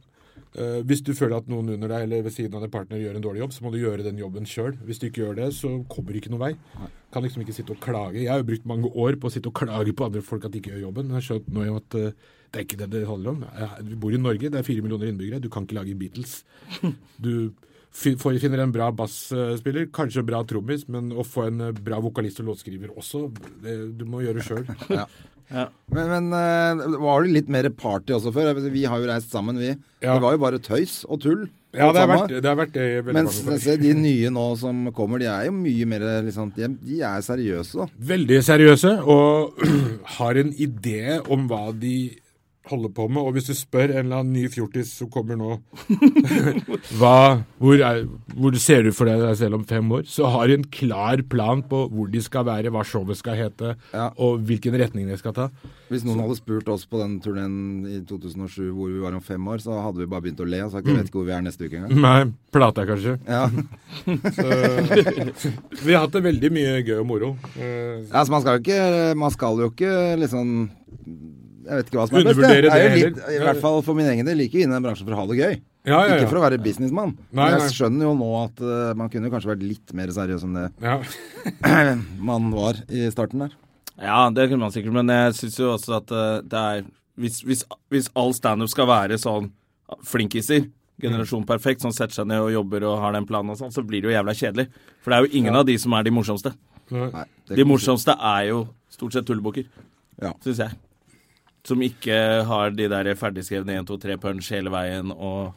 øh, 0.54 0.80
Hvis 0.86 1.02
du 1.04 1.12
føler 1.14 1.36
at 1.36 1.48
noen 1.50 1.68
under 1.74 1.90
deg 1.92 2.06
eller 2.06 2.22
ved 2.26 2.34
siden 2.34 2.54
av 2.54 2.64
din 2.64 2.72
partner 2.72 3.00
gjør 3.02 3.18
en 3.18 3.26
dårlig 3.26 3.42
jobb, 3.44 3.52
så 3.52 3.64
må 3.64 3.72
du 3.74 3.78
gjøre 3.80 4.06
den 4.06 4.18
jobben 4.18 4.48
sjøl. 4.48 4.78
Hvis 4.86 4.98
du 4.98 5.08
ikke 5.08 5.24
gjør 5.24 5.38
det, 5.42 5.50
så 5.54 5.74
kommer 5.90 6.12
du 6.12 6.20
ikke 6.20 6.32
noen 6.32 6.44
vei. 6.46 6.88
Kan 7.12 7.24
liksom 7.24 7.44
ikke 7.44 7.56
sitte 7.56 7.76
og 7.76 7.82
klage. 7.84 8.22
Jeg 8.22 8.32
har 8.32 8.42
jo 8.42 8.48
brukt 8.50 8.66
mange 8.68 8.90
år 8.94 9.20
på 9.20 9.28
å 9.28 9.34
sitte 9.34 9.52
og 9.52 9.58
klage 9.60 9.94
på 9.96 10.08
andre 10.08 10.24
folk 10.24 10.44
at 10.44 10.52
de 10.52 10.62
ikke 10.62 10.74
gjør 10.74 10.88
jobben. 10.88 11.12
Jeg 11.12 11.18
har 11.18 11.28
skjønt 11.28 11.54
nå 11.54 11.68
jo 11.68 11.78
at 11.80 11.98
uh, 11.98 12.34
det 12.48 12.60
er 12.60 12.66
ikke 12.66 12.80
det 12.80 12.90
det 12.94 13.06
handler 13.08 13.36
om. 13.36 13.46
Vi 13.84 13.96
bor 14.00 14.14
i 14.14 14.20
Norge, 14.20 14.48
det 14.48 14.60
er 14.60 14.66
fire 14.66 14.84
millioner 14.84 15.10
innbyggere. 15.10 15.40
Du 15.44 15.50
kan 15.52 15.66
ikke 15.66 15.80
lage 15.80 15.96
Beatles. 15.98 16.42
Du 17.24 17.52
finner 17.98 18.62
en 18.64 18.74
bra 18.74 18.90
bassspiller, 18.94 19.88
kanskje 19.94 20.22
en 20.22 20.28
bra 20.30 20.42
trommis, 20.48 20.86
men 20.88 21.10
å 21.12 21.24
få 21.26 21.48
en 21.48 21.60
eh, 21.68 21.72
bra 21.84 21.98
vokalist 22.04 22.40
og 22.44 22.52
låtskriver 22.52 22.94
også, 22.94 23.26
det, 23.64 23.78
du 23.98 24.06
må 24.08 24.22
gjøre 24.26 24.44
sjøl. 24.46 24.64
Men, 25.88 26.10
men 26.12 26.26
eh, 26.36 26.98
var 27.00 27.24
det 27.24 27.30
litt 27.32 27.46
mer 27.48 27.70
party 27.72 28.12
også 28.12 28.32
før? 28.34 28.58
Vi 28.68 28.82
har 28.84 29.00
jo 29.00 29.06
reist 29.08 29.32
sammen, 29.32 29.56
vi. 29.56 29.70
Ja. 30.04 30.18
Det 30.18 30.20
var 30.20 30.34
jo 30.34 30.40
bare 30.42 30.58
tøys 30.60 30.98
og 31.08 31.22
tull. 31.24 31.46
Ja, 31.72 31.90
det 31.92 32.00
har 32.02 32.08
vært 32.10 32.30
det. 32.32 32.42
Har 32.44 32.58
vært 32.58 32.74
det 32.76 33.14
Mens 33.16 33.38
se, 33.62 33.78
de 33.80 33.94
nye 33.96 34.28
nå 34.32 34.44
som 34.60 34.86
kommer, 34.96 35.20
de 35.20 35.28
er 35.28 35.48
jo 35.48 35.54
mye 35.56 35.88
mer 35.88 36.04
liksom, 36.26 36.52
de, 36.56 36.64
er- 36.64 36.76
de 36.84 37.00
er 37.04 37.24
seriøse, 37.24 37.80
da. 37.80 37.88
Veldig 38.12 38.38
seriøse 38.44 38.92
og 39.08 39.64
har 40.18 40.40
en 40.40 40.52
idé 40.52 41.18
om 41.32 41.48
hva 41.50 41.70
de 41.76 41.96
holder 42.70 42.92
på 42.94 43.06
med. 43.08 43.22
Og 43.22 43.32
hvis 43.36 43.48
du 43.50 43.54
spør 43.56 43.92
en 43.94 44.04
eller 44.06 44.20
annen 44.22 44.34
ny 44.36 44.48
fjortis 44.52 44.92
som 44.98 45.10
kommer 45.12 45.38
nå 45.40 45.56
hva, 46.98 47.40
hvor, 47.60 47.80
er, 47.80 48.02
hvor 48.36 48.56
ser 48.60 48.84
du 48.86 48.92
for 48.96 49.08
deg 49.10 49.24
selv 49.38 49.58
om 49.58 49.64
fem 49.68 49.88
år, 49.98 50.04
så 50.08 50.28
har 50.32 50.48
de 50.50 50.58
en 50.58 50.66
klar 50.72 51.22
plan 51.30 51.62
på 51.68 51.84
hvor 51.92 52.10
de 52.12 52.22
skal 52.24 52.46
være, 52.48 52.72
hva 52.74 52.84
showet 52.86 53.18
skal 53.20 53.38
hete, 53.38 53.74
Ja. 53.94 54.08
og 54.16 54.40
hvilken 54.48 54.76
retning 54.80 55.08
de 55.10 55.16
skal 55.20 55.34
ta. 55.36 55.48
Hvis 55.88 56.04
noen 56.04 56.20
hadde 56.20 56.36
spurt 56.36 56.68
oss 56.72 56.84
på 56.88 57.00
den 57.00 57.18
turneen 57.24 57.54
i 57.88 58.00
2007 58.08 58.68
hvor 58.76 58.90
vi 58.92 59.00
var 59.00 59.16
om 59.16 59.24
fem 59.24 59.46
år, 59.48 59.62
så 59.64 59.78
hadde 59.80 60.02
vi 60.02 60.08
bare 60.10 60.26
begynt 60.26 60.42
å 60.44 60.48
le 60.48 60.62
og 60.66 60.72
sagt 60.74 60.88
jeg 60.88 60.98
vet 60.98 61.08
ikke 61.08 61.20
hvor 61.22 61.28
vi 61.30 61.36
er 61.38 61.44
neste 61.46 61.64
uke 61.68 61.78
engang. 61.80 62.02
Nei, 62.04 62.32
plata 62.54 62.84
kanskje. 62.88 63.16
Ja. 63.28 63.46
Så, 64.38 65.52
vi 65.84 65.94
har 65.94 66.04
hatt 66.04 66.14
det 66.16 66.22
veldig 66.24 66.50
mye 66.54 66.74
gøy 66.84 66.98
og 67.00 67.06
moro. 67.08 67.30
Eh, 67.56 68.04
ja, 68.04 68.20
altså, 68.20 68.32
man 68.34 68.42
skal 68.44 68.58
jo 68.58 68.62
ikke 68.64 69.14
Man 69.18 69.32
skal 69.34 69.62
jo 69.62 69.70
ikke 69.72 69.92
liksom 70.20 70.52
Jeg 71.68 71.80
vet 71.82 71.90
ikke 71.90 71.98
hva 72.00 72.06
som 72.08 72.16
er 72.18 72.24
best. 72.28 72.40
Det. 72.40 72.60
Det 72.64 72.72
er 72.72 72.94
litt. 72.96 73.18
I 73.28 73.38
hvert 73.42 73.60
fall 73.60 73.82
for 73.84 73.98
min 73.98 74.08
egen 74.08 74.24
del 74.28 74.38
like 74.40 74.56
inne 74.56 74.72
i 74.72 74.76
den 74.78 74.84
bransjen 74.86 75.04
for 75.08 75.16
å 75.16 75.20
ha 75.20 75.26
det 75.28 75.36
gøy. 75.38 75.58
Ja, 75.88 75.98
ja, 75.98 76.06
ja. 76.08 76.16
Ikke 76.18 76.30
for 76.32 76.40
å 76.40 76.44
være 76.46 76.58
businessmann. 76.64 77.14
Men 77.36 77.54
jeg 77.58 77.74
skjønner 77.76 78.08
jo 78.08 78.14
nå 78.16 78.28
at 78.42 78.62
uh, 78.64 78.92
man 78.98 79.10
kunne 79.12 79.30
kanskje 79.32 79.50
vært 79.52 79.64
litt 79.64 79.92
mer 79.96 80.12
seriøs 80.12 80.44
enn 80.48 80.56
det 80.58 80.66
ja. 80.84 80.96
man 82.30 82.48
var 82.54 82.80
i 82.88 83.06
starten 83.12 83.44
der. 83.44 83.54
Ja, 83.98 84.22
det 84.32 84.48
kunne 84.48 84.64
man 84.66 84.72
sikkert, 84.74 84.94
men 84.96 85.12
jeg 85.12 85.36
syns 85.38 85.60
jo 85.60 85.70
også 85.74 85.96
at 85.98 86.12
uh, 86.14 86.40
det 86.46 86.64
er 86.72 86.82
Hvis, 87.18 87.40
hvis, 87.42 87.64
hvis 87.90 88.10
all 88.14 88.30
standup 88.36 88.70
skal 88.70 88.86
være 88.86 89.16
sånn 89.18 89.48
flinkiser, 90.06 90.68
generasjon 91.02 91.46
perfekt, 91.48 91.82
som 91.82 91.90
setter 91.94 92.20
seg 92.20 92.28
ned 92.30 92.42
og 92.44 92.52
jobber 92.52 92.84
og 92.86 93.00
har 93.02 93.14
den 93.16 93.26
planen 93.26 93.54
og 93.54 93.58
sånn, 93.58 93.72
så 93.74 93.82
blir 93.86 94.02
det 94.04 94.10
jo 94.10 94.14
jævla 94.16 94.34
kjedelig. 94.38 94.68
For 95.02 95.10
det 95.10 95.18
er 95.18 95.26
jo 95.26 95.40
ingen 95.40 95.58
av 95.58 95.64
de 95.66 95.74
som 95.82 95.94
er 95.98 96.06
de 96.06 96.12
morsomste. 96.14 96.52
Nei, 96.94 97.24
De 97.50 97.66
morsomste 97.66 98.14
er 98.14 98.48
jo 98.52 98.60
stort 98.92 99.16
sett 99.16 99.26
tullebukker, 99.28 99.66
Ja. 100.22 100.32
syns 100.44 100.62
jeg. 100.62 100.78
Som 101.68 101.82
ikke 101.84 102.18
har 102.48 102.70
de 102.74 102.88
der 102.90 103.12
ferdigskrevne 103.20 103.78
1, 103.82 103.88
2, 103.92 103.98
3 104.06 104.18
punch 104.22 104.48
hele 104.54 104.72
veien 104.72 105.12
og 105.14 105.50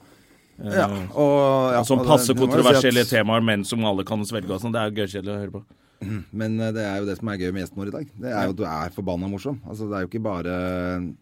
eh, 0.59 0.73
Ja, 0.75 0.87
og, 1.15 1.35
ja, 1.77 1.83
Som 1.87 2.03
passer 2.05 2.35
må 2.35 2.41
si 2.41 2.47
kontroversielle 2.47 3.05
at- 3.07 3.13
temaer, 3.13 3.43
men 3.47 3.63
som 3.67 3.85
alle 3.87 4.03
kan 4.07 4.21
svelge 4.27 4.51
og 4.51 4.59
sånn. 4.63 4.73
Det 4.75 4.81
er 4.83 4.97
gøykjedelig 4.99 5.31
å 5.35 5.39
høre 5.45 5.55
på. 5.59 5.63
Men 6.33 6.55
eh, 6.59 6.71
det 6.73 6.81
er 6.81 6.95
jo 6.97 7.05
det 7.05 7.15
som 7.19 7.29
er 7.29 7.37
gøy 7.37 7.51
med 7.53 7.61
gjesten 7.61 7.77
vår 7.77 7.89
i 7.91 7.93
dag. 7.93 8.07
Det 8.23 8.29
er 8.33 8.47
jo 8.47 8.53
at 8.55 8.57
du 8.57 8.63
er 8.65 8.93
forbanna 8.95 9.27
morsom. 9.29 9.59
Altså 9.69 9.85
Det 9.89 9.97
er 9.99 10.01
jo 10.05 10.09
ikke 10.09 10.23
bare 10.25 10.55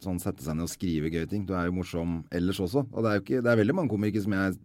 sånn 0.05 0.21
sette 0.23 0.45
seg 0.45 0.55
ned 0.55 0.63
og 0.69 0.71
skrive 0.71 1.11
gøye 1.11 1.27
ting. 1.27 1.43
Du 1.45 1.51
er 1.59 1.67
jo 1.67 1.73
morsom 1.75 2.21
ellers 2.31 2.61
også. 2.63 2.85
Og 2.93 3.03
det 3.03 3.11
er 3.11 3.17
jo 3.19 3.23
ikke, 3.25 3.41
det 3.43 3.51
er 3.51 3.59
veldig 3.59 3.75
mange 3.75 3.91
komikere 3.91 4.23
som 4.23 4.35
jeg 4.37 4.55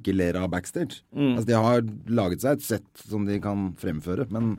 ikke 0.00 0.14
ler 0.14 0.38
av 0.38 0.46
backstage. 0.54 1.00
Altså 1.14 1.46
De 1.50 1.58
har 1.66 1.82
laget 2.20 2.46
seg 2.46 2.56
et 2.60 2.66
sett 2.66 3.02
som 3.10 3.26
de 3.26 3.40
kan 3.42 3.68
fremføre. 3.82 4.28
Men 4.34 4.54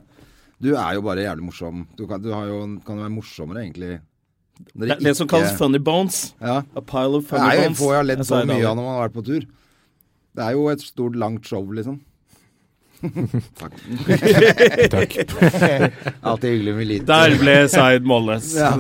du 0.59 0.74
er 0.76 0.97
jo 0.99 1.05
bare 1.07 1.24
jævlig 1.24 1.47
morsom. 1.53 1.86
Du 1.95 2.03
kan, 2.09 2.20
du 2.24 2.30
har 2.36 2.47
jo, 2.51 2.59
kan 2.84 2.99
jo 2.99 3.03
være 3.07 3.15
morsommere, 3.15 3.63
egentlig. 3.63 3.97
Det, 4.58 4.97
det 5.03 5.16
som 5.18 5.30
kalles 5.30 5.53
funny 5.58 5.80
bones. 5.80 6.34
Ja. 6.41 6.62
A 6.76 6.82
pile 6.82 7.20
of 7.20 7.24
Det 7.26 7.30
funny 7.36 7.47
er 7.47 7.55
jo 7.55 7.64
bones. 7.68 7.80
få 7.80 7.93
jeg 7.93 7.99
har 8.01 8.10
ledd 8.12 8.26
så 8.26 8.41
det 8.41 8.49
mye 8.51 8.68
av 8.68 8.78
når 8.78 8.84
man 8.84 8.93
har 8.97 9.08
vært 9.08 9.18
på 9.18 9.26
tur. 9.30 9.47
Det 10.38 10.45
er 10.45 10.53
jo 10.53 10.68
et 10.70 10.84
stort, 10.86 11.18
langt 11.18 11.49
show, 11.49 11.64
liksom. 11.74 11.99
Takk. 13.62 13.74
Alltid 16.22 16.49
hyggelig 16.49 16.74
med 16.76 16.88
lite 16.89 17.05
Der 17.05 17.36
ble 17.38 17.55
Zaid 17.70 18.08
målløs. 18.10 18.55
ja. 18.58 18.72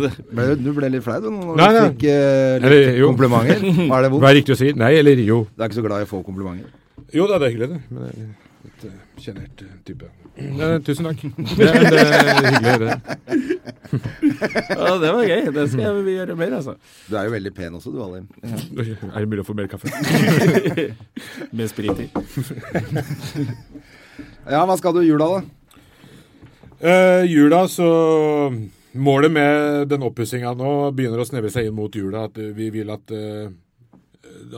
Du 0.57 0.71
ble 0.73 0.89
litt 0.89 1.05
flau 1.05 1.19
du 1.21 1.29
når 1.29 1.53
du 1.53 1.61
fikk 1.61 2.07
uh, 2.09 2.57
litt 2.57 2.65
Eller, 2.65 3.01
komplimenter. 3.05 3.61
Var 3.91 4.07
det 4.07 4.11
Hva 4.15 4.31
er 4.31 4.39
riktig 4.39 4.57
å 4.57 4.59
si? 4.59 4.71
Nei 4.77 4.95
eller 4.97 5.21
jo? 5.21 5.43
Du 5.53 5.61
er 5.61 5.69
ikke 5.69 5.81
så 5.81 5.85
glad 5.85 6.05
i 6.05 6.09
å 6.09 6.11
få 6.15 6.23
komplimenter? 6.25 6.73
Jo 7.13 7.27
da, 7.29 7.37
det 7.37 7.49
er 7.49 7.53
hyggelig, 7.53 7.69
det. 7.75 7.81
Men 7.93 8.09
jeg, 8.09 8.25
er 8.25 8.71
litt 8.71 9.23
sjenert 9.23 9.65
uh, 9.65 9.75
type. 9.87 10.09
Eh, 10.37 10.77
tusen 10.85 11.07
takk. 11.07 11.21
Det, 11.57 11.65
det 11.65 12.01
er 12.03 12.29
hyggelig 12.37 12.61
å 12.61 12.73
høre 12.73 12.87
det. 12.87 12.97
Ja, 14.67 14.93
det 14.99 15.09
var 15.15 15.23
gøy. 15.25 15.45
Det 15.55 15.63
skal 15.71 16.01
vi 16.05 16.13
gjøre 16.17 16.35
mer, 16.37 16.57
altså. 16.59 16.75
Du 17.07 17.15
er 17.17 17.25
jo 17.29 17.33
veldig 17.33 17.51
pen 17.55 17.77
også, 17.77 17.93
du, 17.93 18.01
Alim. 18.03 18.27
Er 18.43 19.23
det 19.23 19.29
mulig 19.31 19.41
å 19.41 19.47
få 19.47 19.55
mer 19.57 19.69
kaffe? 19.71 19.89
Med 21.57 21.71
sprit 21.71 22.03
i. 22.03 22.07
Ja, 24.51 24.65
hva 24.67 24.75
skal 24.77 24.93
du 24.97 25.01
i 25.01 25.07
jula, 25.07 25.29
da? 25.37 25.39
Eh, 26.77 27.23
jula, 27.31 27.63
så 27.71 27.87
Målet 28.97 29.29
med 29.29 29.87
den 29.91 30.01
oppussinga 30.07 30.55
nå 30.57 30.69
begynner 30.97 31.21
å 31.21 31.25
snevre 31.27 31.51
seg 31.53 31.67
inn 31.69 31.75
mot 31.77 31.93
jula. 31.93 32.23
At 32.31 32.37
vi 32.57 32.69
vil 32.73 32.89
at, 32.89 33.11
eh, 33.13 33.49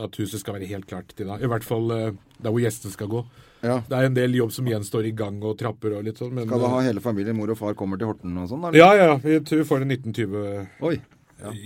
at 0.00 0.16
huset 0.16 0.40
skal 0.40 0.56
være 0.56 0.68
helt 0.70 0.88
klart 0.88 1.12
til 1.16 1.28
da. 1.28 1.36
I 1.36 1.50
hvert 1.50 1.66
fall 1.66 1.90
eh, 1.92 2.14
der 2.40 2.54
hvor 2.54 2.62
gjestene 2.62 2.94
skal 2.94 3.10
gå. 3.12 3.20
Ja. 3.60 3.80
Det 3.88 3.96
er 3.96 4.08
en 4.08 4.16
del 4.16 4.36
jobb 4.38 4.52
som 4.56 4.68
gjenstår 4.68 5.08
i 5.10 5.12
gang 5.16 5.40
og 5.44 5.58
trapper 5.60 5.98
og 5.98 6.06
litt 6.06 6.20
sånn. 6.20 6.32
Men, 6.36 6.46
Skal 6.48 6.62
du 6.62 6.68
ha 6.72 6.80
hele 6.86 7.02
familien, 7.04 7.36
mor 7.36 7.52
og 7.52 7.58
far 7.60 7.76
kommer 7.78 8.00
til 8.00 8.08
Horten 8.10 8.38
og 8.40 8.48
sånn? 8.50 8.70
Ja, 8.76 8.92
ja. 8.96 9.18
Vi 9.20 9.40
tror 9.44 9.66
får 9.68 9.84
en 9.84 9.94
1920 9.96 10.86
Oi. 10.88 10.96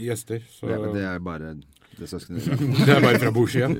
gjester. 0.03 0.42
Så 0.51 0.70
Det, 0.70 0.80
det 0.99 1.07
er 1.07 1.22
bare 1.22 1.55
det 1.95 2.09
søskenet 2.11 2.42
det 2.86 2.90
er 2.90 3.05
bare 3.05 3.20
fra 3.22 3.34
bordsida. 3.34 3.70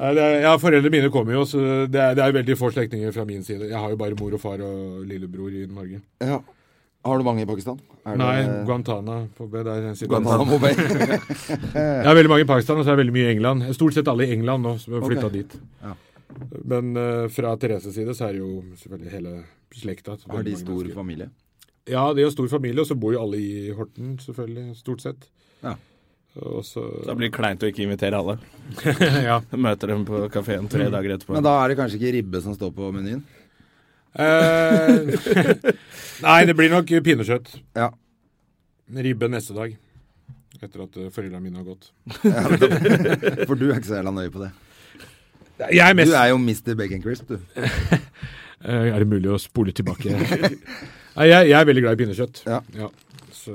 Ja, 0.00 0.54
foreldrene 0.56 0.88
mine 0.94 1.10
kommer 1.12 1.34
jo, 1.34 1.42
så 1.44 1.58
det 1.84 2.00
er, 2.00 2.14
det 2.16 2.22
er 2.24 2.32
veldig 2.32 2.54
få 2.56 2.70
slektninger 2.72 3.12
fra 3.12 3.26
min 3.28 3.42
side. 3.44 3.66
Jeg 3.68 3.76
har 3.76 3.90
jo 3.92 3.98
bare 4.00 4.16
mor 4.16 4.32
og 4.32 4.40
far 4.40 4.62
og 4.64 5.02
lillebror 5.04 5.52
i 5.52 5.66
Norge. 5.68 6.00
Ja. 6.24 6.38
Har 7.04 7.18
du 7.18 7.24
mange 7.24 7.42
i 7.42 7.48
Pakistan? 7.48 7.78
Er 8.04 8.16
det- 8.16 8.18
Nei, 8.18 8.64
Guantana 8.66 9.28
på 9.36 9.46
B, 9.50 9.62
der 9.64 9.94
sitter 9.94 10.12
Guantanamo 10.12 10.58
Bay. 10.58 10.74
Jeg 11.74 12.06
har 12.06 12.14
veldig 12.14 12.28
mange 12.28 12.44
i 12.44 12.50
Pakistan, 12.50 12.78
og 12.78 12.84
så 12.84 12.92
er 12.92 12.96
det 12.96 13.06
veldig 13.06 13.16
mye 13.16 13.28
i 13.28 13.34
England. 13.36 13.74
Stort 13.74 13.94
sett 13.94 14.08
alle 14.08 14.26
i 14.26 14.32
England 14.36 14.62
nå, 14.62 14.76
som 14.78 14.98
har 14.98 15.06
flytta 15.08 15.26
okay. 15.26 15.42
dit. 15.42 15.56
Ja. 15.82 15.94
Men 16.64 16.96
uh, 16.96 17.28
fra 17.32 17.56
Thereses 17.56 17.94
side 17.94 18.14
så 18.14 18.28
er 18.28 18.36
det 18.36 18.42
jo 18.42 18.62
selvfølgelig 18.76 19.14
hele 19.16 19.36
slekta. 19.74 20.16
Har 20.28 20.42
de 20.44 20.56
stor 20.56 20.76
mennesker. 20.76 20.94
familie? 20.94 21.30
Ja, 21.88 22.12
de 22.14 22.22
har 22.22 22.30
stor 22.30 22.48
familie, 22.52 22.80
og 22.84 22.86
så 22.86 22.94
bor 22.94 23.14
jo 23.16 23.22
alle 23.22 23.40
i 23.40 23.70
Horten, 23.74 24.18
selvfølgelig. 24.20 24.76
Stort 24.76 25.00
sett. 25.00 25.30
Ja. 25.64 25.74
Og 26.38 26.62
så 26.62 26.84
det 27.02 27.16
blir 27.18 27.26
det 27.26 27.34
kleint 27.34 27.64
å 27.64 27.68
ikke 27.70 27.82
invitere 27.88 28.20
alle. 28.20 28.36
Ja. 29.30 29.40
Møter 29.56 29.90
dem 29.90 30.04
på 30.06 30.22
kafeen 30.30 30.68
tre 30.70 30.86
dager 30.92 31.16
etterpå. 31.16 31.34
Men 31.34 31.46
da 31.46 31.56
er 31.64 31.72
det 31.72 31.80
kanskje 31.80 31.98
ikke 31.98 32.12
ribbe 32.20 32.42
som 32.44 32.54
står 32.54 32.70
på 32.76 32.92
menyen? 32.94 33.24
Eh, 34.18 35.06
Nei, 36.26 36.40
det 36.48 36.56
blir 36.58 36.72
nok 36.72 36.90
pinnekjøtt. 37.06 37.52
Ja. 37.78 37.90
Ribbe 38.90 39.28
neste 39.30 39.54
dag. 39.56 39.76
Etter 40.60 40.82
at 40.84 40.96
eh, 41.00 41.10
foreldrene 41.14 41.44
mine 41.44 41.60
har 41.62 41.68
gått. 41.68 41.90
For 43.48 43.56
du 43.56 43.68
er 43.70 43.78
ikke 43.78 43.88
så 43.92 44.00
jævla 44.00 44.12
nøye 44.16 44.32
på 44.34 44.42
det. 44.42 44.50
Jeg 45.76 45.84
er 45.84 45.96
mest 45.96 46.10
Du 46.10 46.16
er 46.16 46.30
jo 46.32 46.38
Mr. 46.40 46.74
Bacon 46.78 47.02
Crisp, 47.04 47.34
du. 47.34 47.38
Eh, 48.60 48.90
Er 48.92 48.98
det 49.00 49.06
mulig 49.08 49.30
å 49.32 49.38
spole 49.40 49.72
tilbake? 49.72 50.12
Nei, 50.12 51.24
jeg, 51.30 51.46
jeg 51.48 51.54
er 51.56 51.64
veldig 51.64 51.80
glad 51.86 51.94
i 51.96 52.00
pinnekjøtt. 52.02 52.42
Ja. 52.44 52.58
Så, 53.32 53.54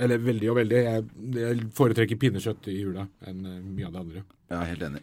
eller 0.00 0.22
veldig 0.24 0.48
og 0.48 0.56
veldig. 0.62 0.78
Jeg, 0.86 1.02
jeg 1.36 1.66
foretrekker 1.76 2.16
pinnekjøtt 2.22 2.70
i 2.72 2.78
jula 2.78 3.04
enn 3.28 3.42
mye 3.74 3.84
av 3.84 3.92
det 3.92 4.00
andre. 4.00 4.22
Jeg 4.48 4.56
er 4.62 4.70
helt 4.70 4.86
enig. 4.88 5.02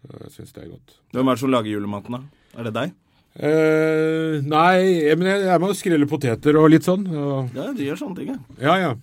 Så 0.00 0.22
Jeg 0.22 0.32
syns 0.38 0.56
det 0.56 0.62
er 0.64 0.70
godt. 0.72 0.96
Hvem 1.12 1.28
er 1.28 1.36
det 1.36 1.42
som 1.44 1.52
lager 1.52 1.74
julematen, 1.74 2.16
da? 2.16 2.48
Er 2.56 2.70
det 2.70 2.72
deg? 2.78 2.96
Eh, 3.34 4.40
nei, 4.46 5.02
jeg- 5.02 5.18
men 5.18 5.26
jeg, 5.26 5.40
jeg 5.48 5.60
må 5.60 5.72
skrelle 5.74 6.06
poteter 6.06 6.54
og 6.60 6.70
litt 6.70 6.82
sånn. 6.86 7.02
Og, 7.10 7.50
Ja, 7.54 7.72
du 7.72 7.82
gjør 7.82 7.98
sånne 7.98 8.16
ting, 8.16 8.28
ja. 8.28 8.38
ja, 8.60 8.76
ja. 8.78 8.94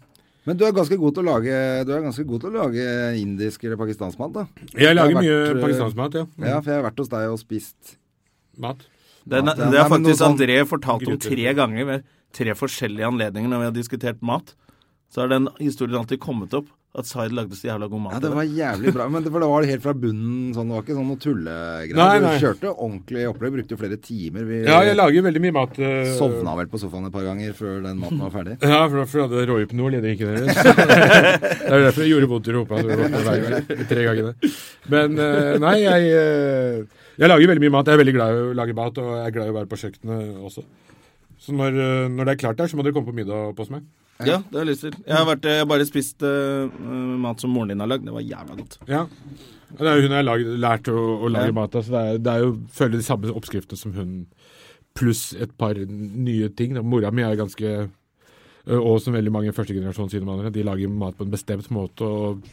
Men 0.45 0.57
du 0.57 0.63
er 0.65 0.71
ganske 0.71 0.97
god 0.97 1.13
til 1.13 1.21
å 1.23 1.27
lage 1.27 1.85
Du 1.85 1.91
er 1.93 2.01
god 2.01 2.41
til 2.41 2.49
å 2.49 2.53
lage 2.63 2.85
indisk 3.19 3.63
eller 3.63 3.77
pakistansk 3.77 4.17
mat, 4.17 4.33
da. 4.33 4.47
Jeg 4.73 4.95
lager 4.95 5.13
vært, 5.13 5.27
mye 5.27 5.51
eh, 5.51 5.61
pakistansk 5.61 5.95
mat, 5.99 6.13
ja. 6.13 6.23
Mm. 6.25 6.47
Ja, 6.47 6.61
for 6.61 6.71
jeg 6.71 6.81
har 6.81 6.91
vært 6.91 6.97
hos 7.03 7.09
deg 7.09 7.29
og 7.29 7.39
spist 7.39 7.97
Mat. 8.57 8.77
Det, 9.27 9.37
Ja, 9.37 9.53
det, 9.53 9.77
har 9.77 9.89
faktisk 9.89 10.17
sånn- 10.17 10.33
André 10.33 10.65
fortalt 10.65 11.07
om 11.07 11.17
tre 11.17 11.53
ganger 11.53 11.85
ved 11.85 12.03
tre 12.33 12.51
forskjellige 12.55 13.05
anledninger 13.05 13.49
når 13.49 13.59
vi 13.59 13.65
har 13.69 13.75
diskutert 13.77 14.21
mat. 14.21 14.55
Så 15.13 15.21
har 15.21 15.27
den 15.27 15.47
historien 15.59 15.99
alltid 15.99 16.19
kommet 16.19 16.53
opp 16.53 16.67
at 16.91 17.07
Zaid 17.07 17.31
lagde 17.31 17.55
så 17.55 17.69
jævla 17.69 17.87
god 17.87 18.01
mat. 18.03 18.13
Ja, 18.17 18.19
det 18.19 18.29
var 18.35 18.43
jævlig 18.43 18.91
bra. 18.91 19.05
Men 19.07 19.23
det, 19.23 19.31
det 19.31 19.47
var 19.47 19.67
helt 19.69 19.83
fra 19.83 19.93
bunnen 19.95 20.49
sånn. 20.51 20.67
Det 20.67 20.75
var 20.75 20.83
ikke 20.83 20.97
sånn 20.97 21.07
noe 21.07 21.21
tullegreier. 21.23 22.25
Du 22.25 22.43
kjørte 22.43 22.73
ordentlig 22.73 23.23
opplegg. 23.29 23.53
Brukte 23.55 23.75
jo 23.75 23.79
flere 23.79 23.99
timer. 24.03 24.43
Vi 24.49 24.59
Ja, 24.65 24.81
jeg 24.83 24.97
lager 24.99 25.23
veldig 25.29 25.43
mye 25.45 25.55
mat. 25.55 25.79
Uh, 25.79 26.11
sovna 26.19 26.57
vel 26.59 26.67
på 26.71 26.81
sofaen 26.81 27.07
et 27.07 27.15
par 27.15 27.23
ganger 27.29 27.55
før 27.55 27.79
den 27.87 28.01
maten 28.03 28.19
var 28.25 28.35
ferdig. 28.35 28.57
Ja, 28.71 28.83
for 28.91 29.07
for 29.07 29.21
jeg 29.21 29.29
hadde 29.29 29.47
råhypnol 29.49 29.95
i 29.97 30.03
drikken 30.03 30.35
deres. 30.35 30.59
det 30.61 31.71
er 31.71 31.87
derfor 31.87 32.03
det 32.03 32.11
gjorde 32.11 32.29
vondt 32.31 32.51
i 32.51 32.55
rumpa 32.55 32.83
tre 33.91 34.05
gangene. 34.09 34.35
Men 34.91 35.15
uh, 35.15 35.55
nei, 35.63 35.75
jeg, 35.85 36.11
uh, 36.11 37.09
jeg 37.23 37.31
lager 37.31 37.53
veldig 37.53 37.65
mye 37.67 37.75
mat. 37.77 37.87
Jeg 37.87 37.95
er 37.95 38.03
veldig 38.03 38.17
glad 38.19 38.35
i 38.35 38.45
å 38.49 38.53
lage 38.59 38.75
mat, 38.83 38.99
og 38.99 39.11
jeg 39.15 39.29
er 39.29 39.35
glad 39.39 39.47
i 39.47 39.55
å 39.55 39.59
være 39.61 39.71
på 39.71 39.79
kjøkkenet 39.85 40.47
også. 40.51 40.67
Så 41.41 41.55
når, 41.57 41.77
eh, 41.81 42.07
når 42.13 42.27
det 42.29 42.33
er 42.35 42.41
klart 42.43 42.59
der, 42.61 42.69
så 42.69 42.77
må 42.77 42.85
dere 42.85 42.93
komme 42.93 43.09
på 43.09 43.17
middag 43.17 43.57
hos 43.57 43.71
meg. 43.73 43.87
Ja, 44.21 44.37
det 44.45 44.53
har 44.53 44.65
jeg 44.67 44.69
lyst 44.75 44.83
til. 44.85 44.97
Jeg 45.07 45.15
har, 45.17 45.25
vært, 45.25 45.45
jeg 45.49 45.61
har 45.63 45.69
bare 45.71 45.85
spist 45.89 46.21
uh, 46.21 46.69
mat 47.23 47.41
som 47.41 47.49
moren 47.49 47.71
din 47.73 47.81
har 47.81 47.89
lagd. 47.89 48.03
Det 48.05 48.13
var 48.13 48.21
jævla 48.21 48.57
godt. 48.59 48.75
Ja. 48.85 49.07
Det 49.71 49.87
er 49.87 49.97
jo 49.97 50.03
hun 50.05 50.13
jeg 50.13 50.27
har 50.27 50.43
lært 50.67 50.89
å, 50.93 50.97
å 51.25 51.31
lage 51.33 51.49
Ja. 51.49 51.55
mat 51.57 51.77
av, 51.79 51.87
så 51.87 51.95
det 51.95 52.01
er, 52.11 52.19
det 52.21 52.35
er 52.35 52.43
jo 52.45 52.51
følger 52.75 53.01
de 53.01 53.07
samme 53.07 53.33
oppskriftene 53.33 53.79
som 53.81 53.95
hun, 53.97 54.11
pluss 54.93 55.31
et 55.39 55.55
par 55.57 55.73
nye 55.79 56.49
ting. 56.53 56.75
da. 56.77 56.83
Mora 56.85 57.09
mi 57.15 57.23
er 57.25 57.39
ganske 57.39 57.89
og 58.67 58.99
som 59.01 59.15
veldig 59.17 59.31
mange 59.33 59.53
førstegenerasjons 59.57 60.13
innvandrere, 60.19 60.51
de 60.53 60.67
lager 60.67 60.91
mat 60.93 61.15
på 61.17 61.25
en 61.25 61.31
bestemt 61.33 61.71
måte. 61.73 62.05
og 62.05 62.43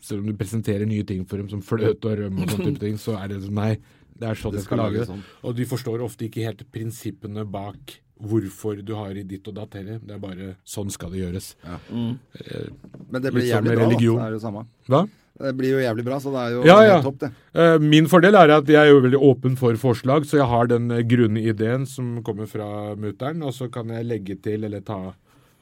Selv 0.00 0.20
om 0.22 0.28
du 0.30 0.36
presenterer 0.38 0.86
nye 0.86 1.02
ting 1.08 1.24
for 1.26 1.40
dem, 1.42 1.48
som 1.50 1.62
fløte 1.64 2.06
og 2.06 2.20
rømme, 2.20 2.44
og 2.44 2.52
sånne 2.54 2.68
type 2.70 2.84
ting, 2.84 2.98
så 3.02 3.16
er 3.18 3.32
det 3.32 3.40
sånn 3.42 3.58
Nei, 3.58 3.72
det 4.14 4.28
er 4.30 4.38
sånn 4.38 4.54
Det 4.54 4.60
jeg 4.62 4.68
skal 4.68 4.76
skal 4.76 4.84
lage 4.84 5.00
det. 5.00 5.06
sånn. 5.10 5.24
Og 5.42 5.56
de 5.58 5.66
forstår 5.66 6.04
ofte 6.06 6.28
ikke 6.28 6.44
helt 6.46 6.62
prinsippene 6.70 7.42
bak 7.50 7.96
hvorfor 8.16 8.78
du 8.84 8.94
har 8.96 9.10
i 9.18 9.22
ditt 9.28 9.46
og 9.48 9.54
datt 9.58 9.74
heller. 9.76 9.98
Det 10.00 10.14
er 10.16 10.18
bare 10.22 10.54
sånn 10.64 10.90
skal 10.90 11.10
det 11.12 11.20
gjøres. 11.24 11.50
Men 11.90 13.20
det 13.22 13.32
blir 13.34 13.44
sånn 13.44 13.50
jævlig 13.50 13.74
bra, 13.74 13.78
da. 13.78 13.86
religion. 13.86 14.18
Det 14.20 14.26
er 14.30 14.36
jo 14.36 14.42
samme. 14.42 14.62
Hva? 14.88 15.02
Det 15.36 15.50
blir 15.58 15.74
jo 15.74 15.80
jævlig 15.84 16.04
bra, 16.06 16.16
så 16.24 16.30
det 16.32 16.42
er 16.46 16.52
jo 16.54 16.60
Ja, 16.64 16.76
helt 16.80 16.88
ja. 16.88 17.00
topp, 17.04 17.18
det. 17.20 17.28
Eh, 17.60 17.78
Min 17.84 18.06
fordel 18.08 18.34
er 18.40 18.54
at 18.54 18.70
jeg 18.72 18.80
er 18.80 18.88
jo 18.88 19.02
veldig 19.04 19.20
åpen 19.20 19.56
for 19.60 19.76
forslag, 19.76 20.24
så 20.24 20.38
jeg 20.40 20.48
har 20.48 20.66
den 20.70 20.90
eh, 20.90 21.02
grunne 21.04 21.42
ideen 21.44 21.84
som 21.86 22.22
kommer 22.24 22.48
fra 22.48 22.94
mutter'n, 22.96 23.44
og 23.44 23.52
så 23.52 23.68
kan 23.70 23.92
jeg 23.92 24.06
legge 24.08 24.38
til 24.40 24.64
eller 24.64 24.80
ta 24.80 25.12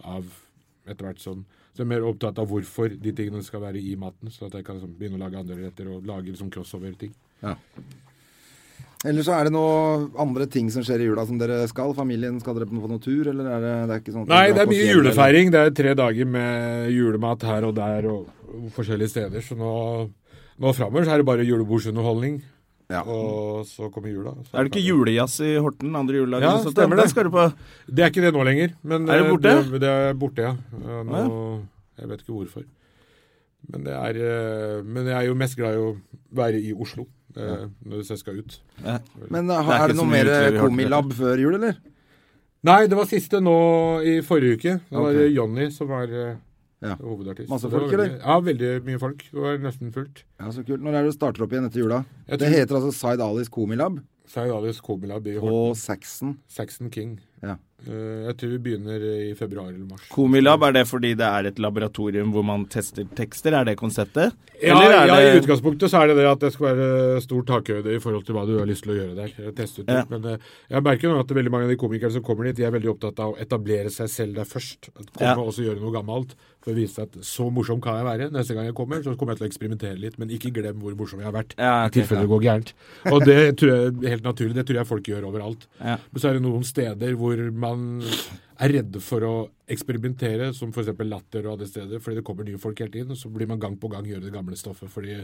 av 0.05 0.25
etter 0.87 1.09
hvert 1.09 1.19
sånn. 1.19 1.43
Så 1.75 1.83
jeg 1.83 1.89
er 1.89 1.91
mer 1.91 2.07
opptatt 2.07 2.39
av 2.39 2.47
hvorfor 2.53 2.95
de 3.03 3.13
tingene 3.19 3.43
skal 3.43 3.65
være 3.67 3.83
i 3.83 3.97
maten, 3.99 4.31
så 4.31 4.47
at 4.47 4.55
jeg 4.55 4.63
kan 4.69 4.77
liksom, 4.79 4.95
begynne 4.95 5.19
å 5.19 5.25
lage 5.27 5.41
andre 5.43 5.57
retter 5.65 5.91
og 5.91 6.07
lage 6.07 6.31
liksom 6.31 6.53
crossover-ting. 6.55 7.11
Eller 9.05 9.25
så 9.27 9.35
er 9.37 9.45
det 9.49 9.53
noe 9.53 10.07
andre 10.23 10.47
ting 10.49 10.71
som 10.73 10.85
skjer 10.85 11.03
i 11.05 11.09
jula 11.11 11.27
som 11.29 11.37
dere 11.41 11.59
skal? 11.69 11.93
Familien, 11.97 12.39
skal 12.41 12.57
dere 12.57 12.69
på 12.71 12.89
noe 12.89 13.03
tur, 13.05 13.29
eller 13.29 13.51
er 13.53 13.61
det, 13.61 13.73
det 13.91 13.97
er 13.97 14.01
ikke 14.01 14.15
sånn 14.15 14.31
Nei, 14.31 14.47
det 14.57 14.63
er 14.63 14.71
mye 14.71 14.81
eller- 14.81 14.95
julefeiring. 14.95 15.51
Det 15.53 15.61
er 15.61 15.75
tre 15.77 15.93
dager 15.99 16.25
med 16.27 16.89
julemat 16.95 17.43
her 17.45 17.67
og 17.69 17.75
der 17.77 18.09
og, 18.09 18.31
forskjellige 18.73 19.13
steder. 19.13 19.45
Så 19.45 19.59
nå, 19.59 19.73
nå 20.63 20.73
framover 20.73 21.05
så 21.05 21.13
er 21.13 21.21
det 21.21 21.27
bare 21.29 21.45
julebordsunderholdning. 21.45 22.39
Ja. 22.89 23.03
Og 23.03 23.65
så 23.69 23.91
kommer 23.93 24.09
jula. 24.09 24.33
Så 24.45 24.57
Er 24.57 24.65
det 24.65 24.73
ikke 24.73 24.85
julejazz 24.87 25.41
i 25.41 25.57
Horten? 25.61 25.93
Andre 25.97 26.21
juledag? 26.21 26.43
Ja, 26.45 26.57
stemmer 26.65 26.97
det. 27.01 27.11
skal 27.11 27.25
du 27.25 27.31
på. 27.35 27.45
Det 27.89 28.05
er 28.05 28.11
ikke 28.13 28.25
det 28.25 28.33
nå 28.33 28.45
lenger. 28.45 28.73
Men 28.85 29.09
Er 29.09 29.21
det 29.21 29.27
eh, 29.27 29.31
borte? 29.33 29.53
Det, 29.73 29.81
det 29.81 29.91
er 29.91 30.15
borte, 30.15 30.43
ja. 30.49 30.57
Ja, 30.85 31.03
Nå, 31.03 31.63
jeg 31.99 32.09
vet 32.09 32.25
ikke 32.25 32.37
hvorfor. 32.39 32.65
Men, 33.69 33.85
det 33.85 33.93
er, 33.93 34.17
eh, 34.21 34.83
men 34.83 35.07
jeg 35.09 35.17
er 35.17 35.29
jo 35.29 35.35
mest 35.35 35.57
glad 35.57 35.75
i 35.77 35.81
å 35.81 35.93
være 36.33 36.61
i 36.61 36.73
Oslo 36.73 37.07
eh, 37.37 37.67
når 37.85 38.05
jeg 38.09 38.21
skal 38.21 38.39
ut. 38.41 38.57
Ja. 38.85 38.99
Men 39.31 39.51
er, 39.51 39.63
Det 39.63 39.75
er 39.75 39.83
er, 39.85 39.93
det 39.93 39.97
noe 39.99 40.11
mer 40.11 40.31
Horten, 40.31 40.61
komilab 40.63 41.13
før 41.19 41.43
jul, 41.43 41.55
eller? 41.59 41.77
Nei, 42.65 42.87
det 42.89 42.97
var 42.97 43.09
siste 43.11 43.41
nå 43.45 43.55
i 44.09 44.19
forrige 44.25 44.57
uke. 44.59 44.75
Det 44.89 44.97
var 44.97 45.11
okay. 45.13 45.33
Johnny 45.35 45.69
som 45.75 45.91
var 45.93 46.09
eh, 46.09 46.37
Ja. 46.85 46.95
hovedartist. 47.01 47.49
Masse 47.51 47.69
det 47.69 47.77
folk, 47.77 47.93
veldig, 47.93 48.09
Ja, 48.23 48.39
veldig 48.41 48.71
mye 48.87 48.99
folk. 49.01 49.23
Det 49.31 49.41
var 49.45 49.59
nesten 49.59 49.93
fullt. 49.93 50.25
Ja, 50.41 50.51
så 50.53 50.65
kult. 50.65 50.81
Når 50.83 50.95
er 50.99 51.03
det 51.05 51.13
du 51.13 51.17
starter 51.19 51.45
opp 51.45 51.53
igjen 51.53 51.69
etter 51.69 51.81
jula? 51.85 52.03
Tror... 52.29 52.39
Det 52.41 52.51
heter 52.55 52.77
altså 52.81 52.93
Zaid 52.93 53.21
Alis 53.25 53.49
Komilab 53.53 54.01
Zaid 54.29 54.51
Alis 54.51 54.81
Komilab 54.81 55.27
i 55.29 55.37
på 55.39 55.75
Saxon. 55.77 56.39
Saxon 56.49 56.91
King. 56.91 57.19
Ja. 57.43 57.57
Eh, 57.85 58.27
jeg 58.31 58.37
tror 58.41 58.53
vi 58.55 58.59
begynner 58.65 59.03
i 59.03 59.35
februar 59.37 59.67
eller 59.69 59.85
mars. 59.91 60.07
Komilab, 60.09 60.63
er 60.65 60.73
det 60.79 60.85
fordi 60.89 61.11
det 61.19 61.27
er 61.27 61.49
et 61.51 61.59
laboratorium 61.61 62.31
hvor 62.33 62.45
man 62.47 62.65
tester 62.73 63.05
tekster? 63.19 63.53
Er 63.59 63.67
det 63.69 63.75
konseptet? 63.77 64.33
Ja, 64.63 64.79
er 64.81 65.11
ja, 65.11 65.17
i 65.21 65.41
utgangspunktet 65.43 65.91
så 65.93 66.01
er 66.01 66.09
det 66.13 66.17
det 66.23 66.29
at 66.31 66.41
det 66.47 66.53
skal 66.55 66.71
være 66.71 67.21
stor 67.21 67.43
takhøyde 67.51 67.97
i 67.97 68.01
forhold 68.01 68.25
til 68.25 68.39
hva 68.39 68.47
du 68.49 68.55
har 68.57 68.71
lyst 68.71 68.87
til 68.87 68.95
å 68.95 68.99
gjøre 69.01 69.19
der. 69.19 69.35
eh, 69.43 69.53
Teste 69.59 69.83
ut. 69.85 69.91
Ja. 69.93 70.07
Men 70.09 70.25
eh, 70.33 70.49
jeg 70.73 70.87
merker 70.87 71.13
nå 71.13 71.21
at 71.21 71.35
veldig 71.37 71.53
mange 71.53 71.69
av 71.69 71.75
de 71.75 71.81
komikerne 71.83 72.15
som 72.17 72.25
kommer 72.25 72.49
dit, 72.49 72.57
de 72.63 72.65
er 72.71 72.73
veldig 72.79 72.95
opptatt 72.95 73.21
av 73.21 73.35
å 73.35 73.39
etablere 73.43 73.93
seg 73.93 74.09
selv 74.09 74.41
der 74.41 74.49
først. 74.49 74.89
Komme 74.95 75.27
Ja. 75.27 75.35
og 75.37 75.51
også 75.53 75.67
gjøre 75.69 75.83
noe 75.85 75.93
gammelt. 75.93 76.37
For 76.65 76.73
å 76.73 76.79
vise 76.79 77.03
at 77.05 77.13
så 77.21 77.51
morsom 77.53 77.77
kan 77.85 77.99
jeg 77.99 78.07
være. 78.07 78.31
Neste 78.33 78.55
gang 78.57 78.65
jeg 78.65 78.73
kommer, 78.79 79.03
så 79.05 79.13
kommer 79.21 79.35
jeg 79.35 79.43
til 79.43 79.45
å 79.45 79.51
eksperimentere 79.51 79.99
litt. 80.01 80.15
Men 80.17 80.31
ikke 80.33 80.49
glem 80.57 80.79
hvor 80.81 80.95
morsom 80.97 81.21
jeg 81.21 81.29
har 81.29 81.35
vært. 81.37 81.53
Ja, 81.61 81.75
I 81.85 81.91
ok, 81.91 81.93
tilfelle 81.99 82.23
det 82.25 82.31
går 82.31 82.41
gærent. 82.47 82.71
Og 83.13 83.27
det 83.29 83.37
tror 83.61 83.73
jeg 83.75 84.09
helt 84.15 84.25
naturlig. 84.25 84.55
Det 84.57 84.65
tror 84.71 84.79
jeg 84.81 84.89
folk 84.89 85.11
gjør 85.13 85.27
overalt. 85.29 85.67
Men 85.85 86.23
så 86.23 86.31
er 86.31 86.39
det 86.39 86.43
noen 86.47 86.65
steder 86.65 87.19
hvor 87.21 87.37
man 87.53 87.74
er 87.75 88.73
redde 88.79 89.01
for 89.03 89.27
å 89.27 89.35
eksperimentere, 89.71 90.53
som 90.57 90.71
f.eks. 90.75 90.93
Latter 91.09 91.47
og 91.47 91.57
andre 91.57 91.69
steder, 91.69 92.03
fordi 92.03 92.21
det 92.21 92.27
kommer 92.27 92.47
nye 92.47 92.61
folk 92.61 92.81
hele 92.83 92.95
tiden. 92.95 93.19
Så 93.19 93.31
blir 93.33 93.51
man 93.51 93.63
gang 93.63 93.77
på 93.81 93.91
gang 93.93 94.07
gjøre 94.09 94.27
det 94.27 94.35
gamle 94.35 94.59
stoffet. 94.59 94.91
fordi 94.93 95.19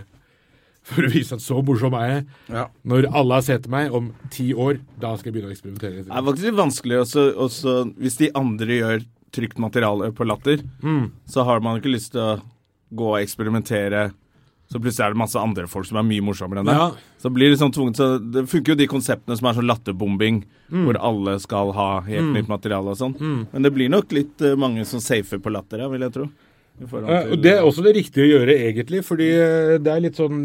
For 0.89 1.05
å 1.05 1.11
vise 1.13 1.37
at 1.37 1.45
så 1.45 1.61
morsom 1.65 1.95
er 1.99 2.07
jeg. 2.09 2.27
Ja. 2.57 2.67
Når 2.89 3.11
alle 3.13 3.41
har 3.41 3.45
sett 3.45 3.69
meg 3.73 3.93
om 3.97 4.13
ti 4.33 4.51
år, 4.55 4.81
da 5.01 5.13
skal 5.19 5.31
jeg 5.31 5.37
begynne 5.37 5.53
å 5.53 5.57
eksperimentere. 5.57 6.05
Det 6.07 6.15
er 6.17 6.29
faktisk 6.31 6.57
vanskelig 6.57 7.03
også, 7.03 7.27
også 7.47 7.75
Hvis 8.01 8.17
de 8.23 8.31
andre 8.39 8.79
gjør 8.81 9.05
trygt 9.31 9.61
materiale 9.63 10.09
på 10.17 10.27
latter, 10.27 10.65
så 11.31 11.45
har 11.47 11.61
man 11.63 11.79
ikke 11.79 11.93
lyst 11.93 12.15
til 12.17 12.25
å 12.25 12.41
gå 12.91 13.13
og 13.13 13.21
eksperimentere. 13.21 14.09
Så 14.71 14.79
plutselig 14.79 15.03
er 15.09 15.15
det 15.17 15.19
masse 15.19 15.41
andre 15.41 15.65
folk 15.67 15.89
som 15.89 15.99
er 15.99 16.05
mye 16.07 16.23
morsommere 16.23 16.63
enn 16.63 16.69
deg. 16.71 16.79
Ja. 16.79 17.17
Så 17.19 17.31
blir 17.35 17.51
det 17.51 17.59
sånn 17.59 17.73
tvunget 17.75 17.99
så 17.99 18.07
Det 18.23 18.45
funker 18.47 18.73
jo 18.73 18.79
de 18.79 18.87
konseptene 18.91 19.35
som 19.39 19.49
er 19.51 19.57
sånn 19.59 19.67
latterbombing, 19.67 20.45
hvor 20.71 20.99
alle 21.11 21.35
skal 21.43 21.73
ha 21.75 21.89
helt 22.07 22.31
nytt 22.37 22.53
materiale 22.53 22.93
og 22.95 23.01
sånn. 23.01 23.17
Men 23.51 23.67
det 23.67 23.73
blir 23.75 23.91
nok 23.91 24.15
litt 24.15 24.45
uh, 24.47 24.55
mange 24.55 24.85
som 24.87 25.03
safer 25.03 25.43
på 25.43 25.51
latter, 25.51 25.83
ja, 25.83 25.89
vil 25.91 26.07
jeg 26.07 26.15
tro. 26.15 26.29
Til- 26.81 27.11
og 27.11 27.43
Det 27.43 27.57
er 27.57 27.67
også 27.67 27.83
det 27.85 27.97
riktige 27.99 28.29
å 28.29 28.31
gjøre, 28.31 28.55
egentlig, 28.71 29.03
fordi 29.05 29.27
uh, 29.35 29.75
det 29.83 29.91
er 29.91 30.05
litt 30.07 30.21
sånn 30.23 30.39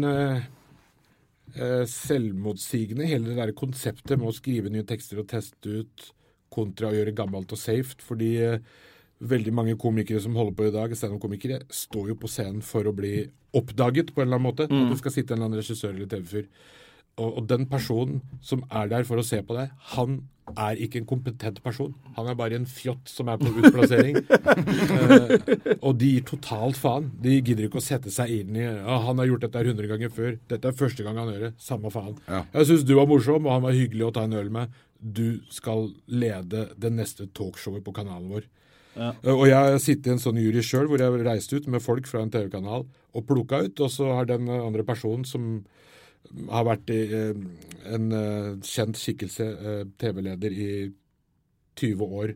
eh, 1.56 1.84
selvmotsigende, 1.88 3.06
hele 3.06 3.30
det 3.30 3.38
der 3.38 3.54
konseptet 3.56 4.18
med 4.18 4.28
å 4.28 4.34
skrive 4.36 4.72
nye 4.74 4.84
tekster 4.84 5.22
og 5.22 5.30
teste 5.30 5.80
ut 5.84 6.10
kontra 6.52 6.90
å 6.90 6.96
gjøre 6.98 7.14
gammelt 7.16 7.54
og 7.54 7.60
safe. 7.60 7.96
Fordi 8.04 8.34
veldig 9.20 9.52
mange 9.54 9.76
komikere 9.80 10.20
som 10.20 10.36
holder 10.36 10.56
på 10.56 10.68
i 10.68 10.74
dag, 10.74 10.94
standup-komikere, 10.96 11.62
står 11.72 12.12
jo 12.12 12.18
på 12.20 12.30
scenen 12.30 12.62
for 12.64 12.88
å 12.88 12.94
bli 12.96 13.26
oppdaget 13.56 14.12
på 14.12 14.22
en 14.22 14.28
eller 14.28 14.40
annen 14.40 14.48
måte. 14.50 14.68
At 14.68 14.90
det 14.92 15.00
skal 15.00 15.14
sitte 15.14 15.34
en 15.34 15.40
eller 15.40 15.50
annen 15.50 15.62
regissør 15.62 15.94
eller 15.94 16.10
TV-fyr. 16.10 16.48
Og, 17.16 17.30
og 17.40 17.44
den 17.48 17.64
personen 17.70 18.20
som 18.44 18.64
er 18.68 18.90
der 18.92 19.06
for 19.08 19.16
å 19.16 19.24
se 19.24 19.38
på 19.40 19.56
deg, 19.56 19.70
han 19.94 20.18
er 20.52 20.78
ikke 20.78 21.00
en 21.00 21.08
kompetent 21.08 21.62
person. 21.64 21.94
Han 22.14 22.28
er 22.30 22.36
bare 22.38 22.58
en 22.58 22.66
fjott 22.68 23.08
som 23.10 23.30
er 23.32 23.40
på 23.40 23.50
utplassering. 23.50 24.18
uh, 24.20 25.32
og 25.86 25.96
de 25.98 26.10
gir 26.12 26.26
totalt 26.28 26.78
faen. 26.78 27.08
De 27.22 27.38
gidder 27.38 27.66
ikke 27.66 27.80
å 27.80 27.84
sette 27.86 28.12
seg 28.14 28.34
inn 28.36 28.58
i 28.60 28.66
ah, 28.68 29.00
'Han 29.06 29.22
har 29.22 29.30
gjort 29.30 29.46
dette 29.46 29.64
hundre 29.64 29.88
100 29.88 29.92
ganger 29.94 30.12
før. 30.12 30.36
Dette 30.52 30.70
er 30.70 30.76
første 30.76 31.06
gang 31.06 31.18
han 31.18 31.32
gjør 31.32 31.48
det. 31.48 31.52
Samme 31.58 31.90
faen. 31.94 32.20
Ja. 32.28 32.44
Jeg 32.52 32.68
syns 32.70 32.84
du 32.86 32.94
var 33.00 33.08
morsom, 33.10 33.48
og 33.48 33.56
han 33.56 33.64
var 33.64 33.80
hyggelig 33.80 34.06
å 34.06 34.12
ta 34.12 34.26
en 34.28 34.36
øl 34.36 34.52
med. 34.52 34.76
Du 35.00 35.40
skal 35.50 35.90
lede 36.06 36.68
det 36.76 36.92
neste 36.92 37.26
talkshowet 37.32 37.84
på 37.84 37.96
kanalen 37.96 38.28
vår. 38.36 38.46
Eh, 38.96 39.32
Og 39.32 39.46
jeg 39.48 39.56
har 39.56 39.78
sittet 39.82 40.10
i 40.10 40.14
en 40.14 40.22
sånn 40.22 40.40
jury 40.40 40.62
sjøl, 40.64 40.88
hvor 40.90 41.02
jeg 41.02 41.24
reiste 41.26 41.58
ut 41.58 41.68
med 41.72 41.84
folk 41.84 42.08
fra 42.10 42.22
en 42.24 42.32
TV-kanal 42.32 42.86
og 42.86 43.26
plukka 43.28 43.62
ut, 43.68 43.80
og 43.84 43.92
så 43.92 44.10
har 44.16 44.28
den 44.28 44.48
andre 44.52 44.84
personen 44.86 45.24
som 45.28 45.64
har 46.50 46.66
vært 46.66 46.90
eh, 46.90 47.36
en 47.94 48.10
eh, 48.12 48.50
kjent 48.66 48.98
skikkelse, 48.98 49.46
TV-leder 50.00 50.52
i 50.56 50.70
20 51.76 52.18
år. 52.22 52.34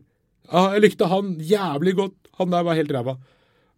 Ah, 0.51 0.73
jeg 0.75 0.85
likte 0.85 1.09
han 1.09 1.35
jævlig 1.39 1.95
godt. 1.97 2.17
Han 2.39 2.51
der 2.53 2.65
var 2.67 2.77
helt 2.77 2.91
ræva. 2.93 3.17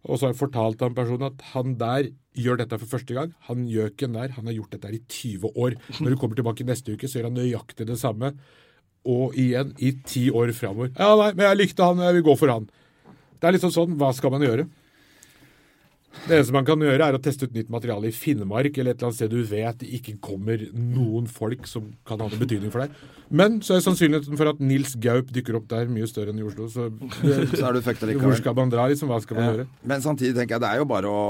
Og 0.04 0.18
så 0.18 0.26
har 0.26 0.34
jeg 0.34 0.42
fortalt 0.42 0.82
han 0.84 0.96
personen 0.96 1.30
at 1.30 1.44
han 1.54 1.76
der 1.80 2.10
gjør 2.36 2.58
dette 2.60 2.78
for 2.82 2.90
første 2.90 3.14
gang. 3.16 3.32
Han 3.48 3.64
gjøken 3.70 4.16
der, 4.18 4.34
han 4.36 4.48
har 4.50 4.56
gjort 4.58 4.74
dette 4.74 4.90
i 4.92 5.00
20 5.00 5.54
år. 5.54 5.76
Når 6.00 6.12
du 6.12 6.18
kommer 6.20 6.36
tilbake 6.36 6.66
neste 6.68 6.92
uke, 6.92 7.08
så 7.08 7.20
gjør 7.20 7.30
han 7.30 7.38
nøyaktig 7.38 7.86
det 7.88 7.96
samme. 8.00 8.34
Og 9.04 9.34
igjen 9.36 9.74
i 9.84 9.92
ti 10.06 10.28
år 10.32 10.54
framover. 10.56 10.94
Ja, 10.96 11.12
nei, 11.20 11.32
men 11.34 11.44
jeg 11.50 11.60
likte 11.60 11.84
han, 11.84 12.00
jeg 12.00 12.18
vil 12.18 12.26
gå 12.30 12.38
for 12.40 12.52
han. 12.52 12.70
Det 13.36 13.50
er 13.50 13.56
liksom 13.58 13.74
sånn, 13.74 13.98
hva 14.00 14.14
skal 14.16 14.32
man 14.32 14.44
gjøre? 14.46 14.64
Det 16.24 16.36
eneste 16.36 16.54
man 16.54 16.66
kan 16.66 16.80
gjøre, 16.80 17.04
er 17.04 17.16
å 17.16 17.20
teste 17.20 17.48
ut 17.48 17.56
nytt 17.56 17.72
materiale 17.72 18.08
i 18.08 18.14
Finnmark 18.14 18.78
eller 18.78 18.94
et 18.94 19.00
eller 19.00 19.10
annet 19.10 19.18
sted 19.18 19.32
du 19.32 19.42
vet 19.48 19.80
det 19.82 19.90
ikke 19.98 20.14
kommer 20.24 20.62
noen 20.72 21.26
folk 21.28 21.66
som 21.68 21.90
kan 22.06 22.22
ha 22.22 22.28
noen 22.30 22.40
betydning 22.40 22.72
for 22.72 22.84
deg. 22.84 22.94
Men 23.34 23.58
så 23.64 23.76
er 23.76 23.82
sannsynligheten 23.84 24.38
for 24.38 24.52
at 24.52 24.60
Nils 24.62 24.94
Gaup 25.00 25.32
dykker 25.34 25.58
opp 25.58 25.66
der, 25.72 25.90
mye 25.90 26.06
større 26.08 26.32
enn 26.32 26.40
i 26.40 26.46
Oslo. 26.46 26.68
Så, 26.72 26.86
Så 27.58 27.64
er 27.66 27.76
du 27.76 27.82
fucked 27.84 28.14
hvor 28.22 28.36
skal 28.38 28.56
man 28.56 28.72
dra, 28.72 28.86
liksom? 28.92 29.10
Hva 29.10 29.20
skal 29.24 29.40
man 29.40 29.50
gjøre? 29.50 29.66
Men 29.90 30.04
samtidig 30.04 30.36
tenker 30.38 30.56
jeg 30.56 30.64
det 30.64 30.70
er 30.70 30.82
jo 30.82 30.88
bare 30.88 31.10
å 31.10 31.24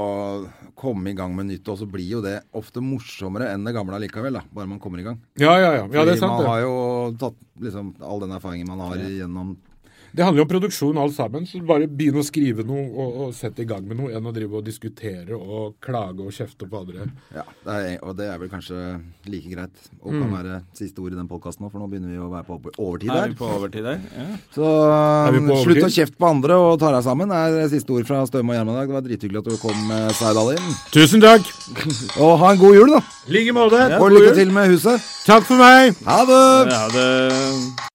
komme 0.77 1.11
i 1.11 1.17
gang 1.17 1.35
med 1.35 1.49
nytt, 1.49 1.67
og 1.71 1.79
så 1.81 1.89
blir 1.89 2.17
jo 2.17 2.23
det 2.23 2.37
ofte 2.55 2.83
morsommere 2.83 3.49
enn 3.53 3.65
det 3.67 3.75
gamle 3.75 3.97
allikevel. 3.97 4.39
da, 4.39 4.45
Bare 4.55 4.69
man 4.69 4.81
kommer 4.83 5.01
i 5.01 5.07
gang. 5.07 5.19
Ja, 5.41 5.57
ja, 5.59 5.71
ja. 5.81 5.85
ja 5.91 6.07
det 6.07 6.15
er 6.15 6.23
sant. 6.23 6.37
Man 6.39 6.51
har 6.51 6.63
jo 6.63 6.75
tatt 7.13 7.37
liksom 7.61 7.95
all 7.99 8.19
den 8.19 8.31
erfaringen 8.31 8.67
man 8.67 8.79
har 8.79 8.95
gjennom 8.95 9.57
det 10.15 10.23
handler 10.25 10.41
jo 10.41 10.45
om 10.47 10.51
produksjon 10.53 10.97
alt 11.01 11.13
sammen. 11.15 11.45
Så 11.49 11.59
bare 11.67 11.87
begynn 11.91 12.17
å 12.21 12.23
skrive 12.25 12.63
noe 12.67 12.85
og, 12.95 13.17
og 13.25 13.33
sette 13.35 13.61
i 13.65 13.67
gang 13.69 13.83
med 13.87 13.99
noe, 13.99 14.13
enn 14.15 14.25
å 14.25 14.33
drive 14.35 14.59
og 14.61 14.65
diskutere 14.65 15.35
og 15.35 15.75
klage 15.83 16.23
og 16.23 16.31
kjefte 16.35 16.67
på 16.71 16.79
andre. 16.81 17.09
Ja, 17.35 17.43
det 17.65 17.75
er, 17.75 17.97
og 18.05 18.15
det 18.19 18.29
er 18.31 18.39
vel 18.41 18.49
kanskje 18.53 18.79
like 19.29 19.51
greit. 19.51 19.75
Og 20.01 20.13
Mm. 20.15 20.21
kan 20.21 20.31
være 20.37 20.61
siste 20.77 21.01
ord 21.03 21.11
i 21.11 21.17
den 21.19 21.27
podkasten 21.27 21.65
nå, 21.65 21.71
for 21.71 21.79
nå 21.83 21.89
begynner 21.91 22.13
vi 22.13 22.19
å 22.23 22.29
være 22.31 22.45
på 22.47 22.71
overtid 22.79 23.09
Er 23.11 23.19
her. 23.19 23.27
vi 23.33 23.35
på 23.41 23.49
overtid 23.57 23.83
der? 23.83 23.99
Ja. 24.15 24.27
Så 24.55 24.63
overtid? 24.69 25.63
slutt 25.65 25.83
å 25.89 25.91
kjefte 25.97 26.17
på 26.21 26.29
andre 26.29 26.55
og 26.55 26.79
ta 26.79 26.91
deg 26.95 27.03
sammen 27.03 27.31
er 27.35 27.67
siste 27.71 27.91
ord 27.91 28.07
fra 28.07 28.21
Støme 28.29 28.53
og 28.53 28.59
Gjerman 28.59 28.75
i 28.75 28.79
dag. 28.79 28.87
Det 28.87 28.95
var 28.95 29.05
drithyggelig 29.09 29.41
at 29.43 29.49
du 29.51 29.57
kom, 29.57 29.91
eh, 29.91 30.13
Seidal 30.15 30.53
inn. 30.55 30.69
Tusen 30.95 31.21
takk! 31.25 31.43
Og 32.23 32.37
ha 32.39 32.51
en 32.53 32.59
god 32.61 32.75
jul, 32.77 32.93
da. 32.95 33.01
I 33.27 33.31
like 33.35 33.53
måte. 33.57 33.81
Og 33.99 34.11
lykke 34.15 34.35
til 34.37 34.51
med 34.55 34.69
huset. 34.71 35.01
Takk 35.25 35.43
for 35.49 35.57
meg! 35.59 35.97
Ha 36.05 36.21
det! 36.29 36.71
Ja, 36.71 36.85
det 36.93 37.94